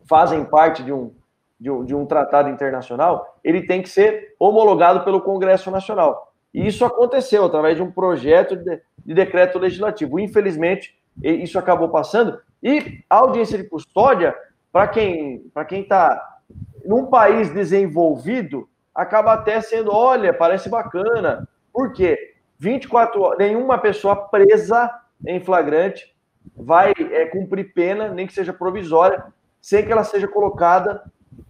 fazem 0.07 0.45
parte 0.45 0.83
de 0.83 0.93
um, 0.93 1.11
de 1.59 1.69
um, 1.69 1.83
de 1.83 1.95
um 1.95 2.05
tratado 2.05 2.49
internacional, 2.49 3.39
ele 3.43 3.65
tem 3.65 3.81
que 3.81 3.89
ser 3.89 4.35
homologado 4.39 5.03
pelo 5.03 5.21
Congresso 5.21 5.69
Nacional. 5.71 6.33
E 6.53 6.67
isso 6.67 6.85
aconteceu 6.85 7.45
através 7.45 7.75
de 7.75 7.81
um 7.81 7.91
projeto 7.91 8.55
de, 8.55 8.79
de 9.05 9.13
decreto 9.13 9.57
legislativo. 9.57 10.19
Infelizmente, 10.19 10.95
isso 11.21 11.57
acabou 11.57 11.89
passando. 11.89 12.39
E 12.61 13.03
a 13.09 13.17
audiência 13.17 13.57
de 13.57 13.63
custódia, 13.63 14.35
para 14.71 14.87
quem 14.87 15.49
para 15.53 15.65
quem 15.65 15.81
está 15.81 16.39
num 16.85 17.05
país 17.07 17.53
desenvolvido, 17.53 18.67
acaba 18.93 19.33
até 19.33 19.61
sendo, 19.61 19.91
olha, 19.93 20.33
parece 20.33 20.69
bacana. 20.69 21.47
Por 21.73 21.93
quê? 21.93 22.35
24 22.57 23.21
horas, 23.21 23.39
nenhuma 23.39 23.77
pessoa 23.77 24.15
presa 24.15 24.89
em 25.25 25.39
flagrante 25.39 26.15
vai 26.55 26.93
é, 27.11 27.25
cumprir 27.25 27.73
pena, 27.73 28.09
nem 28.09 28.27
que 28.27 28.33
seja 28.33 28.53
provisória, 28.53 29.23
sem 29.61 29.85
que 29.85 29.91
ela 29.91 30.03
seja 30.03 30.27
colocada 30.27 31.03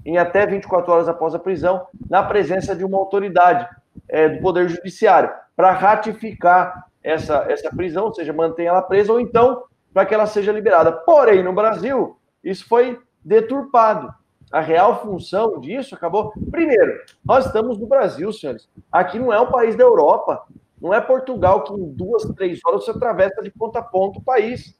em 0.05 0.17
até 0.17 0.45
24 0.45 0.91
horas 0.91 1.09
após 1.09 1.35
a 1.35 1.39
prisão, 1.39 1.85
na 2.09 2.23
presença 2.23 2.75
de 2.75 2.83
uma 2.83 2.97
autoridade 2.97 3.67
é, 4.07 4.29
do 4.29 4.41
Poder 4.41 4.69
Judiciário, 4.69 5.31
para 5.55 5.71
ratificar 5.71 6.87
essa, 7.03 7.45
essa 7.49 7.69
prisão, 7.69 8.05
ou 8.05 8.13
seja, 8.13 8.33
manter 8.33 8.63
ela 8.63 8.81
presa, 8.81 9.11
ou 9.11 9.19
então 9.19 9.63
para 9.93 10.05
que 10.05 10.13
ela 10.13 10.25
seja 10.25 10.51
liberada. 10.51 10.91
Porém, 10.91 11.43
no 11.43 11.53
Brasil, 11.53 12.17
isso 12.43 12.67
foi 12.67 12.99
deturpado. 13.23 14.13
A 14.51 14.59
real 14.59 15.01
função 15.01 15.59
disso 15.59 15.95
acabou. 15.95 16.33
Primeiro, 16.51 16.99
nós 17.23 17.45
estamos 17.45 17.77
no 17.77 17.87
Brasil, 17.87 18.31
senhores. 18.33 18.69
Aqui 18.91 19.17
não 19.17 19.31
é 19.31 19.39
um 19.39 19.49
país 19.49 19.75
da 19.75 19.83
Europa. 19.83 20.45
Não 20.81 20.93
é 20.93 20.99
Portugal 20.99 21.63
que 21.63 21.73
em 21.73 21.93
duas, 21.93 22.23
três 22.35 22.59
horas 22.65 22.83
você 22.83 22.91
atravessa 22.91 23.41
de 23.41 23.51
ponta 23.51 23.79
a 23.79 23.83
ponta 23.83 24.19
o 24.19 24.23
país. 24.23 24.75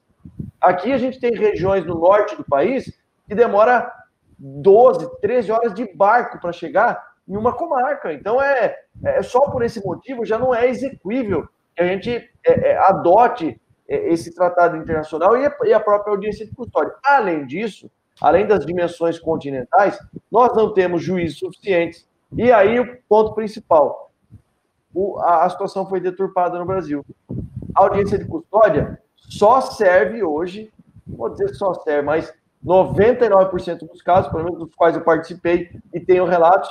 Aqui 0.60 0.92
a 0.92 0.98
gente 0.98 1.18
tem 1.18 1.32
regiões 1.32 1.86
no 1.86 1.94
norte 1.94 2.36
do 2.36 2.44
país 2.44 2.92
que 3.26 3.34
demora 3.34 3.90
12, 4.38 5.20
13 5.20 5.52
horas 5.52 5.74
de 5.74 5.86
barco 5.94 6.40
para 6.40 6.52
chegar 6.52 7.12
em 7.26 7.36
uma 7.36 7.52
comarca. 7.52 8.12
Então, 8.12 8.42
é, 8.42 8.76
é 9.04 9.22
só 9.22 9.40
por 9.50 9.62
esse 9.62 9.82
motivo 9.84 10.24
já 10.24 10.38
não 10.38 10.54
é 10.54 10.68
execuível 10.68 11.48
que 11.74 11.82
a 11.82 11.86
gente 11.86 12.10
é, 12.44 12.70
é, 12.70 12.78
adote 12.78 13.60
é, 13.88 14.12
esse 14.12 14.34
tratado 14.34 14.76
internacional 14.76 15.36
e 15.36 15.46
a, 15.46 15.56
e 15.64 15.72
a 15.72 15.80
própria 15.80 16.12
audiência 16.12 16.44
de 16.44 16.54
custódia. 16.54 16.94
Além 17.04 17.46
disso, 17.46 17.90
além 18.22 18.46
das 18.46 18.64
dimensões 18.64 19.18
continentais, 19.18 19.98
nós 20.30 20.54
não 20.54 20.72
temos 20.72 21.02
juízes 21.02 21.38
suficientes. 21.38 22.06
E 22.36 22.52
aí, 22.52 22.78
o 22.78 22.96
ponto 23.08 23.34
principal: 23.34 24.12
o, 24.94 25.18
a, 25.18 25.44
a 25.44 25.50
situação 25.50 25.84
foi 25.88 26.00
deturpada 26.00 26.56
no 26.56 26.64
Brasil. 26.64 27.04
A 27.74 27.82
audiência 27.82 28.16
de 28.16 28.24
custódia 28.24 29.00
só 29.16 29.60
serve 29.60 30.22
hoje, 30.22 30.72
vou 31.04 31.30
dizer 31.30 31.52
só 31.54 31.74
serve, 31.74 32.02
mas 32.02 32.32
99% 32.64 33.88
dos 33.88 34.00
casos, 34.00 34.30
pelo 34.30 34.44
menos 34.44 34.58
dos 34.60 34.74
quais 34.74 34.94
eu 34.94 35.02
participei 35.02 35.70
e 35.92 35.98
tenho 35.98 36.24
relatos, 36.24 36.70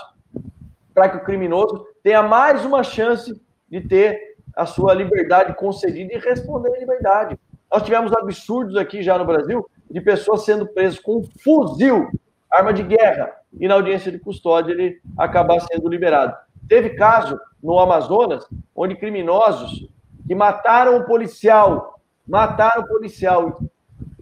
para 0.93 1.09
que 1.09 1.17
o 1.17 1.23
criminoso 1.23 1.85
tenha 2.01 2.23
mais 2.23 2.63
uma 2.63 2.81
chance 2.81 3.39
de 3.69 3.81
ter 3.81 4.35
a 4.55 4.65
sua 4.65 4.93
liberdade 4.93 5.53
concedida 5.55 6.13
e 6.13 6.17
responder 6.17 6.69
em 6.69 6.79
liberdade. 6.79 7.37
Nós 7.69 7.83
tivemos 7.83 8.13
absurdos 8.13 8.77
aqui 8.77 9.01
já 9.01 9.17
no 9.17 9.25
Brasil 9.25 9.69
de 9.91 10.01
pessoas 10.01 10.45
sendo 10.45 10.65
presas 10.67 10.99
com 10.99 11.17
um 11.17 11.23
fuzil, 11.23 12.09
arma 12.49 12.73
de 12.73 12.83
guerra, 12.83 13.31
e 13.59 13.67
na 13.67 13.75
audiência 13.75 14.11
de 14.11 14.19
custódia 14.19 14.71
ele 14.71 15.01
acabar 15.17 15.59
sendo 15.59 15.89
liberado. 15.89 16.35
Teve 16.67 16.91
caso 16.91 17.39
no 17.61 17.77
Amazonas 17.79 18.47
onde 18.75 18.95
criminosos 18.95 19.87
que 20.25 20.33
mataram 20.33 20.97
um 20.97 21.03
policial, 21.03 21.99
mataram 22.27 22.83
o 22.83 22.87
policial 22.87 23.61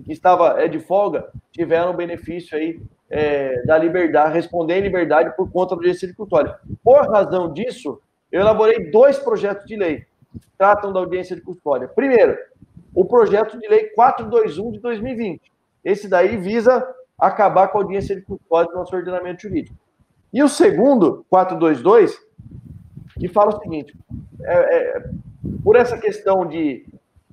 que 0.03 0.11
estava 0.11 0.59
é, 0.59 0.67
de 0.67 0.79
folga, 0.79 1.29
tiveram 1.51 1.91
o 1.91 1.95
benefício 1.95 2.57
aí 2.57 2.81
é, 3.09 3.61
da 3.63 3.77
liberdade, 3.77 4.33
responder 4.33 4.77
em 4.77 4.81
liberdade 4.81 5.35
por 5.35 5.51
conta 5.51 5.75
do 5.75 5.81
direito 5.81 6.07
de 6.07 6.15
Por 6.83 7.11
razão 7.11 7.51
disso, 7.53 8.01
eu 8.31 8.41
elaborei 8.41 8.89
dois 8.91 9.17
projetos 9.19 9.65
de 9.65 9.75
lei 9.75 10.05
que 10.31 10.47
tratam 10.57 10.93
da 10.93 10.99
audiência 10.99 11.35
de 11.35 11.41
custódia. 11.41 11.87
Primeiro, 11.87 12.37
o 12.93 13.05
projeto 13.05 13.59
de 13.59 13.67
lei 13.67 13.85
421 13.89 14.71
de 14.71 14.79
2020. 14.79 15.51
Esse 15.83 16.07
daí 16.07 16.37
visa 16.37 16.85
acabar 17.17 17.67
com 17.67 17.77
a 17.77 17.81
audiência 17.81 18.15
de 18.15 18.21
custódia 18.21 18.71
do 18.71 18.77
nosso 18.77 18.95
ordenamento 18.95 19.41
jurídico. 19.41 19.77
E 20.31 20.43
o 20.43 20.47
segundo, 20.47 21.25
422, 21.29 22.17
que 23.19 23.27
fala 23.27 23.55
o 23.55 23.59
seguinte: 23.59 23.97
é, 24.43 24.53
é, 24.53 25.09
por 25.63 25.75
essa 25.75 25.97
questão 25.97 26.45
de 26.45 26.85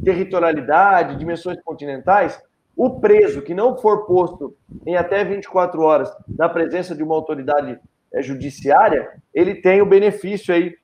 territorialidade, 0.02 1.16
dimensões 1.16 1.60
continentais, 1.62 2.40
o 2.76 3.00
preso 3.00 3.42
que 3.42 3.54
não 3.54 3.76
for 3.76 4.06
posto 4.06 4.54
em 4.84 4.96
até 4.96 5.24
24 5.24 5.80
horas 5.80 6.12
na 6.28 6.48
presença 6.48 6.94
de 6.94 7.02
uma 7.02 7.14
autoridade 7.14 7.78
é, 8.12 8.22
judiciária, 8.22 9.10
ele 9.32 9.54
tem 9.54 9.80
o 9.80 9.86
benefício 9.86 10.54
aí 10.54 10.76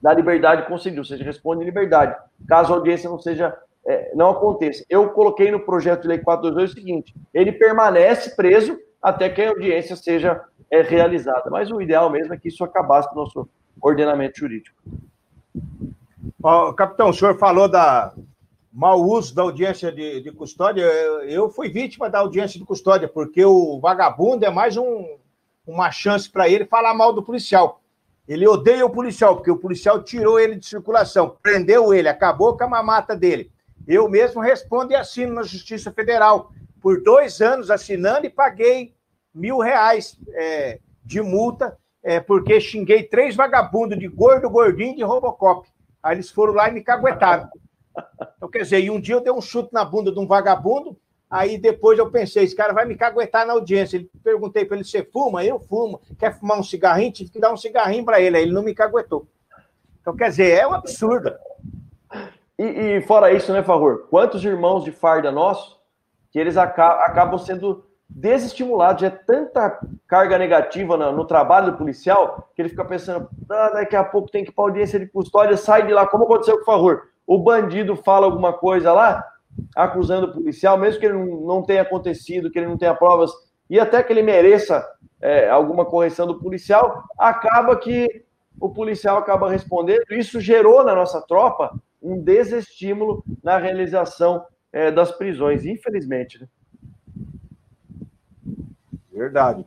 da 0.00 0.12
liberdade 0.12 0.66
concedida, 0.68 1.00
ou 1.00 1.04
seja, 1.04 1.24
responde 1.24 1.62
em 1.62 1.66
liberdade, 1.66 2.16
caso 2.46 2.72
a 2.72 2.76
audiência 2.76 3.10
não 3.10 3.18
seja 3.18 3.56
é, 3.86 4.12
não 4.14 4.30
aconteça. 4.30 4.84
Eu 4.90 5.10
coloquei 5.10 5.50
no 5.50 5.60
projeto 5.60 6.02
de 6.02 6.08
lei 6.08 6.18
422 6.18 6.70
o 6.70 6.74
seguinte: 6.74 7.14
ele 7.32 7.52
permanece 7.52 8.34
preso 8.34 8.78
até 9.00 9.28
que 9.28 9.42
a 9.42 9.50
audiência 9.50 9.94
seja 9.94 10.42
é, 10.70 10.82
realizada. 10.82 11.48
Mas 11.50 11.70
o 11.70 11.80
ideal 11.80 12.10
mesmo 12.10 12.34
é 12.34 12.36
que 12.36 12.48
isso 12.48 12.64
acabasse 12.64 13.08
no 13.14 13.22
nosso 13.22 13.48
ordenamento 13.80 14.38
jurídico. 14.38 14.76
Oh, 16.42 16.72
capitão, 16.72 17.10
o 17.10 17.14
senhor 17.14 17.38
falou 17.38 17.68
da, 17.68 18.12
mau 18.76 19.02
uso 19.02 19.34
da 19.34 19.42
audiência 19.42 19.90
de, 19.90 20.20
de 20.20 20.30
custódia, 20.30 20.82
eu 20.82 21.48
fui 21.48 21.70
vítima 21.70 22.10
da 22.10 22.18
audiência 22.18 22.58
de 22.58 22.66
custódia, 22.66 23.08
porque 23.08 23.42
o 23.42 23.80
vagabundo 23.80 24.44
é 24.44 24.50
mais 24.50 24.76
um, 24.76 25.16
uma 25.66 25.90
chance 25.90 26.30
para 26.30 26.46
ele 26.46 26.66
falar 26.66 26.92
mal 26.92 27.12
do 27.12 27.22
policial. 27.22 27.80
Ele 28.28 28.46
odeia 28.46 28.84
o 28.84 28.90
policial, 28.90 29.36
porque 29.36 29.50
o 29.50 29.56
policial 29.56 30.02
tirou 30.02 30.38
ele 30.38 30.56
de 30.56 30.66
circulação, 30.66 31.36
prendeu 31.42 31.94
ele, 31.94 32.08
acabou 32.08 32.54
com 32.54 32.64
a 32.64 32.68
mamata 32.68 33.16
dele. 33.16 33.50
Eu 33.86 34.08
mesmo 34.08 34.40
respondo 34.40 34.92
e 34.92 34.96
assino 34.96 35.34
na 35.34 35.42
Justiça 35.42 35.92
Federal. 35.92 36.50
Por 36.80 37.02
dois 37.02 37.40
anos 37.40 37.70
assinando 37.70 38.26
e 38.26 38.30
paguei 38.30 38.94
mil 39.34 39.58
reais 39.58 40.18
é, 40.34 40.80
de 41.04 41.20
multa, 41.20 41.76
é, 42.02 42.20
porque 42.20 42.60
xinguei 42.60 43.02
três 43.02 43.36
vagabundos 43.36 43.98
de 43.98 44.08
gordo, 44.08 44.50
gordinho 44.50 44.96
de 44.96 45.02
Robocop. 45.02 45.68
Aí 46.02 46.16
eles 46.16 46.30
foram 46.30 46.54
lá 46.54 46.68
e 46.68 46.72
me 46.72 46.80
caguetaram. 46.80 47.48
Então, 48.36 48.48
quer 48.48 48.62
dizer, 48.62 48.80
e 48.80 48.90
um 48.90 49.00
dia 49.00 49.14
eu 49.14 49.20
dei 49.20 49.32
um 49.32 49.40
chute 49.40 49.72
na 49.72 49.84
bunda 49.84 50.12
de 50.12 50.18
um 50.18 50.26
vagabundo, 50.26 50.96
aí 51.28 51.58
depois 51.58 51.98
eu 51.98 52.10
pensei, 52.10 52.44
esse 52.44 52.54
cara 52.54 52.72
vai 52.72 52.84
me 52.84 52.94
caguetar 52.94 53.46
na 53.46 53.54
audiência. 53.54 53.96
Ele 53.96 54.10
perguntei 54.22 54.64
para 54.64 54.76
ele, 54.76 54.84
você 54.84 55.02
fuma? 55.04 55.44
Eu 55.44 55.58
fumo. 55.58 56.00
Quer 56.18 56.38
fumar 56.38 56.58
um 56.58 56.62
cigarrinho? 56.62 57.12
Tive 57.12 57.30
que 57.30 57.40
dar 57.40 57.52
um 57.52 57.56
cigarrinho 57.56 58.04
para 58.04 58.20
ele, 58.20 58.36
aí 58.36 58.42
ele 58.42 58.52
não 58.52 58.62
me 58.62 58.74
caguetou. 58.74 59.26
Então, 60.00 60.14
quer 60.16 60.28
dizer, 60.28 60.50
é 60.52 60.66
um 60.66 60.74
absurdo. 60.74 61.34
E, 62.58 62.64
e 62.64 63.00
fora 63.02 63.32
isso, 63.32 63.52
né, 63.52 63.62
Favor? 63.62 64.06
Quantos 64.08 64.44
irmãos 64.44 64.84
de 64.84 64.90
farda 64.90 65.30
nossos 65.30 65.76
que 66.30 66.38
eles 66.38 66.56
acabam 66.56 67.38
sendo 67.38 67.84
desestimulado, 68.08 69.00
já 69.00 69.08
é 69.08 69.10
tanta 69.10 69.80
carga 70.06 70.38
negativa 70.38 70.96
no, 70.96 71.12
no, 71.12 71.24
trabalho 71.24 71.72
do 71.72 71.78
policial 71.78 72.50
que 72.54 72.62
ele 72.62 72.68
fica 72.68 72.84
pensando, 72.84 73.28
ah, 73.50 73.70
daqui 73.70 73.96
a 73.96 74.04
pouco 74.04 74.30
tem 74.30 74.44
que 74.44 74.50
ir 74.50 74.52
para 74.54 74.64
audiência 74.64 74.98
de 74.98 75.06
custódia, 75.06 75.56
sai 75.56 75.86
de 75.86 75.92
lá, 75.92 76.06
como 76.06 76.24
aconteceu 76.24 76.56
com 76.56 76.62
o 76.62 76.66
favor. 76.66 77.08
O 77.26 77.38
bandido 77.38 77.96
fala 77.96 78.26
alguma 78.26 78.52
coisa 78.52 78.92
lá, 78.92 79.24
acusando 79.74 80.26
o 80.28 80.32
policial, 80.32 80.78
mesmo 80.78 81.00
que 81.00 81.06
ele 81.06 81.18
não 81.18 81.62
tenha 81.62 81.82
acontecido, 81.82 82.50
que 82.50 82.58
ele 82.58 82.68
não 82.68 82.78
tenha 82.78 82.94
provas, 82.94 83.32
e 83.68 83.80
até 83.80 84.02
que 84.02 84.12
ele 84.12 84.22
mereça 84.22 84.86
é, 85.20 85.48
alguma 85.48 85.84
correção 85.84 86.26
do 86.26 86.38
policial, 86.38 87.02
acaba 87.18 87.74
que 87.76 88.24
o 88.60 88.68
policial 88.68 89.18
acaba 89.18 89.50
respondendo. 89.50 90.04
Isso 90.10 90.40
gerou 90.40 90.84
na 90.84 90.94
nossa 90.94 91.20
tropa 91.20 91.74
um 92.06 92.22
desestímulo 92.22 93.24
na 93.42 93.58
realização 93.58 94.44
é, 94.72 94.90
das 94.92 95.10
prisões, 95.10 95.64
infelizmente. 95.64 96.40
Né? 96.40 96.48
Verdade. 99.12 99.66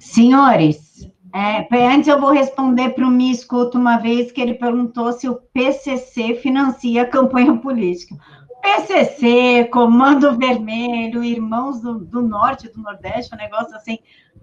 Senhores, 0.00 1.08
é, 1.34 1.86
antes 1.86 2.08
eu 2.08 2.20
vou 2.20 2.32
responder 2.32 2.90
para 2.90 3.06
o 3.06 3.10
Me 3.10 3.30
Escuta 3.30 3.78
uma 3.78 3.98
vez 3.98 4.32
que 4.32 4.40
ele 4.40 4.54
perguntou 4.54 5.12
se 5.12 5.28
o 5.28 5.36
PCC 5.36 6.34
financia 6.34 7.02
a 7.02 7.08
campanha 7.08 7.56
política. 7.58 8.16
PCC, 8.60 9.68
Comando 9.72 10.36
Vermelho, 10.36 11.24
Irmãos 11.24 11.80
do, 11.80 11.98
do 11.98 12.22
Norte 12.22 12.66
e 12.66 12.72
do 12.72 12.80
Nordeste, 12.80 13.34
um 13.34 13.38
negócio 13.38 13.74
assim, 13.74 13.98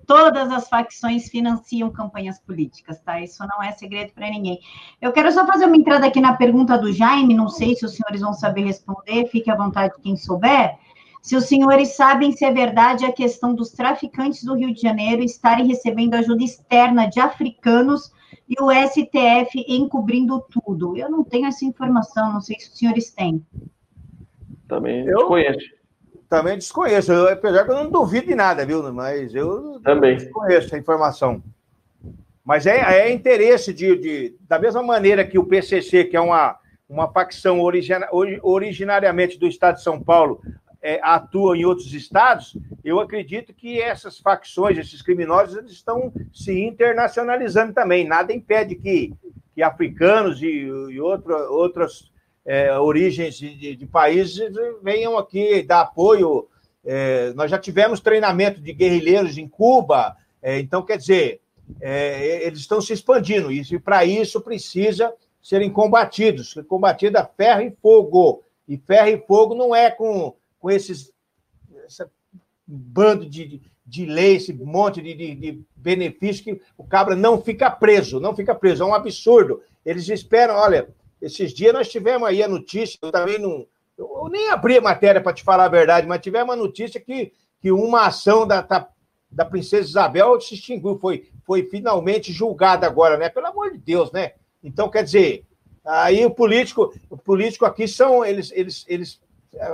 todas 0.09 0.51
as 0.51 0.67
facções 0.67 1.29
financiam 1.29 1.91
campanhas 1.91 2.39
políticas, 2.39 2.99
tá? 3.01 3.21
Isso 3.21 3.45
não 3.47 3.61
é 3.61 3.71
segredo 3.73 4.11
para 4.11 4.27
ninguém. 4.27 4.59
Eu 4.99 5.11
quero 5.11 5.31
só 5.31 5.45
fazer 5.45 5.65
uma 5.65 5.77
entrada 5.77 6.07
aqui 6.07 6.19
na 6.19 6.35
pergunta 6.35 6.75
do 6.79 6.91
Jaime, 6.91 7.35
não 7.35 7.47
sei 7.47 7.75
se 7.75 7.85
os 7.85 7.95
senhores 7.95 8.21
vão 8.21 8.33
saber 8.33 8.65
responder, 8.65 9.27
fique 9.27 9.51
à 9.51 9.55
vontade 9.55 9.93
quem 10.01 10.17
souber 10.17 10.79
se 11.21 11.35
os 11.35 11.45
senhores 11.45 11.89
sabem 11.89 12.31
se 12.31 12.43
é 12.45 12.51
verdade 12.51 13.05
a 13.05 13.11
questão 13.11 13.53
dos 13.53 13.71
traficantes 13.71 14.43
do 14.43 14.55
Rio 14.55 14.73
de 14.73 14.81
Janeiro 14.81 15.21
estarem 15.21 15.67
recebendo 15.67 16.15
ajuda 16.15 16.43
externa 16.43 17.07
de 17.07 17.19
africanos 17.19 18.11
e 18.47 18.55
o 18.59 18.71
STF 18.71 19.63
encobrindo 19.67 20.43
tudo. 20.49 20.97
Eu 20.97 21.11
não 21.11 21.23
tenho 21.23 21.45
essa 21.45 21.65
informação, 21.65 22.33
não 22.33 22.41
sei 22.41 22.57
se 22.57 22.69
os 22.69 22.79
senhores 22.79 23.11
têm. 23.11 23.45
Também 24.67 25.05
eu 25.05 25.17
desconheço. 25.17 25.78
Também 26.29 26.55
desconheço, 26.55 27.11
eu, 27.11 27.27
apesar 27.27 27.65
que 27.65 27.71
eu 27.71 27.75
não 27.75 27.89
duvido 27.89 28.27
de 28.27 28.35
nada, 28.35 28.63
viu? 28.63 28.93
Mas 28.93 29.33
eu 29.33 29.81
também 29.83 30.15
desconheço 30.15 30.75
a 30.75 30.77
informação. 30.77 31.41
Mas 32.45 32.67
é, 32.67 32.77
é 32.77 33.11
interesse 33.11 33.73
de, 33.73 33.95
de, 33.97 34.35
da 34.47 34.59
mesma 34.59 34.83
maneira 34.83 35.25
que 35.25 35.39
o 35.39 35.45
PCC, 35.45 36.05
que 36.05 36.15
é 36.15 36.21
uma, 36.21 36.57
uma 36.87 37.11
facção 37.11 37.59
origina, 37.61 38.07
originariamente 38.43 39.39
do 39.39 39.47
Estado 39.47 39.77
de 39.77 39.83
São 39.83 39.99
Paulo, 39.99 40.39
é, 40.81 40.99
atuam 41.01 41.55
em 41.55 41.65
outros 41.65 41.93
estados, 41.93 42.55
eu 42.83 42.99
acredito 42.99 43.53
que 43.53 43.81
essas 43.81 44.19
facções, 44.19 44.77
esses 44.77 45.01
criminosos, 45.01 45.57
eles 45.57 45.71
estão 45.71 46.13
se 46.31 46.57
internacionalizando 46.63 47.73
também. 47.73 48.07
Nada 48.07 48.31
impede 48.31 48.75
que, 48.75 49.13
que 49.53 49.63
africanos 49.63 50.41
e, 50.41 50.47
e 50.47 51.01
outra, 51.01 51.35
outras 51.49 52.09
é, 52.45 52.77
origens 52.77 53.35
de, 53.35 53.75
de, 53.75 53.85
países 53.85 54.51
venham 54.81 55.17
aqui 55.17 55.61
dar 55.63 55.81
apoio. 55.81 56.47
É, 56.83 57.33
nós 57.33 57.51
já 57.51 57.59
tivemos 57.59 57.99
treinamento 57.99 58.61
de 58.61 58.73
guerrilheiros 58.73 59.37
em 59.37 59.47
Cuba, 59.47 60.15
é, 60.41 60.59
então, 60.59 60.81
quer 60.81 60.97
dizer, 60.97 61.41
é, 61.81 62.45
eles 62.45 62.59
estão 62.59 62.81
se 62.81 62.93
expandindo, 62.93 63.51
e 63.51 63.79
para 63.79 64.05
isso 64.05 64.41
precisa 64.41 65.13
serem 65.41 65.69
combatidos, 65.69 66.55
combatida 66.67 67.29
ferro 67.37 67.61
e 67.61 67.71
fogo. 67.81 68.43
E 68.67 68.77
ferro 68.77 69.09
e 69.09 69.17
fogo 69.27 69.55
não 69.55 69.75
é 69.75 69.89
com 69.91 70.33
com 70.59 70.69
esses 70.69 71.11
esse 71.87 72.05
bando 72.67 73.25
de, 73.25 73.61
de 73.85 74.05
lei, 74.05 74.35
esse 74.35 74.53
monte 74.53 75.01
de, 75.01 75.15
de, 75.15 75.35
de 75.35 75.61
benefícios 75.75 76.41
que 76.41 76.61
o 76.77 76.83
cabra 76.83 77.15
não 77.15 77.41
fica 77.41 77.71
preso, 77.71 78.19
não 78.19 78.35
fica 78.35 78.53
preso. 78.53 78.83
É 78.83 78.85
um 78.85 78.93
absurdo. 78.93 79.63
Eles 79.83 80.07
esperam, 80.07 80.55
olha, 80.55 80.89
esses 81.21 81.53
dias 81.53 81.73
nós 81.73 81.89
tivemos 81.89 82.27
aí 82.27 82.41
a 82.41 82.47
notícia, 82.47 82.97
eu 83.01 83.11
também 83.11 83.39
não. 83.39 83.65
Eu 83.97 84.29
nem 84.31 84.49
abri 84.49 84.77
a 84.77 84.81
matéria 84.81 85.19
para 85.19 85.33
te 85.33 85.43
falar 85.43 85.65
a 85.65 85.69
verdade, 85.69 86.07
mas 86.07 86.21
tivemos 86.21 86.47
uma 86.47 86.55
notícia 86.55 87.01
que, 87.01 87.33
que 87.61 87.69
uma 87.69 88.05
ação 88.07 88.47
da, 88.47 88.61
da, 88.61 88.87
da 89.29 89.43
Princesa 89.43 89.89
Isabel 89.89 90.39
se 90.39 90.55
extinguiu, 90.55 90.97
foi, 90.97 91.29
foi 91.43 91.63
finalmente 91.63 92.31
julgada 92.31 92.87
agora, 92.87 93.17
né? 93.17 93.27
Pelo 93.27 93.47
amor 93.47 93.71
de 93.71 93.77
Deus, 93.77 94.09
né? 94.13 94.33
Então, 94.63 94.89
quer 94.89 95.03
dizer, 95.03 95.43
aí 95.85 96.25
o 96.25 96.31
político, 96.31 96.93
o 97.09 97.17
político 97.17 97.65
aqui 97.65 97.89
são, 97.89 98.23
eles, 98.23 98.51
eles, 98.53 98.85
eles 98.87 99.19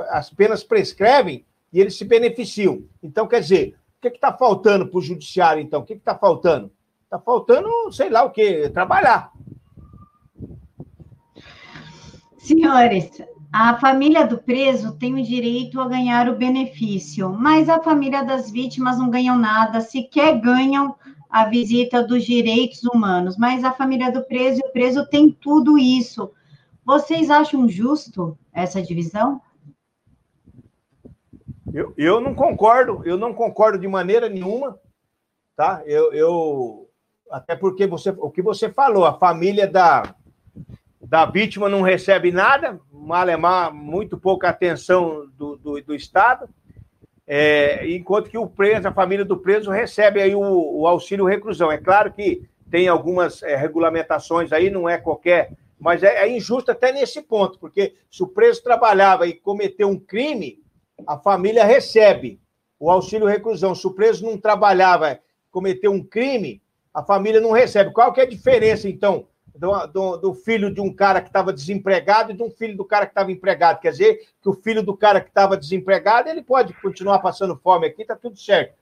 as 0.09 0.29
penas 0.29 0.63
prescrevem 0.63 1.45
e 1.71 1.79
eles 1.79 1.95
se 1.97 2.05
beneficiam. 2.05 2.83
Então, 3.03 3.27
quer 3.27 3.41
dizer, 3.41 3.75
o 3.97 4.01
que 4.01 4.15
está 4.15 4.33
faltando 4.33 4.87
para 4.87 4.97
o 4.97 5.01
judiciário, 5.01 5.61
então? 5.61 5.81
O 5.81 5.85
que 5.85 5.93
está 5.93 6.15
faltando? 6.15 6.71
Está 7.03 7.19
faltando, 7.19 7.69
sei 7.91 8.09
lá 8.09 8.23
o 8.23 8.31
quê, 8.31 8.69
trabalhar. 8.69 9.31
Senhores, 12.45 13.09
a 13.51 13.75
família 13.79 14.23
do 14.23 14.37
preso 14.37 14.95
tem 14.99 15.15
o 15.15 15.23
direito 15.23 15.81
a 15.81 15.87
ganhar 15.87 16.29
o 16.29 16.35
benefício, 16.35 17.27
mas 17.31 17.67
a 17.67 17.81
família 17.81 18.23
das 18.23 18.51
vítimas 18.51 18.99
não 18.99 19.09
ganham 19.09 19.35
nada, 19.35 19.81
sequer 19.81 20.39
ganham 20.39 20.95
a 21.27 21.45
visita 21.45 22.03
dos 22.03 22.23
direitos 22.23 22.83
humanos, 22.83 23.35
mas 23.35 23.63
a 23.63 23.71
família 23.71 24.11
do 24.11 24.23
preso 24.25 24.61
e 24.63 24.69
o 24.69 24.71
preso 24.71 25.09
tem 25.09 25.31
tudo 25.31 25.75
isso. 25.75 26.31
Vocês 26.85 27.31
acham 27.31 27.67
justo 27.67 28.37
essa 28.53 28.79
divisão? 28.79 29.41
Eu, 31.73 31.95
eu 31.97 32.21
não 32.21 32.35
concordo, 32.35 33.01
eu 33.05 33.17
não 33.17 33.33
concordo 33.33 33.79
de 33.79 33.87
maneira 33.87 34.29
nenhuma, 34.29 34.79
tá? 35.55 35.81
Eu, 35.87 36.13
eu 36.13 36.89
até 37.31 37.55
porque 37.55 37.87
você, 37.87 38.11
o 38.11 38.29
que 38.29 38.43
você 38.43 38.69
falou, 38.69 39.03
a 39.03 39.17
família 39.17 39.67
da, 39.67 40.15
da 41.07 41.25
vítima 41.25 41.69
não 41.69 41.81
recebe 41.81 42.31
nada, 42.31 42.79
malemar 42.91 43.73
muito 43.73 44.17
pouca 44.17 44.49
atenção 44.49 45.27
do, 45.37 45.55
do, 45.55 45.81
do 45.81 45.95
Estado, 45.95 46.49
é, 47.27 47.87
enquanto 47.89 48.29
que 48.29 48.37
o 48.37 48.47
preso, 48.47 48.87
a 48.87 48.93
família 48.93 49.25
do 49.25 49.37
preso 49.37 49.71
recebe 49.71 50.21
aí 50.21 50.35
o, 50.35 50.41
o 50.41 50.87
auxílio 50.87 51.25
reclusão. 51.25 51.71
É 51.71 51.77
claro 51.77 52.11
que 52.11 52.47
tem 52.69 52.87
algumas 52.87 53.41
é, 53.43 53.55
regulamentações 53.55 54.51
aí, 54.51 54.69
não 54.69 54.89
é 54.89 54.97
qualquer, 54.97 55.53
mas 55.79 56.03
é, 56.03 56.23
é 56.23 56.29
injusto 56.29 56.71
até 56.71 56.91
nesse 56.91 57.21
ponto, 57.21 57.59
porque 57.59 57.95
se 58.11 58.23
o 58.23 58.27
preso 58.27 58.63
trabalhava 58.63 59.27
e 59.27 59.33
cometeu 59.33 59.87
um 59.87 59.99
crime, 59.99 60.59
a 61.05 61.17
família 61.17 61.63
recebe 61.63 62.39
o 62.79 62.89
auxílio 62.89 63.27
reclusão. 63.27 63.75
Se 63.75 63.85
o 63.85 63.91
preso 63.91 64.25
não 64.25 64.37
trabalhava, 64.37 65.19
cometeu 65.51 65.91
um 65.91 66.03
crime, 66.03 66.61
a 66.93 67.03
família 67.03 67.41
não 67.41 67.51
recebe. 67.51 67.91
Qual 67.91 68.11
que 68.11 68.21
é 68.21 68.23
a 68.23 68.29
diferença, 68.29 68.89
então, 68.89 69.27
do, 69.57 69.87
do, 69.87 70.17
do 70.17 70.33
filho 70.33 70.73
de 70.73 70.81
um 70.81 70.93
cara 70.93 71.21
que 71.21 71.29
estava 71.29 71.53
desempregado 71.53 72.31
e 72.31 72.35
de 72.35 72.43
um 72.43 72.49
filho 72.49 72.75
do 72.75 72.85
cara 72.85 73.05
que 73.05 73.11
estava 73.11 73.31
empregado? 73.31 73.79
Quer 73.79 73.91
dizer, 73.91 74.27
que 74.41 74.49
o 74.49 74.53
filho 74.53 74.83
do 74.83 74.95
cara 74.95 75.21
que 75.21 75.29
estava 75.29 75.57
desempregado, 75.57 76.29
ele 76.29 76.43
pode 76.43 76.73
continuar 76.81 77.19
passando 77.19 77.55
fome 77.55 77.87
aqui, 77.87 78.01
está 78.01 78.15
tudo 78.15 78.37
certo. 78.37 78.73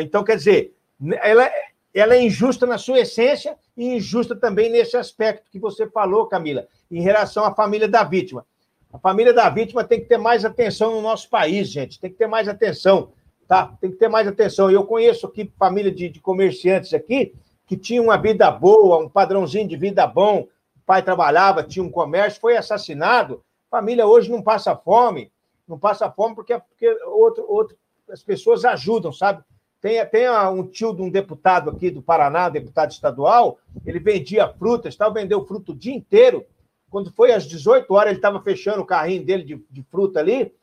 Então, 0.00 0.24
quer 0.24 0.36
dizer, 0.36 0.74
ela, 1.22 1.50
ela 1.92 2.14
é 2.14 2.22
injusta 2.22 2.66
na 2.66 2.78
sua 2.78 3.00
essência 3.00 3.56
e 3.76 3.96
injusta 3.96 4.34
também 4.34 4.70
nesse 4.70 4.96
aspecto 4.96 5.50
que 5.50 5.58
você 5.58 5.86
falou, 5.88 6.26
Camila, 6.26 6.66
em 6.90 7.02
relação 7.02 7.44
à 7.44 7.54
família 7.54 7.88
da 7.88 8.02
vítima. 8.02 8.46
A 8.92 8.98
família 8.98 9.32
da 9.32 9.48
vítima 9.50 9.84
tem 9.84 10.00
que 10.00 10.06
ter 10.06 10.18
mais 10.18 10.44
atenção 10.44 10.94
no 10.94 11.02
nosso 11.02 11.28
país, 11.28 11.68
gente. 11.68 11.98
Tem 11.98 12.10
que 12.10 12.16
ter 12.16 12.28
mais 12.28 12.48
atenção, 12.48 13.12
tá? 13.46 13.74
Tem 13.80 13.90
que 13.90 13.96
ter 13.96 14.08
mais 14.08 14.26
atenção. 14.26 14.70
Eu 14.70 14.84
conheço 14.84 15.26
aqui 15.26 15.52
família 15.58 15.90
de, 15.90 16.08
de 16.08 16.20
comerciantes 16.20 16.94
aqui 16.94 17.34
que 17.66 17.76
tinha 17.76 18.02
uma 18.02 18.16
vida 18.16 18.50
boa, 18.50 18.98
um 18.98 19.08
padrãozinho 19.08 19.68
de 19.68 19.76
vida 19.76 20.06
bom. 20.06 20.40
O 20.76 20.80
pai 20.86 21.02
trabalhava, 21.02 21.62
tinha 21.62 21.82
um 21.82 21.90
comércio, 21.90 22.40
foi 22.40 22.56
assassinado. 22.56 23.42
A 23.70 23.76
família 23.78 24.06
hoje 24.06 24.30
não 24.30 24.42
passa 24.42 24.76
fome, 24.76 25.32
não 25.66 25.78
passa 25.78 26.10
fome 26.10 26.34
porque, 26.34 26.58
porque 26.58 26.88
outro, 27.06 27.44
outro, 27.48 27.76
as 28.10 28.22
pessoas 28.22 28.64
ajudam, 28.64 29.12
sabe? 29.12 29.42
Tem, 29.80 30.04
tem 30.06 30.30
um 30.30 30.66
tio 30.66 30.94
de 30.94 31.02
um 31.02 31.10
deputado 31.10 31.70
aqui 31.70 31.90
do 31.90 32.00
Paraná, 32.00 32.48
deputado 32.48 32.90
estadual, 32.90 33.58
ele 33.84 33.98
vendia 33.98 34.48
frutas, 34.48 34.96
tal, 34.96 35.12
vendeu 35.12 35.44
fruta 35.44 35.72
o 35.72 35.74
dia 35.74 35.94
inteiro. 35.94 36.46
Quando 36.88 37.12
foi 37.12 37.32
às 37.32 37.44
18 37.44 37.92
horas, 37.92 38.10
ele 38.10 38.18
estava 38.18 38.40
fechando 38.40 38.80
o 38.80 38.86
carrinho 38.86 39.24
dele 39.24 39.42
de, 39.42 39.64
de 39.70 39.82
fruta 39.90 40.20
ali. 40.20 40.54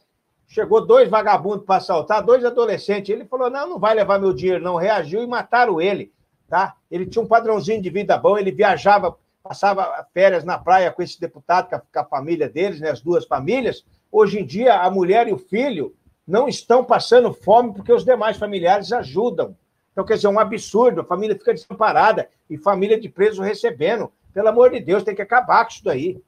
Chegou 0.48 0.86
dois 0.86 1.10
vagabundos 1.10 1.66
para 1.66 1.76
assaltar, 1.76 2.24
dois 2.24 2.44
adolescentes. 2.44 3.10
Ele 3.10 3.26
falou: 3.26 3.50
não, 3.50 3.70
não 3.70 3.80
vai 3.80 3.94
levar 3.94 4.20
meu 4.20 4.34
dinheiro, 4.34 4.64
não. 4.64 4.76
Reagiu 4.76 5.22
e 5.22 5.28
mataram 5.28 5.80
ele. 5.80 6.12
Tá? 6.52 6.76
Ele 6.92 7.06
tinha 7.06 7.24
um 7.24 7.28
padrãozinho 7.28 7.82
de 7.82 7.90
vida 7.90 8.18
bom, 8.18 8.38
ele 8.38 8.52
viajava, 8.52 9.18
passava 9.42 10.06
férias 10.14 10.44
na 10.44 10.58
praia 10.58 10.92
com 10.92 11.02
esse 11.02 11.18
deputado, 11.18 11.70
com 11.70 11.76
a, 11.78 11.80
com 11.80 12.00
a 12.00 12.04
família 12.04 12.50
deles, 12.50 12.82
né, 12.82 12.90
as 12.90 13.00
duas 13.00 13.26
famílias. 13.26 13.86
Hoje 14.12 14.38
em 14.38 14.46
dia, 14.46 14.82
a 14.82 14.92
mulher 14.92 15.30
e 15.30 15.32
o 15.32 15.38
filho 15.38 15.96
não 16.28 16.50
estão 16.50 16.84
passando 16.84 17.32
fome 17.32 17.74
porque 17.74 17.94
os 17.94 18.04
demais 18.04 18.36
familiares 18.36 18.92
ajudam. 18.92 19.56
Então, 19.94 20.04
quer 20.04 20.16
dizer, 20.16 20.28
é 20.28 20.30
um 20.30 20.40
absurdo, 20.40 21.00
a 21.00 21.06
família 21.06 21.38
fica 21.38 21.54
desamparada 21.54 22.28
e 22.50 22.58
família 22.58 23.00
de 23.00 23.08
preso 23.08 23.42
recebendo. 23.42 24.12
Pelo 24.34 24.50
amor 24.50 24.72
de 24.72 24.82
Deus, 24.82 25.04
tem 25.04 25.16
que 25.16 25.22
acabar 25.22 25.64
com 25.64 25.72
isso 25.72 25.86
daí. 25.86 26.22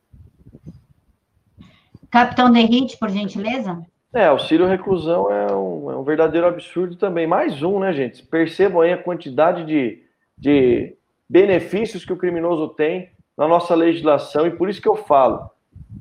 Capitão 2.10 2.50
Derrite, 2.50 2.95
por 2.95 3.10
gentileza. 3.10 3.86
É, 4.14 4.28
auxílio 4.28 4.68
reclusão 4.68 5.30
é 5.30 5.54
um, 5.54 5.91
é 5.91 5.98
um, 5.98 6.04
verdadeiro 6.04 6.48
absurdo 6.48 6.95
também. 6.95 7.28
Mais 7.28 7.62
um, 7.62 7.80
né, 7.80 7.91
gente? 7.91 8.24
Percebam 8.24 8.80
aí 8.80 8.94
a 8.94 9.04
quantidade 9.04 9.66
de, 9.66 10.04
de 10.38 10.95
benefícios 11.30 12.05
que 12.05 12.14
o 12.14 12.18
criminoso 12.18 12.69
tem 12.69 13.11
na 13.38 13.47
nossa 13.47 13.73
legislação, 13.76 14.45
e 14.45 14.51
por 14.51 14.69
isso 14.69 14.81
que 14.81 14.88
eu 14.88 14.95
falo, 14.95 15.49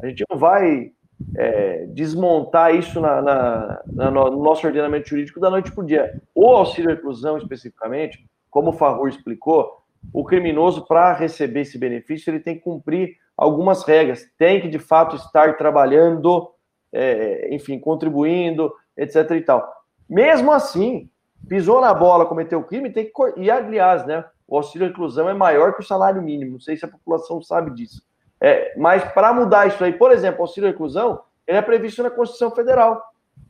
a 0.03 0.07
gente 0.07 0.25
não 0.31 0.39
vai 0.39 0.93
é, 1.37 1.87
desmontar 1.87 2.75
isso 2.75 3.01
na, 3.01 3.23
na, 3.23 3.83
na, 3.87 4.11
no 4.11 4.43
nosso 4.43 4.67
ordenamento 4.67 5.09
jurídico 5.09 5.41
da 5.41 5.49
noite 5.49 5.73
para 5.73 5.83
o 5.83 5.87
dia. 5.87 6.21
O 6.35 6.47
auxílio 6.47 6.91
reclusão, 6.91 7.39
especificamente, 7.39 8.27
como 8.51 8.71
o 8.71 8.75
Favor 8.75 9.09
explicou, 9.09 9.83
o 10.13 10.25
criminoso, 10.25 10.85
para 10.87 11.15
receber 11.15 11.61
esse 11.61 11.79
benefício, 11.79 12.31
ele 12.31 12.41
tem 12.41 12.57
que 12.57 12.63
cumprir 12.63 13.17
algumas 13.37 13.85
regras, 13.85 14.27
tem 14.37 14.61
que, 14.61 14.69
de 14.69 14.79
fato, 14.79 15.17
estar 15.17 15.57
trabalhando 15.57 16.53
é, 16.93 17.55
enfim, 17.55 17.79
contribuindo, 17.79 18.73
etc. 18.97 19.31
e 19.31 19.41
tal. 19.41 19.73
Mesmo 20.09 20.53
assim, 20.53 21.09
pisou 21.49 21.81
na 21.81 21.93
bola, 21.93 22.27
cometeu 22.27 22.63
crime, 22.65 22.91
tem 22.91 23.05
que. 23.05 23.13
E, 23.37 23.51
aliás, 23.51 24.07
né, 24.07 24.25
o 24.47 24.57
auxílio 24.57 24.87
inclusão 24.87 25.29
é 25.29 25.35
maior 25.35 25.75
que 25.75 25.81
o 25.81 25.87
salário 25.87 26.23
mínimo. 26.23 26.53
Não 26.53 26.61
sei 26.61 26.77
se 26.77 26.85
a 26.85 26.89
população 26.89 27.43
sabe 27.43 27.71
disso. 27.73 28.03
É, 28.41 28.77
mas 28.77 29.05
para 29.13 29.33
mudar 29.33 29.69
isso 29.69 29.83
aí, 29.83 29.93
por 29.93 30.11
exemplo, 30.11 30.41
o 30.41 30.43
auxílio 30.43 30.69
inclusão, 30.69 31.21
ele 31.47 31.59
é 31.59 31.63
previsto 31.63 32.03
na 32.03 32.11
Constituição 32.11 32.51
Federal. 32.51 33.03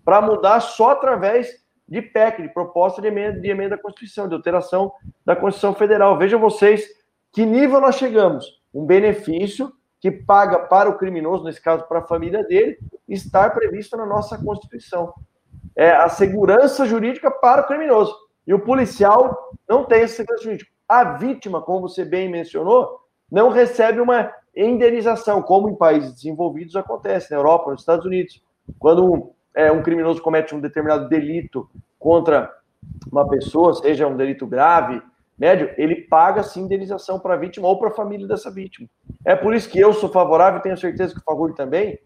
Para 0.05 0.20
mudar 0.20 0.60
só 0.60 0.90
através 0.90 1.62
de 1.89 2.01
PEC, 2.01 2.43
de 2.43 2.48
proposta 2.48 3.01
de 3.01 3.09
emenda, 3.09 3.40
de 3.40 3.51
emenda 3.51 3.77
da 3.77 3.82
Constituição, 3.82 4.28
de 4.28 4.35
alteração 4.35 4.93
da 5.24 5.35
Constituição 5.35 5.74
Federal. 5.74 6.16
Vejam 6.19 6.40
vocês 6.40 6.86
que 7.32 7.44
nível 7.44 7.81
nós 7.81 7.97
chegamos. 7.97 8.60
Um 8.73 8.85
benefício 8.85 9.73
que 10.01 10.10
paga 10.10 10.59
para 10.59 10.90
o 10.90 10.98
criminoso, 10.98 11.44
nesse 11.44 11.60
caso 11.60 11.85
para 11.85 12.01
a 12.01 12.06
família 12.06 12.43
dele, 12.44 12.78
estar 13.09 13.51
previsto 13.51 13.97
na 13.97 14.05
nossa 14.05 14.36
Constituição. 14.36 15.12
É 15.77 15.90
a 15.90 16.09
segurança 16.09 16.86
jurídica 16.86 17.31
para 17.31 17.62
o 17.62 17.66
criminoso. 17.66 18.15
E 18.47 18.53
o 18.53 18.61
policial 18.61 19.57
não 19.69 19.85
tem 19.85 20.03
essa 20.03 20.16
segurança 20.16 20.44
jurídica. 20.44 20.70
A 20.89 21.05
vítima, 21.05 21.62
como 21.62 21.89
você 21.89 22.05
bem 22.05 22.28
mencionou, 22.28 23.01
não 23.31 23.49
recebe 23.49 24.01
uma 24.01 24.31
indenização, 24.55 25.40
como 25.40 25.70
em 25.70 25.74
países 25.74 26.12
desenvolvidos 26.12 26.77
acontece, 26.77 27.31
na 27.31 27.39
Europa, 27.39 27.70
nos 27.70 27.81
Estados 27.81 28.05
Unidos. 28.05 28.43
Quando 28.78 29.11
um, 29.11 29.31
é, 29.55 29.73
um 29.73 29.82
criminoso 29.82 30.20
comete 30.20 30.55
um 30.55 30.61
determinado 30.61 31.09
delito 31.09 31.69
contra 31.99 32.53
uma 33.11 33.27
pessoa, 33.27 33.74
seja 33.74 34.07
um 34.07 34.16
delito 34.16 34.47
grave, 34.47 35.01
médio, 35.39 35.70
ele 35.77 36.03
paga 36.03 36.43
sim 36.43 36.62
indenização 36.62 37.19
para 37.19 37.35
a 37.35 37.36
vítima 37.36 37.69
ou 37.69 37.78
para 37.78 37.89
a 37.89 37.94
família 37.94 38.27
dessa 38.27 38.51
vítima. 38.51 38.89
É 39.24 39.35
por 39.35 39.55
isso 39.55 39.69
que 39.69 39.78
eu 39.78 39.93
sou 39.93 40.09
favorável, 40.09 40.61
tenho 40.61 40.77
certeza 40.77 41.15
que 41.15 41.20
o 41.20 41.24
Fagulho 41.24 41.55
também, 41.55 41.99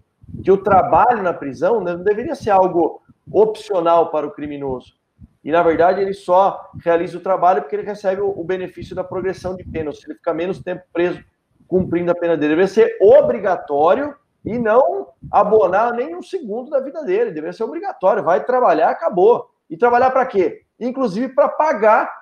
que 0.43 0.51
o 0.51 0.63
trabalho 0.63 1.23
na 1.23 1.33
prisão 1.33 1.81
não 1.81 2.03
deveria 2.03 2.35
ser 2.35 2.51
algo 2.51 3.03
opcional 3.31 4.11
para 4.11 4.27
o 4.27 4.31
criminoso. 4.31 4.95
E, 5.43 5.53
na 5.53 5.63
verdade, 5.63 6.01
ele 6.01 6.13
só 6.13 6.71
realiza 6.85 7.19
o 7.19 7.21
trabalho 7.21 7.63
porque 7.63 7.77
ele 7.77 7.87
recebe 7.87 8.21
o 8.21 8.43
benefício 8.43 8.97
da 8.97 9.05
progressão 9.05 9.55
de 9.55 9.65
pena, 9.65 9.91
ou 9.91 9.95
seja, 9.95 10.09
ele 10.09 10.17
fica 10.17 10.35
menos 10.35 10.61
tempo 10.61 10.83
preso 10.93 11.23
cumprindo 11.69 12.11
a 12.11 12.15
pena 12.15 12.37
dele. 12.37 12.51
Deveria 12.51 12.69
ser 12.69 12.97
obrigatório 13.01 14.15
e 14.45 14.59
não 14.59 15.09
abonar 15.31 15.93
nem 15.93 16.15
um 16.15 16.23
segundo 16.23 16.71
da 16.71 16.81
vida 16.81 17.03
dele. 17.05 17.31
Deveria 17.31 17.53
ser 17.53 17.65
obrigatório. 17.65 18.23
Vai 18.23 18.45
trabalhar, 18.45 18.91
acabou. 18.91 19.51
E 19.69 19.77
trabalhar 19.77 20.11
para 20.11 20.27
quê? 20.27 20.63
Inclusive 20.79 21.35
para 21.35 21.49
pagar 21.49 22.13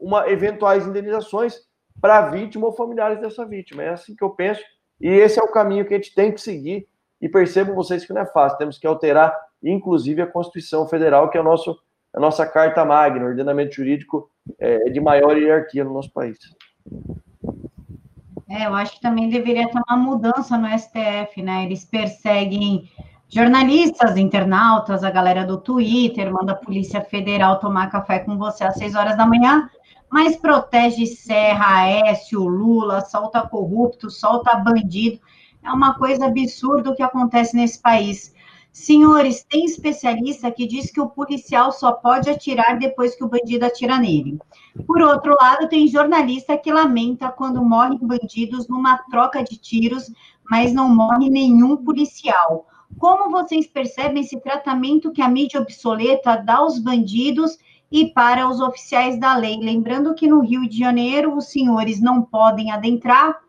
uma 0.00 0.28
eventuais 0.30 0.86
indenizações 0.86 1.60
para 2.00 2.30
vítima 2.30 2.66
ou 2.66 2.72
familiares 2.72 3.20
dessa 3.20 3.44
vítima. 3.44 3.82
É 3.82 3.90
assim 3.90 4.14
que 4.14 4.24
eu 4.24 4.30
penso, 4.30 4.62
e 5.00 5.08
esse 5.08 5.38
é 5.38 5.42
o 5.42 5.52
caminho 5.52 5.84
que 5.84 5.94
a 5.94 5.96
gente 5.96 6.14
tem 6.14 6.32
que 6.32 6.40
seguir. 6.40 6.88
E 7.20 7.28
percebam 7.28 7.74
vocês 7.74 8.04
que 8.04 8.12
não 8.12 8.22
é 8.22 8.26
fácil, 8.26 8.58
temos 8.58 8.78
que 8.78 8.86
alterar, 8.86 9.36
inclusive, 9.62 10.22
a 10.22 10.26
Constituição 10.26 10.86
Federal, 10.86 11.30
que 11.30 11.38
é 11.38 11.40
o 11.40 11.44
nosso, 11.44 11.76
a 12.14 12.20
nossa 12.20 12.46
carta 12.46 12.84
magna, 12.84 13.24
ordenamento 13.26 13.74
jurídico 13.74 14.30
é, 14.58 14.90
de 14.90 15.00
maior 15.00 15.36
hierarquia 15.36 15.84
no 15.84 15.92
nosso 15.92 16.12
país. 16.12 16.38
É, 18.48 18.66
eu 18.66 18.74
acho 18.74 18.94
que 18.94 19.00
também 19.00 19.28
deveria 19.28 19.68
ter 19.68 19.80
uma 19.88 19.96
mudança 19.96 20.56
no 20.56 20.66
STF, 20.66 21.42
né? 21.42 21.64
Eles 21.64 21.84
perseguem 21.84 22.90
jornalistas, 23.28 24.16
internautas, 24.16 25.04
a 25.04 25.10
galera 25.10 25.44
do 25.44 25.58
Twitter, 25.58 26.32
manda 26.32 26.52
a 26.52 26.56
Polícia 26.56 27.02
Federal 27.02 27.60
tomar 27.60 27.90
café 27.90 28.20
com 28.20 28.38
você 28.38 28.64
às 28.64 28.76
6 28.76 28.94
horas 28.94 29.16
da 29.16 29.26
manhã 29.26 29.68
mas 30.10 30.36
protege 30.36 31.06
Serra, 31.06 31.82
Aécio, 31.82 32.40
Lula, 32.46 33.02
solta 33.02 33.46
corrupto, 33.46 34.10
solta 34.10 34.56
bandido. 34.56 35.20
É 35.62 35.70
uma 35.70 35.94
coisa 35.94 36.26
absurda 36.26 36.90
o 36.90 36.94
que 36.94 37.02
acontece 37.02 37.54
nesse 37.54 37.80
país. 37.80 38.34
Senhores, 38.78 39.42
tem 39.42 39.64
especialista 39.64 40.52
que 40.52 40.64
diz 40.64 40.88
que 40.92 41.00
o 41.00 41.10
policial 41.10 41.72
só 41.72 41.90
pode 41.90 42.30
atirar 42.30 42.78
depois 42.78 43.16
que 43.16 43.24
o 43.24 43.28
bandido 43.28 43.66
atira 43.66 43.98
nele. 43.98 44.38
Por 44.86 45.02
outro 45.02 45.34
lado, 45.34 45.68
tem 45.68 45.88
jornalista 45.88 46.56
que 46.56 46.72
lamenta 46.72 47.28
quando 47.28 47.62
morrem 47.62 47.98
bandidos 48.00 48.68
numa 48.68 48.96
troca 49.10 49.42
de 49.42 49.56
tiros, 49.56 50.04
mas 50.48 50.72
não 50.72 50.88
morre 50.88 51.28
nenhum 51.28 51.76
policial. 51.76 52.68
Como 53.00 53.32
vocês 53.32 53.66
percebem 53.66 54.22
esse 54.22 54.40
tratamento 54.40 55.10
que 55.10 55.22
a 55.22 55.28
mídia 55.28 55.60
obsoleta 55.60 56.36
dá 56.36 56.58
aos 56.58 56.78
bandidos 56.78 57.58
e 57.90 58.06
para 58.12 58.48
os 58.48 58.60
oficiais 58.60 59.18
da 59.18 59.36
lei. 59.36 59.58
Lembrando 59.58 60.14
que 60.14 60.28
no 60.28 60.38
Rio 60.40 60.68
de 60.68 60.78
Janeiro 60.78 61.36
os 61.36 61.46
senhores 61.46 62.00
não 62.00 62.22
podem 62.22 62.70
adentrar, 62.70 63.40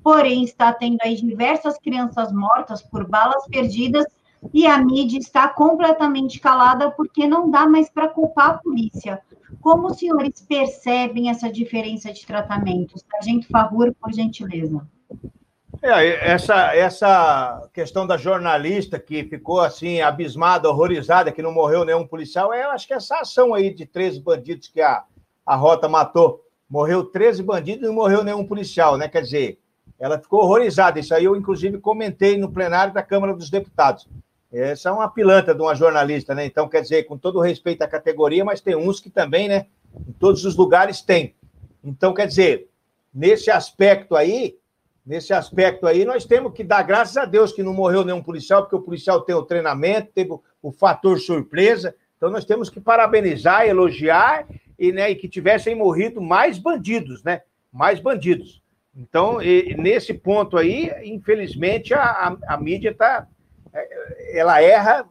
porém 0.00 0.44
está 0.44 0.72
tendo 0.72 0.98
aí 1.02 1.16
diversas 1.16 1.76
crianças 1.76 2.32
mortas 2.32 2.82
por 2.82 3.04
balas 3.08 3.44
perdidas 3.48 4.06
e 4.52 4.66
a 4.66 4.78
mídia 4.78 5.18
está 5.18 5.48
completamente 5.48 6.38
calada 6.40 6.90
porque 6.90 7.26
não 7.26 7.50
dá 7.50 7.66
mais 7.66 7.90
para 7.90 8.08
culpar 8.08 8.50
a 8.50 8.58
polícia. 8.58 9.20
Como 9.60 9.88
os 9.88 9.98
senhores 9.98 10.40
percebem 10.46 11.30
essa 11.30 11.50
diferença 11.50 12.12
de 12.12 12.26
tratamento? 12.26 12.94
Sargento 12.98 13.48
Favor, 13.48 13.94
por 14.00 14.12
gentileza. 14.12 14.86
É, 15.82 16.32
essa, 16.32 16.74
essa 16.74 17.68
questão 17.72 18.06
da 18.06 18.16
jornalista 18.16 18.98
que 18.98 19.24
ficou 19.24 19.60
assim, 19.60 20.00
abismada, 20.00 20.68
horrorizada, 20.68 21.30
que 21.30 21.42
não 21.42 21.52
morreu 21.52 21.84
nenhum 21.84 22.06
policial, 22.06 22.52
é, 22.52 22.64
eu 22.64 22.70
acho 22.70 22.86
que 22.86 22.94
essa 22.94 23.16
ação 23.16 23.52
aí 23.52 23.72
de 23.74 23.84
13 23.84 24.20
bandidos 24.20 24.68
que 24.68 24.80
a, 24.80 25.04
a 25.44 25.54
Rota 25.54 25.88
matou. 25.88 26.42
Morreu 26.68 27.04
13 27.04 27.42
bandidos 27.42 27.84
e 27.84 27.86
não 27.86 27.94
morreu 27.94 28.24
nenhum 28.24 28.44
policial, 28.44 28.96
né? 28.96 29.06
Quer 29.06 29.22
dizer, 29.22 29.58
ela 29.98 30.18
ficou 30.18 30.42
horrorizada. 30.42 30.98
Isso 30.98 31.14
aí 31.14 31.24
eu, 31.24 31.36
inclusive, 31.36 31.78
comentei 31.78 32.36
no 32.36 32.50
plenário 32.50 32.92
da 32.92 33.02
Câmara 33.02 33.34
dos 33.34 33.50
Deputados. 33.50 34.08
Essa 34.52 34.90
é 34.90 34.92
uma 34.92 35.08
pilantra 35.08 35.54
de 35.54 35.60
uma 35.60 35.74
jornalista, 35.74 36.34
né? 36.34 36.46
Então, 36.46 36.68
quer 36.68 36.80
dizer, 36.80 37.04
com 37.04 37.18
todo 37.18 37.40
respeito 37.40 37.82
à 37.82 37.88
categoria, 37.88 38.44
mas 38.44 38.60
tem 38.60 38.76
uns 38.76 39.00
que 39.00 39.10
também, 39.10 39.48
né? 39.48 39.66
Em 40.06 40.12
todos 40.12 40.44
os 40.44 40.56
lugares 40.56 41.00
tem. 41.00 41.34
Então, 41.82 42.14
quer 42.14 42.26
dizer, 42.26 42.68
nesse 43.12 43.50
aspecto 43.50 44.14
aí, 44.14 44.56
nesse 45.04 45.32
aspecto 45.32 45.86
aí, 45.86 46.04
nós 46.04 46.24
temos 46.24 46.52
que 46.52 46.62
dar 46.62 46.82
graças 46.82 47.16
a 47.16 47.24
Deus 47.24 47.52
que 47.52 47.62
não 47.62 47.74
morreu 47.74 48.04
nenhum 48.04 48.22
policial, 48.22 48.62
porque 48.62 48.76
o 48.76 48.82
policial 48.82 49.20
tem 49.20 49.34
o 49.34 49.42
treinamento, 49.42 50.12
teve 50.14 50.32
o, 50.32 50.42
o 50.62 50.70
fator 50.70 51.18
surpresa. 51.18 51.94
Então, 52.16 52.30
nós 52.30 52.44
temos 52.44 52.70
que 52.70 52.80
parabenizar, 52.80 53.66
elogiar 53.66 54.46
e, 54.78 54.92
né, 54.92 55.10
e 55.10 55.16
que 55.16 55.28
tivessem 55.28 55.74
morrido 55.74 56.20
mais 56.20 56.58
bandidos, 56.58 57.22
né? 57.24 57.42
Mais 57.72 58.00
bandidos. 58.00 58.62
Então, 58.96 59.42
e, 59.42 59.74
nesse 59.76 60.14
ponto 60.14 60.56
aí, 60.56 60.90
infelizmente, 61.04 61.92
a, 61.92 62.02
a, 62.02 62.54
a 62.54 62.56
mídia 62.56 62.94
tá, 62.94 63.26
é, 63.26 63.26
ela 64.32 64.60
erra 64.62 65.08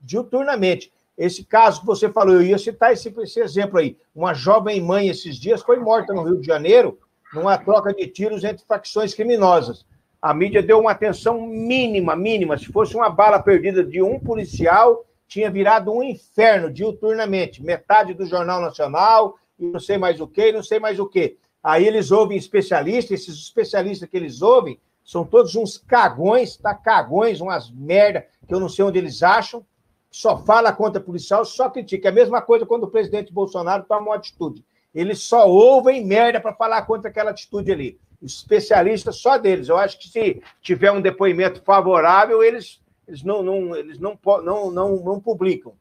diuturnamente. 0.00 0.92
Esse 1.16 1.44
caso 1.44 1.80
que 1.80 1.86
você 1.86 2.08
falou, 2.10 2.34
eu 2.34 2.42
ia 2.42 2.58
citar 2.58 2.92
esse, 2.92 3.12
esse 3.20 3.40
exemplo 3.40 3.78
aí. 3.78 3.96
Uma 4.14 4.34
jovem 4.34 4.80
mãe 4.80 5.08
esses 5.08 5.36
dias 5.36 5.62
foi 5.62 5.78
morta 5.78 6.12
no 6.12 6.22
Rio 6.22 6.40
de 6.40 6.46
Janeiro 6.46 6.98
numa 7.32 7.58
troca 7.58 7.92
de 7.92 8.06
tiros 8.06 8.44
entre 8.44 8.64
facções 8.64 9.12
criminosas. 9.14 9.84
A 10.22 10.32
mídia 10.32 10.62
deu 10.62 10.78
uma 10.78 10.92
atenção 10.92 11.46
mínima, 11.46 12.16
mínima. 12.16 12.56
Se 12.56 12.66
fosse 12.66 12.94
uma 12.96 13.10
bala 13.10 13.42
perdida 13.42 13.84
de 13.84 14.00
um 14.00 14.18
policial, 14.18 15.04
tinha 15.26 15.50
virado 15.50 15.92
um 15.92 16.02
inferno 16.02 16.70
diuturnamente, 16.70 17.62
metade 17.62 18.14
do 18.14 18.24
Jornal 18.24 18.60
Nacional, 18.60 19.36
e 19.58 19.66
não 19.66 19.80
sei 19.80 19.98
mais 19.98 20.20
o 20.20 20.26
que, 20.26 20.52
não 20.52 20.62
sei 20.62 20.78
mais 20.78 20.98
o 20.98 21.06
que. 21.06 21.36
Aí 21.62 21.86
eles 21.86 22.10
ouvem 22.10 22.38
especialistas, 22.38 23.20
esses 23.20 23.36
especialistas 23.36 24.08
que 24.08 24.16
eles 24.16 24.42
ouvem 24.42 24.78
são 25.04 25.24
todos 25.24 25.54
uns 25.54 25.76
cagões, 25.76 26.56
tá? 26.56 26.74
Cagões, 26.74 27.40
umas 27.40 27.70
merda 27.70 28.26
que 28.48 28.54
eu 28.54 28.58
não 28.58 28.68
sei 28.68 28.84
onde 28.84 28.98
eles 28.98 29.22
acham, 29.22 29.64
só 30.10 30.38
fala 30.38 30.72
contra 30.72 31.00
policial, 31.00 31.44
só 31.44 31.68
critica. 31.68 32.08
É 32.08 32.10
a 32.10 32.14
mesma 32.14 32.40
coisa 32.40 32.64
quando 32.64 32.84
o 32.84 32.90
presidente 32.90 33.32
Bolsonaro 33.32 33.84
toma 33.84 34.08
uma 34.08 34.14
atitude. 34.14 34.64
Eles 34.94 35.20
só 35.22 35.48
ouvem 35.48 36.06
merda 36.06 36.40
para 36.40 36.54
falar 36.54 36.82
contra 36.82 37.10
aquela 37.10 37.32
atitude 37.32 37.70
ali. 37.70 38.00
Especialistas 38.22 39.16
só 39.16 39.36
deles. 39.36 39.68
Eu 39.68 39.76
acho 39.76 39.98
que 39.98 40.08
se 40.08 40.40
tiver 40.62 40.90
um 40.92 41.02
depoimento 41.02 41.60
favorável, 41.62 42.42
eles, 42.42 42.80
eles, 43.06 43.22
não, 43.22 43.42
não, 43.42 43.76
eles 43.76 43.98
não, 43.98 44.18
não, 44.42 44.70
não, 44.70 44.96
não 44.96 45.20
publicam, 45.20 45.74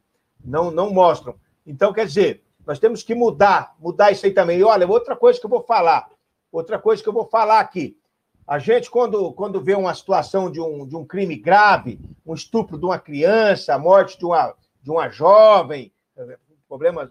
não, 0.43 0.71
não 0.71 0.91
mostram. 0.91 1.35
Então, 1.65 1.93
quer 1.93 2.07
dizer, 2.07 2.43
nós 2.65 2.79
temos 2.79 3.03
que 3.03 3.15
mudar, 3.15 3.75
mudar 3.79 4.11
isso 4.11 4.25
aí 4.25 4.33
também. 4.33 4.59
E 4.59 4.63
olha, 4.63 4.87
outra 4.87 5.15
coisa 5.15 5.39
que 5.39 5.45
eu 5.45 5.49
vou 5.49 5.61
falar, 5.61 6.09
outra 6.51 6.79
coisa 6.79 7.01
que 7.01 7.07
eu 7.07 7.13
vou 7.13 7.25
falar 7.25 7.59
aqui. 7.59 7.95
A 8.45 8.59
gente, 8.59 8.91
quando, 8.91 9.31
quando 9.33 9.61
vê 9.61 9.73
uma 9.73 9.93
situação 9.95 10.51
de 10.51 10.59
um, 10.59 10.85
de 10.85 10.95
um 10.95 11.05
crime 11.05 11.35
grave, 11.35 11.99
um 12.25 12.33
estupro 12.33 12.77
de 12.77 12.85
uma 12.85 12.99
criança, 12.99 13.73
a 13.73 13.79
morte 13.79 14.17
de 14.17 14.25
uma, 14.25 14.53
de 14.81 14.91
uma 14.91 15.09
jovem, 15.09 15.91
problemas. 16.67 17.09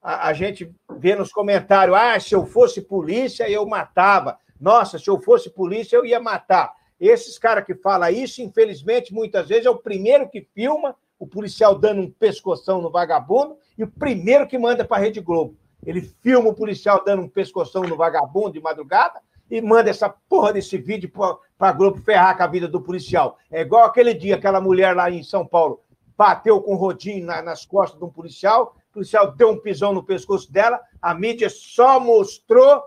A, 0.00 0.28
a 0.28 0.32
gente 0.32 0.72
vê 0.96 1.16
nos 1.16 1.32
comentários: 1.32 1.96
ah, 1.96 2.18
se 2.20 2.34
eu 2.34 2.46
fosse 2.46 2.80
polícia, 2.80 3.50
eu 3.50 3.66
matava. 3.66 4.38
Nossa, 4.60 4.98
se 4.98 5.08
eu 5.08 5.20
fosse 5.20 5.50
polícia, 5.50 5.96
eu 5.96 6.04
ia 6.04 6.20
matar. 6.20 6.72
Esses 7.00 7.38
caras 7.38 7.64
que 7.64 7.74
falam 7.74 8.10
isso, 8.10 8.42
infelizmente, 8.42 9.12
muitas 9.12 9.48
vezes 9.48 9.66
é 9.66 9.70
o 9.70 9.78
primeiro 9.78 10.28
que 10.28 10.42
filma 10.54 10.94
o 11.18 11.26
policial 11.26 11.74
dando 11.74 12.02
um 12.02 12.10
pescoção 12.10 12.80
no 12.80 12.90
vagabundo 12.90 13.56
e 13.76 13.82
o 13.82 13.90
primeiro 13.90 14.46
que 14.46 14.58
manda 14.58 14.84
para 14.84 14.98
a 14.98 15.00
Rede 15.00 15.20
Globo. 15.20 15.56
Ele 15.84 16.02
filma 16.02 16.50
o 16.50 16.54
policial 16.54 17.02
dando 17.04 17.22
um 17.22 17.28
pescoção 17.28 17.82
no 17.82 17.96
vagabundo 17.96 18.52
de 18.52 18.60
madrugada 18.60 19.20
e 19.50 19.60
manda 19.60 19.90
essa 19.90 20.08
porra 20.08 20.52
desse 20.52 20.78
vídeo 20.78 21.10
para 21.58 21.72
Globo 21.72 21.98
ferrar 21.98 22.36
com 22.36 22.42
a 22.42 22.46
vida 22.46 22.68
do 22.68 22.80
policial. 22.80 23.36
É 23.50 23.62
igual 23.62 23.84
aquele 23.84 24.14
dia, 24.14 24.36
aquela 24.36 24.60
mulher 24.60 24.94
lá 24.94 25.10
em 25.10 25.22
São 25.22 25.46
Paulo 25.46 25.80
bateu 26.16 26.60
com 26.60 26.74
um 26.74 26.76
rodinho 26.76 27.26
na, 27.26 27.42
nas 27.42 27.64
costas 27.64 27.98
de 27.98 28.04
um 28.04 28.10
policial, 28.10 28.76
o 28.90 28.92
policial 28.92 29.32
deu 29.32 29.50
um 29.50 29.58
pisão 29.58 29.92
no 29.92 30.02
pescoço 30.02 30.52
dela, 30.52 30.80
a 31.00 31.14
mídia 31.14 31.48
só 31.48 31.98
mostrou 31.98 32.82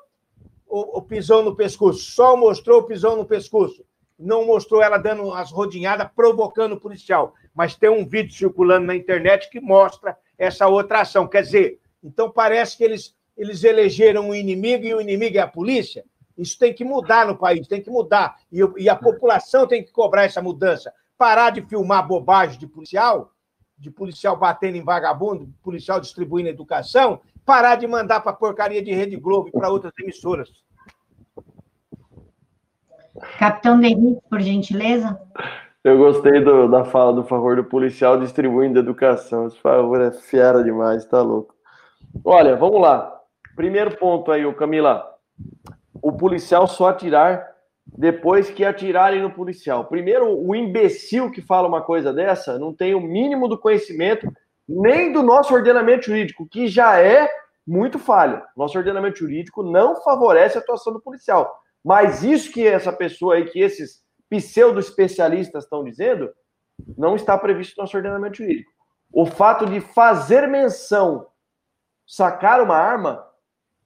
o, 0.68 0.98
o 0.98 1.02
pisão 1.02 1.44
no 1.44 1.56
pescoço, 1.56 1.99
só 1.99 2.35
mostrou 2.35 2.80
o 2.80 2.84
pisão 2.84 3.15
no 3.15 3.26
pescoço. 3.26 3.85
Não 4.18 4.45
mostrou 4.45 4.81
ela 4.81 4.98
dando 4.98 5.31
as 5.34 5.52
rodinhadas, 5.52 6.10
provocando 6.15 6.73
o 6.73 6.80
policial. 6.80 7.34
Mas 7.53 7.76
tem 7.76 7.90
um 7.90 8.07
vídeo 8.07 8.34
circulando 8.34 8.85
na 8.85 8.95
internet 8.95 9.49
que 9.49 9.60
mostra 9.60 10.18
essa 10.38 10.68
outra 10.68 11.02
ação. 11.02 11.27
Quer 11.27 11.41
dizer, 11.44 11.80
então 12.03 12.30
parece 12.30 12.77
que 12.77 12.84
eles, 12.84 13.15
eles 13.38 13.64
elegeram 13.64 14.30
um 14.30 14.35
inimigo 14.35 14.85
e 14.85 14.94
o 14.94 15.02
inimigo 15.02 15.38
é 15.38 15.41
a 15.41 15.48
polícia. 15.48 16.03
Isso 16.38 16.57
tem 16.57 16.73
que 16.73 16.84
mudar 16.84 17.27
no 17.27 17.38
país, 17.38 17.68
tem 17.68 17.81
que 17.81 17.89
mudar. 17.89 18.35
E, 18.51 18.60
e 18.77 18.89
a 18.89 18.95
população 18.95 19.68
tem 19.68 19.84
que 19.84 19.91
cobrar 19.91 20.23
essa 20.23 20.41
mudança. 20.41 20.91
Parar 21.18 21.51
de 21.51 21.61
filmar 21.61 22.07
bobagem 22.07 22.60
de 22.60 22.68
policial, 22.68 23.31
de 23.77 23.91
policial 23.91 24.38
batendo 24.38 24.76
em 24.76 24.84
vagabundo, 24.84 25.53
policial 25.61 25.99
distribuindo 25.99 26.49
educação, 26.49 27.22
parar 27.45 27.76
de 27.76 27.85
mandar 27.85 28.22
para 28.22 28.34
porcaria 28.34 28.81
de 28.81 28.93
Rede 28.93 29.15
Globo 29.15 29.49
e 29.49 29.51
para 29.51 29.69
outras 29.69 29.93
emissoras. 29.99 30.49
Capitão 33.38 33.80
Denise, 33.80 34.19
por 34.30 34.41
gentileza. 34.41 35.19
Eu 35.84 35.97
gostei 35.97 36.43
do, 36.43 36.68
da 36.68 36.85
fala 36.85 37.14
do 37.14 37.23
favor 37.26 37.57
do 37.57 37.64
policial 37.64 38.19
distribuindo 38.19 38.80
educação. 38.80 39.47
Esse 39.47 39.60
favor 39.60 40.01
é 40.01 40.11
fera 40.11 40.64
demais, 40.64 41.05
tá 41.05 41.22
louco. 41.22 41.53
Olha, 42.23 42.55
vamos 42.55 42.81
lá. 42.81 43.19
Primeiro 43.55 43.97
ponto 43.97 44.31
aí, 44.31 44.45
o 44.45 44.55
Camila 44.55 45.14
o 46.03 46.11
policial 46.11 46.67
só 46.67 46.89
atirar 46.89 47.49
depois 47.85 48.49
que 48.49 48.65
atirarem 48.65 49.21
no 49.21 49.31
policial. 49.31 49.85
Primeiro, 49.85 50.38
o 50.38 50.53
imbecil 50.53 51.31
que 51.31 51.41
fala 51.41 51.67
uma 51.67 51.81
coisa 51.81 52.11
dessa 52.13 52.59
não 52.59 52.73
tem 52.73 52.93
o 52.93 52.99
mínimo 52.99 53.47
do 53.47 53.57
conhecimento 53.57 54.31
nem 54.67 55.13
do 55.13 55.23
nosso 55.23 55.53
ordenamento 55.53 56.07
jurídico, 56.07 56.47
que 56.47 56.67
já 56.67 56.99
é 56.99 57.30
muito 57.65 57.97
falho. 57.97 58.41
Nosso 58.55 58.77
ordenamento 58.77 59.19
jurídico 59.19 59.63
não 59.63 60.01
favorece 60.01 60.57
a 60.57 60.61
atuação 60.61 60.91
do 60.91 61.01
policial. 61.01 61.57
Mas 61.84 62.23
isso 62.23 62.51
que 62.51 62.67
essa 62.67 62.91
pessoa 62.91 63.35
aí, 63.35 63.45
que 63.45 63.59
esses 63.59 64.01
pseudo-especialistas 64.30 65.63
estão 65.63 65.84
dizendo, 65.84 66.30
não 66.97 67.15
está 67.15 67.38
previsto 67.38 67.77
no 67.77 67.84
nosso 67.84 67.95
ordenamento 67.95 68.38
jurídico. 68.38 68.71
O 69.11 69.25
fato 69.25 69.65
de 69.65 69.80
fazer 69.80 70.47
menção, 70.47 71.27
sacar 72.05 72.61
uma 72.61 72.75
arma, 72.75 73.25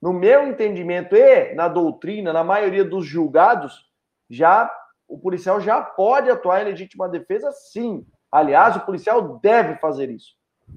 no 0.01 0.13
meu 0.13 0.47
entendimento 0.47 1.15
e 1.15 1.53
na 1.53 1.67
doutrina, 1.67 2.31
na 2.31 2.43
maioria 2.43 2.83
dos 2.83 3.05
julgados, 3.05 3.85
já 4.29 4.71
o 5.07 5.17
policial 5.17 5.59
já 5.61 5.81
pode 5.81 6.29
atuar 6.29 6.61
em 6.61 6.65
legítima 6.65 7.07
defesa, 7.07 7.51
sim. 7.51 8.05
Aliás, 8.31 8.75
o 8.75 8.81
policial 8.81 9.39
deve 9.39 9.75
fazer 9.77 10.09
isso. 10.09 10.35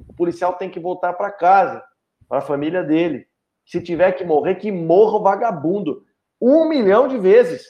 O 0.09 0.14
policial 0.14 0.55
tem 0.55 0.70
que 0.70 0.78
voltar 0.78 1.14
para 1.14 1.32
casa, 1.32 1.82
para 2.28 2.38
a 2.38 2.42
família 2.42 2.82
dele. 2.82 3.26
Se 3.66 3.82
tiver 3.82 4.12
que 4.12 4.24
morrer, 4.24 4.55
que 4.55 4.70
morra 4.70 5.18
o 5.18 5.22
vagabundo. 5.22 6.05
Um 6.40 6.68
milhão 6.68 7.09
de 7.09 7.18
vezes. 7.18 7.66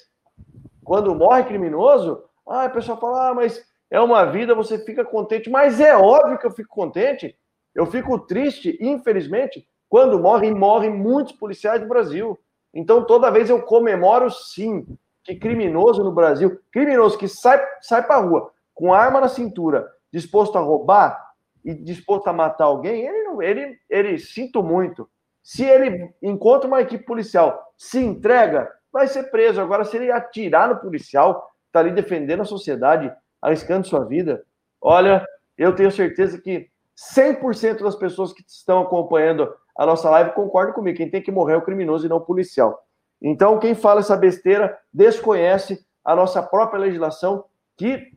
Quando 0.84 1.14
morre 1.14 1.44
criminoso, 1.44 2.22
ah, 2.46 2.64
a 2.64 2.70
pessoa 2.70 2.98
fala, 2.98 3.30
ah, 3.30 3.34
mas 3.34 3.64
é 3.90 4.00
uma 4.00 4.24
vida, 4.26 4.54
você 4.54 4.78
fica 4.84 5.04
contente. 5.04 5.48
Mas 5.48 5.80
é 5.80 5.96
óbvio 5.96 6.38
que 6.38 6.46
eu 6.46 6.50
fico 6.50 6.68
contente. 6.68 7.36
Eu 7.74 7.86
fico 7.86 8.18
triste, 8.18 8.76
infelizmente, 8.80 9.66
quando 9.90 10.20
morrem, 10.20 10.54
morrem 10.54 10.88
muitos 10.88 11.32
policiais 11.32 11.80
do 11.80 11.88
Brasil. 11.88 12.38
Então, 12.72 13.04
toda 13.04 13.30
vez 13.30 13.50
eu 13.50 13.60
comemoro, 13.60 14.30
sim, 14.30 14.86
que 15.24 15.34
criminoso 15.34 16.04
no 16.04 16.12
Brasil, 16.12 16.60
criminoso 16.70 17.18
que 17.18 17.26
sai, 17.26 17.60
sai 17.82 18.06
para 18.06 18.20
rua 18.20 18.52
com 18.72 18.94
arma 18.94 19.20
na 19.20 19.28
cintura, 19.28 19.86
disposto 20.12 20.56
a 20.56 20.60
roubar 20.60 21.20
e 21.64 21.74
disposto 21.74 22.28
a 22.28 22.32
matar 22.32 22.64
alguém, 22.64 23.06
ele, 23.06 23.24
não, 23.24 23.42
ele, 23.42 23.76
ele 23.90 24.18
sinto 24.18 24.62
muito. 24.62 25.10
Se 25.42 25.64
ele 25.64 26.14
encontra 26.22 26.68
uma 26.68 26.80
equipe 26.80 27.04
policial, 27.04 27.74
se 27.76 27.98
entrega, 27.98 28.70
vai 28.92 29.08
ser 29.08 29.24
preso. 29.24 29.60
Agora, 29.60 29.84
se 29.84 29.96
ele 29.96 30.10
atirar 30.10 30.68
no 30.68 30.78
policial, 30.78 31.50
está 31.66 31.80
ali 31.80 31.90
defendendo 31.90 32.42
a 32.42 32.46
sociedade, 32.46 33.12
arriscando 33.42 33.86
sua 33.86 34.04
vida, 34.04 34.42
olha, 34.80 35.26
eu 35.58 35.74
tenho 35.74 35.90
certeza 35.90 36.40
que 36.40 36.70
100% 37.14 37.82
das 37.82 37.96
pessoas 37.96 38.32
que 38.32 38.42
estão 38.46 38.80
acompanhando 38.80 39.52
a 39.76 39.86
nossa 39.86 40.10
live 40.10 40.32
concordam 40.32 40.74
comigo. 40.74 40.96
Quem 40.96 41.10
tem 41.10 41.22
que 41.22 41.32
morrer 41.32 41.54
é 41.54 41.56
o 41.56 41.62
criminoso 41.62 42.06
e 42.06 42.08
não 42.08 42.18
o 42.18 42.20
policial. 42.20 42.78
Então, 43.20 43.58
quem 43.58 43.74
fala 43.74 44.00
essa 44.00 44.16
besteira 44.16 44.78
desconhece 44.92 45.84
a 46.04 46.16
nossa 46.16 46.42
própria 46.42 46.80
legislação, 46.80 47.44
que 47.76 48.12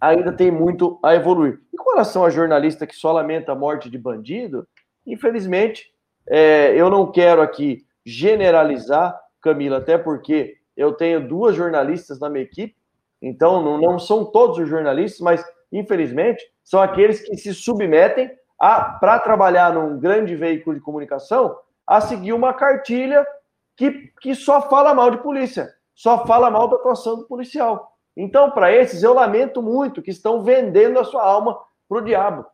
ainda 0.00 0.32
tem 0.32 0.50
muito 0.50 0.98
a 1.02 1.14
evoluir. 1.14 1.60
E 1.72 1.76
com 1.76 1.90
relação 1.90 2.24
a 2.24 2.30
jornalista 2.30 2.86
que 2.86 2.94
só 2.94 3.12
lamenta 3.12 3.52
a 3.52 3.54
morte 3.54 3.88
de 3.88 3.96
bandido, 3.96 4.66
infelizmente, 5.06 5.86
é, 6.28 6.74
eu 6.74 6.90
não 6.90 7.10
quero 7.10 7.40
aqui 7.40 7.84
generalizar, 8.04 9.18
Camila, 9.40 9.78
até 9.78 9.96
porque 9.96 10.56
eu 10.76 10.92
tenho 10.92 11.26
duas 11.26 11.54
jornalistas 11.54 12.18
na 12.18 12.28
minha 12.28 12.44
equipe, 12.44 12.76
então 13.22 13.62
não, 13.62 13.78
não 13.78 13.98
são 13.98 14.24
todos 14.24 14.58
os 14.58 14.68
jornalistas, 14.68 15.20
mas 15.20 15.44
infelizmente 15.72 16.42
são 16.64 16.80
aqueles 16.80 17.20
que 17.20 17.36
se 17.36 17.54
submetem 17.54 18.30
para 18.60 19.18
trabalhar 19.18 19.72
num 19.72 19.98
grande 19.98 20.36
veículo 20.36 20.76
de 20.76 20.82
comunicação, 20.82 21.56
a 21.86 22.00
seguir 22.00 22.34
uma 22.34 22.52
cartilha 22.52 23.26
que, 23.74 24.12
que 24.20 24.34
só 24.34 24.68
fala 24.68 24.94
mal 24.94 25.10
de 25.10 25.18
polícia, 25.18 25.72
só 25.94 26.26
fala 26.26 26.50
mal 26.50 26.68
da 26.68 26.76
atuação 26.76 27.16
do 27.16 27.26
policial. 27.26 27.96
Então, 28.14 28.50
para 28.50 28.70
esses, 28.70 29.02
eu 29.02 29.14
lamento 29.14 29.62
muito 29.62 30.02
que 30.02 30.10
estão 30.10 30.44
vendendo 30.44 30.98
a 30.98 31.04
sua 31.04 31.24
alma 31.24 31.58
para 31.88 31.98
o 31.98 32.04
diabo. 32.04 32.44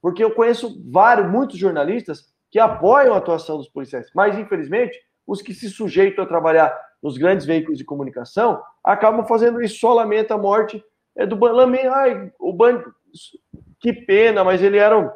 Porque 0.00 0.24
eu 0.24 0.34
conheço 0.34 0.82
vários, 0.90 1.30
muitos 1.30 1.58
jornalistas 1.58 2.32
que 2.50 2.58
apoiam 2.58 3.14
a 3.14 3.18
atuação 3.18 3.58
dos 3.58 3.68
policiais, 3.68 4.10
mas, 4.14 4.38
infelizmente, 4.38 4.98
os 5.26 5.42
que 5.42 5.52
se 5.52 5.68
sujeitam 5.68 6.24
a 6.24 6.28
trabalhar 6.28 6.74
nos 7.02 7.18
grandes 7.18 7.44
veículos 7.44 7.78
de 7.78 7.84
comunicação 7.84 8.62
acabam 8.82 9.26
fazendo 9.26 9.62
isso, 9.62 9.78
só 9.78 9.92
lamenta 9.92 10.34
a 10.34 10.38
morte 10.38 10.82
é 11.14 11.26
do 11.26 11.36
Lamento, 11.38 11.88
ai, 11.88 12.32
o 12.38 12.52
banco, 12.52 12.90
que 13.78 13.92
pena, 13.92 14.42
mas 14.42 14.62
ele 14.62 14.78
era 14.78 14.98
um 14.98 15.10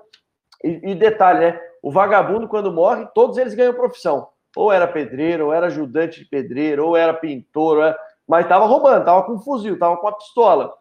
e, 0.63 0.91
e, 0.91 0.95
detalhe, 0.95 1.41
né? 1.41 1.61
O 1.83 1.91
vagabundo, 1.91 2.49
quando 2.49 2.73
morre, 2.73 3.07
todos 3.15 3.37
eles 3.39 3.55
ganham 3.55 3.75
profissão. 3.75 4.29
Ou 4.57 4.73
era 4.73 4.87
pedreiro, 4.87 5.47
ou 5.47 5.53
era 5.53 5.67
ajudante 5.67 6.21
de 6.21 6.29
pedreiro, 6.29 6.87
ou 6.87 6.97
era 6.97 7.13
pintor, 7.13 7.77
ou 7.77 7.85
era... 7.85 7.99
mas 8.27 8.45
estava 8.45 8.65
roubando, 8.65 9.01
estava 9.01 9.23
com 9.25 9.33
um 9.33 9.39
fuzil, 9.39 9.75
estava 9.75 9.97
com 9.97 10.09
a 10.09 10.17
pistola. 10.17 10.73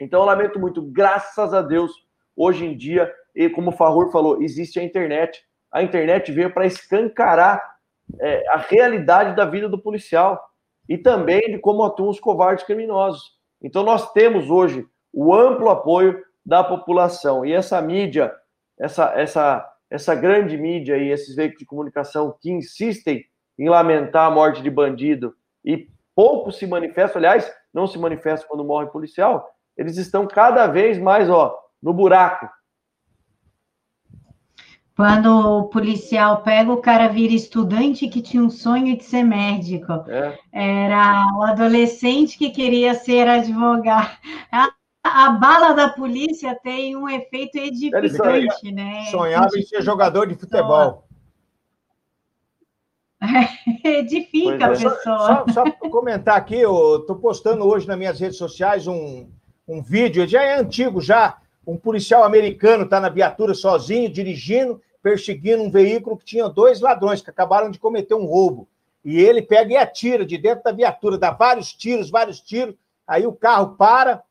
Então 0.00 0.20
eu 0.20 0.26
lamento 0.26 0.58
muito, 0.58 0.82
graças 0.82 1.54
a 1.54 1.62
Deus, 1.62 1.92
hoje 2.36 2.64
em 2.64 2.76
dia, 2.76 3.12
e 3.34 3.48
como 3.48 3.70
o 3.70 3.76
Farrur 3.76 4.10
falou, 4.10 4.42
existe 4.42 4.80
a 4.80 4.82
internet. 4.82 5.42
A 5.70 5.82
internet 5.82 6.32
veio 6.32 6.52
para 6.52 6.66
escancarar 6.66 7.62
é, 8.20 8.48
a 8.48 8.56
realidade 8.56 9.34
da 9.36 9.44
vida 9.44 9.68
do 9.68 9.78
policial 9.78 10.42
e 10.88 10.98
também 10.98 11.40
de 11.50 11.58
como 11.58 11.82
atuam 11.84 12.10
os 12.10 12.20
covardes 12.20 12.64
criminosos. 12.64 13.32
Então 13.62 13.82
nós 13.82 14.12
temos 14.12 14.50
hoje 14.50 14.86
o 15.12 15.34
amplo 15.34 15.70
apoio 15.70 16.22
da 16.44 16.64
população. 16.64 17.44
E 17.44 17.52
essa 17.52 17.80
mídia, 17.80 18.34
essa, 18.78 19.12
essa, 19.14 19.72
essa 19.90 20.14
grande 20.14 20.56
mídia 20.56 20.96
e 20.96 21.10
esses 21.10 21.34
veículos 21.34 21.60
de 21.60 21.66
comunicação 21.66 22.36
que 22.40 22.50
insistem 22.50 23.24
em 23.58 23.68
lamentar 23.68 24.26
a 24.26 24.30
morte 24.30 24.62
de 24.62 24.70
bandido 24.70 25.34
e 25.64 25.88
pouco 26.14 26.50
se 26.50 26.66
manifestam, 26.66 27.18
aliás, 27.18 27.50
não 27.72 27.86
se 27.86 27.98
manifestam 27.98 28.48
quando 28.48 28.64
morre 28.64 28.86
policial, 28.88 29.48
eles 29.76 29.96
estão 29.96 30.26
cada 30.26 30.66
vez 30.66 30.98
mais 30.98 31.30
ó, 31.30 31.58
no 31.82 31.92
buraco. 31.92 32.48
Quando 34.94 35.26
o 35.26 35.68
policial 35.68 36.42
pega, 36.42 36.70
o 36.70 36.82
cara 36.82 37.08
vira 37.08 37.32
estudante 37.32 38.08
que 38.08 38.20
tinha 38.20 38.42
um 38.42 38.50
sonho 38.50 38.96
de 38.96 39.02
ser 39.04 39.22
médico. 39.22 39.92
É. 40.06 40.38
Era 40.52 41.26
o 41.34 41.42
adolescente 41.42 42.36
que 42.36 42.50
queria 42.50 42.94
ser 42.94 43.26
advogado. 43.26 44.10
A, 45.02 45.26
a, 45.26 45.30
bala 45.32 45.72
da 45.72 45.88
polícia 45.88 46.54
tem 46.62 46.96
um 46.96 47.08
efeito 47.08 47.56
edificante, 47.56 48.70
né? 48.70 49.06
Sonhava 49.10 49.58
em 49.58 49.62
ser 49.62 49.82
jogador 49.82 50.26
de 50.26 50.34
futebol. 50.36 51.08
Edifica 53.84 54.66
a 54.66 54.68
é. 54.68 54.70
pessoa. 54.70 54.96
Só, 55.02 55.44
só, 55.48 55.64
só 55.64 55.70
comentar 55.90 56.36
aqui, 56.36 56.56
eu 56.56 57.00
estou 57.00 57.16
postando 57.16 57.66
hoje 57.66 57.86
nas 57.86 57.98
minhas 57.98 58.18
redes 58.20 58.38
sociais 58.38 58.86
um, 58.86 59.28
um 59.66 59.82
vídeo, 59.82 60.26
já 60.26 60.42
é 60.42 60.58
antigo 60.58 61.00
já, 61.00 61.38
um 61.66 61.76
policial 61.76 62.24
americano 62.24 62.84
está 62.84 63.00
na 63.00 63.08
viatura 63.08 63.54
sozinho, 63.54 64.08
dirigindo, 64.08 64.80
perseguindo 65.02 65.62
um 65.62 65.70
veículo 65.70 66.16
que 66.16 66.24
tinha 66.24 66.48
dois 66.48 66.80
ladrões 66.80 67.20
que 67.20 67.30
acabaram 67.30 67.70
de 67.70 67.78
cometer 67.78 68.14
um 68.14 68.24
roubo. 68.24 68.68
E 69.04 69.20
ele 69.20 69.42
pega 69.42 69.72
e 69.72 69.76
atira 69.76 70.24
de 70.24 70.38
dentro 70.38 70.64
da 70.64 70.72
viatura, 70.72 71.18
dá 71.18 71.30
vários 71.30 71.72
tiros, 71.72 72.10
vários 72.10 72.40
tiros. 72.40 72.74
Aí 73.06 73.26
o 73.26 73.32
carro 73.32 73.76
para, 73.76 74.22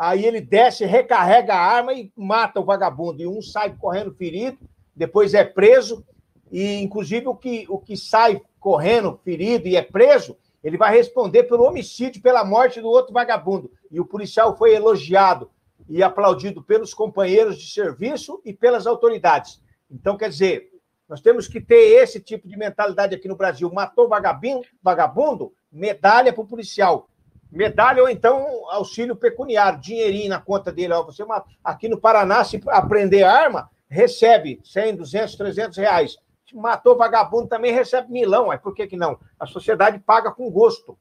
aí 0.00 0.24
ele 0.24 0.40
desce, 0.40 0.86
recarrega 0.86 1.52
a 1.52 1.60
arma 1.60 1.92
e 1.92 2.10
mata 2.16 2.58
o 2.58 2.64
vagabundo. 2.64 3.20
E 3.20 3.26
um 3.26 3.42
sai 3.42 3.76
correndo 3.76 4.14
ferido, 4.14 4.58
depois 4.96 5.34
é 5.34 5.44
preso. 5.44 6.02
E, 6.50 6.80
inclusive, 6.80 7.28
o 7.28 7.34
que, 7.34 7.66
o 7.68 7.78
que 7.78 7.98
sai 7.98 8.40
correndo 8.58 9.20
ferido 9.22 9.68
e 9.68 9.76
é 9.76 9.82
preso, 9.82 10.38
ele 10.64 10.78
vai 10.78 10.96
responder 10.96 11.42
pelo 11.42 11.64
homicídio, 11.64 12.22
pela 12.22 12.42
morte 12.42 12.80
do 12.80 12.88
outro 12.88 13.12
vagabundo. 13.12 13.70
E 13.90 14.00
o 14.00 14.06
policial 14.06 14.56
foi 14.56 14.74
elogiado 14.74 15.50
e 15.86 16.02
aplaudido 16.02 16.62
pelos 16.62 16.94
companheiros 16.94 17.58
de 17.58 17.70
serviço 17.70 18.40
e 18.42 18.54
pelas 18.54 18.86
autoridades. 18.86 19.60
Então, 19.90 20.16
quer 20.16 20.30
dizer, 20.30 20.70
nós 21.06 21.20
temos 21.20 21.46
que 21.46 21.60
ter 21.60 22.02
esse 22.02 22.20
tipo 22.20 22.48
de 22.48 22.56
mentalidade 22.56 23.14
aqui 23.14 23.28
no 23.28 23.36
Brasil. 23.36 23.70
Matou 23.70 24.08
vagabundo, 24.08 24.66
vagabundo 24.82 25.52
medalha 25.70 26.32
para 26.32 26.42
o 26.42 26.46
policial. 26.46 27.09
Medalha 27.50 28.02
ou 28.02 28.08
então 28.08 28.46
auxílio 28.70 29.16
pecuniário, 29.16 29.80
dinheirinho 29.80 30.28
na 30.28 30.40
conta 30.40 30.70
dele. 30.70 30.92
Ó, 30.92 31.02
você 31.02 31.24
aqui 31.64 31.88
no 31.88 32.00
Paraná, 32.00 32.44
se 32.44 32.60
aprender 32.68 33.24
arma, 33.24 33.68
recebe 33.88 34.60
100, 34.64 34.96
200, 34.96 35.36
300 35.36 35.76
reais. 35.78 36.16
Se 36.48 36.56
matou 36.56 36.96
vagabundo, 36.96 37.48
também 37.48 37.72
recebe 37.72 38.10
milão. 38.12 38.46
Mas 38.46 38.60
por 38.60 38.74
que, 38.74 38.86
que 38.86 38.96
não? 38.96 39.18
A 39.38 39.46
sociedade 39.46 39.98
paga 39.98 40.30
com 40.30 40.50
gosto. 40.50 40.96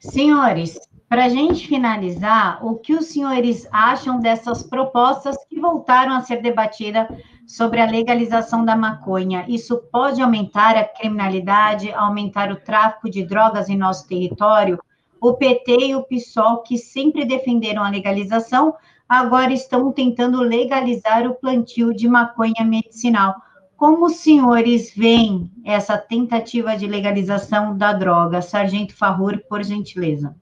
Senhores, 0.00 0.78
para 1.08 1.24
a 1.24 1.28
gente 1.28 1.66
finalizar, 1.66 2.64
o 2.64 2.76
que 2.76 2.94
os 2.94 3.06
senhores 3.06 3.66
acham 3.72 4.20
dessas 4.20 4.62
propostas 4.62 5.36
que 5.48 5.58
voltaram 5.58 6.12
a 6.12 6.20
ser 6.20 6.42
debatidas 6.42 7.08
sobre 7.48 7.80
a 7.80 7.90
legalização 7.90 8.62
da 8.62 8.76
maconha? 8.76 9.46
Isso 9.48 9.78
pode 9.90 10.20
aumentar 10.20 10.76
a 10.76 10.84
criminalidade, 10.84 11.90
aumentar 11.92 12.52
o 12.52 12.60
tráfico 12.60 13.08
de 13.08 13.24
drogas 13.24 13.70
em 13.70 13.76
nosso 13.76 14.06
território? 14.06 14.78
O 15.18 15.32
PT 15.32 15.86
e 15.86 15.94
o 15.96 16.04
PSOL, 16.04 16.62
que 16.62 16.76
sempre 16.76 17.24
defenderam 17.24 17.82
a 17.82 17.88
legalização, 17.88 18.76
agora 19.08 19.52
estão 19.52 19.90
tentando 19.90 20.42
legalizar 20.42 21.26
o 21.26 21.34
plantio 21.34 21.94
de 21.94 22.06
maconha 22.06 22.64
medicinal. 22.64 23.34
Como 23.76 24.06
os 24.06 24.16
senhores 24.16 24.92
veem 24.94 25.50
essa 25.64 25.96
tentativa 25.96 26.76
de 26.76 26.86
legalização 26.86 27.76
da 27.76 27.94
droga? 27.94 28.42
Sargento 28.42 28.94
Farrur, 28.94 29.40
por 29.48 29.62
gentileza. 29.64 30.36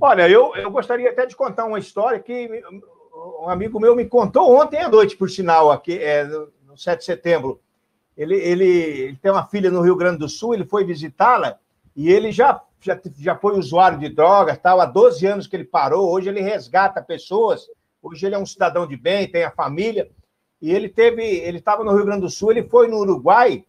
Olha, 0.00 0.28
eu, 0.28 0.54
eu 0.54 0.70
gostaria 0.70 1.10
até 1.10 1.26
de 1.26 1.34
contar 1.34 1.64
uma 1.64 1.78
história 1.78 2.20
que 2.20 2.48
um 3.42 3.48
amigo 3.48 3.80
meu 3.80 3.94
me 3.94 4.06
contou 4.06 4.54
ontem 4.56 4.78
à 4.78 4.88
noite, 4.88 5.16
por 5.16 5.30
sinal, 5.30 5.70
aqui 5.70 5.98
é, 5.98 6.24
no 6.24 6.76
7 6.76 7.00
de 7.00 7.04
setembro. 7.04 7.60
Ele, 8.16 8.36
ele, 8.36 8.64
ele 8.64 9.16
tem 9.16 9.30
uma 9.30 9.46
filha 9.46 9.70
no 9.70 9.82
Rio 9.82 9.96
Grande 9.96 10.18
do 10.18 10.28
Sul, 10.28 10.54
ele 10.54 10.64
foi 10.64 10.84
visitá-la 10.84 11.58
e 11.94 12.10
ele 12.10 12.32
já, 12.32 12.62
já, 12.80 12.98
já 13.18 13.36
foi 13.36 13.58
usuário 13.58 13.98
de 13.98 14.08
drogas, 14.08 14.58
tal, 14.58 14.80
há 14.80 14.86
12 14.86 15.26
anos 15.26 15.46
que 15.46 15.56
ele 15.56 15.64
parou, 15.64 16.10
hoje 16.10 16.28
ele 16.28 16.40
resgata 16.40 17.02
pessoas, 17.02 17.66
hoje 18.02 18.26
ele 18.26 18.34
é 18.34 18.38
um 18.38 18.46
cidadão 18.46 18.86
de 18.86 18.96
bem, 18.96 19.30
tem 19.30 19.44
a 19.44 19.50
família, 19.50 20.10
e 20.60 20.70
ele 20.70 20.88
teve, 20.88 21.22
ele 21.22 21.58
estava 21.58 21.84
no 21.84 21.94
Rio 21.94 22.04
Grande 22.04 22.22
do 22.22 22.30
Sul, 22.30 22.50
ele 22.50 22.62
foi 22.62 22.88
no 22.88 22.98
Uruguai 22.98 23.64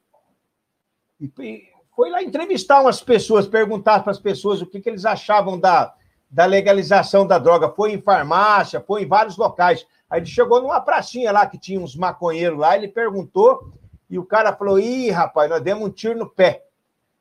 e, 1.19 1.31
e 1.39 1.63
foi 1.95 2.09
lá 2.09 2.21
entrevistar 2.21 2.81
umas 2.81 3.01
pessoas, 3.01 3.47
perguntar 3.47 4.01
para 4.01 4.11
as 4.11 4.19
pessoas 4.19 4.61
o 4.61 4.65
que, 4.65 4.79
que 4.79 4.89
eles 4.89 5.03
achavam 5.03 5.59
da, 5.59 5.93
da 6.29 6.45
legalização 6.45 7.25
da 7.25 7.37
droga. 7.37 7.69
Foi 7.69 7.93
em 7.93 8.01
farmácia, 8.01 8.81
foi 8.81 9.03
em 9.03 9.07
vários 9.07 9.37
locais. 9.37 9.85
Aí 10.09 10.19
ele 10.19 10.27
chegou 10.27 10.61
numa 10.61 10.81
pracinha 10.81 11.31
lá 11.31 11.45
que 11.45 11.57
tinha 11.57 11.79
uns 11.79 11.95
maconheiros 11.95 12.59
lá, 12.59 12.75
ele 12.75 12.87
perguntou, 12.87 13.73
e 14.09 14.17
o 14.17 14.25
cara 14.25 14.55
falou: 14.55 14.79
ih, 14.79 15.09
rapaz, 15.09 15.49
nós 15.49 15.61
demos 15.61 15.87
um 15.87 15.91
tiro 15.91 16.17
no 16.17 16.29
pé. 16.29 16.63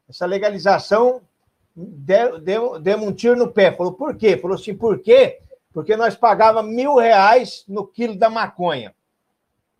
Essa 0.08 0.24
legalização 0.24 1.22
deu, 1.74 2.38
demos 2.78 3.08
um 3.08 3.12
tiro 3.12 3.36
no 3.36 3.50
pé. 3.50 3.72
Falou, 3.72 3.92
por 3.92 4.16
quê? 4.16 4.36
Falou 4.36 4.56
assim, 4.56 4.74
por 4.74 5.00
quê? 5.00 5.40
Porque 5.72 5.96
nós 5.96 6.14
pagávamos 6.14 6.72
mil 6.72 6.96
reais 6.96 7.64
no 7.68 7.86
quilo 7.86 8.16
da 8.16 8.30
maconha. 8.30 8.94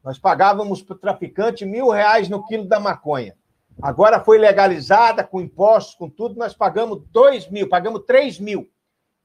Nós 0.02 0.18
pagávamos 0.18 0.82
para 0.82 0.94
o 0.94 0.98
traficante 0.98 1.64
mil 1.64 1.88
reais 1.88 2.28
no 2.28 2.44
quilo 2.46 2.64
da 2.64 2.78
maconha. 2.78 3.34
Agora 3.80 4.20
foi 4.20 4.38
legalizada, 4.38 5.22
com 5.22 5.40
impostos, 5.40 5.94
com 5.94 6.08
tudo, 6.08 6.38
nós 6.38 6.54
pagamos 6.54 7.02
dois 7.10 7.48
mil, 7.48 7.68
pagamos 7.68 8.02
três 8.06 8.38
mil. 8.38 8.68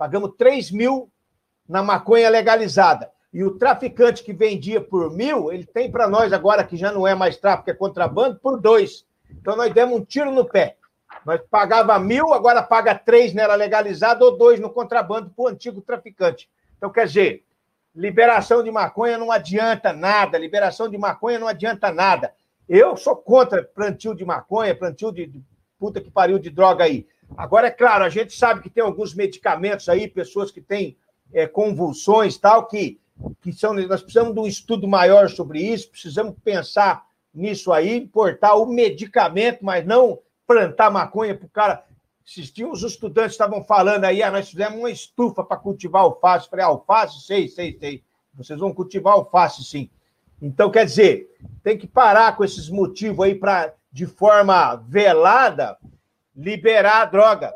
Pagamos 0.02 0.32
3 0.36 0.72
mil 0.72 1.12
na 1.70 1.84
maconha 1.84 2.28
legalizada. 2.28 3.12
E 3.32 3.44
o 3.44 3.60
traficante 3.60 4.24
que 4.24 4.34
vendia 4.34 4.82
por 4.82 5.16
mil, 5.16 5.54
ele 5.54 5.64
tem 5.64 5.92
para 5.92 6.08
nós 6.08 6.34
agora, 6.34 6.64
que 6.64 6.76
já 6.76 6.92
não 6.92 7.08
é 7.08 7.14
mais 7.14 7.38
tráfico, 7.38 7.70
é 7.70 7.74
contrabando, 7.76 8.40
por 8.40 8.60
dois. 8.60 9.06
Então 9.30 9.56
nós 9.56 9.72
demos 9.72 10.00
um 10.00 10.04
tiro 10.04 10.32
no 10.32 10.44
pé. 10.44 10.76
Nós 11.24 11.40
pagava 11.52 12.00
mil, 12.00 12.34
agora 12.34 12.64
paga 12.64 12.96
três 12.96 13.32
nela 13.32 13.54
legalizada 13.54 14.26
ou 14.26 14.36
dois 14.36 14.60
no 14.60 14.72
contrabando 14.72 15.30
para 15.30 15.44
o 15.44 15.48
antigo 15.48 15.82
traficante. 15.82 16.50
Então, 16.78 16.90
quer 16.90 17.06
dizer, 17.06 17.46
liberação 17.96 18.64
de 18.64 18.72
maconha 18.72 19.20
não 19.20 19.32
adianta 19.32 19.94
nada, 19.94 20.36
liberação 20.36 20.90
de 20.90 20.98
maconha 20.98 21.38
não 21.38 21.48
adianta 21.48 21.92
nada. 21.92 22.34
Eu 22.68 22.98
sou 22.98 23.16
contra 23.16 23.64
plantio 23.64 24.16
de 24.16 24.26
maconha, 24.26 24.76
plantio 24.76 25.12
de, 25.12 25.28
de 25.28 25.44
puta 25.78 26.02
que 26.02 26.10
pariu 26.10 26.40
de 26.40 26.50
droga 26.50 26.86
aí. 26.86 27.06
Agora, 27.38 27.68
é 27.68 27.72
claro, 27.72 28.04
a 28.04 28.10
gente 28.10 28.36
sabe 28.36 28.62
que 28.62 28.70
tem 28.70 28.84
alguns 28.84 29.14
medicamentos 29.14 29.88
aí, 29.90 30.08
pessoas 30.08 30.52
que 30.52 30.62
têm 30.62 30.98
é, 31.34 31.48
convulsões 31.48 32.38
tal, 32.38 32.68
que, 32.68 33.00
que 33.42 33.54
são. 33.54 33.74
Nós 33.74 34.02
precisamos 34.02 34.34
de 34.34 34.40
um 34.40 34.48
estudo 34.48 34.88
maior 34.88 35.30
sobre 35.30 35.62
isso, 35.62 35.90
precisamos 35.90 36.36
pensar 36.44 37.06
nisso 37.34 37.72
aí, 37.72 37.98
importar 37.98 38.56
o 38.56 38.66
medicamento, 38.66 39.60
mas 39.64 39.86
não 39.86 40.20
plantar 40.46 40.92
maconha 40.92 41.36
para 41.36 41.46
o 41.46 41.50
cara. 41.50 41.86
Esses 42.26 42.54
os 42.60 42.84
estudantes 42.84 43.32
estavam 43.32 43.64
falando 43.64 44.06
aí, 44.06 44.22
ah, 44.22 44.32
nós 44.32 44.50
fizemos 44.50 44.78
uma 44.78 44.92
estufa 44.92 45.44
para 45.44 45.58
cultivar 45.58 46.04
alface. 46.04 46.50
Falei, 46.50 46.66
alface? 46.66 47.22
Sei, 47.22 47.48
sei, 47.48 47.78
sei. 47.80 48.04
Vocês 48.34 48.60
vão 48.60 48.74
cultivar 48.74 49.14
alface, 49.14 49.64
sim. 49.64 49.90
Então, 50.42 50.72
quer 50.72 50.86
dizer, 50.86 51.30
tem 51.64 51.78
que 51.78 51.88
parar 51.88 52.36
com 52.36 52.44
esses 52.44 52.70
motivos 52.70 53.26
aí 53.26 53.36
para, 53.36 53.74
de 53.92 54.06
forma 54.06 54.76
velada, 54.76 55.78
liberar 56.36 57.02
a 57.02 57.06
droga. 57.06 57.54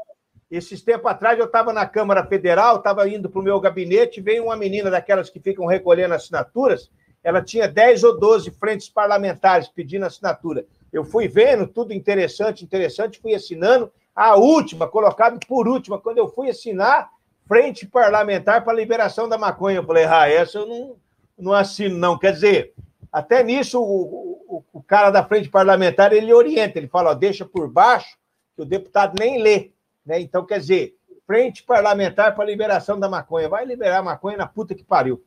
Esses 0.49 0.81
tempos 0.81 1.09
atrás 1.11 1.39
eu 1.39 1.45
estava 1.45 1.73
na 1.73 1.85
Câmara 1.85 2.25
Federal, 2.25 2.77
estava 2.77 3.07
indo 3.09 3.29
para 3.29 3.39
o 3.39 3.43
meu 3.43 3.59
gabinete, 3.59 4.21
veio 4.21 4.45
uma 4.45 4.55
menina 4.55 4.89
daquelas 4.91 5.29
que 5.29 5.39
ficam 5.39 5.65
recolhendo 5.65 6.13
assinaturas, 6.13 6.89
ela 7.23 7.41
tinha 7.41 7.67
10 7.67 8.03
ou 8.03 8.19
12 8.19 8.51
frentes 8.51 8.87
parlamentares 8.87 9.67
pedindo 9.67 10.05
assinatura. 10.05 10.65
Eu 10.93 11.03
fui 11.03 11.27
vendo, 11.27 11.65
tudo 11.65 11.91
interessante, 11.91 12.63
interessante, 12.63 13.19
fui 13.19 13.33
assinando. 13.33 13.91
A 14.15 14.35
última, 14.35 14.87
colocado 14.87 15.39
por 15.47 15.67
última, 15.67 15.99
quando 15.99 16.19
eu 16.19 16.27
fui 16.27 16.49
assinar, 16.49 17.09
frente 17.47 17.87
parlamentar 17.87 18.63
para 18.63 18.73
liberação 18.73 19.27
da 19.27 19.37
maconha. 19.37 19.77
Eu 19.77 19.85
falei, 19.85 20.05
ah, 20.05 20.29
essa 20.29 20.59
eu 20.59 20.67
não, 20.67 20.95
não 21.37 21.53
assino, 21.53 21.97
não. 21.97 22.17
Quer 22.17 22.33
dizer, 22.33 22.73
até 23.11 23.43
nisso 23.43 23.81
o, 23.81 24.39
o, 24.47 24.63
o 24.71 24.83
cara 24.83 25.09
da 25.09 25.23
frente 25.23 25.49
parlamentar 25.49 26.13
ele 26.13 26.33
orienta, 26.33 26.77
ele 26.77 26.87
fala, 26.87 27.11
ó, 27.11 27.13
deixa 27.13 27.43
por 27.43 27.69
baixo, 27.69 28.17
que 28.55 28.61
o 28.61 28.65
deputado 28.65 29.15
nem 29.19 29.41
lê. 29.41 29.71
Né? 30.05 30.21
Então, 30.21 30.45
quer 30.45 30.59
dizer, 30.59 30.95
frente 31.25 31.63
parlamentar 31.63 32.35
para 32.35 32.45
liberação 32.45 32.99
da 32.99 33.09
maconha. 33.09 33.49
Vai 33.49 33.65
liberar 33.65 33.99
a 33.99 34.03
maconha 34.03 34.37
na 34.37 34.47
puta 34.47 34.75
que 34.75 34.83
pariu. 34.83 35.23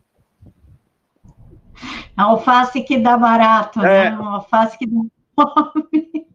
Alface 2.17 2.83
que 2.83 2.99
dá 2.99 3.17
barato, 3.17 3.79
né? 3.81 4.07
é. 4.07 4.11
né? 4.11 4.17
Alface 4.21 4.79
que 4.79 4.87
dá 4.87 5.03
fome. 5.35 6.27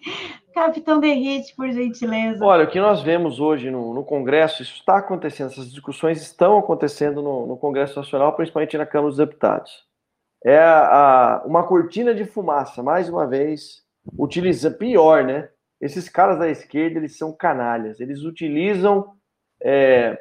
Capitão 0.52 0.98
Derrite, 0.98 1.54
por 1.54 1.70
gentileza. 1.70 2.44
Olha, 2.44 2.64
o 2.64 2.70
que 2.70 2.80
nós 2.80 3.02
vemos 3.02 3.40
hoje 3.40 3.70
no, 3.70 3.94
no 3.94 4.04
Congresso, 4.04 4.62
isso 4.62 4.74
está 4.74 4.98
acontecendo, 4.98 5.50
essas 5.50 5.70
discussões 5.70 6.20
estão 6.20 6.58
acontecendo 6.58 7.22
no, 7.22 7.46
no, 7.46 7.56
Congresso 7.56 7.98
Nacional, 7.98 8.34
principalmente 8.34 8.76
na 8.76 8.84
Câmara 8.84 9.08
dos 9.08 9.16
Deputados. 9.16 9.86
É 10.44 10.58
a, 10.58 11.38
a, 11.38 11.42
uma 11.46 11.62
cortina 11.62 12.14
de 12.14 12.24
fumaça, 12.24 12.82
mais 12.82 13.08
uma 13.08 13.26
vez, 13.26 13.84
utiliza 14.18 14.70
pior, 14.70 15.24
né? 15.24 15.48
Esses 15.80 16.08
caras 16.08 16.38
da 16.38 16.48
esquerda, 16.48 16.98
eles 16.98 17.16
são 17.16 17.32
canalhas, 17.32 18.00
eles 18.00 18.22
utilizam 18.22 19.14
é, 19.62 20.18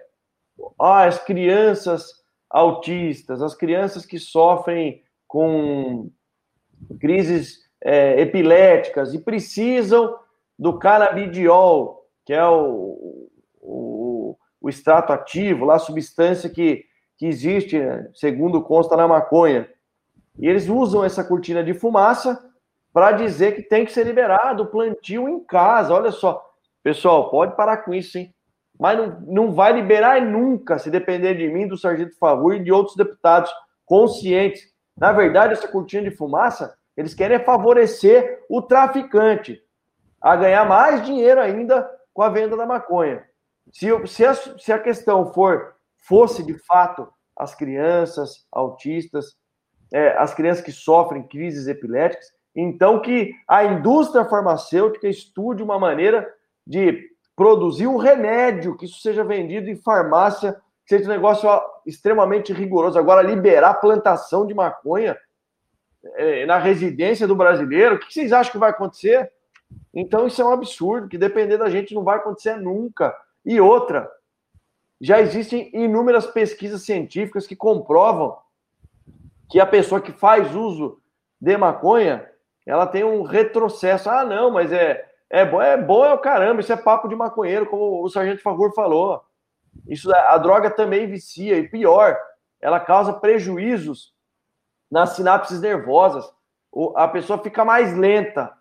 as 0.80 1.22
crianças 1.24 2.20
autistas, 2.50 3.42
as 3.42 3.54
crianças 3.54 4.06
que 4.06 4.18
sofrem 4.18 5.04
com 5.28 6.10
crises 7.00 7.60
é, 7.84 8.20
epiléticas 8.22 9.14
e 9.14 9.20
precisam 9.20 10.18
do 10.58 10.80
canabidiol, 10.80 12.06
que 12.26 12.34
é 12.34 12.46
o, 12.46 13.30
o, 13.62 14.38
o 14.62 14.70
extrato 14.70 15.14
ativo, 15.14 15.66
lá, 15.66 15.76
a 15.76 15.80
substância 15.80 16.50
que, 16.50 16.86
que 17.18 17.26
existe, 17.26 17.78
né, 17.78 18.10
segundo 18.14 18.62
consta 18.64 18.96
na 18.96 19.08
maconha. 19.08 19.70
E 20.38 20.48
eles 20.48 20.68
usam 20.68 21.04
essa 21.04 21.24
cortina 21.24 21.64
de 21.64 21.74
fumaça 21.74 22.49
para 22.94 23.12
dizer 23.12 23.56
que 23.56 23.62
tem 23.62 23.86
que 23.86 23.92
ser 23.92 24.06
liberado 24.06 24.64
o 24.64 24.68
plantio 24.68 25.28
em 25.30 25.44
casa. 25.44 25.94
Olha 25.94 26.12
só, 26.12 26.44
pessoal, 26.84 27.30
pode 27.30 27.56
parar 27.56 27.78
com 27.78 27.94
isso, 27.94 28.18
hein? 28.18 28.34
Mas 28.80 28.98
não, 28.98 29.20
não 29.28 29.52
vai 29.52 29.74
liberar 29.74 30.22
nunca, 30.22 30.80
se 30.80 30.90
depender 30.90 31.36
de 31.36 31.48
mim, 31.50 31.68
do 31.68 31.78
Sargento 31.78 32.18
Favor 32.18 32.56
e 32.56 32.64
de 32.64 32.72
outros 32.72 32.96
deputados 32.96 33.52
conscientes. 33.86 34.62
Na 34.98 35.12
verdade, 35.12 35.54
essa 35.54 35.68
cortina 35.68 36.10
de 36.10 36.16
fumaça, 36.16 36.74
eles 36.96 37.14
querem 37.14 37.44
favorecer 37.44 38.46
o 38.50 38.62
traficante 38.62 39.62
a 40.22 40.36
ganhar 40.36 40.66
mais 40.66 41.06
dinheiro 41.06 41.40
ainda 41.40 41.90
com 42.14 42.22
a 42.22 42.30
venda 42.30 42.56
da 42.56 42.66
maconha. 42.66 43.24
Se, 43.72 43.88
se, 44.08 44.26
a, 44.26 44.34
se 44.34 44.72
a 44.72 44.80
questão 44.80 45.32
for 45.34 45.76
fosse 45.98 46.44
de 46.44 46.58
fato 46.66 47.08
as 47.36 47.56
crianças 47.56 48.46
autistas, 48.52 49.38
é, 49.94 50.18
as 50.18 50.34
crianças 50.34 50.64
que 50.64 50.72
sofrem 50.72 51.28
crises 51.28 51.68
epiléticas, 51.68 52.28
então 52.56 53.02
que 53.02 53.34
a 53.48 53.64
indústria 53.64 54.26
farmacêutica 54.26 55.08
estude 55.08 55.64
uma 55.64 55.80
maneira 55.80 56.28
de 56.66 57.10
produzir 57.36 57.88
um 57.88 57.98
remédio, 57.98 58.76
que 58.76 58.86
isso 58.86 59.00
seja 59.00 59.24
vendido 59.24 59.70
em 59.70 59.76
farmácia, 59.76 60.54
que 60.86 60.96
seja 60.96 61.06
um 61.06 61.14
negócio 61.14 61.50
extremamente 61.86 62.52
rigoroso. 62.52 63.00
Agora, 63.00 63.22
liberar 63.22 63.76
plantação 63.76 64.46
de 64.46 64.54
maconha 64.54 65.18
é, 66.16 66.46
na 66.46 66.58
residência 66.58 67.28
do 67.28 67.36
brasileiro, 67.36 67.96
o 67.96 68.00
que 68.00 68.14
vocês 68.14 68.34
acham 68.34 68.52
que 68.52 68.58
vai 68.58 68.72
acontecer? 68.72 69.32
Então, 69.94 70.28
isso 70.28 70.42
é 70.42 70.46
um 70.46 70.52
absurdo, 70.52 71.08
que 71.08 71.18
depender 71.18 71.58
da 71.58 71.70
gente 71.70 71.94
não 71.94 72.04
vai 72.04 72.18
acontecer 72.18 72.56
nunca. 72.58 73.16
E 73.46 73.62
outra, 73.62 74.10
já 75.00 75.22
existem 75.22 75.70
inúmeras 75.74 76.28
pesquisas 76.28 76.84
científicas 76.84 77.48
que 77.48 77.56
comprovam 77.56 78.38
que 79.50 79.60
a 79.60 79.66
pessoa 79.66 80.02
que 80.02 80.12
faz 80.12 80.54
uso 80.54 81.02
de 81.40 81.58
maconha, 81.58 82.28
ela 82.70 82.86
tem 82.86 83.04
um 83.04 83.24
retrocesso. 83.24 84.10
Ah, 84.12 84.24
não, 84.24 84.52
mas 84.52 84.72
é, 84.72 85.04
é 85.28 85.44
bom, 85.44 85.60
é 85.60 85.76
bom 85.76 86.06
é 86.06 86.14
o 86.14 86.20
caramba, 86.20 86.62
isso 86.62 86.72
é 86.72 86.78
papo 86.78 87.08
de 87.08 87.16
maconheiro, 87.16 87.66
como 87.66 88.04
o 88.04 88.10
Sargento 88.10 88.44
Favor 88.44 88.72
falou. 88.76 89.24
Isso, 89.88 90.14
a 90.14 90.38
droga 90.38 90.70
também 90.70 91.08
vicia, 91.08 91.58
e 91.58 91.68
pior, 91.68 92.16
ela 92.62 92.80
causa 92.80 93.12
prejuízos 93.14 94.14
nas 94.90 95.16
sinapses 95.16 95.60
nervosas. 95.60 96.32
A 96.96 97.08
pessoa 97.08 97.40
fica 97.40 97.66
mais 97.66 97.98
lenta, 97.98 98.54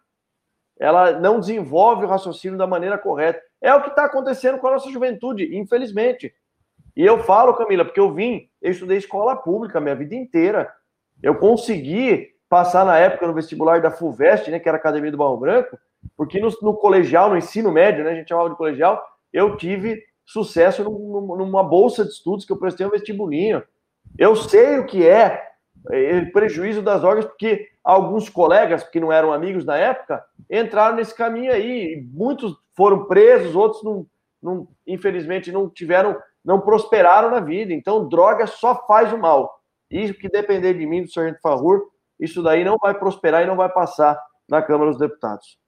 ela 0.81 1.13
não 1.13 1.39
desenvolve 1.39 2.07
o 2.07 2.09
raciocínio 2.09 2.57
da 2.57 2.67
maneira 2.67 2.97
correta. 2.97 3.43
É 3.61 3.75
o 3.75 3.83
que 3.83 3.91
está 3.91 4.07
acontecendo 4.07 4.57
com 4.57 4.69
a 4.69 4.73
nossa 4.73 4.91
juventude, 4.91 5.55
infelizmente. 5.55 6.35
E 6.97 7.05
eu 7.05 7.19
falo, 7.25 7.55
Camila, 7.55 7.85
porque 7.85 8.01
eu 8.01 8.15
vim, 8.15 8.49
eu 8.63 8.71
estudei 8.71 8.97
escola 8.97 9.37
pública 9.37 9.81
minha 9.81 9.95
vida 9.95 10.15
inteira. 10.15 10.73
Eu 11.23 11.35
consegui 11.35 12.38
passar 12.49 12.85
na 12.85 12.99
época 12.99 13.27
no 13.27 13.35
vestibular 13.35 13.81
da 13.81 13.91
FUVEST, 13.91 14.51
né, 14.51 14.59
que 14.59 14.69
era 14.69 14.79
a 14.79 14.81
Academia 14.81 15.11
do 15.11 15.19
Barro 15.19 15.37
Branco, 15.37 15.79
porque 16.17 16.41
no, 16.41 16.49
no 16.63 16.75
colegial, 16.75 17.31
no 17.31 17.37
ensino 17.37 17.71
médio, 17.71 18.05
né, 18.05 18.13
a 18.13 18.15
gente 18.15 18.29
chamava 18.29 18.51
de 18.51 18.57
colegial, 18.57 19.03
eu 19.33 19.57
tive 19.57 20.03
sucesso 20.25 20.85
numa 20.85 21.63
bolsa 21.63 22.05
de 22.05 22.11
estudos 22.11 22.45
que 22.45 22.53
eu 22.53 22.59
prestei 22.59 22.87
um 22.87 22.91
vestibulinho. 22.91 23.63
Eu 24.19 24.37
sei 24.37 24.79
o 24.79 24.87
que 24.87 25.07
é 25.07 25.49
é, 25.91 26.21
prejuízo 26.27 26.83
das 26.83 27.01
drogas, 27.01 27.25
porque 27.25 27.69
alguns 27.83 28.29
colegas, 28.29 28.83
que 28.85 29.01
não 29.01 29.13
eram 29.13 29.33
amigos 29.33 29.65
na 29.65 29.77
época, 29.77 30.23
entraram 30.51 30.97
nesse 30.97 31.15
caminho 31.15 31.53
aí. 31.53 32.07
Muitos 32.13 32.57
foram 32.77 33.05
presos, 33.05 33.55
outros, 33.55 33.83
não, 33.83 34.07
não, 34.43 34.69
infelizmente, 34.87 35.53
não 35.53 35.69
tiveram, 35.69 36.17
não 36.45 36.61
prosperaram 36.61 37.31
na 37.31 37.41
vida. 37.41 37.73
Então, 37.73 38.09
droga 38.09 38.47
só 38.47 38.87
faz 38.87 39.13
o 39.13 39.19
mal. 39.19 39.61
E 39.91 40.13
que 40.13 40.29
depender 40.29 40.75
de 40.75 40.85
mim, 40.85 41.05
do 41.05 41.11
Sargento 41.11 41.41
Farrur, 41.41 41.89
isso 42.19 42.43
daí 42.43 42.65
não 42.65 42.77
vai 42.79 42.95
prosperar 42.95 43.43
e 43.43 43.47
não 43.47 43.57
vai 43.57 43.69
passar 43.69 44.19
na 44.49 44.63
Câmara 44.63 44.91
dos 44.91 44.99
Deputados. 44.99 45.59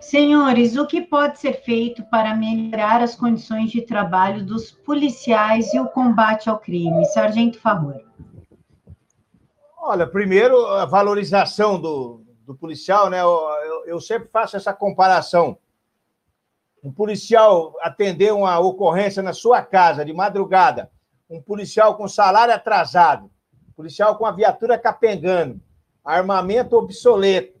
Senhores, 0.00 0.76
o 0.76 0.86
que 0.86 1.02
pode 1.02 1.38
ser 1.38 1.62
feito 1.62 2.02
para 2.04 2.34
melhorar 2.34 3.02
as 3.02 3.14
condições 3.14 3.70
de 3.70 3.82
trabalho 3.82 4.44
dos 4.44 4.70
policiais 4.70 5.74
e 5.74 5.80
o 5.80 5.88
combate 5.88 6.48
ao 6.48 6.58
crime? 6.58 7.04
Sargento 7.06 7.58
Favor. 7.58 8.00
Olha, 9.76 10.06
primeiro, 10.06 10.64
a 10.66 10.84
valorização 10.84 11.80
do, 11.80 12.22
do 12.46 12.54
policial, 12.54 13.10
né? 13.10 13.20
Eu, 13.20 13.40
eu, 13.64 13.86
eu, 13.86 14.00
sempre 14.00 14.28
faço 14.28 14.56
essa 14.56 14.72
comparação. 14.72 15.58
Um 16.84 16.92
policial 16.92 17.74
atender 17.80 18.32
uma 18.32 18.60
ocorrência 18.60 19.22
na 19.22 19.32
sua 19.32 19.60
casa 19.60 20.04
de 20.04 20.12
madrugada, 20.12 20.90
um 21.28 21.42
policial 21.42 21.96
com 21.96 22.06
salário 22.06 22.54
atrasado, 22.54 23.28
policial 23.76 24.16
com 24.16 24.26
a 24.26 24.32
viatura 24.32 24.78
capengando, 24.78 25.60
armamento 26.04 26.76
obsoleto. 26.76 27.60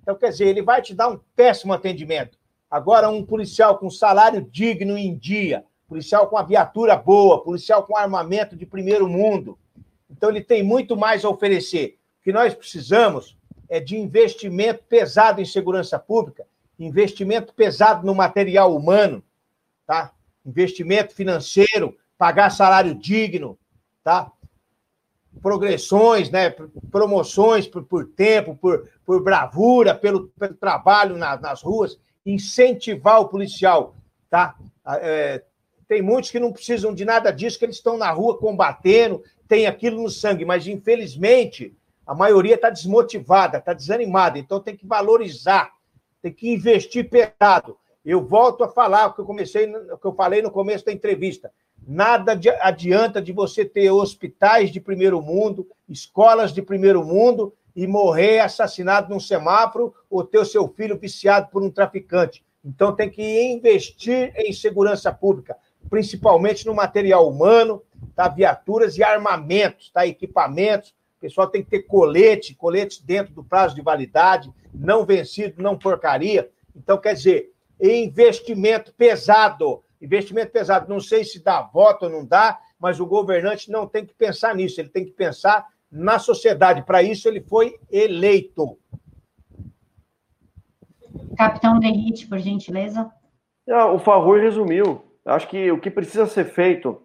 Então, 0.00 0.14
quer 0.14 0.30
dizer, 0.30 0.46
ele 0.46 0.62
vai 0.62 0.82
te 0.82 0.94
dar 0.94 1.08
um 1.08 1.20
péssimo 1.36 1.72
atendimento. 1.72 2.38
Agora, 2.70 3.08
um 3.08 3.24
policial 3.24 3.78
com 3.78 3.90
salário 3.90 4.42
digno 4.42 4.96
em 4.96 5.16
dia, 5.16 5.64
policial 5.86 6.26
com 6.28 6.36
a 6.36 6.42
viatura 6.42 6.96
boa, 6.96 7.42
policial 7.42 7.84
com 7.84 7.96
armamento 7.96 8.56
de 8.56 8.66
primeiro 8.66 9.08
mundo, 9.08 9.58
então, 10.12 10.30
ele 10.30 10.42
tem 10.42 10.62
muito 10.62 10.96
mais 10.96 11.24
a 11.24 11.28
oferecer. 11.28 11.98
O 12.20 12.22
que 12.22 12.32
nós 12.32 12.54
precisamos 12.54 13.36
é 13.68 13.80
de 13.80 13.96
investimento 13.96 14.84
pesado 14.84 15.40
em 15.40 15.44
segurança 15.44 15.98
pública, 15.98 16.46
investimento 16.78 17.54
pesado 17.54 18.06
no 18.06 18.14
material 18.14 18.76
humano, 18.76 19.24
tá? 19.86 20.12
investimento 20.44 21.14
financeiro, 21.14 21.96
pagar 22.18 22.50
salário 22.50 22.94
digno, 22.94 23.58
tá? 24.04 24.30
Progressões, 25.40 26.30
né? 26.30 26.50
promoções 26.90 27.66
por, 27.66 27.84
por 27.84 28.06
tempo, 28.06 28.56
por, 28.56 28.88
por 29.04 29.22
bravura, 29.22 29.94
pelo, 29.94 30.28
pelo 30.38 30.54
trabalho 30.54 31.16
na, 31.16 31.36
nas 31.36 31.62
ruas, 31.62 31.98
incentivar 32.24 33.20
o 33.20 33.28
policial. 33.28 33.96
Tá? 34.28 34.54
É, 34.86 35.42
tem 35.88 36.02
muitos 36.02 36.30
que 36.30 36.40
não 36.40 36.52
precisam 36.52 36.94
de 36.94 37.04
nada 37.04 37.30
disso, 37.30 37.58
que 37.58 37.64
eles 37.64 37.76
estão 37.76 37.96
na 37.96 38.10
rua 38.10 38.38
combatendo, 38.38 39.22
tem 39.48 39.66
aquilo 39.66 40.02
no 40.02 40.10
sangue, 40.10 40.44
mas 40.44 40.66
infelizmente 40.66 41.76
a 42.06 42.14
maioria 42.14 42.54
está 42.54 42.70
desmotivada, 42.70 43.58
está 43.58 43.72
desanimada, 43.72 44.38
então 44.38 44.60
tem 44.60 44.76
que 44.76 44.86
valorizar, 44.86 45.72
tem 46.20 46.32
que 46.32 46.50
investir 46.50 47.08
pesado. 47.08 47.76
Eu 48.04 48.26
volto 48.26 48.64
a 48.64 48.68
falar 48.68 49.06
o 49.06 49.14
que 49.14 49.20
eu 49.20 49.24
comecei, 49.24 49.72
o 49.72 49.96
que 49.96 50.06
eu 50.06 50.14
falei 50.14 50.42
no 50.42 50.50
começo 50.50 50.84
da 50.84 50.92
entrevista. 50.92 51.52
Nada 51.86 52.38
adianta 52.60 53.20
de 53.20 53.32
você 53.32 53.64
ter 53.64 53.90
hospitais 53.90 54.70
de 54.70 54.80
primeiro 54.80 55.20
mundo, 55.20 55.66
escolas 55.88 56.52
de 56.52 56.62
primeiro 56.62 57.04
mundo 57.04 57.52
e 57.74 57.86
morrer 57.86 58.40
assassinado 58.40 59.12
num 59.12 59.20
semáforo 59.20 59.94
ou 60.10 60.24
ter 60.24 60.38
o 60.38 60.44
seu 60.44 60.68
filho 60.68 60.98
viciado 60.98 61.48
por 61.50 61.62
um 61.62 61.70
traficante. 61.70 62.44
Então 62.64 62.94
tem 62.94 63.10
que 63.10 63.42
investir 63.52 64.32
em 64.36 64.52
segurança 64.52 65.12
pública, 65.12 65.56
principalmente 65.90 66.66
no 66.66 66.74
material 66.74 67.28
humano, 67.28 67.82
tá? 68.14 68.28
viaturas 68.28 68.96
e 68.96 69.02
armamentos, 69.02 69.90
tá? 69.90 70.06
equipamentos. 70.06 70.90
O 71.18 71.20
pessoal 71.20 71.48
tem 71.48 71.62
que 71.62 71.70
ter 71.70 71.82
colete, 71.82 72.54
colete 72.54 73.04
dentro 73.04 73.32
do 73.32 73.44
prazo 73.44 73.74
de 73.74 73.82
validade, 73.82 74.52
não 74.74 75.04
vencido, 75.04 75.62
não 75.62 75.78
porcaria. 75.78 76.48
Então, 76.74 76.98
quer 76.98 77.14
dizer, 77.14 77.51
investimento 77.82 78.94
pesado. 78.94 79.82
Investimento 80.00 80.52
pesado. 80.52 80.88
Não 80.88 81.00
sei 81.00 81.24
se 81.24 81.42
dá 81.42 81.60
voto 81.62 82.04
ou 82.04 82.10
não 82.10 82.24
dá, 82.24 82.60
mas 82.78 83.00
o 83.00 83.06
governante 83.06 83.70
não 83.70 83.86
tem 83.86 84.06
que 84.06 84.14
pensar 84.14 84.54
nisso, 84.54 84.80
ele 84.80 84.88
tem 84.88 85.04
que 85.04 85.12
pensar 85.12 85.66
na 85.90 86.18
sociedade. 86.18 86.84
Para 86.84 87.02
isso, 87.02 87.28
ele 87.28 87.40
foi 87.40 87.78
eleito. 87.90 88.78
Capitão 91.36 91.78
Derrite, 91.78 92.26
por 92.26 92.38
gentileza. 92.38 93.10
O 93.66 93.98
Favor 93.98 94.40
resumiu. 94.40 95.04
Acho 95.24 95.48
que 95.48 95.70
o 95.70 95.80
que 95.80 95.90
precisa 95.90 96.26
ser 96.26 96.46
feito 96.46 97.00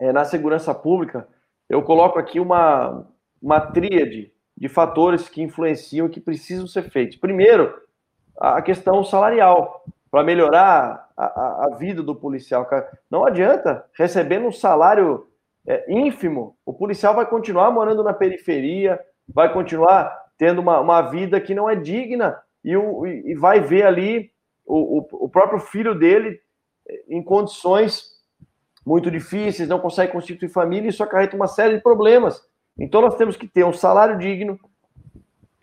é, 0.00 0.12
na 0.12 0.24
segurança 0.24 0.74
pública, 0.74 1.28
eu 1.68 1.82
coloco 1.82 2.18
aqui 2.18 2.40
uma, 2.40 3.06
uma 3.40 3.60
tríade 3.60 4.32
de 4.56 4.68
fatores 4.68 5.28
que 5.28 5.42
influenciam 5.42 6.06
e 6.06 6.10
que 6.10 6.20
precisam 6.20 6.66
ser 6.66 6.90
feitos. 6.90 7.16
Primeiro, 7.16 7.74
a 8.38 8.60
questão 8.62 9.04
salarial, 9.04 9.84
para 10.10 10.24
melhorar 10.24 11.08
a, 11.16 11.66
a, 11.66 11.76
vida 11.76 12.02
do 12.02 12.14
policial. 12.14 12.68
Não 13.10 13.24
adianta, 13.24 13.84
recebendo 13.94 14.46
um 14.46 14.52
salário 14.52 15.26
é, 15.66 15.84
ínfimo, 15.92 16.56
o 16.64 16.72
policial 16.72 17.14
vai 17.14 17.26
continuar 17.26 17.70
morando 17.70 18.02
na 18.02 18.12
periferia, 18.12 19.00
vai 19.28 19.52
continuar 19.52 20.26
tendo 20.38 20.60
uma, 20.60 20.80
uma 20.80 21.02
vida 21.02 21.40
que 21.40 21.54
não 21.54 21.68
é 21.68 21.74
digna 21.74 22.38
e, 22.64 22.76
o, 22.76 23.06
e 23.06 23.34
vai 23.34 23.60
ver 23.60 23.84
ali 23.84 24.30
o, 24.64 24.98
o, 24.98 25.08
o 25.24 25.28
próprio 25.28 25.58
filho 25.58 25.94
dele 25.94 26.40
é, 26.88 27.04
em 27.08 27.22
condições 27.22 28.16
muito 28.84 29.10
difíceis, 29.10 29.68
não 29.68 29.80
consegue 29.80 30.12
constituir 30.12 30.48
família, 30.48 30.86
e 30.86 30.90
isso 30.90 31.02
acarreta 31.02 31.34
uma 31.34 31.48
série 31.48 31.74
de 31.74 31.82
problemas. 31.82 32.40
Então 32.78 33.00
nós 33.00 33.16
temos 33.16 33.36
que 33.36 33.48
ter 33.48 33.64
um 33.64 33.72
salário 33.72 34.16
digno, 34.16 34.60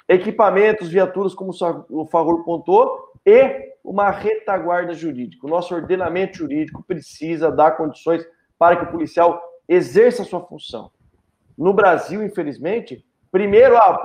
equipamentos, 0.10 0.90
viaturas, 0.90 1.34
como 1.34 1.52
o 1.90 2.06
Favor 2.08 2.44
pontou, 2.44 3.13
e 3.26 3.74
uma 3.84 4.10
retaguarda 4.10 4.94
jurídica. 4.94 5.46
O 5.46 5.50
nosso 5.50 5.76
ordenamento 5.76 6.38
jurídico 6.38 6.84
precisa 6.84 7.52
dar 7.52 7.72
condições 7.72 8.26
para 8.58 8.78
que 8.78 8.84
o 8.86 8.92
policial 8.92 9.42
exerça 9.68 10.24
sua 10.24 10.42
função. 10.42 10.92
No 11.58 11.74
Brasil, 11.74 12.24
infelizmente, 12.24 13.06
primeiro, 13.32 13.78
a, 13.78 14.02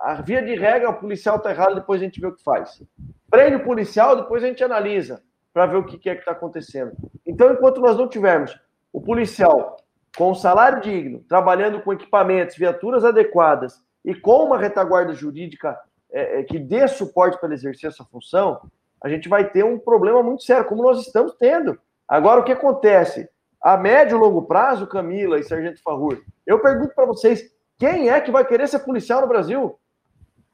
a 0.00 0.14
via 0.22 0.42
de 0.42 0.54
regra, 0.54 0.90
o 0.90 1.00
policial 1.00 1.36
está 1.36 1.50
errado, 1.50 1.74
depois 1.74 2.00
a 2.00 2.04
gente 2.04 2.20
vê 2.20 2.26
o 2.26 2.34
que 2.34 2.42
faz. 2.42 2.82
Prende 3.30 3.56
o 3.56 3.64
policial, 3.64 4.16
depois 4.16 4.44
a 4.44 4.46
gente 4.46 4.62
analisa 4.62 5.22
para 5.52 5.66
ver 5.66 5.76
o 5.76 5.84
que 5.84 6.08
é 6.08 6.14
que 6.14 6.20
está 6.20 6.32
acontecendo. 6.32 6.92
Então, 7.26 7.52
enquanto 7.52 7.80
nós 7.80 7.96
não 7.96 8.08
tivermos 8.08 8.58
o 8.92 9.00
policial 9.00 9.76
com 10.16 10.34
salário 10.34 10.80
digno, 10.80 11.24
trabalhando 11.28 11.80
com 11.80 11.92
equipamentos, 11.92 12.56
viaturas 12.56 13.04
adequadas 13.04 13.82
e 14.04 14.14
com 14.14 14.44
uma 14.44 14.58
retaguarda 14.58 15.14
jurídica 15.14 15.78
é, 16.12 16.40
é, 16.40 16.42
que 16.42 16.58
dê 16.58 16.86
suporte 16.86 17.38
para 17.38 17.48
ele 17.48 17.54
exercer 17.54 17.90
essa 17.90 18.04
função, 18.04 18.60
a 19.02 19.08
gente 19.08 19.28
vai 19.28 19.50
ter 19.50 19.64
um 19.64 19.78
problema 19.78 20.22
muito 20.22 20.42
sério, 20.42 20.66
como 20.66 20.82
nós 20.82 21.00
estamos 21.00 21.34
tendo. 21.38 21.78
Agora, 22.06 22.40
o 22.40 22.44
que 22.44 22.52
acontece? 22.52 23.28
A 23.60 23.76
médio 23.76 24.16
e 24.16 24.20
longo 24.20 24.42
prazo, 24.42 24.86
Camila 24.86 25.38
e 25.38 25.42
Sargento 25.42 25.82
Farrur, 25.82 26.20
eu 26.46 26.60
pergunto 26.60 26.94
para 26.94 27.06
vocês, 27.06 27.42
quem 27.78 28.10
é 28.10 28.20
que 28.20 28.30
vai 28.30 28.44
querer 28.44 28.68
ser 28.68 28.80
policial 28.80 29.22
no 29.22 29.28
Brasil? 29.28 29.78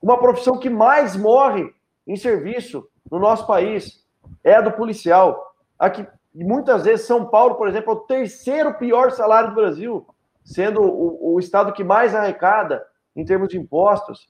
Uma 0.01 0.19
profissão 0.19 0.59
que 0.59 0.71
mais 0.71 1.17
morre 1.17 1.71
em 2.07 2.17
serviço 2.17 2.89
no 3.11 3.19
nosso 3.19 3.47
país 3.47 4.07
é 4.45 4.55
a 4.55 4.61
do 4.61 4.73
policial. 4.73 5.55
Aqui, 5.79 6.07
muitas 6.35 6.85
vezes, 6.85 7.07
São 7.07 7.27
Paulo, 7.27 7.57
por 7.57 7.69
exemplo, 7.69 7.93
é 7.93 7.97
o 7.97 8.01
terceiro 8.01 8.75
pior 8.75 9.11
salário 9.11 9.51
do 9.51 9.55
Brasil, 9.55 10.07
sendo 10.45 10.81
o, 10.81 11.35
o 11.35 11.39
estado 11.39 11.73
que 11.73 11.85
mais 11.85 12.15
arrecada 12.15 12.87
em 13.15 13.25
termos 13.25 13.49
de 13.49 13.59
impostos. 13.59 14.29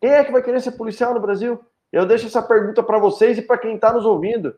Quem 0.00 0.10
é 0.10 0.24
que 0.24 0.32
vai 0.32 0.42
querer 0.42 0.60
ser 0.60 0.72
policial 0.72 1.12
no 1.12 1.20
Brasil? 1.20 1.60
Eu 1.92 2.06
deixo 2.06 2.26
essa 2.26 2.42
pergunta 2.42 2.82
para 2.82 2.98
vocês 2.98 3.38
e 3.38 3.42
para 3.42 3.58
quem 3.58 3.74
está 3.74 3.92
nos 3.92 4.04
ouvindo. 4.04 4.56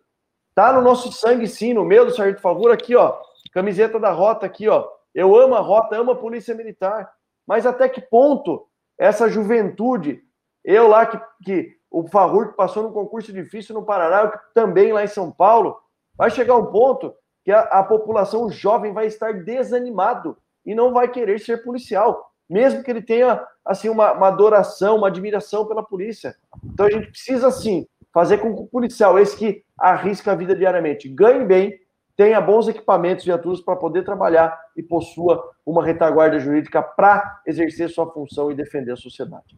Tá 0.54 0.72
no 0.72 0.82
nosso 0.82 1.12
sangue, 1.12 1.46
sim, 1.46 1.72
no 1.72 1.84
meu 1.84 2.04
do 2.04 2.14
Sargento 2.14 2.40
Favor, 2.40 2.70
aqui, 2.70 2.94
ó. 2.96 3.18
Camiseta 3.52 3.98
da 3.98 4.10
Rota 4.10 4.46
aqui, 4.46 4.68
ó. 4.68 4.88
Eu 5.14 5.34
amo 5.36 5.54
a 5.54 5.60
Rota, 5.60 5.96
amo 5.96 6.12
a 6.12 6.16
Polícia 6.16 6.54
Militar. 6.54 7.10
Mas 7.46 7.66
até 7.66 7.88
que 7.88 8.00
ponto 8.00 8.66
essa 8.98 9.28
juventude, 9.28 10.22
eu 10.62 10.88
lá 10.88 11.06
que, 11.06 11.20
que 11.44 11.76
o 11.90 12.06
Favor 12.06 12.50
que 12.50 12.56
passou 12.56 12.82
num 12.82 12.92
concurso 12.92 13.32
difícil 13.32 13.74
no 13.74 13.84
Paraná, 13.84 14.22
eu 14.22 14.32
também 14.54 14.92
lá 14.92 15.02
em 15.02 15.08
São 15.08 15.32
Paulo, 15.32 15.80
vai 16.16 16.30
chegar 16.30 16.56
um 16.56 16.66
ponto 16.66 17.14
que 17.42 17.50
a, 17.50 17.60
a 17.60 17.82
população 17.82 18.50
jovem 18.50 18.92
vai 18.92 19.06
estar 19.06 19.32
desanimado 19.32 20.36
e 20.66 20.74
não 20.74 20.92
vai 20.92 21.08
querer 21.08 21.40
ser 21.40 21.64
policial 21.64 22.29
mesmo 22.50 22.82
que 22.82 22.90
ele 22.90 23.00
tenha 23.00 23.40
assim 23.64 23.88
uma, 23.88 24.12
uma 24.12 24.26
adoração, 24.26 24.96
uma 24.96 25.06
admiração 25.06 25.66
pela 25.66 25.82
polícia. 25.82 26.34
Então 26.64 26.86
a 26.86 26.90
gente 26.90 27.08
precisa 27.08 27.50
sim 27.50 27.86
fazer 28.12 28.38
com 28.38 28.54
que 28.54 28.62
o 28.62 28.66
policial, 28.66 29.18
esse 29.18 29.36
que 29.36 29.62
arrisca 29.78 30.32
a 30.32 30.34
vida 30.34 30.54
diariamente, 30.54 31.08
ganhe 31.08 31.44
bem, 31.44 31.78
tenha 32.16 32.40
bons 32.40 32.68
equipamentos, 32.68 33.24
viaturas 33.24 33.60
para 33.60 33.76
poder 33.76 34.04
trabalhar 34.04 34.58
e 34.76 34.82
possua 34.82 35.52
uma 35.64 35.84
retaguarda 35.84 36.38
jurídica 36.38 36.82
para 36.82 37.40
exercer 37.46 37.88
sua 37.88 38.10
função 38.10 38.50
e 38.50 38.54
defender 38.54 38.92
a 38.92 38.96
sociedade. 38.96 39.56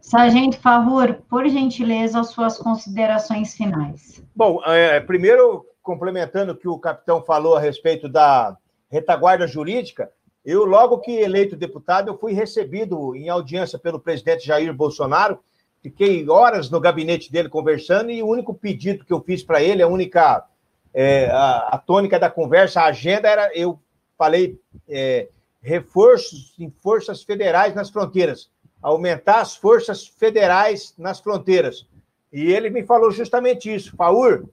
Sargento 0.00 0.60
Favor, 0.60 1.14
por 1.28 1.48
gentileza, 1.48 2.20
as 2.20 2.28
suas 2.28 2.58
considerações 2.58 3.56
finais. 3.56 4.22
Bom, 4.36 4.62
é, 4.64 5.00
primeiro, 5.00 5.66
complementando 5.82 6.52
o 6.52 6.56
que 6.56 6.68
o 6.68 6.78
capitão 6.78 7.22
falou 7.22 7.56
a 7.56 7.60
respeito 7.60 8.08
da 8.08 8.56
retaguarda 8.88 9.48
jurídica, 9.48 10.12
eu, 10.46 10.64
logo 10.64 10.98
que 10.98 11.10
eleito 11.10 11.56
deputado, 11.56 12.08
eu 12.08 12.16
fui 12.16 12.32
recebido 12.32 13.16
em 13.16 13.28
audiência 13.28 13.80
pelo 13.80 13.98
presidente 13.98 14.46
Jair 14.46 14.72
Bolsonaro, 14.72 15.40
fiquei 15.82 16.28
horas 16.28 16.70
no 16.70 16.78
gabinete 16.78 17.32
dele 17.32 17.48
conversando 17.48 18.12
e 18.12 18.22
o 18.22 18.28
único 18.28 18.54
pedido 18.54 19.04
que 19.04 19.12
eu 19.12 19.20
fiz 19.20 19.42
para 19.42 19.60
ele, 19.60 19.82
a 19.82 19.88
única 19.88 20.46
é, 20.94 21.26
a, 21.30 21.70
a, 21.72 21.78
tônica 21.78 22.16
da 22.16 22.30
conversa, 22.30 22.80
a 22.80 22.86
agenda 22.86 23.28
era, 23.28 23.50
eu 23.56 23.76
falei, 24.16 24.56
é, 24.88 25.28
reforços 25.60 26.54
em 26.60 26.70
forças 26.70 27.24
federais 27.24 27.74
nas 27.74 27.90
fronteiras, 27.90 28.48
aumentar 28.80 29.40
as 29.40 29.56
forças 29.56 30.06
federais 30.06 30.94
nas 30.96 31.18
fronteiras. 31.18 31.88
E 32.32 32.52
ele 32.52 32.70
me 32.70 32.84
falou 32.84 33.10
justamente 33.10 33.74
isso, 33.74 33.96
Faur, 33.96 34.44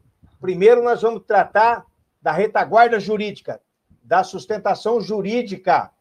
primeiro 0.41 0.84
nós 0.84 1.03
vamos 1.03 1.22
tratar 1.28 1.86
da 2.20 2.32
retaguarda 2.32 2.99
jurídica, 2.99 3.61
da 4.04 4.24
sustentação 4.24 5.00
jurídica 5.00 5.92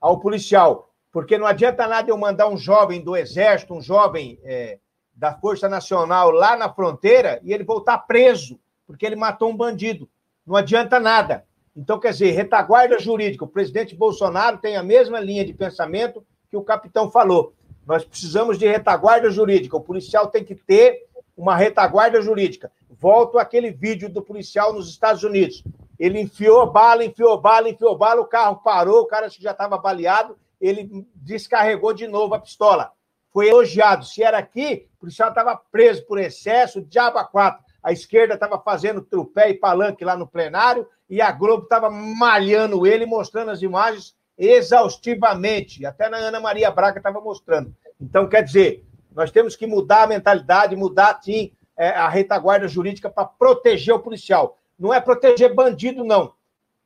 ao 0.00 0.20
policial. 0.20 0.92
Porque 1.10 1.38
não 1.38 1.46
adianta 1.46 1.86
nada 1.86 2.10
eu 2.10 2.18
mandar 2.18 2.48
um 2.48 2.56
jovem 2.56 3.02
do 3.02 3.16
Exército, 3.16 3.74
um 3.74 3.80
jovem 3.80 4.38
é, 4.44 4.78
da 5.14 5.34
Força 5.34 5.68
Nacional 5.68 6.30
lá 6.30 6.56
na 6.56 6.72
fronteira 6.72 7.40
e 7.42 7.52
ele 7.52 7.64
voltar 7.64 7.98
preso, 7.98 8.60
porque 8.86 9.06
ele 9.06 9.16
matou 9.16 9.50
um 9.50 9.56
bandido. 9.56 10.08
Não 10.46 10.54
adianta 10.54 11.00
nada. 11.00 11.44
Então, 11.74 11.98
quer 11.98 12.10
dizer, 12.10 12.30
retaguarda 12.32 12.98
jurídica. 12.98 13.44
O 13.44 13.48
presidente 13.48 13.94
Bolsonaro 13.94 14.58
tem 14.58 14.76
a 14.76 14.82
mesma 14.82 15.20
linha 15.20 15.44
de 15.44 15.52
pensamento 15.52 16.24
que 16.50 16.56
o 16.56 16.62
capitão 16.62 17.10
falou. 17.10 17.54
Nós 17.86 18.04
precisamos 18.04 18.58
de 18.58 18.66
retaguarda 18.66 19.30
jurídica. 19.30 19.76
O 19.76 19.80
policial 19.80 20.26
tem 20.26 20.44
que 20.44 20.54
ter 20.54 21.06
uma 21.36 21.56
retaguarda 21.56 22.20
jurídica. 22.20 22.70
Volto 22.90 23.38
àquele 23.38 23.70
vídeo 23.70 24.08
do 24.08 24.20
policial 24.20 24.72
nos 24.72 24.90
Estados 24.90 25.22
Unidos. 25.22 25.62
Ele 25.98 26.20
enfiou 26.20 26.70
bala, 26.70 27.04
enfiou 27.04 27.40
bala, 27.40 27.68
enfiou 27.68 27.96
bala, 27.96 28.20
o 28.20 28.26
carro 28.26 28.56
parou, 28.62 29.00
o 29.00 29.06
cara 29.06 29.28
já 29.28 29.50
estava 29.50 29.76
baleado, 29.76 30.38
ele 30.60 31.06
descarregou 31.14 31.92
de 31.92 32.06
novo 32.06 32.34
a 32.34 32.38
pistola. 32.38 32.92
Foi 33.32 33.48
elogiado. 33.48 34.04
Se 34.04 34.22
era 34.22 34.38
aqui, 34.38 34.88
o 34.96 35.00
policial 35.00 35.30
estava 35.30 35.60
preso 35.70 36.06
por 36.06 36.18
excesso, 36.18 36.80
diabo 36.80 37.18
a 37.18 37.24
quatro. 37.24 37.64
A 37.82 37.92
esquerda 37.92 38.34
estava 38.34 38.58
fazendo 38.58 39.02
trupé 39.02 39.50
e 39.50 39.54
palanque 39.54 40.04
lá 40.04 40.16
no 40.16 40.26
plenário, 40.26 40.86
e 41.08 41.20
a 41.20 41.30
Globo 41.32 41.64
estava 41.64 41.90
malhando 41.90 42.86
ele, 42.86 43.06
mostrando 43.06 43.50
as 43.50 43.62
imagens 43.62 44.16
exaustivamente. 44.36 45.84
Até 45.84 46.08
na 46.08 46.18
Ana 46.18 46.40
Maria 46.40 46.70
Braga 46.70 46.98
estava 46.98 47.20
mostrando. 47.20 47.74
Então, 48.00 48.28
quer 48.28 48.42
dizer, 48.42 48.84
nós 49.12 49.30
temos 49.30 49.56
que 49.56 49.66
mudar 49.66 50.04
a 50.04 50.06
mentalidade, 50.06 50.76
mudar, 50.76 51.18
sim, 51.22 51.52
é, 51.76 51.90
a 51.90 52.08
retaguarda 52.08 52.68
jurídica 52.68 53.08
para 53.08 53.24
proteger 53.24 53.94
o 53.94 54.00
policial 54.00 54.58
não 54.78 54.94
é 54.94 55.00
proteger 55.00 55.54
bandido, 55.54 56.04
não. 56.04 56.32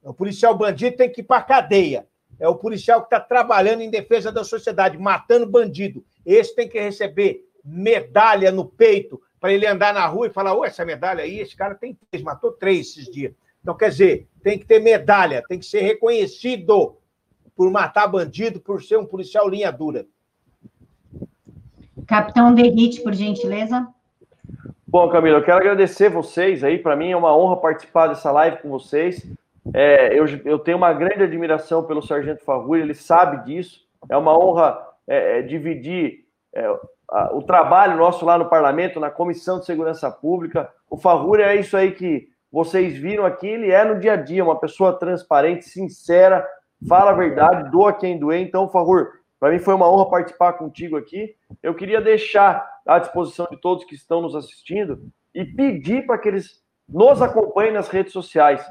O 0.03 0.15
policial 0.15 0.57
bandido 0.57 0.97
tem 0.97 1.11
que 1.11 1.21
ir 1.21 1.25
para 1.25 1.39
a 1.39 1.45
cadeia. 1.45 2.07
É 2.41 2.49
o 2.49 2.57
policial 2.57 3.01
que 3.01 3.07
está 3.07 3.21
trabalhando 3.21 3.83
em 3.83 3.91
defesa 3.91 4.33
da 4.33 4.43
sociedade, 4.43 4.99
matando 4.99 5.47
bandido. 5.47 6.05
Esse 6.25 6.55
tem 6.55 6.69
que 6.69 6.81
receber 6.81 7.47
medalha 7.65 8.51
no 8.51 8.65
peito 8.65 9.21
para 9.39 9.53
ele 9.53 9.67
andar 9.67 9.95
na 9.95 10.07
rua 10.07 10.27
e 10.27 10.33
falar: 10.33 10.55
Ô, 10.55 10.65
essa 10.65 10.85
medalha 10.85 11.23
aí, 11.23 11.39
esse 11.39 11.55
cara 11.55 11.75
tem 11.75 11.97
três, 12.11 12.25
matou 12.25 12.53
três 12.53 12.89
esses 12.89 13.11
dias. 13.11 13.33
Então, 13.61 13.77
quer 13.77 13.91
dizer, 13.91 14.29
tem 14.43 14.59
que 14.59 14.67
ter 14.67 14.81
medalha, 14.81 15.45
tem 15.47 15.59
que 15.59 15.67
ser 15.67 15.83
reconhecido 15.83 16.97
por 17.55 17.71
matar 17.71 18.09
bandido, 18.09 18.61
por 18.61 18.83
ser 18.83 18.97
um 18.97 19.07
policial 19.07 19.49
linha 19.49 19.71
dura. 19.71 20.07
Capitão 22.07 22.53
Derrite, 22.55 23.03
por 23.03 23.15
gentileza. 23.15 23.87
Bom, 24.93 25.09
Camila, 25.09 25.39
eu 25.39 25.43
quero 25.43 25.57
agradecer 25.57 26.11
vocês 26.11 26.63
aí. 26.63 26.77
Para 26.77 26.95
mim 26.95 27.11
é 27.11 27.17
uma 27.17 27.35
honra 27.35 27.57
participar 27.57 28.09
dessa 28.09 28.31
live 28.31 28.59
com 28.59 28.69
vocês. 28.69 29.27
É, 29.73 30.13
eu, 30.13 30.27
eu, 30.45 30.59
tenho 30.59 30.77
uma 30.77 30.93
grande 30.93 31.23
admiração 31.23 31.83
pelo 31.83 32.03
Sargento 32.03 32.45
Farrui, 32.45 32.83
ele 32.83 32.93
sabe 32.93 33.43
disso. 33.47 33.87
É 34.11 34.19
uma 34.19 34.39
honra 34.39 34.87
é, 35.09 35.39
é, 35.39 35.43
dividir 35.43 36.27
é, 36.55 36.67
a, 37.11 37.35
o 37.35 37.41
trabalho 37.41 37.97
nosso 37.97 38.27
lá 38.27 38.37
no 38.37 38.51
Parlamento, 38.51 39.01
na 39.01 39.11
Comissão 39.11 39.59
de 39.59 39.65
Segurança 39.65 40.11
Pública. 40.11 40.71
O 40.91 40.99
Farrui 40.99 41.41
é 41.41 41.57
isso 41.57 41.75
aí 41.75 41.93
que 41.93 42.29
vocês 42.53 42.95
viram 42.95 43.25
aqui. 43.25 43.47
Ele 43.47 43.71
é 43.71 43.83
no 43.87 43.99
dia 43.99 44.13
a 44.13 44.17
dia 44.17 44.45
uma 44.45 44.61
pessoa 44.61 44.93
transparente, 44.99 45.65
sincera, 45.65 46.47
fala 46.87 47.13
a 47.13 47.15
verdade, 47.15 47.71
doa 47.71 47.95
quem 47.95 48.19
doer. 48.19 48.43
Então, 48.43 48.69
Farrui, 48.69 49.07
para 49.41 49.53
mim 49.53 49.59
foi 49.59 49.73
uma 49.73 49.91
honra 49.91 50.11
participar 50.11 50.53
contigo 50.53 50.99
aqui. 50.99 51.35
Eu 51.63 51.73
queria 51.73 51.99
deixar 51.99 52.72
à 52.87 52.99
disposição 52.99 53.47
de 53.51 53.61
todos 53.61 53.85
que 53.85 53.95
estão 53.95 54.21
nos 54.21 54.35
assistindo 54.35 55.01
e 55.35 55.45
pedir 55.45 56.07
para 56.07 56.19
que 56.19 56.29
eles 56.29 56.63
nos 56.89 57.23
acompanhem 57.23 57.73
nas 57.73 57.89
redes 57.89 58.13
sociais. 58.13 58.65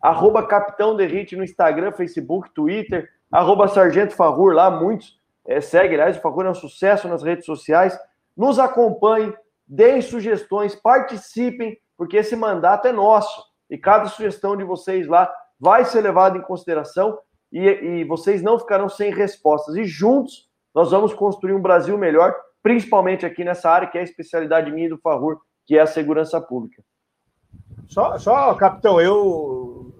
Arroba 0.00 0.46
Capitão 0.46 0.96
Derrite 0.96 1.36
no 1.36 1.44
Instagram, 1.44 1.92
Facebook, 1.92 2.50
Twitter, 2.50 3.08
arroba 3.30 3.68
Sargento 3.68 4.14
Farrur 4.14 4.52
lá, 4.52 4.70
muitos 4.70 5.18
é, 5.46 5.60
seguem, 5.60 5.94
aliás, 5.94 6.16
o 6.16 6.20
Farrur 6.20 6.46
é 6.46 6.50
um 6.50 6.54
sucesso 6.54 7.08
nas 7.08 7.22
redes 7.22 7.44
sociais. 7.46 7.98
nos 8.36 8.58
acompanhem, 8.58 9.32
deem 9.66 10.02
sugestões, 10.02 10.74
participem, 10.74 11.78
porque 11.96 12.18
esse 12.18 12.36
mandato 12.36 12.86
é 12.86 12.92
nosso. 12.92 13.44
E 13.70 13.78
cada 13.78 14.06
sugestão 14.06 14.56
de 14.56 14.64
vocês 14.64 15.06
lá 15.06 15.32
vai 15.58 15.84
ser 15.84 16.02
levada 16.02 16.36
em 16.36 16.42
consideração 16.42 17.18
e, 17.50 17.60
e 17.60 18.04
vocês 18.04 18.42
não 18.42 18.58
ficarão 18.58 18.88
sem 18.88 19.12
respostas. 19.12 19.76
E 19.76 19.84
juntos 19.84 20.50
nós 20.74 20.90
vamos 20.90 21.14
construir 21.14 21.54
um 21.54 21.62
Brasil 21.62 21.96
melhor, 21.96 22.34
principalmente 22.66 23.24
aqui 23.24 23.44
nessa 23.44 23.70
área 23.70 23.86
que 23.86 23.96
é 23.96 24.00
a 24.00 24.04
especialidade 24.04 24.72
minha 24.72 24.88
do 24.88 24.98
Favor, 24.98 25.40
que 25.64 25.78
é 25.78 25.80
a 25.80 25.86
segurança 25.86 26.40
pública. 26.40 26.82
Só, 27.86 28.18
só 28.18 28.52
capitão, 28.54 29.00
eu, 29.00 29.94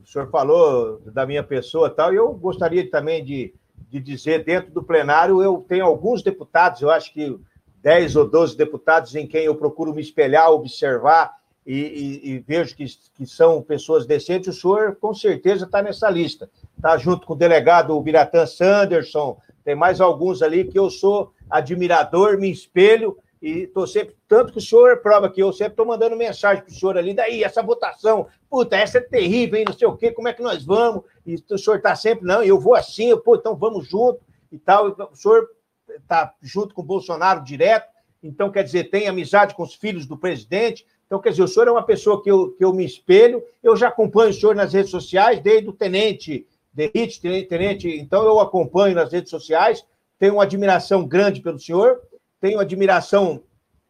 o 0.00 0.06
senhor 0.06 0.30
falou 0.30 1.00
da 1.00 1.26
minha 1.26 1.42
pessoa 1.42 1.90
tal, 1.90 2.12
e 2.12 2.16
eu 2.16 2.32
gostaria 2.32 2.88
também 2.88 3.24
de, 3.24 3.52
de 3.90 3.98
dizer, 3.98 4.44
dentro 4.44 4.70
do 4.70 4.84
plenário, 4.84 5.42
eu 5.42 5.66
tenho 5.68 5.84
alguns 5.84 6.22
deputados, 6.22 6.80
eu 6.80 6.90
acho 6.90 7.12
que 7.12 7.36
10 7.82 8.14
ou 8.14 8.30
12 8.30 8.56
deputados 8.56 9.16
em 9.16 9.26
quem 9.26 9.46
eu 9.46 9.56
procuro 9.56 9.92
me 9.92 10.00
espelhar, 10.00 10.48
observar 10.48 11.32
e, 11.66 11.74
e, 11.74 12.30
e 12.34 12.38
vejo 12.38 12.76
que, 12.76 12.84
que 13.16 13.26
são 13.26 13.60
pessoas 13.60 14.06
decentes, 14.06 14.46
o 14.46 14.60
senhor 14.60 14.94
com 14.94 15.12
certeza 15.12 15.64
está 15.64 15.82
nessa 15.82 16.08
lista. 16.08 16.48
Está 16.76 16.96
junto 16.96 17.26
com 17.26 17.32
o 17.32 17.36
delegado 17.36 18.00
Biratã 18.00 18.46
Sanderson, 18.46 19.40
tem 19.64 19.74
mais 19.74 20.00
alguns 20.00 20.42
ali 20.42 20.64
que 20.64 20.78
eu 20.78 20.90
sou 20.90 21.32
admirador, 21.48 22.38
me 22.38 22.50
espelho 22.50 23.16
e 23.40 23.64
estou 23.64 23.86
sempre, 23.86 24.14
tanto 24.28 24.52
que 24.52 24.58
o 24.58 24.62
senhor 24.62 24.98
prova 24.98 25.28
que 25.28 25.42
eu 25.42 25.52
sempre 25.52 25.72
estou 25.72 25.86
mandando 25.86 26.16
mensagem 26.16 26.62
para 26.62 26.72
o 26.72 26.74
senhor 26.74 26.96
ali, 26.96 27.12
daí, 27.12 27.42
essa 27.42 27.62
votação, 27.62 28.28
puta, 28.48 28.76
essa 28.76 28.98
é 28.98 29.00
terrível, 29.00 29.58
hein, 29.58 29.64
não 29.66 29.76
sei 29.76 29.88
o 29.88 29.96
quê, 29.96 30.12
como 30.12 30.28
é 30.28 30.32
que 30.32 30.42
nós 30.42 30.64
vamos? 30.64 31.02
E 31.26 31.42
o 31.50 31.58
senhor 31.58 31.76
está 31.76 31.96
sempre, 31.96 32.24
não, 32.24 32.42
eu 32.42 32.60
vou 32.60 32.74
assim, 32.74 33.06
eu, 33.06 33.18
pô, 33.18 33.34
então 33.34 33.56
vamos 33.56 33.88
junto 33.88 34.20
e 34.50 34.58
tal. 34.58 34.96
O 35.10 35.16
senhor 35.16 35.48
está 35.88 36.32
junto 36.40 36.74
com 36.74 36.82
o 36.82 36.84
Bolsonaro 36.84 37.42
direto, 37.42 37.92
então, 38.22 38.50
quer 38.52 38.62
dizer, 38.62 38.84
tem 38.84 39.08
amizade 39.08 39.54
com 39.54 39.64
os 39.64 39.74
filhos 39.74 40.06
do 40.06 40.16
presidente. 40.16 40.86
Então, 41.06 41.20
quer 41.20 41.30
dizer, 41.30 41.42
o 41.42 41.48
senhor 41.48 41.66
é 41.66 41.72
uma 41.72 41.82
pessoa 41.82 42.22
que 42.22 42.30
eu, 42.30 42.52
que 42.52 42.64
eu 42.64 42.72
me 42.72 42.84
espelho, 42.84 43.42
eu 43.62 43.76
já 43.76 43.88
acompanho 43.88 44.30
o 44.30 44.32
senhor 44.32 44.54
nas 44.54 44.72
redes 44.72 44.90
sociais, 44.90 45.40
desde 45.40 45.68
o 45.68 45.72
tenente 45.72 46.46
Derrite, 46.72 47.20
tenente, 47.20 47.88
então 47.88 48.24
eu 48.24 48.40
acompanho 48.40 48.94
nas 48.94 49.12
redes 49.12 49.30
sociais, 49.30 49.84
tenho 50.18 50.34
uma 50.34 50.44
admiração 50.44 51.06
grande 51.06 51.40
pelo 51.40 51.58
senhor, 51.58 52.00
tenho 52.40 52.58
admiração 52.58 53.42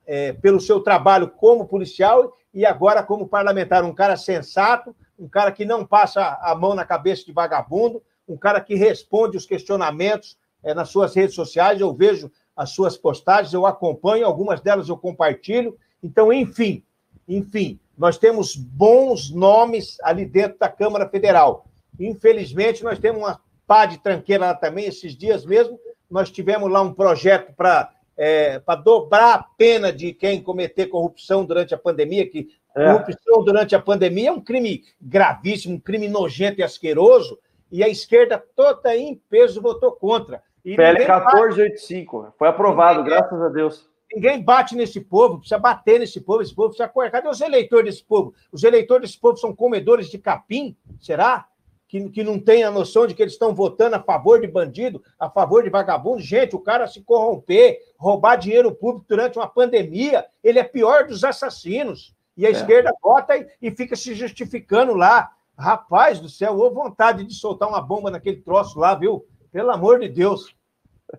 é, 0.06 0.32
pelo 0.32 0.60
seu 0.60 0.80
trabalho 0.80 1.28
como 1.28 1.66
policial 1.66 2.36
e 2.52 2.66
agora 2.66 3.02
como 3.02 3.28
parlamentar, 3.28 3.84
um 3.84 3.94
cara 3.94 4.16
sensato, 4.16 4.94
um 5.18 5.28
cara 5.28 5.52
que 5.52 5.64
não 5.64 5.86
passa 5.86 6.38
a 6.42 6.54
mão 6.54 6.74
na 6.74 6.84
cabeça 6.84 7.24
de 7.24 7.32
vagabundo, 7.32 8.02
um 8.28 8.36
cara 8.36 8.60
que 8.60 8.74
responde 8.74 9.36
os 9.36 9.46
questionamentos 9.46 10.36
é, 10.62 10.74
nas 10.74 10.88
suas 10.88 11.14
redes 11.14 11.34
sociais, 11.34 11.80
eu 11.80 11.94
vejo 11.94 12.30
as 12.56 12.70
suas 12.70 12.96
postagens, 12.96 13.54
eu 13.54 13.64
acompanho, 13.64 14.26
algumas 14.26 14.60
delas 14.60 14.88
eu 14.88 14.96
compartilho. 14.96 15.76
Então, 16.02 16.32
enfim, 16.32 16.82
enfim, 17.28 17.78
nós 17.96 18.18
temos 18.18 18.56
bons 18.56 19.30
nomes 19.30 19.98
ali 20.02 20.24
dentro 20.24 20.58
da 20.58 20.68
Câmara 20.68 21.08
Federal. 21.08 21.66
Infelizmente, 21.98 22.82
nós 22.82 22.98
temos 22.98 23.22
uma 23.22 23.40
pá 23.66 23.86
de 23.86 23.98
tranqueira 23.98 24.46
lá 24.46 24.54
também. 24.54 24.86
Esses 24.86 25.16
dias 25.16 25.44
mesmo, 25.44 25.78
nós 26.10 26.30
tivemos 26.30 26.70
lá 26.70 26.82
um 26.82 26.92
projeto 26.92 27.52
para 27.54 27.92
é, 28.16 28.58
para 28.58 28.80
dobrar 28.80 29.34
a 29.34 29.42
pena 29.42 29.92
de 29.92 30.12
quem 30.12 30.42
cometer 30.42 30.86
corrupção 30.86 31.44
durante 31.44 31.74
a 31.74 31.78
pandemia, 31.78 32.28
que 32.28 32.48
é. 32.74 32.92
corrupção 32.92 33.44
durante 33.44 33.74
a 33.74 33.80
pandemia 33.80 34.28
é 34.28 34.32
um 34.32 34.40
crime 34.40 34.84
gravíssimo, 35.00 35.76
um 35.76 35.80
crime 35.80 36.08
nojento 36.08 36.60
e 36.60 36.62
asqueroso, 36.62 37.38
e 37.70 37.82
a 37.82 37.88
esquerda 37.88 38.42
toda 38.54 38.94
em 38.96 39.20
peso 39.30 39.60
votou 39.60 39.92
contra. 39.92 40.42
E 40.64 40.76
PL 40.76 40.98
1485, 40.98 42.34
foi 42.38 42.48
aprovado, 42.48 43.02
ninguém, 43.02 43.16
graças 43.16 43.42
a 43.42 43.48
Deus. 43.48 43.90
Ninguém 44.14 44.42
bate 44.42 44.76
nesse 44.76 45.00
povo, 45.00 45.38
precisa 45.38 45.58
bater 45.58 45.98
nesse 45.98 46.20
povo, 46.20 46.42
esse 46.42 46.54
povo 46.54 46.68
precisa 46.68 46.88
correr. 46.88 47.10
Cadê 47.10 47.28
os 47.28 47.40
eleitores 47.40 47.86
desse 47.86 48.04
povo? 48.04 48.34
Os 48.52 48.62
eleitores 48.62 49.08
desse 49.08 49.20
povo 49.20 49.38
são 49.38 49.54
comedores 49.54 50.08
de 50.08 50.18
capim? 50.18 50.76
Será? 51.00 51.46
Que, 51.92 52.08
que 52.08 52.24
não 52.24 52.40
tem 52.40 52.64
a 52.64 52.70
noção 52.70 53.06
de 53.06 53.12
que 53.14 53.22
eles 53.22 53.34
estão 53.34 53.54
votando 53.54 53.96
a 53.96 54.02
favor 54.02 54.40
de 54.40 54.46
bandido, 54.46 55.04
a 55.20 55.28
favor 55.28 55.62
de 55.62 55.68
vagabundo. 55.68 56.22
Gente, 56.22 56.56
o 56.56 56.58
cara 56.58 56.86
se 56.86 57.02
corromper, 57.02 57.80
roubar 57.98 58.36
dinheiro 58.36 58.74
público 58.74 59.04
durante 59.06 59.38
uma 59.38 59.46
pandemia, 59.46 60.24
ele 60.42 60.58
é 60.58 60.64
pior 60.64 61.06
dos 61.06 61.22
assassinos. 61.22 62.16
E 62.34 62.46
a 62.46 62.48
é. 62.48 62.52
esquerda 62.52 62.94
vota 63.02 63.36
e, 63.36 63.46
e 63.60 63.70
fica 63.70 63.94
se 63.94 64.14
justificando 64.14 64.94
lá. 64.94 65.32
Rapaz 65.54 66.18
do 66.18 66.30
céu, 66.30 66.56
ou 66.56 66.72
vontade 66.72 67.24
de 67.24 67.34
soltar 67.34 67.68
uma 67.68 67.82
bomba 67.82 68.10
naquele 68.10 68.38
troço 68.38 68.78
lá, 68.78 68.94
viu? 68.94 69.26
Pelo 69.52 69.70
amor 69.70 70.00
de 70.00 70.08
Deus. 70.08 70.56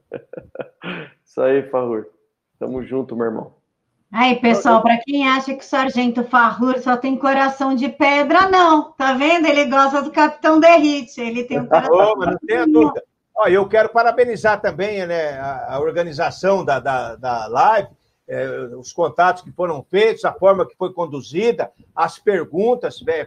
Isso 1.24 1.40
aí, 1.40 1.70
Farrur. 1.70 2.08
Tamo 2.58 2.82
junto, 2.82 3.16
meu 3.16 3.28
irmão. 3.28 3.54
Aí, 4.14 4.36
pessoal, 4.36 4.84
para 4.84 5.00
quem 5.00 5.28
acha 5.28 5.56
que 5.56 5.64
o 5.64 5.68
Sargento 5.68 6.24
Farrur 6.24 6.78
só 6.78 6.96
tem 6.96 7.18
coração 7.18 7.74
de 7.74 7.90
pedra, 7.90 8.48
não. 8.48 8.92
Tá 8.92 9.14
vendo? 9.14 9.48
Ele 9.48 9.66
gosta 9.66 10.04
do 10.04 10.12
Capitão 10.12 10.60
Derrite. 10.60 11.20
Ele 11.20 11.44
tem 11.44 11.60
um 11.60 11.66
coração. 11.68 12.14
Oh, 12.16 12.24
não 12.24 12.38
tenha 12.38 12.68
dúvida. 12.68 13.04
Oh, 13.36 13.48
eu 13.48 13.68
quero 13.68 13.90
parabenizar 13.90 14.62
também 14.62 15.04
né, 15.08 15.32
a, 15.40 15.74
a 15.74 15.80
organização 15.80 16.64
da, 16.64 16.80
da, 16.80 17.16
da 17.16 17.48
live, 17.48 17.90
é, 18.28 18.48
os 18.78 18.94
contatos 18.94 19.42
que 19.42 19.52
foram 19.52 19.84
feitos, 19.90 20.24
a 20.24 20.32
forma 20.32 20.68
que 20.68 20.78
foi 20.78 20.94
conduzida, 20.94 21.72
as 21.96 22.20
perguntas 22.20 23.04
é, 23.08 23.26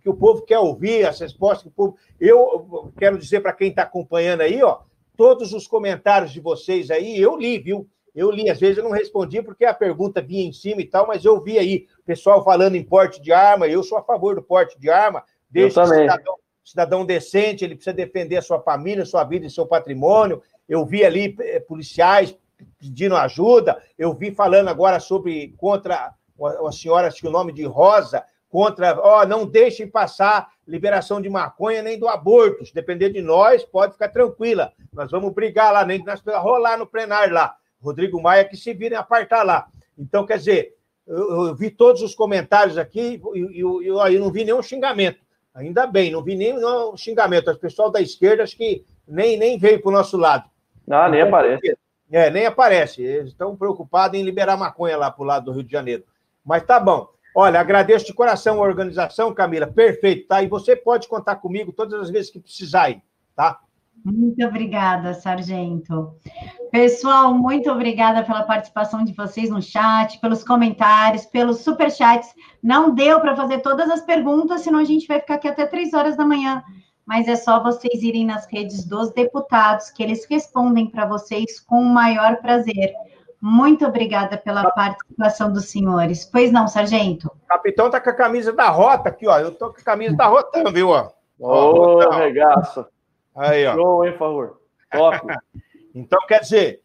que 0.00 0.08
o 0.08 0.14
povo 0.14 0.42
quer 0.42 0.60
ouvir, 0.60 1.08
as 1.08 1.18
respostas 1.18 1.62
que 1.64 1.68
o 1.68 1.72
povo. 1.72 1.96
Eu 2.20 2.92
quero 2.96 3.18
dizer 3.18 3.40
para 3.40 3.52
quem 3.52 3.70
está 3.70 3.82
acompanhando 3.82 4.42
aí, 4.42 4.62
ó, 4.62 4.78
todos 5.16 5.52
os 5.52 5.66
comentários 5.66 6.30
de 6.30 6.40
vocês 6.40 6.88
aí, 6.88 7.20
eu 7.20 7.36
li, 7.36 7.58
viu? 7.58 7.88
Eu 8.14 8.30
li, 8.30 8.50
às 8.50 8.58
vezes 8.58 8.78
eu 8.78 8.84
não 8.84 8.90
respondi 8.90 9.42
porque 9.42 9.64
a 9.64 9.74
pergunta 9.74 10.20
vinha 10.20 10.44
em 10.44 10.52
cima 10.52 10.80
e 10.80 10.86
tal, 10.86 11.06
mas 11.06 11.24
eu 11.24 11.40
vi 11.40 11.58
aí 11.58 11.86
pessoal 12.04 12.44
falando 12.44 12.74
em 12.74 12.82
porte 12.82 13.20
de 13.20 13.32
arma. 13.32 13.68
Eu 13.68 13.82
sou 13.82 13.98
a 13.98 14.02
favor 14.02 14.34
do 14.34 14.42
porte 14.42 14.78
de 14.78 14.90
arma, 14.90 15.22
desde 15.48 15.80
que 15.80 15.86
cidadão, 15.86 16.34
cidadão 16.64 17.04
decente, 17.04 17.64
ele 17.64 17.74
precisa 17.74 17.94
defender 17.94 18.36
a 18.36 18.42
sua 18.42 18.60
família, 18.60 19.04
sua 19.04 19.24
vida 19.24 19.46
e 19.46 19.50
seu 19.50 19.66
patrimônio. 19.66 20.42
Eu 20.68 20.84
vi 20.84 21.04
ali 21.04 21.36
é, 21.40 21.60
policiais 21.60 22.36
pedindo 22.78 23.16
ajuda. 23.16 23.82
Eu 23.98 24.12
vi 24.12 24.32
falando 24.32 24.68
agora 24.68 25.00
sobre 25.00 25.54
contra 25.56 26.14
a 26.42 26.72
senhora, 26.72 27.08
acho 27.08 27.20
que 27.20 27.28
o 27.28 27.30
nome 27.30 27.52
de 27.52 27.64
Rosa, 27.64 28.24
contra, 28.48 28.98
ó, 28.98 29.20
oh, 29.20 29.26
não 29.26 29.46
deixem 29.46 29.86
passar 29.86 30.48
liberação 30.66 31.20
de 31.20 31.28
maconha 31.28 31.82
nem 31.82 31.98
do 31.98 32.08
aborto. 32.08 32.64
Se 32.64 32.74
depender 32.74 33.10
de 33.10 33.20
nós, 33.20 33.64
pode 33.64 33.92
ficar 33.92 34.08
tranquila. 34.08 34.72
Nós 34.92 35.10
vamos 35.10 35.32
brigar 35.32 35.72
lá, 35.72 35.84
nem 35.84 36.02
nós 36.04 36.20
rolar 36.20 36.76
no 36.76 36.86
plenário 36.86 37.34
lá. 37.34 37.54
Rodrigo 37.80 38.20
Maia, 38.20 38.44
que 38.44 38.56
se 38.56 38.72
virem 38.74 38.98
apartar 38.98 39.42
lá. 39.42 39.68
Então, 39.98 40.26
quer 40.26 40.38
dizer, 40.38 40.76
eu, 41.06 41.46
eu 41.46 41.54
vi 41.54 41.70
todos 41.70 42.02
os 42.02 42.14
comentários 42.14 42.78
aqui 42.78 43.20
e 43.34 43.60
eu, 43.60 43.82
eu, 43.82 44.06
eu, 44.08 44.20
não 44.20 44.30
vi 44.30 44.44
nenhum 44.44 44.62
xingamento. 44.62 45.20
Ainda 45.54 45.86
bem, 45.86 46.10
não 46.10 46.22
vi 46.22 46.36
nenhum 46.36 46.96
xingamento. 46.96 47.50
As 47.50 47.56
pessoal 47.56 47.90
da 47.90 48.00
esquerda 48.00 48.42
acho 48.42 48.56
que 48.56 48.84
nem, 49.06 49.36
nem 49.36 49.58
veio 49.58 49.80
para 49.80 49.88
o 49.88 49.92
nosso 49.92 50.16
lado. 50.16 50.48
Ah, 50.88 51.08
nem 51.08 51.20
então, 51.20 51.28
aparece. 51.28 51.78
É, 52.10 52.30
nem 52.30 52.46
aparece. 52.46 53.02
Eles 53.02 53.32
estão 53.32 53.56
preocupados 53.56 54.18
em 54.18 54.22
liberar 54.22 54.56
maconha 54.56 54.96
lá 54.96 55.10
para 55.10 55.22
o 55.22 55.26
lado 55.26 55.46
do 55.46 55.52
Rio 55.52 55.64
de 55.64 55.72
Janeiro. 55.72 56.04
Mas 56.44 56.64
tá 56.64 56.78
bom. 56.78 57.08
Olha, 57.34 57.60
agradeço 57.60 58.06
de 58.06 58.14
coração 58.14 58.62
a 58.62 58.66
organização, 58.66 59.32
Camila. 59.32 59.66
Perfeito, 59.66 60.26
tá? 60.26 60.42
E 60.42 60.48
você 60.48 60.74
pode 60.74 61.06
contar 61.08 61.36
comigo 61.36 61.72
todas 61.72 62.00
as 62.00 62.10
vezes 62.10 62.30
que 62.30 62.40
precisar 62.40 62.84
aí, 62.84 63.02
tá? 63.36 63.60
Muito 64.04 64.44
obrigada, 64.44 65.12
Sargento. 65.14 66.14
Pessoal, 66.70 67.34
muito 67.34 67.70
obrigada 67.70 68.22
pela 68.22 68.44
participação 68.44 69.04
de 69.04 69.12
vocês 69.12 69.50
no 69.50 69.60
chat, 69.60 70.18
pelos 70.20 70.42
comentários, 70.42 71.26
pelos 71.26 71.58
superchats. 71.60 72.32
Não 72.62 72.94
deu 72.94 73.20
para 73.20 73.36
fazer 73.36 73.58
todas 73.58 73.90
as 73.90 74.00
perguntas, 74.00 74.62
senão 74.62 74.78
a 74.78 74.84
gente 74.84 75.06
vai 75.06 75.20
ficar 75.20 75.34
aqui 75.34 75.48
até 75.48 75.66
três 75.66 75.92
horas 75.92 76.16
da 76.16 76.24
manhã. 76.24 76.62
Mas 77.06 77.28
é 77.28 77.36
só 77.36 77.62
vocês 77.62 78.02
irem 78.02 78.24
nas 78.24 78.46
redes 78.46 78.86
dos 78.86 79.10
deputados, 79.12 79.90
que 79.90 80.02
eles 80.02 80.24
respondem 80.26 80.88
para 80.88 81.06
vocês 81.06 81.60
com 81.60 81.80
o 81.80 81.92
maior 81.92 82.36
prazer. 82.36 82.92
Muito 83.40 83.86
obrigada 83.86 84.36
pela 84.36 84.70
participação 84.70 85.52
dos 85.52 85.70
senhores. 85.70 86.24
Pois 86.24 86.52
não, 86.52 86.68
sargento? 86.68 87.26
O 87.26 87.46
capitão 87.46 87.90
tá 87.90 88.00
com 88.00 88.10
a 88.10 88.14
camisa 88.14 88.52
da 88.52 88.68
rota 88.68 89.08
aqui, 89.08 89.26
ó. 89.26 89.38
Eu 89.38 89.52
tô 89.52 89.72
com 89.72 89.80
a 89.80 89.84
camisa 89.84 90.14
da 90.14 90.26
rota, 90.26 90.70
viu, 90.70 90.90
ó? 90.90 91.10
Ô, 91.38 91.96
oh, 91.96 92.10
regaço. 92.10 92.86
Aí, 93.34 93.66
ó. 93.66 93.74
Show, 93.74 94.04
hein, 94.04 94.16
favor. 94.18 94.60
Top. 94.90 95.18
então, 95.94 96.18
quer 96.26 96.40
dizer, 96.40 96.82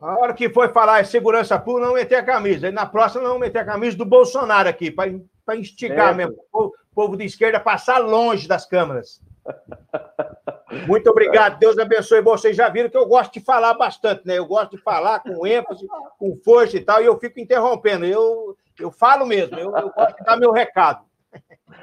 a 0.00 0.18
hora 0.18 0.34
que 0.34 0.48
foi 0.50 0.68
falar 0.68 1.00
em 1.00 1.04
segurança 1.04 1.58
pública, 1.58 1.86
não 1.88 1.94
meter 1.94 2.16
a 2.16 2.24
camisa. 2.24 2.68
E 2.68 2.72
na 2.72 2.86
próxima, 2.86 3.24
não 3.24 3.38
meter 3.38 3.60
a 3.60 3.64
camisa 3.64 3.96
do 3.96 4.04
Bolsonaro 4.04 4.68
aqui, 4.68 4.90
para 4.90 5.56
instigar 5.56 6.12
é, 6.12 6.14
mesmo 6.14 6.34
o 6.34 6.44
povo, 6.50 6.74
povo 6.94 7.16
de 7.16 7.24
esquerda 7.24 7.60
passar 7.60 7.98
longe 7.98 8.48
das 8.48 8.66
câmeras. 8.66 9.20
Muito 10.86 11.08
obrigado, 11.10 11.58
Deus 11.58 11.78
abençoe. 11.78 12.20
Vocês 12.20 12.56
já 12.56 12.68
viram 12.68 12.90
que 12.90 12.96
eu 12.96 13.06
gosto 13.06 13.34
de 13.34 13.40
falar 13.40 13.74
bastante, 13.74 14.26
né? 14.26 14.38
Eu 14.38 14.46
gosto 14.46 14.76
de 14.76 14.82
falar 14.82 15.20
com 15.20 15.46
ênfase, 15.46 15.86
com 16.18 16.36
força 16.36 16.76
e 16.76 16.80
tal, 16.80 17.00
e 17.02 17.06
eu 17.06 17.18
fico 17.18 17.38
interrompendo. 17.38 18.04
Eu, 18.04 18.56
eu 18.78 18.90
falo 18.90 19.24
mesmo, 19.24 19.56
eu, 19.58 19.74
eu 19.76 19.90
gosto 19.90 20.16
de 20.16 20.24
dar 20.24 20.36
meu 20.36 20.50
recado. 20.50 21.04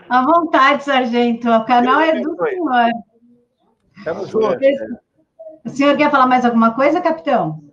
À 0.09 0.25
vontade, 0.25 0.83
sargento. 0.83 1.49
O 1.49 1.65
canal 1.65 1.99
Deus 1.99 2.09
é 2.09 2.21
do 2.21 2.35
senhor. 2.35 2.91
Tamo 4.03 4.25
junto. 4.27 4.59
O 5.65 5.69
senhor 5.69 5.95
quer 5.95 6.11
falar 6.11 6.27
mais 6.27 6.45
alguma 6.45 6.73
coisa, 6.73 7.01
capitão? 7.01 7.63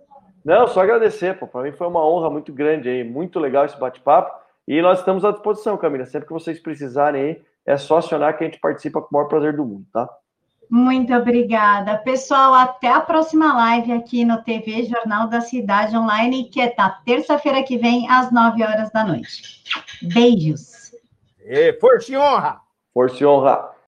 Não, 0.43 0.67
só 0.67 0.81
agradecer, 0.81 1.37
pô. 1.37 1.47
Para 1.47 1.63
mim 1.63 1.71
foi 1.71 1.87
uma 1.87 2.05
honra 2.05 2.29
muito 2.29 2.53
grande 2.53 2.89
aí, 2.89 3.03
muito 3.03 3.39
legal 3.39 3.65
esse 3.65 3.79
bate-papo. 3.79 4.39
E 4.67 4.81
nós 4.81 4.99
estamos 4.99 5.25
à 5.25 5.31
disposição, 5.31 5.77
Camila. 5.77 6.05
Sempre 6.05 6.27
que 6.27 6.33
vocês 6.33 6.59
precisarem 6.59 7.21
aí, 7.21 7.41
é 7.65 7.77
só 7.77 7.97
acionar 7.97 8.37
que 8.37 8.43
a 8.43 8.47
gente 8.47 8.59
participa 8.59 9.01
com 9.01 9.07
o 9.07 9.13
maior 9.13 9.27
prazer 9.27 9.55
do 9.55 9.65
mundo, 9.65 9.85
tá? 9.91 10.09
Muito 10.69 11.13
obrigada. 11.13 11.97
Pessoal, 11.97 12.53
até 12.53 12.87
a 12.87 13.01
próxima 13.01 13.53
live 13.53 13.91
aqui 13.91 14.23
no 14.23 14.41
TV 14.41 14.85
Jornal 14.85 15.27
da 15.27 15.41
Cidade 15.41 15.97
Online, 15.97 16.45
que 16.45 16.61
é 16.61 16.73
na 16.77 16.89
terça-feira 16.89 17.61
que 17.61 17.77
vem, 17.77 18.09
às 18.09 18.31
9 18.31 18.63
horas 18.63 18.89
da 18.89 19.03
noite. 19.03 19.63
Beijos. 20.01 20.93
E 21.43 21.73
força 21.73 22.13
e 22.13 22.17
honra! 22.17 22.61
Força 22.93 23.21
e 23.21 23.25
honra! 23.25 23.70